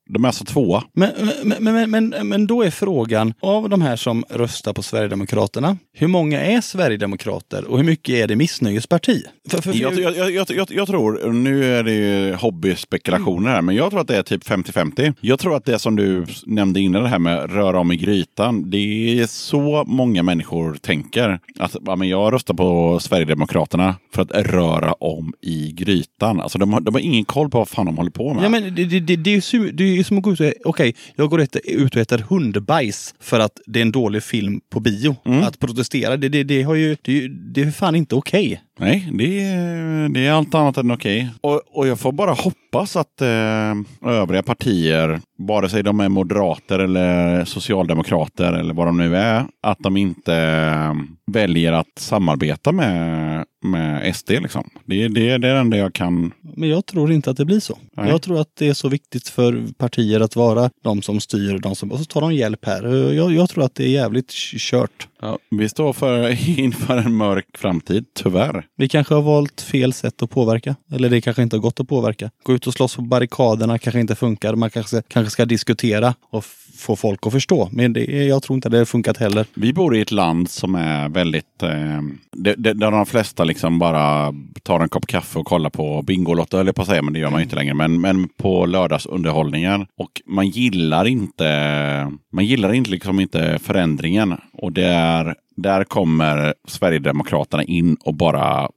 de 0.09 0.23
är 0.23 0.27
alltså 0.27 0.45
tvåa. 0.45 0.83
Men, 0.93 1.11
men, 1.43 1.63
men, 1.63 1.91
men, 1.91 2.27
men 2.27 2.47
då 2.47 2.63
är 2.63 2.71
frågan, 2.71 3.33
av 3.41 3.69
de 3.69 3.81
här 3.81 3.92
som 3.95 4.23
röstar 4.29 4.73
på 4.73 4.83
Sverigedemokraterna, 4.83 5.77
hur 5.93 6.07
många 6.07 6.41
är 6.41 6.61
Sverigedemokrater 6.61 7.65
och 7.65 7.77
hur 7.77 7.85
mycket 7.85 8.15
är 8.15 8.27
det 8.27 8.35
missnöjesparti? 8.35 9.23
För, 9.49 9.61
för, 9.61 9.71
för, 9.71 9.79
Jag, 9.79 9.99
jag, 10.17 10.31
jag, 10.31 10.67
jag, 10.69 10.87
tror, 10.87 11.31
nu 11.31 11.65
är 11.65 11.83
det 11.83 11.93
ju 11.93 12.33
hobbyspekulationer 12.33 13.49
här, 13.49 13.61
men 13.61 13.75
jag 13.75 13.89
tror 13.89 14.01
att 14.01 14.07
det 14.07 14.17
är 14.17 14.23
typ 14.23 14.43
50-50. 14.43 15.13
Jag 15.21 15.39
tror 15.39 15.55
att 15.55 15.65
det 15.65 15.79
som 15.79 15.95
du 15.95 16.25
nämnde 16.45 16.79
innan, 16.79 17.03
det 17.03 17.09
här 17.09 17.19
med 17.19 17.51
röra 17.51 17.79
om 17.79 17.91
i 17.91 17.95
grytan, 17.95 18.69
det 18.69 19.19
är 19.19 19.27
så 19.27 19.83
många 19.87 20.23
människor 20.23 20.73
tänker. 20.81 21.39
Att 21.59 21.75
ja, 21.85 21.95
men 21.95 22.09
jag 22.09 22.33
röstar 22.33 22.53
på 22.53 22.99
Sverigedemokraterna 22.99 23.95
för 24.13 24.21
att 24.21 24.31
röra 24.31 24.93
om 24.93 25.33
i 25.41 25.71
grytan. 25.71 26.41
Alltså 26.41 26.57
de 26.57 26.73
har, 26.73 26.81
de 26.81 26.93
har 26.93 27.01
ingen 27.01 27.25
koll 27.25 27.49
på 27.49 27.57
vad 27.57 27.69
fan 27.69 27.85
de 27.85 27.97
håller 27.97 28.11
på 28.11 28.33
med. 28.33 28.43
Ja, 28.43 28.49
men 28.49 28.75
det, 28.75 28.85
det, 28.85 28.99
det, 28.99 29.15
det, 29.15 29.29
är 29.29 29.35
ju 29.35 29.41
som, 29.41 29.69
det 29.73 29.83
är 29.83 30.03
som 30.03 30.17
att 30.17 30.23
gå 30.23 30.33
ut 30.33 30.39
och 30.39 30.51
okej, 30.65 30.95
jag 31.15 31.29
går 31.29 31.41
ut 31.41 31.95
och 31.95 32.01
äter 32.01 32.17
hundbajs 32.29 33.15
för 33.19 33.39
att 33.39 33.59
det 33.73 33.79
är 33.79 33.81
en 33.81 33.91
dålig 33.91 34.23
film 34.23 34.61
på 34.71 34.79
bio. 34.79 35.15
Att 35.43 35.59
protestera, 35.59 36.17
det, 36.17 36.29
det, 36.29 36.43
det, 36.43 36.63
har 36.63 36.75
ju, 36.75 36.97
det, 37.01 37.27
det 37.27 37.61
är 37.61 37.71
fan 37.71 37.95
inte 37.95 38.15
okej. 38.15 38.61
Nej, 38.79 39.09
det 39.13 39.39
är, 39.43 40.09
det 40.09 40.25
är 40.27 40.31
allt 40.31 40.55
annat 40.55 40.77
än 40.77 40.91
okej. 40.91 41.29
Och, 41.41 41.61
och 41.77 41.87
jag 41.87 41.99
får 41.99 42.11
bara 42.11 42.31
hoppas 42.33 42.95
att 42.95 43.21
eh, 43.21 44.09
övriga 44.11 44.43
partier, 44.43 45.21
vare 45.37 45.69
sig 45.69 45.83
de 45.83 45.99
är 45.99 46.09
moderater 46.09 46.79
eller 46.79 47.45
socialdemokrater 47.45 48.53
eller 48.53 48.73
vad 48.73 48.87
de 48.87 48.97
nu 48.97 49.15
är, 49.17 49.45
att 49.63 49.79
de 49.79 49.97
inte 49.97 50.35
eh, 50.35 50.93
väljer 51.31 51.71
att 51.73 51.87
samarbeta 51.99 52.71
med, 52.71 53.45
med 53.63 54.15
SD. 54.15 54.29
Liksom. 54.29 54.69
Det, 54.85 55.03
är- 55.03 55.09
det, 55.09 55.29
är 55.29 55.39
det 55.39 55.49
enda 55.49 55.77
jag 55.77 55.93
kan... 55.93 56.31
Men 56.55 56.69
jag 56.69 56.85
tror 56.85 57.11
inte 57.11 57.31
att 57.31 57.37
det 57.37 57.45
blir 57.45 57.59
så. 57.59 57.77
Nej. 57.93 58.09
Jag 58.09 58.21
tror 58.21 58.41
att 58.41 58.55
det 58.57 58.67
är 58.67 58.73
så 58.73 58.89
viktigt 58.89 59.29
för 59.29 59.67
partier 59.77 60.19
att 60.19 60.35
vara 60.35 60.69
de 60.83 61.01
som 61.01 61.19
styr, 61.19 61.57
de 61.57 61.75
som, 61.75 61.91
och 61.91 61.99
så 61.99 62.05
tar 62.05 62.21
de 62.21 62.33
hjälp 62.33 62.65
här. 62.65 62.83
Jag, 63.13 63.33
jag 63.33 63.49
tror 63.49 63.63
att 63.63 63.75
det 63.75 63.83
är 63.83 63.89
jävligt 63.89 64.31
kört. 64.57 65.07
Ja, 65.21 65.39
vi 65.49 65.69
står 65.69 65.93
för, 65.93 66.49
inför 66.59 66.97
en 66.97 67.15
mörk 67.15 67.47
framtid, 67.57 68.05
tyvärr. 68.13 68.65
Vi 68.77 68.89
kanske 68.89 69.13
har 69.13 69.21
valt 69.21 69.61
fel 69.61 69.93
sätt 69.93 70.23
att 70.23 70.29
påverka. 70.29 70.75
Eller 70.91 71.09
det 71.09 71.21
kanske 71.21 71.43
inte 71.43 71.55
har 71.55 71.61
gått 71.61 71.79
att 71.79 71.87
påverka. 71.87 72.31
Gå 72.43 72.53
ut 72.53 72.67
och 72.67 72.73
slåss 72.73 72.95
på 72.95 73.01
barrikaderna 73.01 73.79
kanske 73.79 73.99
inte 73.99 74.15
funkar. 74.15 74.55
Man 74.55 74.69
kanske, 74.69 75.01
kanske 75.07 75.31
ska 75.31 75.45
diskutera 75.45 76.15
och 76.29 76.45
få 76.77 76.95
folk 76.95 77.27
att 77.27 77.33
förstå. 77.33 77.69
Men 77.71 77.93
det, 77.93 78.05
jag 78.05 78.43
tror 78.43 78.55
inte 78.55 78.69
det 78.69 78.77
har 78.77 78.85
funkat 78.85 79.17
heller. 79.17 79.45
Vi 79.53 79.73
bor 79.73 79.95
i 79.95 80.01
ett 80.01 80.11
land 80.11 80.49
som 80.49 80.75
är 80.75 81.09
väldigt... 81.09 81.63
Eh, 81.63 82.01
det- 82.31 82.55
det- 82.57 82.73
där 82.73 82.91
de 82.91 83.05
flesta 83.05 83.43
liksom 83.43 83.79
bara 83.79 84.33
tar 84.63 84.79
en 84.79 84.89
kopp 84.89 85.05
kaffe 85.07 85.39
och 85.39 85.45
kollar 85.45 85.69
på 85.69 86.01
Bingolotto, 86.01 86.57
eller 86.57 86.71
på 86.71 86.81
att 86.81 86.87
säga, 86.87 87.01
men 87.01 87.13
det 87.13 87.19
gör 87.19 87.29
man 87.29 87.39
ju 87.39 87.43
inte 87.43 87.55
längre. 87.55 87.73
Men, 87.73 88.01
men 88.01 88.27
på 88.29 88.65
lördagsunderhållningen. 88.65 89.85
Och 89.97 90.21
man 90.25 90.47
gillar 90.47 91.07
inte... 91.07 92.11
Man 92.31 92.45
gillar 92.45 92.73
inte 92.73 92.89
liksom 92.91 93.19
inte 93.19 93.59
förändringen. 93.63 94.33
Och 94.53 94.71
det 94.71 94.85
är 94.85 95.35
där 95.55 95.83
kommer 95.83 96.53
Sverigedemokraterna 96.67 97.63
in 97.63 97.95
och 97.95 98.13
bara 98.13 98.69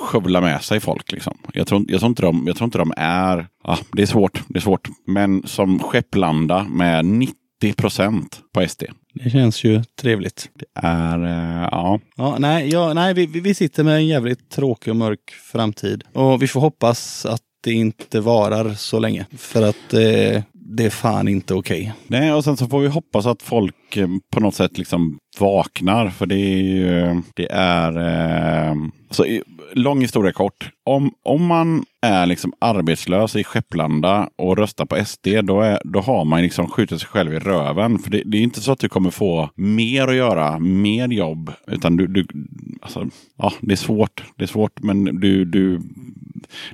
skövla 0.00 0.40
med 0.40 0.62
sig 0.62 0.80
folk. 0.80 1.12
Liksom. 1.12 1.38
Jag, 1.52 1.66
tror, 1.66 1.84
jag, 1.88 2.00
tror 2.00 2.08
inte 2.08 2.22
de, 2.22 2.44
jag 2.46 2.56
tror 2.56 2.64
inte 2.64 2.78
de 2.78 2.92
är... 2.96 3.46
Ja, 3.64 3.78
det 3.92 4.02
är 4.02 4.06
svårt. 4.06 4.42
Det 4.48 4.58
är 4.58 4.62
svårt. 4.62 4.88
Men 5.06 5.42
som 5.46 5.78
skepplanda 5.78 6.64
med 6.64 7.04
90 7.04 7.34
procent 7.76 8.40
på 8.54 8.68
SD. 8.68 8.82
Det 9.14 9.30
känns 9.30 9.64
ju 9.64 9.82
trevligt. 10.00 10.50
Det 10.54 10.66
är, 10.74 11.24
eh, 11.24 11.68
ja. 11.70 12.00
Ja, 12.16 12.36
nej, 12.38 12.68
ja, 12.72 12.92
nej 12.92 13.14
vi, 13.14 13.26
vi 13.26 13.40
vi 13.40 13.54
sitter 13.54 13.84
med 13.84 13.94
en 13.94 14.06
jävligt 14.06 14.50
tråkig 14.50 14.90
och 14.90 14.96
mörk 14.96 15.30
framtid. 15.52 16.04
Och 16.12 16.42
vi 16.42 16.48
får 16.48 16.60
hoppas 16.60 17.26
att 17.26 17.42
det 17.62 17.72
inte 17.72 18.20
varar 18.20 18.74
så 18.74 18.98
länge. 18.98 19.26
För 19.36 19.62
att 19.62 19.94
eh, 19.94 20.42
det 20.68 20.84
är 20.84 20.90
fan 20.90 21.28
inte 21.28 21.54
okej. 21.54 21.92
Nej, 22.06 22.32
och 22.32 22.44
sen 22.44 22.56
så 22.56 22.66
får 22.66 22.80
vi 22.80 22.88
hoppas 22.88 23.26
att 23.26 23.42
folk 23.42 23.96
eh, 23.96 24.08
på 24.32 24.40
något 24.40 24.54
sätt 24.54 24.78
liksom 24.78 25.18
vaknar. 25.38 26.08
För 26.08 26.26
det 26.26 26.34
är 26.36 26.58
ju, 26.62 27.22
det 27.34 27.46
är, 27.52 27.92
eh, 28.70 28.74
så, 29.10 29.26
i- 29.26 29.42
lång 29.74 30.00
historia 30.00 30.32
kort. 30.32 30.70
Om, 30.84 31.10
om 31.24 31.46
man 31.46 31.84
är 32.02 32.26
liksom 32.26 32.52
arbetslös 32.58 33.36
i 33.36 33.44
Skepplanda 33.44 34.28
och 34.38 34.56
röstar 34.58 34.86
på 34.86 35.04
SD, 35.04 35.26
då, 35.44 35.60
är, 35.60 35.80
då 35.84 36.00
har 36.00 36.24
man 36.24 36.42
liksom 36.42 36.68
skjutit 36.68 37.00
sig 37.00 37.08
själv 37.08 37.34
i 37.34 37.38
röven. 37.38 37.98
För 37.98 38.10
det, 38.10 38.22
det 38.26 38.38
är 38.38 38.42
inte 38.42 38.60
så 38.60 38.72
att 38.72 38.78
du 38.78 38.88
kommer 38.88 39.10
få 39.10 39.50
mer 39.54 40.08
att 40.08 40.14
göra, 40.16 40.58
mer 40.58 41.08
jobb. 41.08 41.52
Utan 41.66 41.96
du, 41.96 42.06
du 42.06 42.26
alltså, 42.82 43.06
ja, 43.38 43.52
det 43.60 43.72
är 43.72 43.76
svårt. 43.76 44.24
Det 44.36 44.44
är 44.44 44.48
svårt, 44.48 44.82
men 44.82 45.04
du, 45.04 45.44
du 45.44 45.80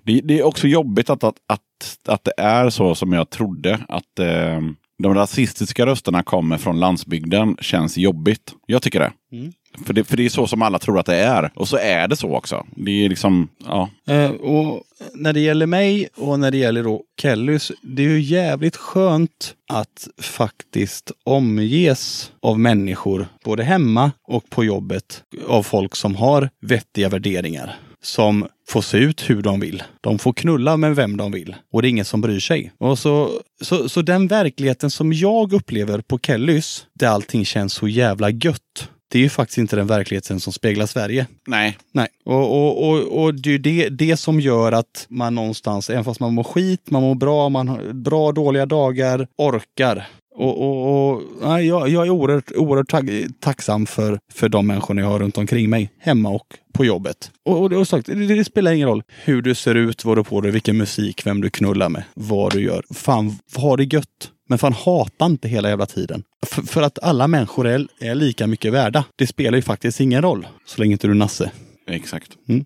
det, 0.03 0.21
det 0.25 0.39
är 0.39 0.43
också 0.43 0.69
jobbigt 0.69 1.11
att, 1.11 1.25
att, 1.25 1.37
att, 1.47 2.09
att 2.09 2.25
det 2.25 2.35
är 2.37 2.71
så 2.71 2.95
som 2.95 3.13
jag 3.13 3.31
trodde. 3.31 3.81
Att 3.89 4.19
eh, 4.19 4.61
de 5.03 5.15
rasistiska 5.15 5.87
rösterna 5.87 6.23
kommer 6.23 6.59
från 6.59 6.81
landsbygden 6.81 7.57
känns 7.61 7.99
jobbigt. 7.99 8.55
Jag 8.67 8.83
tycker 8.83 9.01
det. 9.01 9.13
Mm. 9.33 9.53
För, 9.87 9.95
det. 9.95 10.05
för 10.05 10.17
det 10.17 10.25
är 10.25 10.29
så 10.29 10.47
som 10.47 10.63
alla 10.63 10.79
tror 10.79 10.99
att 10.99 11.07
det 11.07 11.17
är. 11.17 11.51
Och 11.55 11.69
så 11.69 11.77
är 11.77 12.09
det 12.09 12.17
så 12.17 12.37
också. 12.37 12.67
Det 12.71 13.05
är 13.05 13.09
liksom, 13.09 13.49
ja. 13.67 13.91
Eh, 14.07 14.31
och 14.31 14.83
när 15.15 15.33
det 15.33 15.41
gäller 15.41 15.67
mig 15.67 16.09
och 16.17 16.41
när 16.41 16.51
det 16.51 16.57
gäller 16.57 16.83
då 16.83 17.03
Kellys, 17.23 17.73
det 17.83 18.03
är 18.03 18.09
ju 18.09 18.21
jävligt 18.21 18.77
skönt 18.77 19.55
att 19.69 20.09
faktiskt 20.19 21.13
omges 21.25 22.33
av 22.41 22.59
människor, 22.59 23.27
både 23.45 23.65
hemma 23.65 24.13
och 24.29 24.51
på 24.51 24.65
jobbet, 24.65 25.23
av 25.47 25.63
folk 25.63 25.97
som 25.97 26.17
har 26.17 26.51
vettiga 26.61 27.09
värderingar. 27.09 27.77
Som 28.03 28.49
får 28.69 28.83
se 28.83 28.99
ut 28.99 29.31
hur 29.31 29.43
de 29.43 29.61
vill. 29.61 29.83
De 30.01 30.19
får 30.19 30.33
knulla 30.33 30.77
med 30.77 30.97
vem 30.97 31.17
de 31.17 31.33
vill. 31.33 31.57
Och 31.73 31.83
det 31.83 31.89
är 31.89 31.91
ingen 31.91 32.05
som 32.05 32.21
bryr 32.21 32.41
sig. 32.41 32.73
Och 32.79 32.99
så, 32.99 33.41
så, 33.61 33.89
så 33.89 34.03
den 34.03 34.27
verkligheten 34.27 34.91
som 34.91 35.13
jag 35.13 35.53
upplever 35.53 36.01
på 36.01 36.19
Kellys, 36.19 36.87
där 36.95 37.09
allting 37.09 37.45
känns 37.45 37.73
så 37.73 37.89
jävla 37.89 38.31
gött. 38.31 38.89
Det 39.09 39.19
är 39.19 39.23
ju 39.23 39.29
faktiskt 39.29 39.59
inte 39.59 39.77
den 39.77 39.87
verkligheten 39.87 40.41
som 40.41 40.53
speglar 40.53 40.87
Sverige. 40.87 41.27
Nej. 41.47 41.79
Nej, 41.93 42.09
och, 42.25 42.51
och, 42.51 42.89
och, 42.89 43.23
och 43.23 43.35
det 43.35 43.49
är 43.49 43.53
ju 43.53 43.59
det, 43.59 43.89
det 43.89 44.17
som 44.17 44.41
gör 44.41 44.73
att 44.73 45.07
man 45.09 45.35
någonstans, 45.35 45.91
även 45.91 46.05
fast 46.05 46.21
man 46.21 46.35
mår 46.35 46.45
skit, 46.45 46.91
man 46.91 47.03
mår 47.03 47.15
bra, 47.15 47.49
man 47.49 47.69
har 47.69 47.93
bra 47.93 48.33
dåliga 48.33 48.67
dagar, 48.67 49.29
orkar 49.39 50.09
Och, 50.35 50.63
och, 50.63 51.11
och 51.11 51.23
nej, 51.43 51.67
jag, 51.67 51.89
jag 51.89 52.07
är 52.07 52.11
oerhört, 52.11 52.53
oerhört 52.57 52.91
tack, 52.91 53.05
tacksam 53.41 53.87
för, 53.87 54.19
för 54.33 54.49
de 54.49 54.67
människorna 54.67 55.01
jag 55.01 55.09
har 55.09 55.19
runt 55.19 55.39
omkring 55.39 55.71
mig, 55.71 55.91
hemma 55.99 56.29
och 56.29 56.47
på 56.73 56.85
jobbet. 56.85 57.31
Och, 57.45 57.61
och, 57.61 57.71
det, 57.71 57.77
och 57.77 57.89
sagt, 57.89 58.07
det, 58.07 58.15
det 58.15 58.45
spelar 58.45 58.73
ingen 58.73 58.89
roll 58.89 59.03
hur 59.25 59.43
du 59.43 59.55
ser 59.55 59.75
ut, 59.75 60.05
vad 60.05 60.17
du 60.17 60.25
på 60.25 60.41
dig, 60.41 60.51
vilken 60.51 60.77
musik, 60.77 61.27
vem 61.27 61.41
du 61.41 61.51
knullar 61.51 61.89
med, 61.89 62.03
vad 62.15 62.53
du 62.53 62.61
gör. 62.63 62.85
Fan, 62.91 63.39
ha 63.57 63.77
det 63.77 63.95
gött. 63.95 64.31
Men 64.49 64.59
fan 64.59 64.73
hata 64.73 65.27
inte 65.27 65.49
hela 65.49 65.69
jävla 65.69 65.87
tiden. 65.87 66.23
För, 66.47 66.63
för 66.63 66.83
att 66.83 66.99
alla 66.99 67.29
människor 67.29 67.67
är, 67.67 67.87
är 68.01 68.15
lika 68.15 68.47
mycket 68.47 68.73
värda. 68.73 69.05
Det 69.17 69.27
spelar 69.27 69.57
ju 69.57 69.63
faktiskt 69.63 70.01
ingen 70.01 70.23
roll. 70.23 70.47
Så 70.65 70.81
länge 70.81 70.93
inte 70.93 71.07
du 71.07 71.11
är 71.11 71.15
Nasse. 71.15 71.51
Exakt. 71.87 72.31
Mm. 72.49 72.65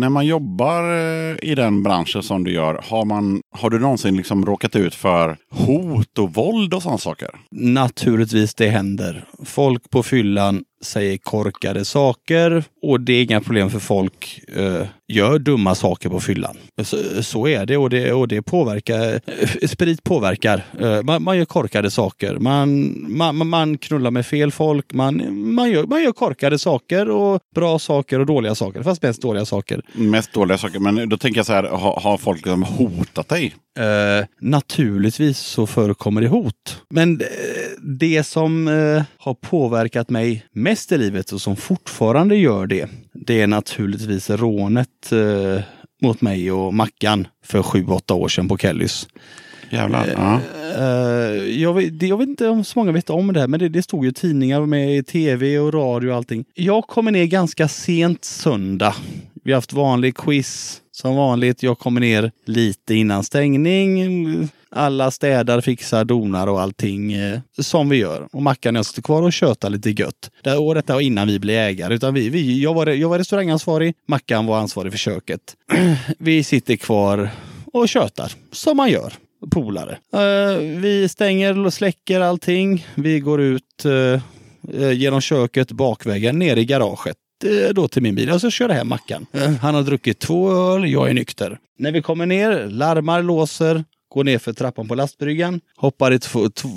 När 0.00 0.08
man 0.08 0.26
jobbar 0.26 0.82
eh, 0.92 1.36
i 1.42 1.54
den 1.54 1.82
branschen 1.82 2.22
som 2.22 2.44
du 2.44 2.52
gör, 2.52 2.80
har, 2.84 3.04
man, 3.04 3.42
har 3.50 3.70
du 3.70 3.78
någonsin 3.78 4.16
liksom 4.16 4.46
råkat 4.46 4.76
ut 4.76 4.94
för 4.94 5.36
hot 5.50 6.18
och 6.18 6.34
våld 6.34 6.74
och 6.74 6.82
sådana 6.82 6.98
saker? 6.98 7.28
Naturligtvis 7.50 8.54
det 8.54 8.68
händer. 8.68 9.24
Folk 9.44 9.90
på 9.90 10.02
fyllan 10.02 10.64
säger 10.84 11.16
korkade 11.18 11.84
saker 11.84 12.64
och 12.82 13.00
det 13.00 13.12
är 13.12 13.22
inga 13.22 13.40
problem 13.40 13.70
för 13.70 13.78
folk 13.78 14.09
eh, 14.56 14.86
gör 15.08 15.38
dumma 15.38 15.74
saker 15.74 16.08
på 16.08 16.20
fyllan. 16.20 16.56
Så, 16.82 17.22
så 17.22 17.48
är 17.48 17.66
det 17.66 17.76
och, 17.76 17.90
det 17.90 18.12
och 18.12 18.28
det 18.28 18.42
påverkar. 18.42 19.20
eh, 19.60 19.68
Sprit 19.68 20.04
påverkar. 20.04 20.64
Eh, 20.80 21.02
man, 21.02 21.22
man 21.22 21.38
gör 21.38 21.44
korkade 21.44 21.90
saker. 21.90 22.36
Man, 22.38 22.94
man, 23.08 23.46
man 23.46 23.78
knullar 23.78 24.10
med 24.10 24.26
fel 24.26 24.52
folk. 24.52 24.92
Man, 24.92 25.38
man, 25.54 25.70
gör, 25.70 25.84
man 25.84 26.02
gör 26.02 26.12
korkade 26.12 26.58
saker 26.58 27.10
och 27.10 27.40
bra 27.54 27.78
saker 27.78 28.18
och 28.20 28.26
dåliga 28.26 28.54
saker. 28.54 28.82
Fast 28.82 29.02
mest 29.02 29.22
dåliga 29.22 29.44
saker. 29.44 29.82
Mest 29.92 30.32
dåliga 30.32 30.58
saker. 30.58 30.78
Men 30.78 31.08
då 31.08 31.16
tänker 31.16 31.38
jag 31.38 31.46
så 31.46 31.52
här, 31.52 31.62
har, 31.62 32.00
har 32.00 32.18
folk 32.18 32.36
liksom 32.36 32.62
hotat 32.62 33.28
dig? 33.28 33.54
Eh, 33.78 34.26
naturligtvis 34.40 35.38
så 35.38 35.66
förekommer 35.66 36.20
det 36.20 36.28
hot. 36.28 36.82
Men 36.90 37.20
eh, 37.20 37.26
det 37.82 38.22
som 38.26 38.68
eh, 38.68 39.02
har 39.18 39.34
påverkat 39.34 40.10
mig 40.10 40.44
mest 40.52 40.92
i 40.92 40.98
livet 40.98 41.32
och 41.32 41.40
som 41.40 41.56
fortfarande 41.56 42.36
gör 42.36 42.66
det, 42.66 42.88
det 43.26 43.40
är 43.40 43.46
naturligtvis 43.46 44.30
rånet 44.30 45.12
eh, 45.12 45.62
mot 46.02 46.20
mig 46.20 46.52
och 46.52 46.74
Mackan 46.74 47.26
för 47.44 47.62
sju, 47.62 47.86
åtta 47.86 48.14
år 48.14 48.28
sedan 48.28 48.48
på 48.48 48.56
Kellys. 48.56 49.08
Jävlar. 49.70 50.06
Ja. 50.16 50.40
Eh, 50.78 51.60
jag, 51.60 51.74
vet, 51.74 52.02
jag 52.02 52.18
vet 52.18 52.28
inte 52.28 52.48
om 52.48 52.64
så 52.64 52.78
många 52.78 52.92
vet 52.92 53.10
om 53.10 53.32
det 53.32 53.40
här, 53.40 53.48
men 53.48 53.60
det, 53.60 53.68
det 53.68 53.82
stod 53.82 54.04
ju 54.04 54.12
tidningar 54.12 54.66
med 54.66 54.96
i 54.96 55.02
tv 55.02 55.58
och 55.58 55.74
radio 55.74 56.10
och 56.10 56.16
allting. 56.16 56.44
Jag 56.54 56.86
kommer 56.86 57.10
ner 57.10 57.24
ganska 57.24 57.68
sent 57.68 58.24
söndag. 58.24 58.94
Vi 59.44 59.52
har 59.52 59.56
haft 59.56 59.72
vanlig 59.72 60.16
quiz 60.16 60.79
som 60.92 61.16
vanligt. 61.16 61.62
Jag 61.62 61.78
kommer 61.78 62.00
ner 62.00 62.32
lite 62.44 62.94
innan 62.94 63.24
stängning. 63.24 64.48
Alla 64.70 65.10
städar, 65.10 65.60
fixar, 65.60 66.04
donar 66.04 66.46
och 66.46 66.60
allting 66.60 67.12
eh, 67.12 67.40
som 67.58 67.88
vi 67.88 67.96
gör. 67.96 68.28
Och 68.32 68.42
Mackan 68.42 68.76
och 68.76 68.78
jag 68.78 68.86
sitter 68.86 69.02
kvar 69.02 69.22
och 69.22 69.32
tjötar 69.32 69.70
lite 69.70 69.90
gött. 69.90 70.30
Det 70.42 70.50
här 70.50 70.60
året 70.60 70.88
var 70.88 71.00
innan 71.00 71.28
vi 71.28 71.38
blev 71.38 71.56
ägare. 71.56 71.94
Utan 71.94 72.14
vi, 72.14 72.28
vi, 72.28 72.62
jag, 72.62 72.74
var, 72.74 72.86
jag 72.86 73.08
var 73.08 73.18
restaurangansvarig, 73.18 73.94
Mackan 74.08 74.46
var 74.46 74.58
ansvarig 74.58 74.92
för 74.92 74.98
köket. 74.98 75.56
vi 76.18 76.44
sitter 76.44 76.76
kvar 76.76 77.30
och 77.72 77.88
tjötar, 77.88 78.32
som 78.52 78.76
man 78.76 78.90
gör 78.90 79.12
polare. 79.50 79.98
Eh, 80.12 80.58
vi 80.58 81.08
stänger 81.08 81.66
och 81.66 81.74
släcker 81.74 82.20
allting. 82.20 82.86
Vi 82.94 83.20
går 83.20 83.40
ut 83.40 83.84
eh, 83.84 84.22
eh, 84.82 84.92
genom 84.92 85.20
köket, 85.20 85.72
bakvägen, 85.72 86.38
ner 86.38 86.56
i 86.56 86.64
garaget. 86.64 87.16
Eh, 87.44 87.68
då 87.74 87.88
till 87.88 88.02
min 88.02 88.14
bil 88.14 88.30
och 88.30 88.40
så 88.40 88.50
körde 88.50 88.74
jag 88.74 88.78
hem 88.78 88.88
Mackan. 88.88 89.26
Eh, 89.32 89.50
han 89.50 89.74
har 89.74 89.82
druckit 89.82 90.18
två 90.18 90.50
öl, 90.50 90.90
jag 90.90 91.10
är 91.10 91.14
nykter. 91.14 91.58
När 91.78 91.92
vi 91.92 92.02
kommer 92.02 92.26
ner, 92.26 92.66
larmar, 92.66 93.22
låser, 93.22 93.84
går 94.14 94.24
ner 94.24 94.38
för 94.38 94.52
trappan 94.52 94.88
på 94.88 94.94
lastbryggan, 94.94 95.60
hoppar 95.76 96.10
det 96.10 96.26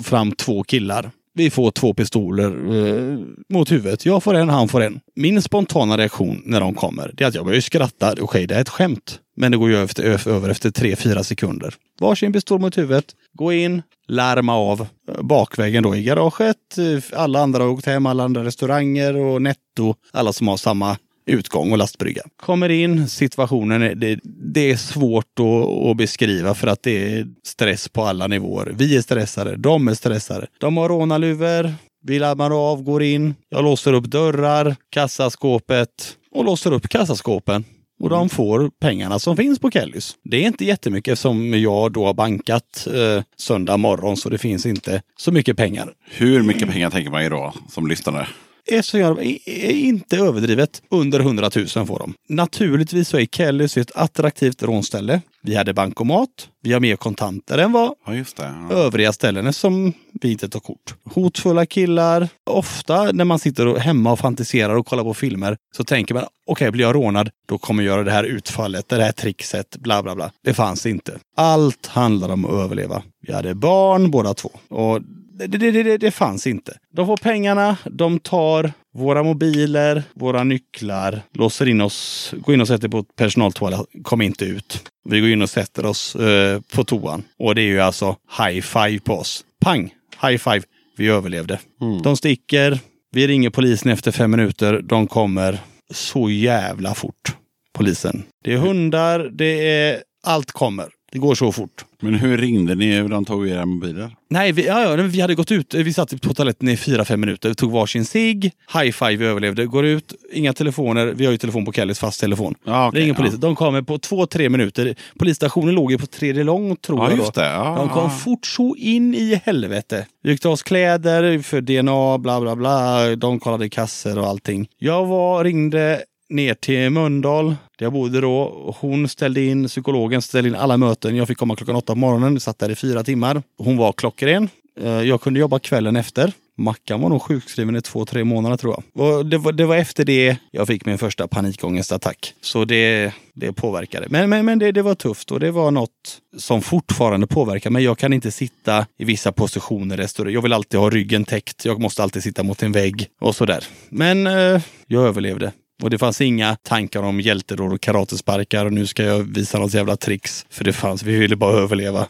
fram 0.04 0.32
två 0.32 0.62
killar. 0.62 1.10
Vi 1.36 1.50
får 1.50 1.70
två 1.70 1.94
pistoler 1.94 2.76
eh, 2.76 3.18
mot 3.48 3.72
huvudet. 3.72 4.06
Jag 4.06 4.22
får 4.22 4.34
en, 4.34 4.48
han 4.48 4.68
får 4.68 4.80
en. 4.80 5.00
Min 5.16 5.42
spontana 5.42 5.98
reaktion 5.98 6.42
när 6.44 6.60
de 6.60 6.74
kommer, 6.74 7.10
det 7.14 7.24
är 7.24 7.28
att 7.28 7.34
jag 7.34 7.44
börjar 7.44 7.60
skratta. 7.60 8.14
Okej, 8.20 8.46
det 8.46 8.54
är 8.54 8.60
ett 8.60 8.68
skämt. 8.68 9.20
Men 9.36 9.52
det 9.52 9.58
går 9.58 9.70
ju 9.70 9.84
efter, 9.84 10.28
över 10.28 10.48
efter 10.48 10.70
tre, 10.70 10.96
fyra 10.96 11.24
sekunder. 11.24 11.74
Varsin 12.00 12.32
pistol 12.32 12.60
mot 12.60 12.78
huvudet. 12.78 13.04
Gå 13.34 13.52
in, 13.52 13.82
larma 14.08 14.56
av 14.56 14.80
eh, 14.80 15.22
bakvägen 15.22 15.82
då 15.82 15.96
i 15.96 16.02
garaget. 16.02 16.78
Eh, 16.78 17.20
alla 17.20 17.40
andra 17.40 17.62
har 17.62 17.70
åkt 17.70 17.86
hem, 17.86 18.06
alla 18.06 18.24
andra 18.24 18.44
restauranger 18.44 19.16
och 19.16 19.42
netto. 19.42 19.94
Alla 20.12 20.32
som 20.32 20.48
har 20.48 20.56
samma 20.56 20.96
utgång 21.26 21.72
och 21.72 21.78
lastbrygga. 21.78 22.22
Kommer 22.36 22.68
in, 22.68 23.08
situationen, 23.08 23.82
är, 23.82 23.94
det, 23.94 24.20
det 24.24 24.70
är 24.70 24.76
svårt 24.76 25.40
att, 25.40 25.90
att 25.90 25.96
beskriva 25.96 26.54
för 26.54 26.66
att 26.66 26.82
det 26.82 27.14
är 27.14 27.26
stress 27.44 27.88
på 27.88 28.02
alla 28.02 28.26
nivåer. 28.26 28.72
Vi 28.76 28.96
är 28.96 29.02
stressade, 29.02 29.56
de 29.56 29.88
är 29.88 29.94
stressade. 29.94 30.46
De 30.58 30.76
har 30.76 30.88
rånarluvor, 30.88 31.74
vi 32.02 32.18
larmar 32.18 32.70
av, 32.70 32.82
går 32.82 33.02
in. 33.02 33.34
Jag 33.48 33.64
låser 33.64 33.92
upp 33.92 34.04
dörrar, 34.04 34.76
kassaskåpet 34.90 36.16
och 36.30 36.44
låser 36.44 36.72
upp 36.72 36.88
kassaskåpen. 36.88 37.64
Och 38.00 38.10
de 38.10 38.28
får 38.28 38.70
pengarna 38.80 39.18
som 39.18 39.36
finns 39.36 39.58
på 39.58 39.70
Kellys. 39.70 40.16
Det 40.24 40.36
är 40.36 40.46
inte 40.46 40.64
jättemycket 40.64 41.12
eftersom 41.12 41.60
jag 41.60 41.92
då 41.92 42.06
har 42.06 42.14
bankat 42.14 42.86
eh, 42.86 43.22
söndag 43.36 43.76
morgon 43.76 44.16
så 44.16 44.28
det 44.28 44.38
finns 44.38 44.66
inte 44.66 45.02
så 45.16 45.32
mycket 45.32 45.56
pengar. 45.56 45.92
Hur 46.10 46.42
mycket 46.42 46.70
pengar 46.70 46.90
tänker 46.90 47.10
man 47.10 47.22
ju 47.22 47.28
då 47.28 47.52
som 47.70 47.86
lyssnare? 47.86 48.26
Är 48.66 48.82
så 48.82 48.98
jävla, 48.98 49.22
är- 49.22 49.48
är 49.48 49.70
inte 49.70 50.16
överdrivet. 50.16 50.82
Under 50.90 51.20
100 51.20 51.50
000 51.56 51.66
får 51.86 51.98
de. 51.98 52.14
Naturligtvis 52.28 53.08
så 53.08 53.18
är 53.18 53.26
Kellys 53.26 53.76
ett 53.76 53.92
attraktivt 53.96 54.62
rånställe. 54.62 55.20
Vi 55.42 55.54
hade 55.56 55.74
bankomat. 55.74 56.28
Vi 56.62 56.72
har 56.72 56.80
mer 56.80 56.96
kontanter 56.96 57.58
än 57.58 57.72
vad 57.72 57.94
Ja, 58.06 58.12
det. 58.12 58.24
Ja. 58.36 58.72
övriga 58.76 59.12
ställen 59.12 59.52
som 59.52 59.92
vi 60.22 60.32
inte 60.32 60.48
tar 60.48 60.60
kort. 60.60 60.94
Hotfulla 61.04 61.66
killar. 61.66 62.28
Ofta 62.50 63.12
när 63.12 63.24
man 63.24 63.38
sitter 63.38 63.76
hemma 63.76 64.12
och 64.12 64.18
fantiserar 64.18 64.74
och 64.74 64.86
kollar 64.86 65.02
på 65.04 65.14
filmer 65.14 65.56
så 65.76 65.84
tänker 65.84 66.14
man 66.14 66.24
okej, 66.46 66.70
blir 66.70 66.84
jag 66.84 66.94
rånad, 66.94 67.30
då 67.48 67.58
kommer 67.58 67.82
jag 67.82 67.92
göra 67.94 68.04
det 68.04 68.10
här 68.10 68.24
utfallet, 68.24 68.88
det 68.88 69.04
här 69.04 69.12
trixet, 69.12 69.76
bla 69.76 70.02
bla 70.02 70.14
bla. 70.14 70.30
Det 70.44 70.54
fanns 70.54 70.86
inte. 70.86 71.18
Allt 71.36 71.86
handlar 71.86 72.28
om 72.28 72.44
att 72.44 72.52
överleva. 72.52 73.02
Vi 73.26 73.32
hade 73.32 73.54
barn 73.54 74.10
båda 74.10 74.34
två. 74.34 74.50
Och 74.68 75.00
det, 75.38 75.46
det, 75.46 75.82
det, 75.82 75.98
det, 75.98 76.10
fanns 76.10 76.46
inte. 76.46 76.78
De 76.92 77.06
får 77.06 77.16
pengarna, 77.16 77.76
de 77.84 78.18
tar 78.20 78.72
våra 78.94 79.22
mobiler, 79.22 80.02
våra 80.14 80.44
nycklar, 80.44 81.20
låser 81.32 81.68
in 81.68 81.80
oss, 81.80 82.34
går 82.36 82.54
in 82.54 82.60
och 82.60 82.68
sätter 82.68 82.88
på 82.88 83.02
personaltoalett, 83.02 83.86
kom 84.02 84.22
inte 84.22 84.44
ut. 84.44 84.90
Vi 85.04 85.20
går 85.20 85.30
in 85.30 85.42
och 85.42 85.50
sätter 85.50 85.86
oss 85.86 86.16
eh, 86.16 86.60
på 86.74 86.84
toan. 86.84 87.22
Och 87.38 87.54
det 87.54 87.62
är 87.62 87.66
ju 87.66 87.80
alltså 87.80 88.16
high 88.38 88.60
five 88.60 88.98
på 88.98 89.14
oss. 89.14 89.44
Pang! 89.60 89.94
High 90.22 90.36
five. 90.36 90.62
Vi 90.96 91.08
överlevde. 91.08 91.58
De 92.02 92.16
sticker. 92.16 92.78
Vi 93.12 93.26
ringer 93.26 93.50
polisen 93.50 93.90
efter 93.90 94.12
fem 94.12 94.30
minuter. 94.30 94.80
De 94.82 95.06
kommer 95.06 95.58
så 95.90 96.30
jävla 96.30 96.94
fort. 96.94 97.36
Polisen. 97.72 98.22
Det 98.44 98.52
är 98.52 98.58
hundar, 98.58 99.30
det 99.32 99.68
är... 99.68 100.02
Allt 100.26 100.52
kommer. 100.52 100.88
Det 101.12 101.18
går 101.18 101.34
så 101.34 101.52
fort. 101.52 101.84
Men 102.04 102.14
hur 102.14 102.38
ringde 102.38 102.74
ni? 102.74 102.92
Hur 102.96 103.08
de 103.08 103.24
tog 103.24 103.48
era 103.48 103.66
mobiler? 103.66 104.10
Nej, 104.30 104.52
vi, 104.52 104.66
ja, 104.66 104.96
ja, 104.96 105.02
vi 105.02 105.20
hade 105.20 105.34
gått 105.34 105.50
ut. 105.52 105.74
Vi 105.74 105.92
satt 105.92 106.20
på 106.22 106.34
toaletten 106.34 106.68
i 106.68 106.76
fyra, 106.76 107.04
fem 107.04 107.20
minuter. 107.20 107.48
Vi 107.48 107.54
tog 107.54 107.70
varsin 107.72 108.04
cigg. 108.04 108.44
High 108.72 108.90
five, 108.92 109.16
vi 109.16 109.26
överlevde. 109.26 109.66
Går 109.66 109.84
ut, 109.86 110.14
inga 110.32 110.52
telefoner. 110.52 111.06
Vi 111.06 111.24
har 111.24 111.32
ju 111.32 111.38
telefon 111.38 111.64
på 111.64 111.72
Kellys, 111.72 111.98
fast 111.98 112.20
telefon. 112.20 112.54
Ja, 112.64 112.88
okej, 112.88 113.00
Ringer 113.00 113.12
ja. 113.14 113.16
polisen. 113.16 113.40
De 113.40 113.56
kommer 113.56 113.82
på 113.82 113.98
två, 113.98 114.26
tre 114.26 114.48
minuter. 114.48 114.94
Polisstationen 115.18 115.74
låg 115.74 115.90
ju 115.92 115.98
på 115.98 116.06
tredje 116.06 116.44
lång, 116.44 116.76
tror 116.76 116.98
Ja, 116.98 117.10
jag. 117.10 117.18
just 117.18 117.34
det. 117.34 117.46
Ja, 117.46 117.74
De 117.78 117.88
kom 117.88 118.02
ja. 118.04 118.10
fort 118.10 118.46
så 118.46 118.76
in 118.78 119.14
i 119.14 119.40
helvete. 119.44 120.06
Vi 120.22 120.30
gick 120.30 120.46
oss 120.46 120.62
kläder 120.62 121.38
för 121.38 121.60
DNA, 121.60 122.18
bla 122.18 122.40
bla 122.40 122.56
bla. 122.56 123.16
De 123.16 123.40
kollade 123.40 123.68
kasser 123.68 124.18
och 124.18 124.26
allting. 124.26 124.68
Jag 124.78 125.06
var, 125.06 125.44
ringde 125.44 126.02
ner 126.34 126.54
till 126.54 126.90
Mölndal, 126.90 127.46
där 127.48 127.86
jag 127.86 127.92
bodde 127.92 128.20
då. 128.20 128.74
Hon 128.80 129.08
ställde 129.08 129.40
in, 129.40 129.68
psykologen 129.68 130.22
ställde 130.22 130.48
in 130.48 130.54
alla 130.54 130.76
möten. 130.76 131.16
Jag 131.16 131.28
fick 131.28 131.38
komma 131.38 131.56
klockan 131.56 131.76
åtta 131.76 131.92
på 131.92 131.98
morgonen, 131.98 132.40
satt 132.40 132.58
där 132.58 132.70
i 132.70 132.74
fyra 132.74 133.04
timmar. 133.04 133.42
Hon 133.58 133.76
var 133.76 133.92
klockren. 133.92 134.48
Eh, 134.80 135.02
jag 135.02 135.20
kunde 135.20 135.40
jobba 135.40 135.58
kvällen 135.58 135.96
efter. 135.96 136.32
Mackan 136.56 137.00
var 137.00 137.08
nog 137.08 137.22
sjukskriven 137.22 137.76
i 137.76 137.80
två, 137.80 138.04
tre 138.04 138.24
månader 138.24 138.56
tror 138.56 138.74
jag. 138.74 139.06
Och 139.06 139.26
det, 139.26 139.38
var, 139.38 139.52
det 139.52 139.66
var 139.66 139.76
efter 139.76 140.04
det 140.04 140.36
jag 140.50 140.66
fick 140.66 140.86
min 140.86 140.98
första 140.98 141.28
panikångestattack. 141.28 142.34
Så 142.40 142.64
det, 142.64 143.12
det 143.32 143.52
påverkade. 143.52 144.06
Men, 144.10 144.30
men, 144.30 144.44
men 144.44 144.58
det, 144.58 144.72
det 144.72 144.82
var 144.82 144.94
tufft 144.94 145.30
och 145.30 145.40
det 145.40 145.50
var 145.50 145.70
något 145.70 146.20
som 146.38 146.62
fortfarande 146.62 147.26
påverkar 147.26 147.70
mig. 147.70 147.84
Jag 147.84 147.98
kan 147.98 148.12
inte 148.12 148.30
sitta 148.30 148.86
i 148.98 149.04
vissa 149.04 149.32
positioner. 149.32 150.08
Jag 150.30 150.42
vill 150.42 150.52
alltid 150.52 150.80
ha 150.80 150.90
ryggen 150.90 151.24
täckt. 151.24 151.64
Jag 151.64 151.80
måste 151.80 152.02
alltid 152.02 152.22
sitta 152.22 152.42
mot 152.42 152.62
en 152.62 152.72
vägg 152.72 153.06
och 153.20 153.36
sådär. 153.36 153.64
Men 153.88 154.26
eh, 154.26 154.62
jag 154.86 155.06
överlevde. 155.06 155.52
Och 155.82 155.90
det 155.90 155.98
fanns 155.98 156.20
inga 156.20 156.56
tankar 156.56 157.02
om 157.02 157.20
hjältedåd 157.20 157.72
och 157.72 157.80
karatesparkar 157.80 158.66
och 158.66 158.72
nu 158.72 158.86
ska 158.86 159.02
jag 159.02 159.18
visa 159.34 159.58
något 159.58 159.74
jävla 159.74 159.96
tricks. 159.96 160.46
För 160.50 160.64
det 160.64 160.72
fanns, 160.72 161.02
vi 161.02 161.16
ville 161.16 161.36
bara 161.36 161.58
överleva. 161.58 162.06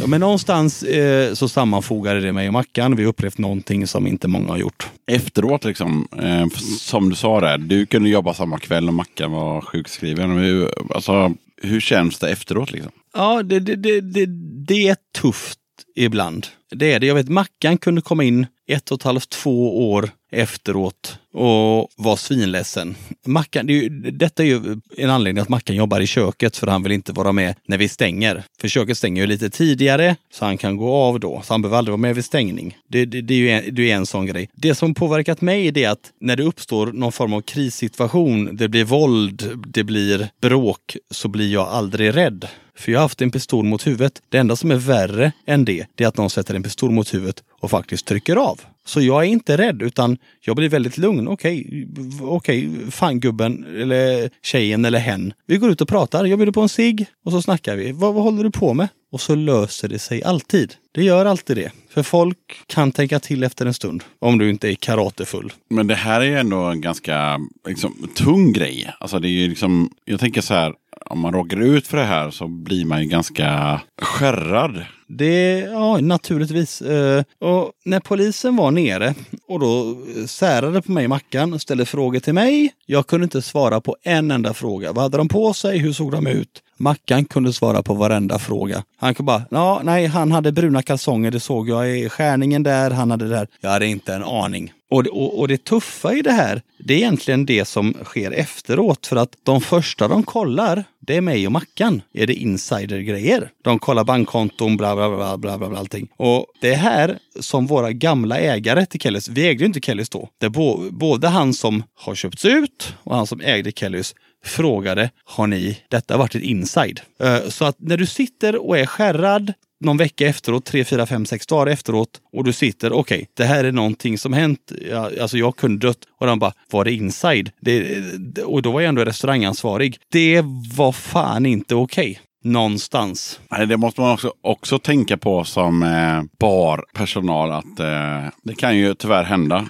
Ja, 0.00 0.06
Men 0.06 0.20
någonstans 0.20 0.82
eh, 0.82 1.34
så 1.34 1.48
sammanfogade 1.48 2.20
det 2.20 2.32
mig 2.32 2.46
och 2.46 2.52
Mackan. 2.52 2.96
Vi 2.96 3.04
upplevt 3.04 3.38
någonting 3.38 3.86
som 3.86 4.06
inte 4.06 4.28
många 4.28 4.48
har 4.48 4.58
gjort. 4.58 4.88
Efteråt, 5.06 5.64
liksom, 5.64 6.08
eh, 6.22 6.46
som 6.78 7.10
du 7.10 7.16
sa 7.16 7.40
där, 7.40 7.58
du 7.58 7.86
kunde 7.86 8.08
jobba 8.08 8.34
samma 8.34 8.58
kväll 8.58 8.88
och 8.88 8.94
Mackan 8.94 9.32
var 9.32 9.60
sjukskriven. 9.60 10.30
Hur, 10.30 10.68
alltså, 10.94 11.34
hur 11.62 11.80
känns 11.80 12.18
det 12.18 12.30
efteråt? 12.30 12.72
Liksom? 12.72 12.92
Ja, 13.14 13.42
det, 13.42 13.60
det, 13.60 13.76
det, 13.76 14.00
det, 14.00 14.26
det 14.66 14.88
är 14.88 14.96
tufft 15.20 15.58
ibland. 15.96 16.46
Det 16.70 16.92
är 16.92 17.00
det. 17.00 17.06
Jag 17.06 17.14
vet 17.14 17.28
Mackan 17.28 17.78
kunde 17.78 18.00
komma 18.00 18.24
in 18.24 18.46
ett 18.68 18.90
och 18.90 19.00
ett 19.00 19.02
halvt, 19.02 19.30
två 19.30 19.90
år 19.92 20.10
efteråt 20.30 21.18
och 21.38 21.88
var 21.96 22.16
svinledsen. 22.16 22.96
Mackan, 23.26 23.66
det 23.66 23.72
är 23.72 23.82
ju, 23.82 23.88
detta 24.10 24.42
är 24.42 24.46
ju 24.46 24.80
en 24.96 25.10
anledning 25.10 25.42
att 25.42 25.48
Mackan 25.48 25.76
jobbar 25.76 26.00
i 26.00 26.06
köket 26.06 26.56
för 26.56 26.66
han 26.66 26.82
vill 26.82 26.92
inte 26.92 27.12
vara 27.12 27.32
med 27.32 27.54
när 27.66 27.78
vi 27.78 27.88
stänger. 27.88 28.42
För 28.60 28.68
köket 28.68 28.98
stänger 28.98 29.22
ju 29.22 29.26
lite 29.26 29.50
tidigare 29.50 30.16
så 30.32 30.44
han 30.44 30.58
kan 30.58 30.76
gå 30.76 30.94
av 30.94 31.20
då. 31.20 31.42
Så 31.44 31.54
han 31.54 31.62
behöver 31.62 31.78
aldrig 31.78 31.92
vara 31.92 32.00
med 32.00 32.14
vid 32.14 32.24
stängning. 32.24 32.76
Det, 32.88 33.04
det, 33.04 33.20
det 33.20 33.34
är 33.34 33.38
ju 33.38 33.50
en, 33.50 33.74
det 33.74 33.90
är 33.90 33.96
en 33.96 34.06
sån 34.06 34.26
grej. 34.26 34.48
Det 34.54 34.74
som 34.74 34.94
påverkat 34.94 35.40
mig 35.40 35.82
är 35.82 35.88
att 35.88 36.12
när 36.20 36.36
det 36.36 36.42
uppstår 36.42 36.86
någon 36.86 37.12
form 37.12 37.32
av 37.32 37.40
krissituation, 37.40 38.56
det 38.56 38.68
blir 38.68 38.84
våld, 38.84 39.50
det 39.66 39.84
blir 39.84 40.28
bråk, 40.40 40.96
så 41.10 41.28
blir 41.28 41.52
jag 41.52 41.68
aldrig 41.68 42.16
rädd. 42.16 42.48
För 42.78 42.92
jag 42.92 42.98
har 42.98 43.04
haft 43.04 43.22
en 43.22 43.30
pistol 43.30 43.64
mot 43.64 43.86
huvudet. 43.86 44.22
Det 44.28 44.38
enda 44.38 44.56
som 44.56 44.70
är 44.70 44.76
värre 44.76 45.32
än 45.46 45.64
det, 45.64 45.86
det 45.94 46.04
är 46.04 46.08
att 46.08 46.16
någon 46.16 46.30
sätter 46.30 46.54
en 46.54 46.62
pistol 46.62 46.90
mot 46.90 47.14
huvudet 47.14 47.42
och 47.60 47.70
faktiskt 47.70 48.06
trycker 48.06 48.36
av. 48.36 48.60
Så 48.88 49.00
jag 49.00 49.24
är 49.24 49.28
inte 49.28 49.56
rädd 49.56 49.82
utan 49.82 50.18
jag 50.40 50.56
blir 50.56 50.68
väldigt 50.68 50.98
lugn. 50.98 51.28
Okej, 51.28 51.86
okej, 52.20 52.70
fan 52.90 53.20
gubben 53.20 53.66
eller 53.80 54.30
tjejen 54.42 54.84
eller 54.84 54.98
hen. 54.98 55.32
Vi 55.46 55.56
går 55.56 55.70
ut 55.70 55.80
och 55.80 55.88
pratar. 55.88 56.24
Jag 56.24 56.38
bjuder 56.38 56.52
på 56.52 56.60
en 56.60 56.68
cigg 56.68 57.06
och 57.24 57.32
så 57.32 57.42
snackar 57.42 57.76
vi. 57.76 57.92
Vad, 57.92 58.14
vad 58.14 58.22
håller 58.22 58.44
du 58.44 58.50
på 58.50 58.74
med? 58.74 58.88
Och 59.12 59.20
så 59.20 59.34
löser 59.34 59.88
det 59.88 59.98
sig 59.98 60.22
alltid. 60.22 60.74
Det 60.92 61.04
gör 61.04 61.26
alltid 61.26 61.56
det. 61.56 61.72
För 61.90 62.02
folk 62.02 62.38
kan 62.66 62.92
tänka 62.92 63.20
till 63.20 63.42
efter 63.42 63.66
en 63.66 63.74
stund. 63.74 64.04
Om 64.18 64.38
du 64.38 64.50
inte 64.50 64.68
är 64.68 64.74
karatefull. 64.74 65.52
Men 65.70 65.86
det 65.86 65.94
här 65.94 66.20
är 66.20 66.24
ju 66.24 66.38
ändå 66.38 66.56
en 66.56 66.80
ganska 66.80 67.40
liksom, 67.68 68.08
tung 68.14 68.52
grej. 68.52 68.92
Alltså 69.00 69.18
det 69.18 69.28
är 69.28 69.30
ju 69.30 69.48
liksom, 69.48 69.90
jag 70.04 70.20
tänker 70.20 70.40
så 70.40 70.54
här, 70.54 70.74
om 71.10 71.20
man 71.20 71.32
råkar 71.32 71.60
ut 71.60 71.86
för 71.86 71.96
det 71.96 72.04
här 72.04 72.30
så 72.30 72.48
blir 72.48 72.84
man 72.84 73.02
ju 73.02 73.08
ganska 73.08 73.80
skärrad. 74.02 74.84
Det, 75.08 75.58
ja 75.58 76.00
naturligtvis. 76.00 76.82
Eh, 76.82 77.22
och 77.40 77.72
när 77.84 78.00
polisen 78.00 78.56
var 78.56 78.70
nere 78.70 79.14
och 79.48 79.60
då 79.60 79.96
särade 80.26 80.82
på 80.82 80.92
mig 80.92 81.04
i 81.04 81.08
mackan 81.08 81.52
och 81.52 81.60
ställde 81.60 81.86
frågor 81.86 82.20
till 82.20 82.34
mig. 82.34 82.72
Jag 82.86 83.06
kunde 83.06 83.24
inte 83.24 83.42
svara 83.42 83.80
på 83.80 83.96
en 84.02 84.30
enda 84.30 84.54
fråga. 84.54 84.92
Vad 84.92 85.02
hade 85.02 85.16
de 85.16 85.28
på 85.28 85.54
sig? 85.54 85.78
Hur 85.78 85.92
såg 85.92 86.12
de 86.12 86.26
ut? 86.26 86.62
Mackan 86.76 87.24
kunde 87.24 87.52
svara 87.52 87.82
på 87.82 87.94
varenda 87.94 88.38
fråga. 88.38 88.84
Han 88.96 89.14
kunde 89.14 89.26
bara, 89.26 89.42
ja, 89.50 89.80
nej, 89.84 90.06
han 90.06 90.32
hade 90.32 90.52
bruna 90.52 90.82
kalsonger, 90.82 91.30
det 91.30 91.40
såg 91.40 91.68
jag 91.68 91.98
i 91.98 92.08
skärningen 92.08 92.62
där, 92.62 92.90
han 92.90 93.10
hade 93.10 93.24
det 93.24 93.34
där. 93.34 93.48
Jag 93.60 93.70
hade 93.70 93.86
inte 93.86 94.14
en 94.14 94.24
aning. 94.24 94.72
Och 94.90 95.02
det, 95.02 95.10
och, 95.10 95.38
och 95.38 95.48
det 95.48 95.64
tuffa 95.64 96.14
i 96.14 96.22
det 96.22 96.32
här, 96.32 96.62
det 96.78 96.94
är 96.94 96.98
egentligen 96.98 97.46
det 97.46 97.64
som 97.64 97.94
sker 98.04 98.30
efteråt. 98.30 99.06
För 99.06 99.16
att 99.16 99.30
de 99.42 99.60
första 99.60 100.08
de 100.08 100.22
kollar, 100.22 100.84
det 101.08 101.16
är 101.16 101.20
mig 101.20 101.46
och 101.46 101.52
Mackan. 101.52 102.02
Är 102.12 102.26
det 102.26 102.34
insidergrejer? 102.34 103.50
De 103.64 103.78
kollar 103.78 104.04
bankkonton, 104.04 104.76
bla 104.76 104.96
bla 104.96 105.16
bla 105.16 105.38
bla 105.38 105.58
bla, 105.58 105.68
bla 105.68 105.78
allting. 105.78 106.08
Och 106.16 106.46
det 106.60 106.72
är 106.72 106.76
här 106.76 107.18
som 107.40 107.66
våra 107.66 107.92
gamla 107.92 108.38
ägare 108.38 108.86
till 108.86 109.00
Kellys, 109.00 109.28
vi 109.28 109.48
ägde 109.48 109.62
ju 109.62 109.66
inte 109.66 109.80
Kellys 109.80 110.08
då. 110.08 110.28
Det 110.38 110.46
är 110.46 110.50
bo, 110.50 110.90
både 110.90 111.28
han 111.28 111.54
som 111.54 111.82
har 111.94 112.14
köpts 112.14 112.44
ut 112.44 112.94
och 113.02 113.16
han 113.16 113.26
som 113.26 113.40
ägde 113.40 113.72
Kellys 113.72 114.14
frågade, 114.44 115.10
har 115.24 115.46
ni, 115.46 115.78
detta 115.88 116.14
har 116.14 116.18
varit 116.18 116.34
ett 116.34 116.42
inside. 116.42 117.00
Eh, 117.20 117.48
så 117.48 117.64
att 117.64 117.76
när 117.78 117.96
du 117.96 118.06
sitter 118.06 118.68
och 118.68 118.78
är 118.78 118.86
skärrad 118.86 119.52
någon 119.80 119.96
vecka 119.96 120.26
efteråt, 120.26 120.64
tre, 120.64 120.84
fyra, 120.84 121.06
fem, 121.06 121.26
sex 121.26 121.46
dagar 121.46 121.72
efteråt 121.72 122.20
och 122.32 122.44
du 122.44 122.52
sitter, 122.52 122.92
okej, 122.92 123.28
det 123.34 123.44
här 123.44 123.64
är 123.64 123.72
någonting 123.72 124.18
som 124.18 124.32
hänt. 124.32 124.72
Jag, 124.90 125.18
alltså 125.18 125.38
jag 125.38 125.56
kunde 125.56 125.86
dött 125.86 125.98
och 126.20 126.26
de 126.26 126.38
bara, 126.38 126.52
var 126.70 126.84
det 126.84 126.92
inside? 126.92 127.50
Det, 127.60 128.42
och 128.44 128.62
då 128.62 128.72
var 128.72 128.80
jag 128.80 128.88
ändå 128.88 129.04
restaurangansvarig. 129.04 129.96
Det 130.12 130.42
var 130.76 130.92
fan 130.92 131.46
inte 131.46 131.74
okej. 131.74 132.20
Någonstans. 132.44 133.40
Det 133.68 133.76
måste 133.76 134.00
man 134.00 134.12
också, 134.12 134.32
också 134.40 134.78
tänka 134.78 135.16
på 135.16 135.44
som 135.44 135.82
eh, 135.82 136.22
barpersonal 136.38 137.52
att 137.52 137.80
eh, 137.80 138.30
det 138.42 138.54
kan 138.54 138.76
ju 138.76 138.94
tyvärr 138.94 139.24
hända. 139.24 139.66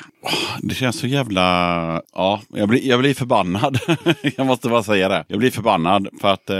Det 0.62 0.74
känns 0.74 0.98
så 0.98 1.06
jävla... 1.06 2.02
Ja, 2.14 2.40
jag 2.48 2.68
blir, 2.68 2.88
jag 2.88 3.00
blir 3.00 3.14
förbannad. 3.14 3.78
jag 4.36 4.46
måste 4.46 4.68
bara 4.68 4.82
säga 4.82 5.08
det. 5.08 5.24
Jag 5.28 5.38
blir 5.38 5.50
förbannad 5.50 6.08
för 6.20 6.28
att 6.28 6.50
eh, 6.50 6.56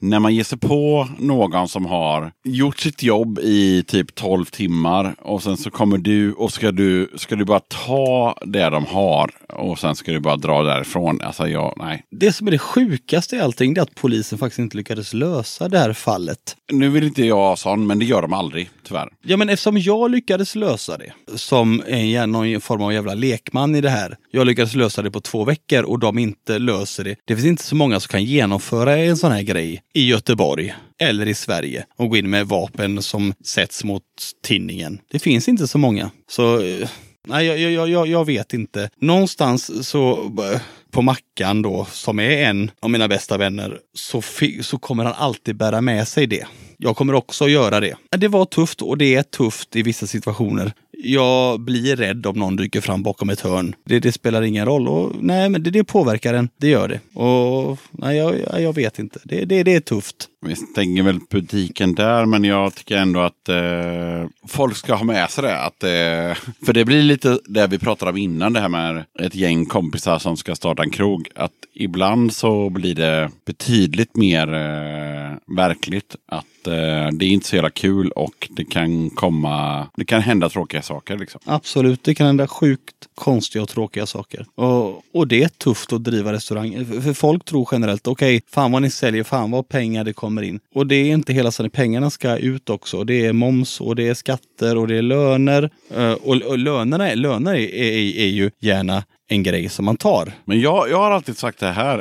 när 0.00 0.18
man 0.18 0.34
ger 0.34 0.44
sig 0.44 0.58
på 0.58 1.08
någon 1.18 1.68
som 1.68 1.86
har 1.86 2.32
gjort 2.44 2.78
sitt 2.78 3.02
jobb 3.02 3.38
i 3.38 3.84
typ 3.86 4.14
12 4.14 4.44
timmar 4.44 5.14
och 5.18 5.42
sen 5.42 5.56
så 5.56 5.70
kommer 5.70 5.98
du 5.98 6.32
och 6.32 6.52
ska 6.52 6.72
du, 6.72 7.10
ska 7.16 7.36
du 7.36 7.44
bara 7.44 7.60
ta 7.60 8.38
det 8.46 8.70
de 8.70 8.86
har 8.86 9.30
och 9.48 9.78
sen 9.78 9.96
ska 9.96 10.12
du 10.12 10.20
bara 10.20 10.36
dra 10.36 10.62
därifrån. 10.62 11.20
Alltså 11.20 11.48
jag, 11.48 11.74
nej. 11.76 12.04
Det 12.10 12.32
som 12.32 12.46
är 12.46 12.50
det 12.50 12.58
sjukaste 12.58 13.36
i 13.36 13.40
allting 13.40 13.74
det 13.74 13.80
är 13.80 13.82
att 13.82 13.94
polisen 13.94 14.38
faktiskt 14.38 14.58
inte 14.58 14.76
lyckades 14.76 15.14
lösa 15.14 15.68
det 15.68 15.78
här 15.78 15.92
fallet. 15.92 16.56
Nu 16.72 16.88
vill 16.88 17.04
inte 17.04 17.24
jag 17.24 17.36
ha 17.36 17.56
sån, 17.56 17.86
men 17.86 17.98
det 17.98 18.04
gör 18.04 18.22
de 18.22 18.32
aldrig, 18.32 18.70
tyvärr. 18.86 19.08
Ja, 19.22 19.36
men 19.36 19.48
eftersom 19.48 19.78
jag 19.78 20.10
lyckades 20.10 20.54
lösa 20.54 20.98
det 20.98 21.12
som 21.38 21.82
en, 21.86 22.32
någon 22.32 22.60
form 22.60 22.82
av 22.82 22.92
jävla 22.98 23.14
lekman 23.14 23.74
i 23.74 23.80
det 23.80 23.90
här. 23.90 24.16
Jag 24.30 24.46
lyckades 24.46 24.74
lösa 24.74 25.02
det 25.02 25.10
på 25.10 25.20
två 25.20 25.44
veckor 25.44 25.82
och 25.82 25.98
de 25.98 26.18
inte 26.18 26.58
löser 26.58 27.04
det. 27.04 27.16
Det 27.24 27.34
finns 27.34 27.46
inte 27.46 27.62
så 27.62 27.76
många 27.76 28.00
som 28.00 28.08
kan 28.08 28.24
genomföra 28.24 28.96
en 28.96 29.16
sån 29.16 29.32
här 29.32 29.42
grej 29.42 29.82
i 29.94 30.08
Göteborg 30.08 30.74
eller 31.00 31.28
i 31.28 31.34
Sverige 31.34 31.84
och 31.96 32.10
gå 32.10 32.16
in 32.16 32.30
med 32.30 32.46
vapen 32.46 33.02
som 33.02 33.34
sätts 33.44 33.84
mot 33.84 34.02
tinningen. 34.44 35.00
Det 35.10 35.18
finns 35.18 35.48
inte 35.48 35.66
så 35.66 35.78
många. 35.78 36.10
Så 36.30 36.60
eh, 36.60 36.88
nej, 37.26 37.46
jag, 37.46 37.58
jag, 37.72 37.88
jag, 37.88 38.06
jag 38.06 38.24
vet 38.24 38.54
inte. 38.54 38.90
Någonstans 39.00 39.88
så 39.88 40.12
eh, 40.52 40.60
på 40.90 41.02
Mackan 41.02 41.62
då, 41.62 41.86
som 41.92 42.18
är 42.18 42.30
en 42.30 42.70
av 42.80 42.90
mina 42.90 43.08
bästa 43.08 43.36
vänner, 43.36 43.78
så, 43.94 44.22
så 44.62 44.78
kommer 44.78 45.04
han 45.04 45.14
alltid 45.16 45.56
bära 45.56 45.80
med 45.80 46.08
sig 46.08 46.26
det. 46.26 46.46
Jag 46.78 46.96
kommer 46.96 47.14
också 47.14 47.48
göra 47.48 47.80
det. 47.80 47.96
Det 48.10 48.28
var 48.28 48.44
tufft 48.44 48.82
och 48.82 48.98
det 48.98 49.14
är 49.14 49.22
tufft 49.22 49.76
i 49.76 49.82
vissa 49.82 50.06
situationer. 50.06 50.72
Jag 51.02 51.60
blir 51.60 51.96
rädd 51.96 52.26
om 52.26 52.38
någon 52.38 52.56
dyker 52.56 52.80
fram 52.80 53.02
bakom 53.02 53.30
ett 53.30 53.40
hörn. 53.40 53.74
Det, 53.84 54.00
det 54.00 54.12
spelar 54.12 54.42
ingen 54.42 54.66
roll. 54.66 54.88
Och, 54.88 55.12
nej, 55.20 55.48
men 55.48 55.62
det, 55.62 55.70
det 55.70 55.84
påverkar 55.84 56.34
en. 56.34 56.48
Det 56.56 56.68
gör 56.68 56.88
det. 56.88 57.18
Och 57.20 57.78
nej, 57.90 58.16
jag, 58.16 58.34
jag- 58.62 58.72
vet 58.72 58.98
inte. 58.98 59.20
Det, 59.24 59.44
det, 59.44 59.62
det 59.62 59.74
är 59.74 59.80
tufft. 59.80 60.28
Vi 60.40 60.56
stänger 60.56 61.02
väl 61.02 61.20
butiken 61.30 61.94
där, 61.94 62.26
men 62.26 62.44
jag 62.44 62.74
tycker 62.74 62.96
ändå 62.96 63.20
att 63.20 63.48
eh, 63.48 64.28
folk 64.48 64.76
ska 64.76 64.94
ha 64.94 65.04
med 65.04 65.30
sig 65.30 65.44
det. 65.44 65.60
Att, 65.60 65.84
eh, 65.84 66.52
för 66.66 66.72
det 66.72 66.84
blir 66.84 67.02
lite 67.02 67.38
det 67.44 67.66
vi 67.66 67.78
pratade 67.78 68.10
om 68.10 68.16
innan, 68.16 68.52
det 68.52 68.60
här 68.60 68.68
med 68.68 69.04
ett 69.18 69.34
gäng 69.34 69.66
kompisar 69.66 70.18
som 70.18 70.36
ska 70.36 70.54
starta 70.54 70.82
en 70.82 70.90
krog. 70.90 71.28
Att 71.34 71.52
ibland 71.74 72.32
så 72.32 72.70
blir 72.70 72.94
det 72.94 73.30
betydligt 73.46 74.16
mer 74.16 74.54
eh, 74.54 75.56
verkligt. 75.56 76.16
Att 76.28 76.66
eh, 76.66 77.08
det 77.12 77.24
är 77.24 77.30
inte 77.30 77.48
så 77.48 77.56
jävla 77.56 77.70
kul 77.70 78.10
och 78.10 78.48
det 78.50 78.64
kan 78.64 79.10
komma, 79.10 79.86
det 79.96 80.04
kan 80.04 80.22
hända 80.22 80.48
tråkiga 80.48 80.82
saker. 80.82 81.18
Liksom. 81.18 81.40
Absolut, 81.44 82.04
det 82.04 82.14
kan 82.14 82.26
hända 82.26 82.48
sjukt 82.48 82.94
konstiga 83.14 83.62
och 83.62 83.68
tråkiga 83.68 84.06
saker. 84.06 84.46
Och, 84.54 85.02
och 85.12 85.28
det 85.28 85.42
är 85.42 85.48
tufft 85.48 85.92
att 85.92 86.04
driva 86.04 86.32
restaurang. 86.32 86.86
För, 86.86 87.00
för 87.00 87.12
folk 87.12 87.44
tror 87.44 87.68
generellt, 87.72 88.06
okej, 88.06 88.42
fan 88.50 88.72
vad 88.72 88.82
ni 88.82 88.90
säljer, 88.90 89.24
fan 89.24 89.50
vad 89.50 89.68
pengar 89.68 90.04
det 90.04 90.12
kommer 90.12 90.27
in. 90.42 90.60
Och 90.74 90.86
det 90.86 90.94
är 90.96 91.04
inte 91.06 91.32
hela 91.32 91.50
tiden 91.50 91.70
Pengarna 91.70 92.10
ska 92.10 92.36
ut 92.36 92.70
också. 92.70 93.04
Det 93.04 93.26
är 93.26 93.32
moms 93.32 93.80
och 93.80 93.96
det 93.96 94.08
är 94.08 94.14
skatter 94.14 94.76
och 94.76 94.88
det 94.88 94.96
är 94.98 95.02
löner. 95.02 95.70
Eh, 95.96 96.12
och, 96.12 96.36
och 96.36 96.58
lönerna, 96.58 97.10
är- 97.10 97.16
löner 97.16 97.54
är, 97.54 97.74
är, 97.74 98.18
är 98.20 98.26
ju 98.26 98.50
gärna 98.60 99.04
en 99.30 99.42
grej 99.42 99.68
som 99.68 99.84
man 99.84 99.96
tar. 99.96 100.32
Men 100.44 100.60
jag, 100.60 100.90
jag 100.90 100.96
har 100.98 101.10
alltid 101.10 101.38
sagt 101.38 101.60
det 101.60 101.70
här 101.72 101.98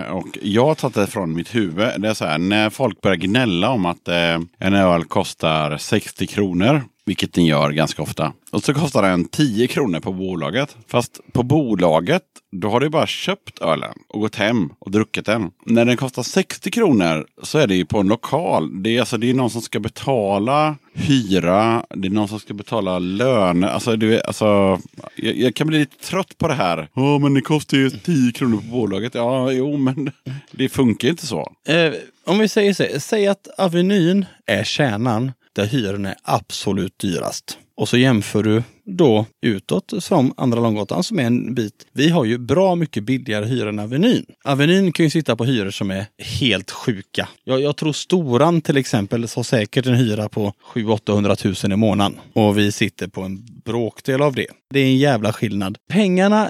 eh, 0.00 0.12
och 0.12 0.26
jag 0.42 0.64
har 0.66 0.74
tagit 0.74 0.94
det 0.94 1.06
från 1.06 1.34
mitt 1.36 1.54
huvud. 1.54 1.88
Det 1.98 2.08
är 2.08 2.14
så 2.14 2.24
här, 2.24 2.38
när 2.38 2.70
folk 2.70 3.00
börjar 3.00 3.16
gnälla 3.16 3.70
om 3.70 3.86
att 3.86 4.08
eh, 4.08 4.38
en 4.58 4.74
öl 4.74 5.04
kostar 5.04 5.76
60 5.78 6.26
kronor, 6.26 6.82
vilket 7.10 7.32
den 7.32 7.44
gör 7.44 7.70
ganska 7.70 8.02
ofta. 8.02 8.32
Och 8.50 8.64
så 8.64 8.74
kostar 8.74 9.02
den 9.02 9.24
10 9.24 9.66
kronor 9.66 10.00
på 10.00 10.12
bolaget. 10.12 10.76
Fast 10.86 11.20
på 11.32 11.42
bolaget, 11.42 12.22
då 12.52 12.70
har 12.70 12.80
du 12.80 12.88
bara 12.88 13.06
köpt 13.06 13.58
ölen 13.58 13.94
och 14.08 14.20
gått 14.20 14.36
hem 14.36 14.72
och 14.78 14.90
druckit 14.90 15.26
den. 15.26 15.50
När 15.66 15.84
den 15.84 15.96
kostar 15.96 16.22
60 16.22 16.70
kronor 16.70 17.26
så 17.42 17.58
är 17.58 17.66
det 17.66 17.74
ju 17.74 17.84
på 17.84 17.98
en 17.98 18.08
lokal. 18.08 18.82
Det 18.82 18.96
är, 18.96 19.00
alltså, 19.00 19.16
det 19.16 19.30
är 19.30 19.34
någon 19.34 19.50
som 19.50 19.62
ska 19.62 19.80
betala 19.80 20.76
hyra, 20.94 21.84
det 21.94 22.08
är 22.08 22.12
någon 22.12 22.28
som 22.28 22.40
ska 22.40 22.54
betala 22.54 22.98
löner. 22.98 23.68
Alltså, 23.68 23.96
du, 23.96 24.20
alltså, 24.20 24.80
jag, 25.16 25.36
jag 25.36 25.54
kan 25.54 25.66
bli 25.66 25.78
lite 25.78 26.04
trött 26.04 26.38
på 26.38 26.48
det 26.48 26.54
här. 26.54 26.88
Ja, 26.94 27.18
men 27.18 27.34
det 27.34 27.40
kostar 27.40 27.76
ju 27.76 27.90
10 27.90 28.32
kronor 28.32 28.56
på 28.56 28.62
bolaget. 28.62 29.14
Ja, 29.14 29.52
jo, 29.52 29.76
men 29.76 30.10
det 30.50 30.68
funkar 30.68 31.08
inte 31.08 31.26
så. 31.26 31.52
Eh, 31.68 31.92
om 32.24 32.38
vi 32.38 32.48
säger 32.48 32.74
så, 32.74 33.00
säg 33.00 33.26
att 33.26 33.48
Avenyn 33.58 34.26
är 34.46 34.64
kärnan 34.64 35.32
där 35.52 35.66
hyran 35.66 36.06
är 36.06 36.14
absolut 36.22 36.98
dyrast. 36.98 37.58
Och 37.76 37.88
så 37.88 37.96
jämför 37.96 38.42
du 38.42 38.62
då 38.84 39.26
utåt 39.42 39.92
som 39.98 40.34
Andra 40.36 40.60
Långgatan 40.60 41.02
som 41.02 41.18
är 41.18 41.24
en 41.24 41.54
bit. 41.54 41.86
Vi 41.92 42.08
har 42.08 42.24
ju 42.24 42.38
bra 42.38 42.74
mycket 42.74 43.04
billigare 43.04 43.44
hyror 43.44 43.68
än 43.68 43.78
Avenyn. 43.78 44.26
Avenyn 44.44 44.92
kan 44.92 45.04
ju 45.04 45.10
sitta 45.10 45.36
på 45.36 45.44
hyror 45.44 45.70
som 45.70 45.90
är 45.90 46.06
helt 46.18 46.70
sjuka. 46.70 47.28
Jag, 47.44 47.60
jag 47.60 47.76
tror 47.76 47.92
Storan 47.92 48.60
till 48.60 48.76
exempel 48.76 49.22
har 49.36 49.42
säkert 49.42 49.86
en 49.86 49.94
hyra 49.94 50.28
på 50.28 50.52
700-800 50.74 51.66
000 51.66 51.72
i 51.72 51.76
månaden. 51.76 52.18
Och 52.32 52.58
vi 52.58 52.72
sitter 52.72 53.08
på 53.08 53.22
en 53.22 53.59
bråkdel 53.70 54.22
av 54.22 54.34
det. 54.34 54.46
Det 54.70 54.80
är 54.80 54.84
en 54.84 54.96
jävla 54.96 55.32
skillnad. 55.32 55.78
Pengarna, 55.88 56.48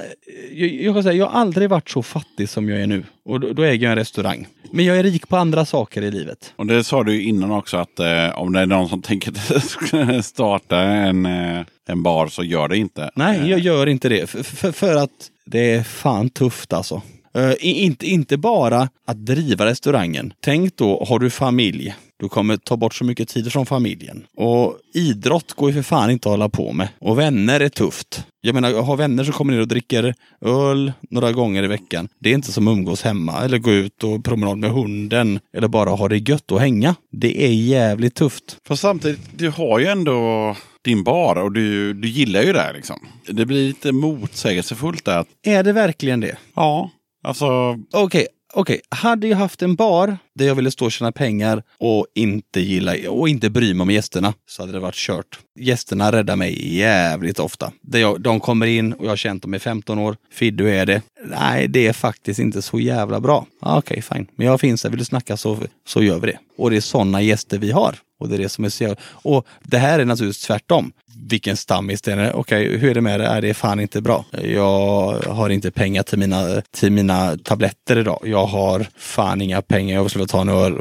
jag, 0.52 0.68
jag 0.70 0.94
kan 0.94 1.02
säga, 1.02 1.14
jag 1.14 1.26
har 1.26 1.40
aldrig 1.40 1.70
varit 1.70 1.90
så 1.90 2.02
fattig 2.02 2.48
som 2.48 2.68
jag 2.68 2.80
är 2.80 2.86
nu. 2.86 3.05
Och 3.24 3.40
då, 3.40 3.52
då 3.52 3.62
äger 3.62 3.86
jag 3.86 3.92
en 3.92 3.98
restaurang. 3.98 4.47
Men 4.72 4.84
jag 4.84 4.98
är 4.98 5.02
rik 5.02 5.28
på 5.28 5.36
andra 5.36 5.64
saker 5.64 6.02
i 6.02 6.10
livet. 6.10 6.52
Och 6.56 6.66
det 6.66 6.84
sa 6.84 7.05
du 7.05 7.22
innan 7.22 7.51
också 7.51 7.76
att 7.76 8.01
eh, 8.01 8.38
om 8.38 8.52
det 8.52 8.60
är 8.60 8.66
någon 8.66 8.88
som 8.88 9.02
tänker 9.02 10.22
starta 10.22 10.78
en, 10.78 11.26
eh, 11.26 11.64
en 11.88 12.02
bar 12.02 12.26
så 12.26 12.44
gör 12.44 12.68
det 12.68 12.76
inte. 12.76 13.10
Nej, 13.14 13.51
jag 13.51 13.60
gör 13.60 13.86
inte 13.86 14.09
det. 14.09 14.30
För, 14.30 14.42
för, 14.42 14.72
för 14.72 14.97
att 14.97 15.30
det 15.47 15.74
är 15.74 15.82
fan 15.82 16.30
tufft 16.30 16.72
alltså. 16.72 17.02
Uh, 17.38 17.52
inte, 17.60 18.06
inte 18.06 18.36
bara 18.36 18.88
att 19.06 19.26
driva 19.26 19.66
restaurangen. 19.66 20.32
Tänk 20.40 20.76
då, 20.76 21.05
har 21.09 21.18
du 21.18 21.30
familj. 21.30 21.94
Du 22.20 22.28
kommer 22.28 22.56
ta 22.56 22.76
bort 22.76 22.94
så 22.94 23.05
mycket 23.05 23.28
tid 23.28 23.52
från 23.52 23.66
familjen. 23.66 24.24
Och 24.36 24.76
idrott 24.94 25.52
går 25.52 25.70
ju 25.70 25.74
för 25.74 25.82
fan 25.82 26.10
inte 26.10 26.28
att 26.28 26.32
hålla 26.32 26.48
på 26.48 26.72
med. 26.72 26.88
Och 27.01 27.18
vänner 27.18 27.60
är 27.60 27.68
tufft. 27.68 28.24
Jag 28.40 28.55
menar, 28.55 28.70
jag 28.70 28.82
har 28.82 28.97
vänner 28.97 29.24
som 29.24 29.32
kommer 29.32 29.52
ner 29.52 29.60
och 29.60 29.68
dricker 29.68 30.14
öl 30.40 30.92
några 31.10 31.32
gånger 31.32 31.62
i 31.62 31.66
veckan. 31.66 32.09
Det 32.20 32.30
är 32.30 32.34
inte 32.34 32.52
som 32.52 32.68
umgås 32.68 33.02
hemma 33.02 33.44
eller 33.44 33.59
gå 33.59 33.72
ut 33.72 34.05
och 34.05 34.24
promenad 34.24 34.59
med 34.59 34.70
hunden. 34.70 35.40
Eller 35.56 35.68
bara 35.68 35.90
ha 35.90 36.09
det 36.09 36.28
gött 36.28 36.52
och 36.52 36.60
hänga. 36.60 36.94
Det 37.12 37.44
är 37.47 37.52
jävligt 37.52 38.14
tufft. 38.14 38.56
Fast 38.68 38.82
samtidigt, 38.82 39.20
du 39.36 39.48
har 39.51 39.78
ju 39.78 39.86
ändå 39.86 40.56
din 40.84 41.05
bar 41.05 41.36
och 41.36 41.52
du, 41.52 41.94
du 41.94 42.09
gillar 42.09 42.42
ju 42.42 42.52
det 42.52 42.60
här 42.60 42.72
liksom. 42.74 42.97
Det 43.28 43.47
blir 43.47 43.66
lite 43.68 43.92
motsägelsefullt 43.92 45.05
där. 45.05 45.18
att- 45.18 45.28
Är 45.47 45.62
det 45.62 45.72
verkligen 45.72 46.20
det? 46.20 46.36
Ja, 46.55 46.90
alltså 47.24 47.76
Okej, 47.92 48.26
okej. 48.52 48.81
Hade 48.89 49.28
jag 49.28 49.36
haft 49.36 49.62
en 49.62 49.74
bar 49.74 50.18
där 50.35 50.47
jag 50.47 50.55
ville 50.55 50.70
stå 50.70 50.85
och 50.85 50.93
tjäna 50.93 51.12
pengar 51.12 51.62
och 51.78 52.06
inte 52.14 52.60
gilla 52.60 53.10
och 53.10 53.28
inte 53.28 53.51
bry 53.51 53.74
mig 53.74 53.82
om 53.82 53.90
gästerna 53.90 54.35
så 54.48 54.62
hade 54.62 54.72
det 54.72 54.78
varit 54.78 54.94
kört. 54.94 55.39
Gästerna 55.59 56.12
räddar 56.12 56.36
mig 56.36 56.77
jävligt 56.77 57.39
ofta. 57.39 57.72
Jag, 57.93 58.20
de 58.20 58.40
kommer 58.40 58.66
in 58.66 58.93
och 58.93 59.05
jag 59.05 59.10
har 59.10 59.16
känt 59.16 59.43
dem 59.43 59.55
i 59.55 59.59
15 59.59 59.98
år. 59.98 60.16
Fiddu 60.32 60.70
är 60.70 60.86
det. 60.86 61.02
Nej, 61.24 61.68
det 61.68 61.86
är 61.86 61.93
faktiskt 61.93 62.40
inte 62.40 62.62
så 62.62 62.81
jävla 62.81 63.20
bra. 63.20 63.47
Okej, 63.60 63.78
Okej, 63.78 64.02
fine. 64.02 64.27
Men 64.36 64.47
jag 64.47 64.60
finns 64.60 64.82
där. 64.82 64.90
Vill 64.90 64.98
du 64.98 65.05
snacka 65.05 65.36
så, 65.36 65.59
så 65.86 66.02
gör 66.02 66.18
vi 66.18 66.27
det. 66.27 66.39
Och 66.56 66.70
det 66.70 66.77
är 66.77 66.81
sådana 66.81 67.22
gäster 67.22 67.59
vi 67.59 67.70
har. 67.70 67.97
Och 68.18 68.28
det 68.28 68.35
är 68.35 68.39
det 68.39 68.48
som 68.48 68.64
är 68.64 68.68
så 68.68 68.82
jävla... 68.82 68.97
Och 69.12 69.47
det 69.62 69.78
här 69.78 69.98
är 69.98 70.05
naturligtvis 70.05 70.47
tvärtom. 70.47 70.93
Vilken 71.31 71.57
stammis 71.57 72.02
det 72.02 72.12
är. 72.12 72.36
Okej, 72.36 72.78
hur 72.78 72.90
är 72.90 72.94
det 72.94 73.01
med 73.01 73.20
det? 73.20 73.27
Är 73.27 73.43
det 73.43 73.48
är 73.48 73.55
fan 73.55 73.81
inte 73.81 74.01
bra. 74.01 74.24
Jag 74.44 75.12
har 75.12 75.51
inte 75.51 75.70
pengar 75.70 76.02
till 76.02 76.19
mina, 76.19 76.62
till 76.70 76.93
mina 76.93 77.36
tabletter 77.36 77.98
idag. 77.98 78.20
Jag 78.24 78.47
har 78.47 78.86
fan 78.97 79.40
inga 79.40 79.62
pengar. 79.62 79.94
Jag 79.94 80.11
skulle 80.11 80.27
ta 80.27 80.40
en 80.40 80.48
öl. 80.48 80.74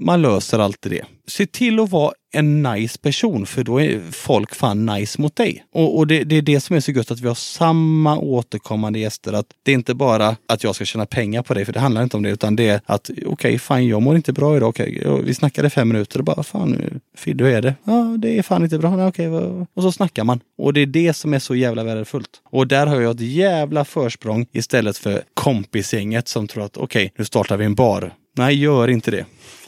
Man 0.00 0.22
löser 0.22 0.58
alltid 0.58 0.92
det. 0.92 1.04
Se 1.26 1.46
till 1.46 1.80
att 1.80 1.90
vara 1.90 2.12
en 2.32 2.62
nice 2.62 2.98
person 2.98 3.46
för 3.46 3.64
då 3.64 3.80
är 3.80 4.00
folk 4.10 4.54
fan 4.54 4.86
nice 4.86 5.20
mot 5.20 5.36
dig. 5.36 5.64
Och, 5.72 5.98
och 5.98 6.06
det, 6.06 6.24
det 6.24 6.36
är 6.36 6.42
det 6.42 6.60
som 6.60 6.76
är 6.76 6.80
så 6.80 6.92
gött 6.92 7.10
att 7.10 7.20
vi 7.20 7.28
har 7.28 7.34
samma 7.34 8.18
återkommande 8.18 8.98
gäster. 8.98 9.32
Att 9.32 9.46
det 9.62 9.70
är 9.70 9.74
inte 9.74 9.94
bara 9.94 10.36
att 10.48 10.64
jag 10.64 10.74
ska 10.74 10.84
tjäna 10.84 11.06
pengar 11.06 11.42
på 11.42 11.54
dig, 11.54 11.64
för 11.64 11.72
det 11.72 11.80
handlar 11.80 12.02
inte 12.02 12.16
om 12.16 12.22
det, 12.22 12.30
utan 12.30 12.56
det 12.56 12.68
är 12.68 12.80
att 12.86 13.10
okej, 13.10 13.26
okay, 13.26 13.58
fan 13.58 13.86
jag 13.86 14.02
mår 14.02 14.16
inte 14.16 14.32
bra 14.32 14.56
idag. 14.56 14.68
Okay, 14.68 15.02
vi 15.24 15.34
snackade 15.34 15.70
fem 15.70 15.88
minuter 15.88 16.18
och 16.18 16.24
bara 16.24 16.42
fan, 16.42 17.00
Fidde, 17.16 17.44
hur 17.44 17.52
är 17.52 17.62
det? 17.62 17.74
Ja, 17.84 18.16
det 18.18 18.38
är 18.38 18.42
fan 18.42 18.64
inte 18.64 18.78
bra. 18.78 18.96
Nej, 18.96 19.06
okay, 19.06 19.26
och 19.74 19.82
så 19.82 19.92
snackar 19.92 20.24
man. 20.24 20.40
Och 20.58 20.72
det 20.72 20.80
är 20.80 20.86
det 20.86 21.12
som 21.12 21.34
är 21.34 21.38
så 21.38 21.54
jävla 21.54 21.84
värdefullt. 21.84 22.30
Och 22.50 22.66
där 22.66 22.86
har 22.86 23.00
jag 23.00 23.14
ett 23.14 23.20
jävla 23.20 23.84
försprång 23.84 24.46
istället 24.52 24.98
för 24.98 25.22
kompisgänget 25.34 26.28
som 26.28 26.48
tror 26.48 26.64
att 26.64 26.76
okej, 26.76 27.12
nu 27.16 27.24
startar 27.24 27.56
vi 27.56 27.64
en 27.64 27.74
bar. 27.74 28.14
Nej, 28.36 28.54
gör 28.54 28.88
inte 28.88 29.10
det. 29.10 29.24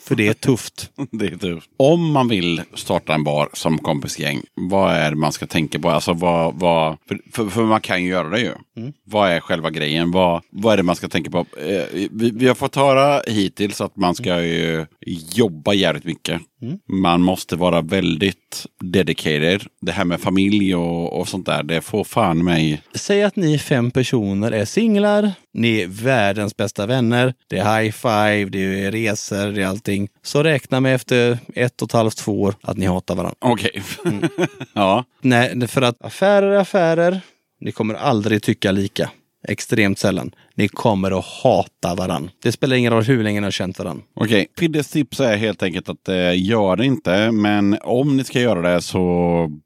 För 0.06 0.14
det 0.14 0.28
är 0.28 0.34
tufft. 0.34 0.90
det 1.10 1.26
är 1.26 1.36
tufft. 1.36 1.70
Om 1.76 2.12
man 2.12 2.28
vill 2.28 2.62
starta 2.74 3.14
en 3.14 3.24
bar 3.24 3.48
som 3.52 3.78
kompisgäng, 3.78 4.42
vad 4.54 4.92
är 4.92 5.10
det 5.10 5.16
man 5.16 5.32
ska 5.32 5.46
tänka 5.46 5.78
på? 5.78 5.90
Alltså 5.90 6.12
vad, 6.12 6.54
vad, 6.54 6.96
för, 7.08 7.20
för, 7.32 7.48
för 7.48 7.62
man 7.62 7.80
kan 7.80 8.02
ju 8.02 8.08
göra 8.08 8.28
det 8.28 8.40
ju. 8.40 8.52
Mm. 8.76 8.92
Vad 9.04 9.30
är 9.30 9.40
själva 9.40 9.70
grejen? 9.70 10.10
Vad, 10.10 10.42
vad 10.50 10.72
är 10.72 10.76
det 10.76 10.82
man 10.82 10.96
ska 10.96 11.08
tänka 11.08 11.30
på? 11.30 11.38
Eh, 11.38 12.08
vi, 12.10 12.30
vi 12.30 12.48
har 12.48 12.54
fått 12.54 12.76
höra 12.76 13.22
hittills 13.26 13.80
att 13.80 13.96
man 13.96 14.14
ska 14.14 14.42
ju 14.42 14.86
jobba 15.34 15.74
jävligt 15.74 16.04
mycket. 16.04 16.40
Mm. 16.62 16.78
Man 16.88 17.20
måste 17.20 17.56
vara 17.56 17.80
väldigt 17.80 18.66
dedicated. 18.80 19.62
Det 19.80 19.92
här 19.92 20.04
med 20.04 20.20
familj 20.20 20.74
och, 20.74 21.20
och 21.20 21.28
sånt 21.28 21.46
där, 21.46 21.62
det 21.62 21.80
får 21.80 22.04
fan 22.04 22.44
mig... 22.44 22.82
Säg 22.94 23.22
att 23.22 23.36
ni 23.36 23.58
fem 23.58 23.90
personer 23.90 24.52
är 24.52 24.64
singlar. 24.64 25.32
Ni 25.52 25.80
är 25.80 25.86
världens 25.86 26.56
bästa 26.56 26.86
vänner. 26.86 27.34
Det 27.48 27.58
är 27.58 27.80
high 27.82 27.92
five, 27.92 28.50
det 28.50 28.84
är 28.84 28.92
resor, 28.92 29.52
det 29.52 29.62
är 29.62 29.66
allting. 29.66 30.08
Så 30.22 30.42
räkna 30.42 30.80
med 30.80 30.94
efter 30.94 31.38
ett 31.54 31.82
och 31.82 31.88
ett 31.88 31.92
halvt, 31.92 32.16
två 32.16 32.42
år 32.42 32.54
att 32.62 32.76
ni 32.76 32.86
hatar 32.86 33.14
varandra. 33.14 33.36
Okej. 33.38 33.82
Mm. 34.04 34.28
ja. 34.72 35.04
Nej, 35.20 35.68
för 35.68 35.82
att 35.82 36.04
affärer 36.04 36.50
är 36.50 36.56
affärer. 36.56 37.20
Ni 37.60 37.72
kommer 37.72 37.94
aldrig 37.94 38.42
tycka 38.42 38.72
lika. 38.72 39.10
Extremt 39.48 39.98
sällan. 39.98 40.34
Ni 40.58 40.68
kommer 40.68 41.18
att 41.18 41.24
hata 41.24 41.94
varandra. 41.94 42.30
Det 42.42 42.52
spelar 42.52 42.76
ingen 42.76 42.92
roll 42.92 43.02
hur 43.02 43.22
länge 43.24 43.40
ni 43.40 43.44
har 43.44 43.50
känt 43.50 43.78
varandra. 43.78 44.04
Okej, 44.14 44.46
Piddes 44.58 44.88
tips 44.88 45.20
är 45.20 45.36
helt 45.36 45.62
enkelt 45.62 45.88
att 45.88 46.08
eh, 46.08 46.44
gör 46.46 46.76
det 46.76 46.84
inte. 46.84 47.30
Men 47.32 47.78
om 47.82 48.16
ni 48.16 48.24
ska 48.24 48.40
göra 48.40 48.74
det 48.74 48.82
så, 48.82 49.00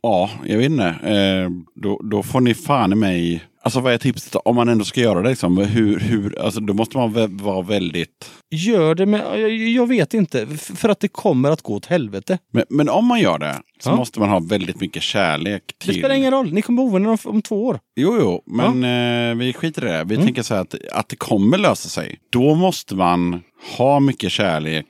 ja, 0.03 0.31
jag 0.47 0.59
vet 0.59 0.71
inte. 0.71 0.85
Eh, 0.87 1.51
då, 1.83 2.01
då 2.11 2.23
får 2.23 2.41
ni 2.41 2.55
fan 2.55 2.93
i 2.93 2.97
mig 2.97 3.45
Alltså 3.63 3.81
vad 3.81 3.93
är 3.93 3.99
tipset 3.99 4.35
om 4.45 4.57
man 4.57 4.69
ändå 4.69 4.85
ska 4.85 5.01
göra 5.01 5.23
det? 5.23 5.29
Liksom? 5.29 5.59
Hur, 5.59 5.99
hur, 6.01 6.39
alltså, 6.41 6.61
då 6.61 6.75
måste 6.75 6.97
man 6.97 7.37
vara 7.37 7.63
väldigt... 7.63 8.31
Gör 8.51 8.95
det, 8.95 9.07
men 9.07 9.21
jag, 9.41 9.51
jag 9.51 9.87
vet 9.87 10.15
inte. 10.15 10.47
För 10.57 10.89
att 10.89 11.01
det 11.01 11.09
kommer 11.09 11.51
att 11.51 11.63
gå 11.63 11.75
åt 11.75 11.87
helvete. 11.87 12.39
Men, 12.53 12.65
men 12.69 12.89
om 12.89 13.07
man 13.07 13.21
gör 13.21 13.39
det 13.39 13.57
så 13.81 13.91
Ja. 13.91 13.97
måste 13.97 14.21
man 14.21 14.29
ha 14.29 14.39
väldigt 14.41 14.81
mycket 14.81 15.03
kärlek 15.03 15.63
Det 15.79 15.85
till... 15.87 15.99
spelar 15.99 16.15
ingen 16.15 16.31
roll. 16.31 16.53
Ni 16.53 16.63
kommer 16.63 16.83
vara 16.91 17.11
om, 17.11 17.19
om 17.25 17.43
två 17.43 17.67
år. 17.67 17.79
Jo, 17.97 18.17
jo, 18.21 18.43
men 18.47 18.85
eh, 19.31 19.37
vi 19.37 19.53
skiter 19.53 19.87
i 19.87 19.91
det. 19.91 20.05
Vi 20.05 20.15
Mm. 20.15 20.27
tänker 20.27 20.43
så 20.43 20.55
här 20.55 20.61
att, 20.61 20.75
att 20.93 21.09
det 21.09 21.17
kommer 21.17 21.59
lösa 21.59 21.89
sig. 21.89 22.19
Då 22.33 22.55
måste 22.55 22.95
man 22.95 23.41
ha 23.79 24.01
mycket 24.01 24.33
kärlek 24.33 24.87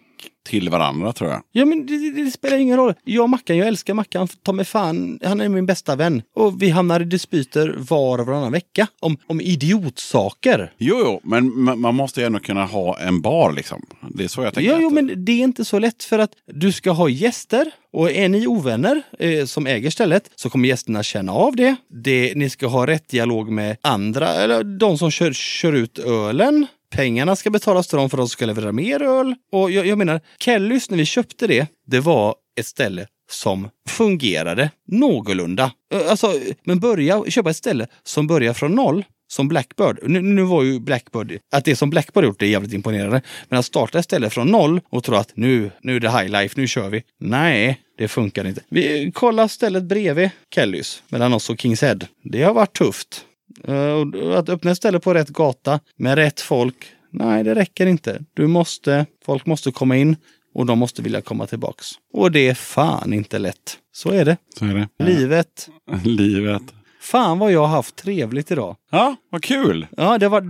till 0.48 0.68
varandra 0.68 1.12
tror 1.12 1.30
jag. 1.30 1.42
Ja, 1.52 1.64
men 1.64 1.86
det, 1.86 1.98
det, 1.98 2.24
det 2.24 2.30
spelar 2.30 2.56
ingen 2.58 2.76
roll. 2.76 2.94
Jag 3.04 3.22
och 3.22 3.30
Mackan, 3.30 3.56
jag 3.56 3.68
älskar 3.68 3.94
Mackan. 3.94 4.28
Ta 4.42 4.52
mig 4.52 4.64
fan, 4.64 5.18
han 5.24 5.40
är 5.40 5.48
min 5.48 5.66
bästa 5.66 5.96
vän. 5.96 6.22
Och 6.36 6.62
vi 6.62 6.70
hamnar 6.70 7.00
i 7.00 7.04
dispyter 7.04 7.74
var 7.78 8.18
och 8.18 8.26
varannan 8.26 8.52
vecka. 8.52 8.86
Om, 9.00 9.16
om 9.26 9.40
idiotsaker. 9.40 10.72
Jo, 10.78 10.96
jo, 11.04 11.20
men 11.24 11.52
ma- 11.52 11.76
man 11.76 11.94
måste 11.94 12.20
ju 12.20 12.26
ändå 12.26 12.38
kunna 12.38 12.64
ha 12.64 12.98
en 12.98 13.20
bar 13.20 13.52
liksom. 13.52 13.86
Det 14.08 14.24
är 14.24 14.28
så 14.28 14.42
jag 14.42 14.54
tänker. 14.54 14.70
Ja, 14.70 14.78
jo, 14.80 14.90
men 14.90 15.24
det 15.24 15.32
är 15.32 15.44
inte 15.44 15.64
så 15.64 15.78
lätt 15.78 16.04
för 16.04 16.18
att 16.18 16.30
du 16.52 16.72
ska 16.72 16.90
ha 16.90 17.08
gäster. 17.08 17.70
Och 17.92 18.10
är 18.10 18.28
ni 18.28 18.46
ovänner 18.46 19.02
eh, 19.18 19.44
som 19.44 19.66
äger 19.66 19.90
stället 19.90 20.30
så 20.36 20.50
kommer 20.50 20.68
gästerna 20.68 21.02
känna 21.02 21.32
av 21.32 21.56
det. 21.56 21.76
det. 22.04 22.32
Ni 22.36 22.50
ska 22.50 22.66
ha 22.66 22.86
rätt 22.86 23.08
dialog 23.08 23.50
med 23.50 23.76
andra, 23.82 24.28
eller 24.28 24.64
de 24.64 24.98
som 24.98 25.10
kör, 25.10 25.32
kör 25.32 25.72
ut 25.72 25.98
ölen. 25.98 26.66
Pengarna 26.90 27.36
ska 27.36 27.50
betalas 27.50 27.86
till 27.86 27.98
dem 27.98 28.10
för 28.10 28.18
att 28.18 28.22
de 28.22 28.28
ska 28.28 28.46
leverera 28.46 28.72
mer 28.72 29.02
öl. 29.02 29.34
Och 29.52 29.70
jag, 29.70 29.86
jag 29.86 29.98
menar, 29.98 30.20
Kellys, 30.38 30.90
när 30.90 30.98
vi 30.98 31.04
köpte 31.04 31.46
det, 31.46 31.66
det 31.86 32.00
var 32.00 32.34
ett 32.60 32.66
ställe 32.66 33.06
som 33.30 33.68
fungerade 33.88 34.70
någorlunda. 34.86 35.72
Alltså, 36.08 36.34
men 36.64 36.80
börja 36.80 37.24
köpa 37.24 37.50
ett 37.50 37.56
ställe 37.56 37.86
som 38.02 38.26
börjar 38.26 38.52
från 38.52 38.74
noll 38.74 39.04
som 39.28 39.48
Blackbird. 39.48 39.98
Nu, 40.02 40.20
nu 40.20 40.42
var 40.42 40.62
ju 40.62 40.80
Blackbird, 40.80 41.40
att 41.52 41.64
det 41.64 41.76
som 41.76 41.90
Blackbird 41.90 42.24
gjort 42.24 42.42
är 42.42 42.46
jävligt 42.46 42.72
imponerande. 42.72 43.22
Men 43.48 43.58
att 43.58 43.64
starta 43.64 43.98
ett 43.98 44.04
ställe 44.04 44.30
från 44.30 44.46
noll 44.46 44.80
och 44.88 45.04
tro 45.04 45.14
att 45.14 45.36
nu, 45.36 45.70
nu 45.82 45.96
är 45.96 46.00
det 46.00 46.10
high 46.10 46.28
life, 46.28 46.60
nu 46.60 46.68
kör 46.68 46.88
vi. 46.88 47.02
Nej, 47.20 47.80
det 47.98 48.08
funkar 48.08 48.46
inte. 48.46 48.60
Vi 48.68 49.12
kollar 49.14 49.48
stället 49.48 49.82
bredvid 49.82 50.30
Kellys, 50.54 51.02
mellan 51.08 51.32
oss 51.32 51.50
och 51.50 51.60
Kings 51.60 51.82
Head. 51.82 51.98
Det 52.22 52.42
har 52.42 52.54
varit 52.54 52.76
tufft. 52.76 53.24
Eh, 53.65 54.39
Att 54.39 54.49
öppna 54.49 54.70
ett 54.70 54.77
ställe 54.77 55.01
på 55.01 55.15
rätt 55.15 55.28
gata 55.28 55.81
med 55.97 56.15
rätt 56.15 56.41
folk, 56.41 56.77
nej 57.11 57.45
det 57.45 57.55
räcker 57.55 57.87
inte. 57.87 58.23
Du 58.35 58.47
måste, 58.47 59.07
folk 59.24 59.47
måste 59.47 59.73
komma 59.73 59.97
in 59.97 60.16
och 60.55 60.66
de 60.66 60.78
måste 60.78 61.03
vilja 61.03 61.20
komma 61.20 61.47
tillbaks. 61.47 61.87
Och 62.12 62.32
det 62.32 62.49
är 62.49 62.55
fan 62.55 63.12
inte 63.12 63.39
lätt. 63.39 63.78
Så 63.93 64.11
är 64.11 64.24
det. 64.24 64.37
Så 64.59 64.65
är 64.65 64.74
det. 64.74 65.05
Livet. 65.05 65.69
Livet. 66.05 66.62
Fan 67.01 67.39
vad 67.39 67.53
jag 67.53 67.61
har 67.61 67.66
haft 67.77 67.97
trevligt 67.97 68.51
idag. 68.51 68.77
Ja, 68.91 69.16
vad 69.31 69.43
kul! 69.43 69.87
Ja, 69.97 70.19
det 70.19 70.28
var... 70.28 70.43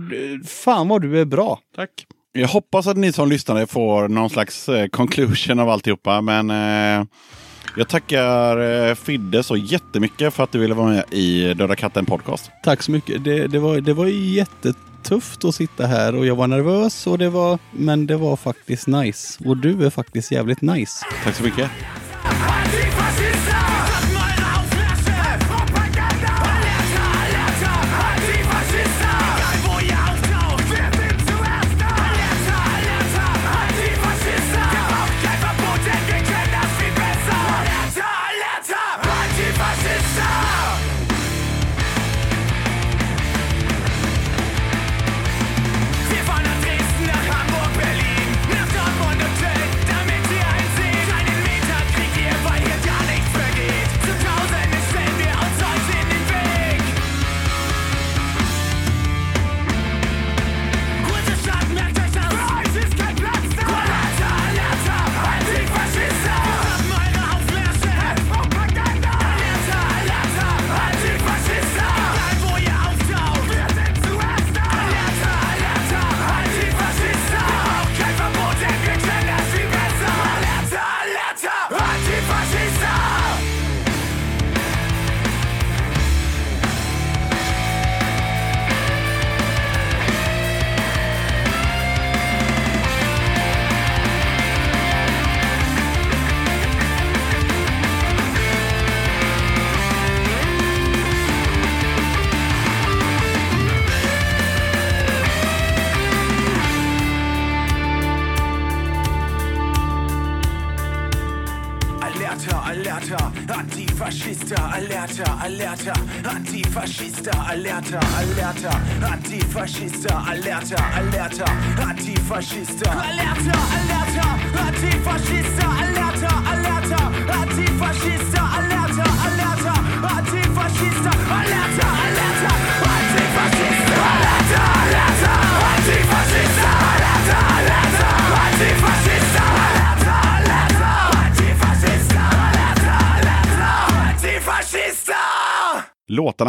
Fan 0.47 0.87
vad 0.87 1.01
du 1.01 1.19
är 1.21 1.25
bra. 1.25 1.59
Tack. 1.75 1.89
Jag 2.33 2.47
hoppas 2.47 2.87
att 2.87 2.97
ni 2.97 3.11
som 3.13 3.29
lyssnare 3.29 3.67
får 3.67 4.07
någon 4.07 4.29
slags 4.29 4.69
eh, 4.69 4.87
conclusion 4.87 5.59
av 5.59 5.69
alltihopa. 5.69 6.21
Men 6.21 6.49
eh, 6.49 7.05
jag 7.77 7.87
tackar 7.87 8.87
eh, 8.89 8.95
Fidde 8.95 9.43
så 9.43 9.57
jättemycket 9.57 10.33
för 10.33 10.43
att 10.43 10.51
du 10.51 10.59
ville 10.59 10.73
vara 10.73 10.87
med 10.87 11.03
i 11.11 11.53
Döda 11.53 11.75
katten 11.75 12.05
podcast. 12.05 12.51
Tack 12.63 12.83
så 12.83 12.91
mycket. 12.91 13.23
Det, 13.23 13.47
det, 13.47 13.59
var, 13.59 13.81
det 13.81 13.93
var 13.93 14.07
jättetufft 14.07 15.45
att 15.45 15.55
sitta 15.55 15.85
här 15.85 16.15
och 16.15 16.25
jag 16.25 16.35
var 16.35 16.47
nervös 16.47 17.07
och 17.07 17.17
det 17.17 17.29
var... 17.29 17.59
Men 17.71 18.07
det 18.07 18.15
var 18.15 18.35
faktiskt 18.35 18.87
nice. 18.87 19.43
Och 19.45 19.57
du 19.57 19.85
är 19.85 19.89
faktiskt 19.89 20.31
jävligt 20.31 20.61
nice. 20.61 21.05
Tack 21.23 21.35
så 21.35 21.43
mycket. 21.43 21.69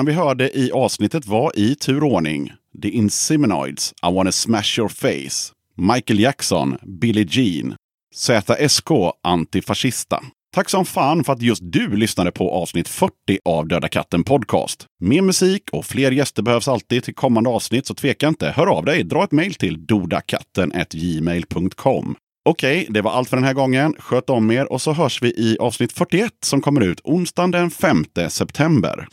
Låtarna 0.02 0.20
vi 0.20 0.26
hörde 0.26 0.58
i 0.58 0.72
avsnittet 0.72 1.26
var 1.26 1.58
i 1.58 1.74
tur 1.74 2.04
och 2.04 2.12
ordning 2.12 2.52
The 2.82 2.88
Inseminoids, 2.88 3.94
I 4.02 4.06
wanna 4.14 4.32
smash 4.32 4.78
your 4.78 4.88
face, 4.88 5.52
Michael 5.76 6.20
Jackson, 6.20 6.76
Billie 6.82 7.26
Jean, 7.30 7.74
ZSK, 8.14 8.90
Antifascista. 9.22 10.20
Tack 10.54 10.70
som 10.70 10.84
fan 10.84 11.24
för 11.24 11.32
att 11.32 11.42
just 11.42 11.62
du 11.64 11.96
lyssnade 11.96 12.32
på 12.32 12.50
avsnitt 12.50 12.88
40 12.88 13.12
av 13.44 13.68
Döda 13.68 13.88
katten 13.88 14.24
Podcast. 14.24 14.86
Mer 15.00 15.22
musik 15.22 15.62
och 15.72 15.84
fler 15.84 16.10
gäster 16.10 16.42
behövs 16.42 16.68
alltid 16.68 17.04
till 17.04 17.14
kommande 17.14 17.50
avsnitt, 17.50 17.86
så 17.86 17.94
tveka 17.94 18.28
inte. 18.28 18.52
Hör 18.56 18.66
av 18.66 18.84
dig, 18.84 19.04
dra 19.04 19.24
ett 19.24 19.32
mejl 19.32 19.54
till 19.54 19.86
dodakatten.gmail.com. 19.86 22.16
Okej, 22.44 22.86
det 22.90 23.02
var 23.02 23.10
allt 23.10 23.28
för 23.28 23.36
den 23.36 23.44
här 23.44 23.54
gången. 23.54 23.94
Sköt 23.98 24.30
om 24.30 24.50
er 24.50 24.72
och 24.72 24.82
så 24.82 24.92
hörs 24.92 25.22
vi 25.22 25.28
i 25.28 25.56
avsnitt 25.60 25.92
41 25.92 26.32
som 26.44 26.60
kommer 26.60 26.80
ut 26.80 27.00
onsdagen 27.04 27.50
den 27.50 27.70
5 27.70 28.04
september. 28.28 29.08